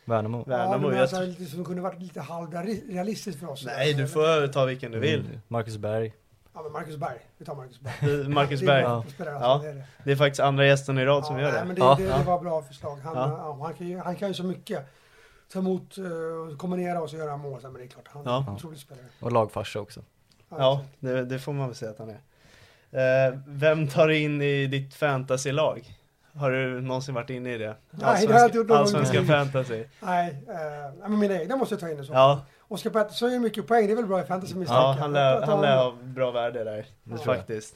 Värnamo. 0.06 0.38
ja, 0.38 0.58
Värnamo. 0.58 0.88
men 0.88 0.91
jag 0.91 1.02
alltså, 1.02 1.16
tror- 1.16 1.26
lite 1.28 1.46
som 1.46 1.66
kunde 1.66 1.82
varit 1.82 2.00
lite 2.02 2.22
halvrealistiskt 2.22 3.39
för 3.39 3.50
oss. 3.50 3.66
Nej, 3.66 3.94
du 3.94 4.08
får 4.08 4.48
ta 4.48 4.66
vilken 4.66 4.91
du 4.91 5.00
vill. 5.00 5.20
Mm. 5.20 5.41
Marcus 5.48 5.78
Berg. 5.78 6.14
Ja, 6.54 6.62
men 6.64 6.72
Marcus 6.72 6.98
Berg. 6.98 7.18
Vi 7.38 7.46
tar 7.46 7.56
Marcus 7.56 7.80
Berg. 7.82 8.22
Eh, 8.22 8.28
Marcus 8.30 8.60
Det 8.60 8.66
är 8.66 8.68
Berg. 8.68 8.82
Ja. 8.82 8.89
alltså, 8.96 9.24
Ja. 9.24 9.60
det 9.64 9.70
är 9.70 9.74
det. 9.74 9.84
Det 10.04 10.12
är 10.12 10.16
faktiskt 10.16 10.39
andra 10.39 10.66
gästen 10.66 10.98
i 10.98 11.06
rad 11.06 11.26
som 11.26 11.39
gör 11.39 11.52
nej, 11.52 11.60
det. 11.60 11.66
Men 11.66 11.76
det, 11.76 11.82
ja. 11.82 11.96
det, 12.00 12.04
det 12.18 12.24
var 12.24 12.39
bra 12.39 12.62
förslag. 12.62 12.98
Han, 13.04 13.16
Ja. 13.18 13.28
ja. 13.30 13.64
han, 13.66 13.74
kan 13.74 13.88
ju, 13.88 13.98
han 14.00 14.16
kan 14.16 14.28
ju 14.28 14.34
så 14.34 14.44
mycket. 14.44 14.86
Ta 15.54 15.60
emot, 15.60 15.97
uh, 15.97 16.58
kombinera 16.58 17.01
och 17.01 17.10
så 17.10 17.16
göra 17.16 17.38
mål. 17.38 17.62
Så, 17.62 17.68
Men 17.68 17.82
det 17.82 17.84
är 17.84 17.88
klart, 17.88 18.08
han 18.08 18.28
är 18.28 18.32
Ja. 18.32 18.45
en 18.47 18.54
otrolig 18.54 18.80
spelare. 18.80 19.06
Och 19.20 19.32
lagfarsa 19.32 19.80
också. 19.80 20.01
Ja, 20.49 20.82
det, 20.99 21.26
det 21.26 21.39
får 21.39 21.54
man 21.54 21.68
väl 21.68 21.76
säga 21.76 21.91
att 21.91 21.99
han 21.99 22.10
är. 22.10 22.20
Eh, 22.93 23.34
vem 23.47 23.88
tar 23.88 24.08
du 24.08 24.18
in 24.18 24.41
i 24.41 24.68
ditt 24.68 24.93
fantasylag? 24.93 25.97
Har 26.36 26.51
du 26.51 26.82
någonsin 26.82 27.16
varit 27.16 27.30
inne 27.30 27.54
i 27.54 27.58
det? 27.58 27.76
det 27.91 28.06
har 28.06 28.16
jag 28.16 28.45
inte 28.45 28.58
gjort 28.58 28.68
någon 28.68 28.78
gång. 28.78 28.78
Allsvenska 28.78 29.24
fantasy? 29.24 29.84
Nej, 29.99 30.43
uh, 30.47 31.10
men 31.10 31.20
mina 31.20 31.41
egna 31.41 31.56
måste 31.56 31.74
jag 31.74 31.80
ta 31.80 31.89
in 31.89 31.99
i 31.99 32.06
så 32.06 32.14
fall. 32.14 32.16
Ja, 32.16 32.45
Oskar 32.68 32.89
Pettersson 32.89 33.32
gör 33.32 33.39
mycket 33.39 33.68
poäng. 33.68 33.86
Det 33.88 33.93
är 33.93 33.95
väl 33.95 34.06
bra 34.06 34.22
i 34.22 34.24
fantasy 34.24 34.56
misstänker 34.56 34.84
ja 34.84 34.95
han 34.99 35.14
lär, 35.14 35.41
han 35.41 35.62
lär 35.62 35.78
ha 35.78 35.93
bra 36.04 36.32
värde 36.32 36.64
där. 36.64 36.86
Jag. 37.04 37.24
faktiskt. 37.24 37.76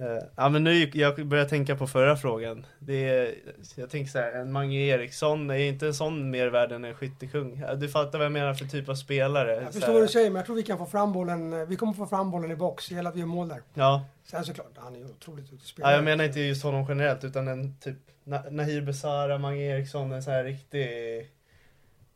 Eh, 0.00 0.22
ja 0.36 0.48
men 0.48 0.64
nu, 0.64 0.90
jag 0.94 1.26
börjar 1.26 1.44
tänka 1.44 1.76
på 1.76 1.86
förra 1.86 2.16
frågan. 2.16 2.66
Det 2.78 3.08
är, 3.08 3.34
jag 3.76 3.90
tänker 3.90 4.10
så 4.10 4.18
här, 4.18 4.32
en 4.32 4.52
Mange 4.52 4.76
Eriksson 4.78 5.50
är 5.50 5.54
inte 5.58 5.86
en 5.86 5.94
sån 5.94 6.30
mer 6.30 6.46
värd 6.48 6.72
än 6.72 6.84
en 6.84 6.94
skyttekung. 6.94 7.62
Du 7.76 7.88
fattar 7.88 8.18
vad 8.18 8.24
jag 8.24 8.32
menar 8.32 8.54
för 8.54 8.64
typ 8.64 8.88
av 8.88 8.94
spelare. 8.94 9.54
Jag 9.54 9.72
förstår 9.72 9.92
vad 9.92 10.02
du 10.02 10.08
säger, 10.08 10.30
men 10.30 10.36
jag 10.36 10.46
tror 10.46 10.56
vi 10.56 10.62
kan 10.62 10.78
få 10.78 10.86
fram 10.86 11.12
bollen. 11.12 11.52
eh, 11.52 11.66
Vi 11.66 11.76
kommer 11.76 11.92
få 11.92 12.06
fram 12.06 12.30
bollen 12.30 12.50
i 12.50 12.56
box. 12.56 12.88
Det 12.88 12.94
gäller 12.94 13.10
att 13.10 13.16
vi 13.16 13.20
gör 13.20 13.26
mål 13.26 13.48
där. 13.48 13.62
Ja, 13.74 14.04
Sen 14.24 14.44
såklart, 14.44 14.72
han 14.76 14.94
är 14.94 14.98
ju 14.98 15.04
otroligt 15.04 15.50
duktig 15.50 15.68
spelare. 15.68 15.92
Ja, 15.92 15.96
jag 15.96 16.04
menar 16.04 16.24
inte 16.24 16.40
just 16.40 16.62
honom 16.62 16.86
generellt 16.88 17.24
utan 17.24 17.48
en 17.48 17.76
typ 17.80 17.96
Na- 18.24 18.50
Nahir 18.50 18.80
Besara, 18.82 19.38
Mange 19.38 19.62
Eriksson, 19.62 20.12
en 20.12 20.22
sån 20.22 20.32
här 20.32 20.44
riktig, 20.44 20.86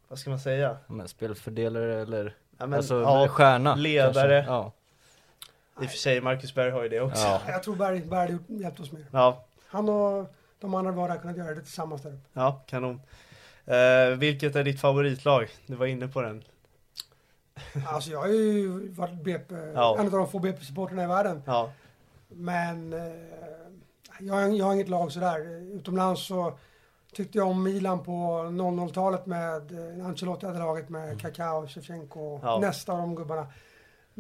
vad 0.09 0.19
ska 0.19 0.31
man 0.31 0.39
säga? 0.41 0.77
Men 0.87 1.09
spelfördelare 1.09 2.03
eller 2.03 2.35
Ja, 2.59 2.67
men, 2.67 2.75
alltså 2.77 3.01
ja, 3.01 3.29
stjärna. 3.29 3.75
ledare. 3.75 4.13
kanske. 4.13 4.53
Ja. 4.53 4.73
I 5.83 5.87
och 5.87 5.91
för 5.91 5.99
sig, 5.99 6.21
Marcus 6.21 6.55
Berg 6.55 6.71
har 6.71 6.83
ju 6.83 6.89
det 6.89 7.01
också. 7.01 7.23
Ja. 7.23 7.41
Jag 7.49 7.63
tror 7.63 7.77
Berg, 7.77 8.01
Berg 8.01 8.33
gjort- 8.33 8.43
hjälpt 8.49 8.81
oss 8.81 8.93
mer. 8.93 9.07
Ja, 9.11 9.45
Han 9.69 9.89
och 9.89 10.35
de 10.61 10.75
andra 10.75 10.93
bara 10.93 11.17
kunnat 11.17 11.37
göra 11.37 11.55
det 11.55 11.61
tillsammans 11.61 12.03
där 12.03 12.11
uppe. 12.11 12.29
ja 12.33 12.63
kanon. 12.67 13.01
Eh, 13.67 14.17
vilket 14.19 14.57
är 14.57 14.65
ditt 14.65 14.81
favoritlag? 14.81 15.49
Du 15.67 15.75
var 15.75 15.87
inne 15.87 16.09
på 16.09 16.23
den. 16.23 16.43
Alltså 17.87 18.11
jag 18.11 18.19
har 18.21 18.29
ju 18.29 18.89
varit 18.89 19.23
BP, 19.25 19.55
Ja. 19.75 19.97
en 19.99 20.07
av 20.07 20.11
de 20.13 20.29
få 20.29 20.39
BP-supporterna 20.39 21.05
i 21.05 21.07
världen. 21.07 21.43
Ja, 21.47 21.71
Men 22.29 22.93
eh, 22.93 23.01
jag, 24.21 24.35
har- 24.35 24.43
jag 24.49 24.65
har 24.65 24.75
inget 24.75 24.89
lag 24.89 25.13
sådär. 25.13 25.41
Utomlands 25.77 26.27
så 26.27 26.59
tyckte 27.13 27.39
jag 27.39 27.49
om 27.49 27.63
Milan 27.63 28.05
på 28.05 28.13
00-talet 28.51 29.27
med 29.27 29.73
eh, 30.01 30.07
Ancelotti 30.07 30.47
hade 30.47 30.59
laget 30.59 30.89
med 30.89 31.21
Kaká, 31.21 31.67
Shevchenko 31.69 32.21
och 32.21 32.41
Ja. 32.45 32.59
nästa 32.59 32.93
av 32.93 32.99
de 32.99 33.15
gubbarna. 33.15 33.47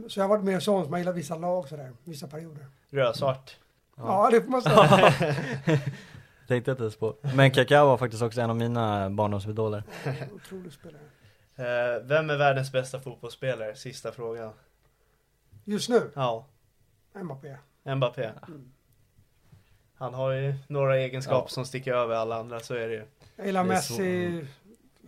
Så 0.08 0.20
jag 0.20 0.24
har 0.24 0.28
varit 0.28 0.44
mer 0.44 0.60
sån 0.60 0.84
som 0.84 0.92
har 0.92 0.98
gillat 0.98 1.14
vissa 1.16 1.36
lag 1.36 1.68
sådär, 1.68 1.92
vissa 2.04 2.26
perioder. 2.28 2.66
rödsvart. 2.90 3.56
Ja, 3.96 4.28
det 4.30 4.42
får 4.42 4.50
man 4.50 4.62
säga. 4.62 5.12
Tänkte 6.48 6.70
inte 6.70 6.82
ens 6.82 6.96
på. 6.96 7.16
Men 7.34 7.50
Kaká 7.50 7.84
var 7.84 7.96
faktiskt 7.98 8.22
också 8.22 8.40
en 8.40 8.50
av 8.50 8.56
mina 8.56 9.10
barndomsidoler. 9.10 9.82
Otrolig 10.34 10.72
spelare. 10.72 11.02
Eh, 11.56 12.02
vem 12.02 12.30
är 12.30 12.36
världens 12.36 12.72
bästa 12.72 13.00
fotbollsspelare? 13.00 13.74
Sista 13.76 14.12
frågan. 14.12 14.52
Just 15.64 15.88
nu, 15.88 16.10
Ja, 16.14 16.46
Mbappé. 17.22 17.56
Mbappé. 17.96 18.30
Han 19.94 20.14
har 20.14 20.30
ju 20.32 20.54
några 20.68 20.96
egenskaper 20.96 21.36
Ja. 21.46 21.48
som 21.48 21.64
sticker 21.64 21.92
över 21.94 22.14
alla 22.14 22.36
andra, 22.36 22.60
så 22.60 22.74
är 22.74 22.88
det 22.88 22.94
ju. 22.94 23.04
Jag 23.36 23.46
gillar 23.46 23.64
Messi 23.64 24.46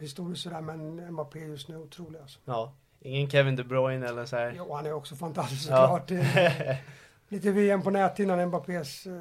historiskt 0.01 0.43
sådär, 0.43 0.61
men 0.61 1.13
Mbappé 1.13 1.39
just 1.39 1.69
nu 1.69 1.77
otrolig 1.77 2.19
alltså. 2.21 2.39
Ja. 2.45 2.73
Ingen 3.01 3.31
Kevin 3.31 3.57
De 3.57 3.63
Bruyne 3.65 4.07
eller 4.09 4.25
så 4.27 4.37
här. 4.37 4.55
Jo, 4.57 4.75
han 4.75 4.87
är 4.87 4.93
också 4.93 5.15
fantastisk 5.17 5.71
Ja. 5.71 5.77
såklart. 5.83 6.09
Det- 6.09 6.79
Lite 7.29 7.51
VM 7.51 7.83
på 7.83 7.91
näthinnan, 7.91 8.47
Mbappés 8.49 9.07
eh, 9.07 9.13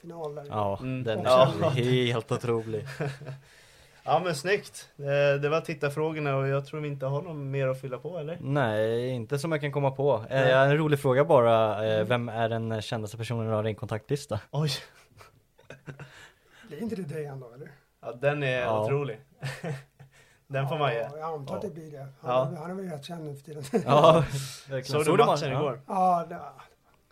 final 0.00 0.34
där. 0.34 0.44
Ja, 0.50 0.78
Mm. 0.82 1.04
den 1.04 1.22
Ja. 1.24 1.52
är 1.76 2.06
helt 2.12 2.32
otrolig. 2.32 2.86
Ja 4.04 4.20
men 4.24 4.34
snyggt. 4.34 4.88
Det 5.42 5.48
var 5.48 5.60
tittarfrågorna 5.60 6.36
och 6.36 6.48
jag 6.48 6.66
tror 6.66 6.80
vi 6.80 6.88
inte 6.88 7.06
har 7.06 7.22
något 7.22 7.36
mer 7.36 7.68
att 7.68 7.80
fylla 7.80 7.98
på 7.98 8.18
eller? 8.18 8.38
Nej, 8.40 9.08
inte 9.08 9.38
som 9.38 9.52
jag 9.52 9.60
kan 9.60 9.72
komma 9.72 9.90
på. 9.90 10.14
Eh, 10.14 10.40
Nej. 10.40 10.52
en 10.52 10.76
rolig 10.76 10.98
fråga 11.00 11.24
bara. 11.24 11.86
Eh, 11.86 12.04
vem 12.04 12.28
är 12.28 12.48
den 12.48 12.82
kändaste 12.82 13.16
personen 13.16 13.46
du 13.46 13.52
har 13.52 13.64
i 13.64 13.66
din 13.66 13.74
kontaktlista? 13.76 14.40
Oj. 14.50 14.70
Blir 16.68 16.82
inte 16.82 16.96
det 16.96 17.02
Dejan 17.02 17.40
då 17.40 17.52
eller? 17.54 17.70
Ja 18.02 18.12
den 18.12 18.42
är 18.42 18.60
Ja. 18.60 18.84
otrolig. 18.84 19.20
den 20.52 20.68
får 20.68 20.78
man 20.78 20.92
ge. 20.92 20.98
Ja, 20.98 21.08
jag 21.18 21.34
antar 21.34 21.56
att 21.56 21.62
det 21.62 21.70
blir 21.70 21.90
det. 21.90 21.98
Han, 21.98 22.30
Ja. 22.30 22.50
han 22.58 22.70
är 22.70 22.74
väl 22.74 22.88
rätt 22.90 23.04
känd 23.04 23.24
nu 23.24 23.34
för 23.34 23.42
tiden. 23.44 23.64
Ja, 23.86 24.24
Såg 24.84 25.04
du 25.04 25.24
matchen 25.24 25.50
Ja. 25.50 25.58
igår? 25.60 25.80
ja, 25.86 26.26
det, 26.28 26.38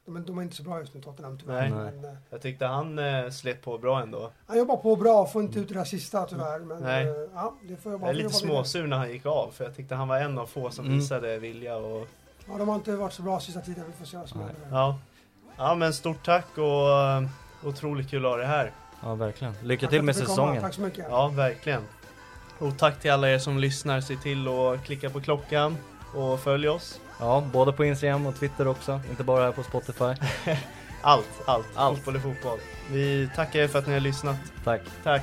de, 0.05 0.17
är, 0.17 0.21
de 0.21 0.39
är 0.39 0.43
inte 0.43 0.57
så 0.57 0.63
bra 0.63 0.79
just 0.81 0.95
nu 0.95 1.01
Tottenham 1.01 1.39
tyvärr. 1.39 1.61
Nej. 1.61 1.71
Men, 1.71 2.05
eh, 2.05 2.11
Jag 2.31 2.41
tyckte 2.43 2.67
han 2.67 2.99
eh, 2.99 3.31
slet 3.31 3.63
på 3.63 3.79
bra 3.79 4.01
ändå. 4.03 4.31
han 4.47 4.59
jobbar 4.59 4.77
på 4.77 4.97
bra, 4.97 5.27
får 5.27 5.43
inte 5.43 5.59
ut 5.61 5.69
det 5.69 5.75
där 5.75 5.85
sista 5.85 6.25
tyvärr. 6.27 6.59
Men 6.59 6.83
Nej. 6.83 7.07
eh, 7.09 7.13
ja, 7.35 7.55
det 7.69 7.77
får 7.77 7.93
jag 7.93 7.95
Jag 7.95 8.01
bara 8.01 8.11
är 8.11 8.15
lite 8.15 8.29
småsur 8.35 8.87
när 8.87 8.97
han 8.97 9.11
gick 9.11 9.27
av 9.27 9.51
för 9.51 9.65
jag 9.65 9.77
tyckte 9.77 9.95
han 9.95 10.09
var 10.09 10.19
en 10.19 10.39
av 10.39 10.47
få 10.47 10.71
som 10.71 10.85
Mm. 10.87 10.99
visade 10.99 11.39
vilja 11.39 11.77
och 11.77 12.07
Ja, 12.49 12.59
de 12.59 12.69
har 12.69 12.75
inte 12.75 12.97
varit 12.97 13.13
så 13.13 13.23
bra 13.23 13.41
sista 13.41 13.61
tiden. 13.61 13.85
Vi 13.87 13.93
får 13.93 14.05
se 14.07 14.17
vad 14.17 14.29
som 14.29 14.41
händer. 14.41 14.57
ja. 14.71 14.99
Ja 15.57 15.75
men 15.75 15.93
stort 15.95 16.25
tack 16.25 16.59
och 16.59 16.91
eh, 16.91 17.23
otroligt 17.65 18.11
kul 18.11 18.25
att 18.27 18.31
ha 18.31 18.37
dig 18.39 18.47
här. 18.47 18.73
ja, 19.03 19.15
verkligen. 19.15 19.55
Lycka 19.63 19.87
Tack 19.87 19.91
till 19.91 20.03
med 20.03 20.15
komma. 20.15 20.27
säsongen. 20.27 20.63
Tack 20.63 20.75
så 20.75 20.81
mycket. 20.81 21.07
Ja 21.11 21.29
verkligen. 21.29 21.83
Och 22.61 22.79
tack 22.79 23.01
till 23.01 23.11
alla 23.11 23.31
er 23.31 23.39
som 23.39 23.59
lyssnar. 23.59 24.01
Se 24.01 24.17
till 24.17 24.49
att 24.49 24.85
klicka 24.85 25.11
på 25.11 25.21
klockan 25.21 25.77
och 26.15 26.41
följ 26.41 26.69
oss. 26.69 27.01
Ja, 27.21 27.45
både 27.53 27.73
på 27.73 27.85
Instagram 27.85 28.27
och 28.27 28.37
Twitter 28.37 28.69
också. 28.69 29.01
Inte 29.11 29.25
bara 29.25 29.45
här 29.45 29.53
på 29.53 29.63
Spotify. 29.63 30.05
Allt, 31.03 31.29
allt. 31.47 31.67
Allt. 31.75 31.99
Fotboll 31.99 32.17
är 32.17 32.21
fotboll. 32.21 32.59
Vi 32.91 33.31
tackar 33.37 33.61
er 33.61 33.69
för 33.69 33.79
att 33.79 33.87
ni 33.87 33.93
har 33.93 34.01
lyssnat. 34.01 34.37
Tack. 34.65 34.81
Tack. 35.03 35.23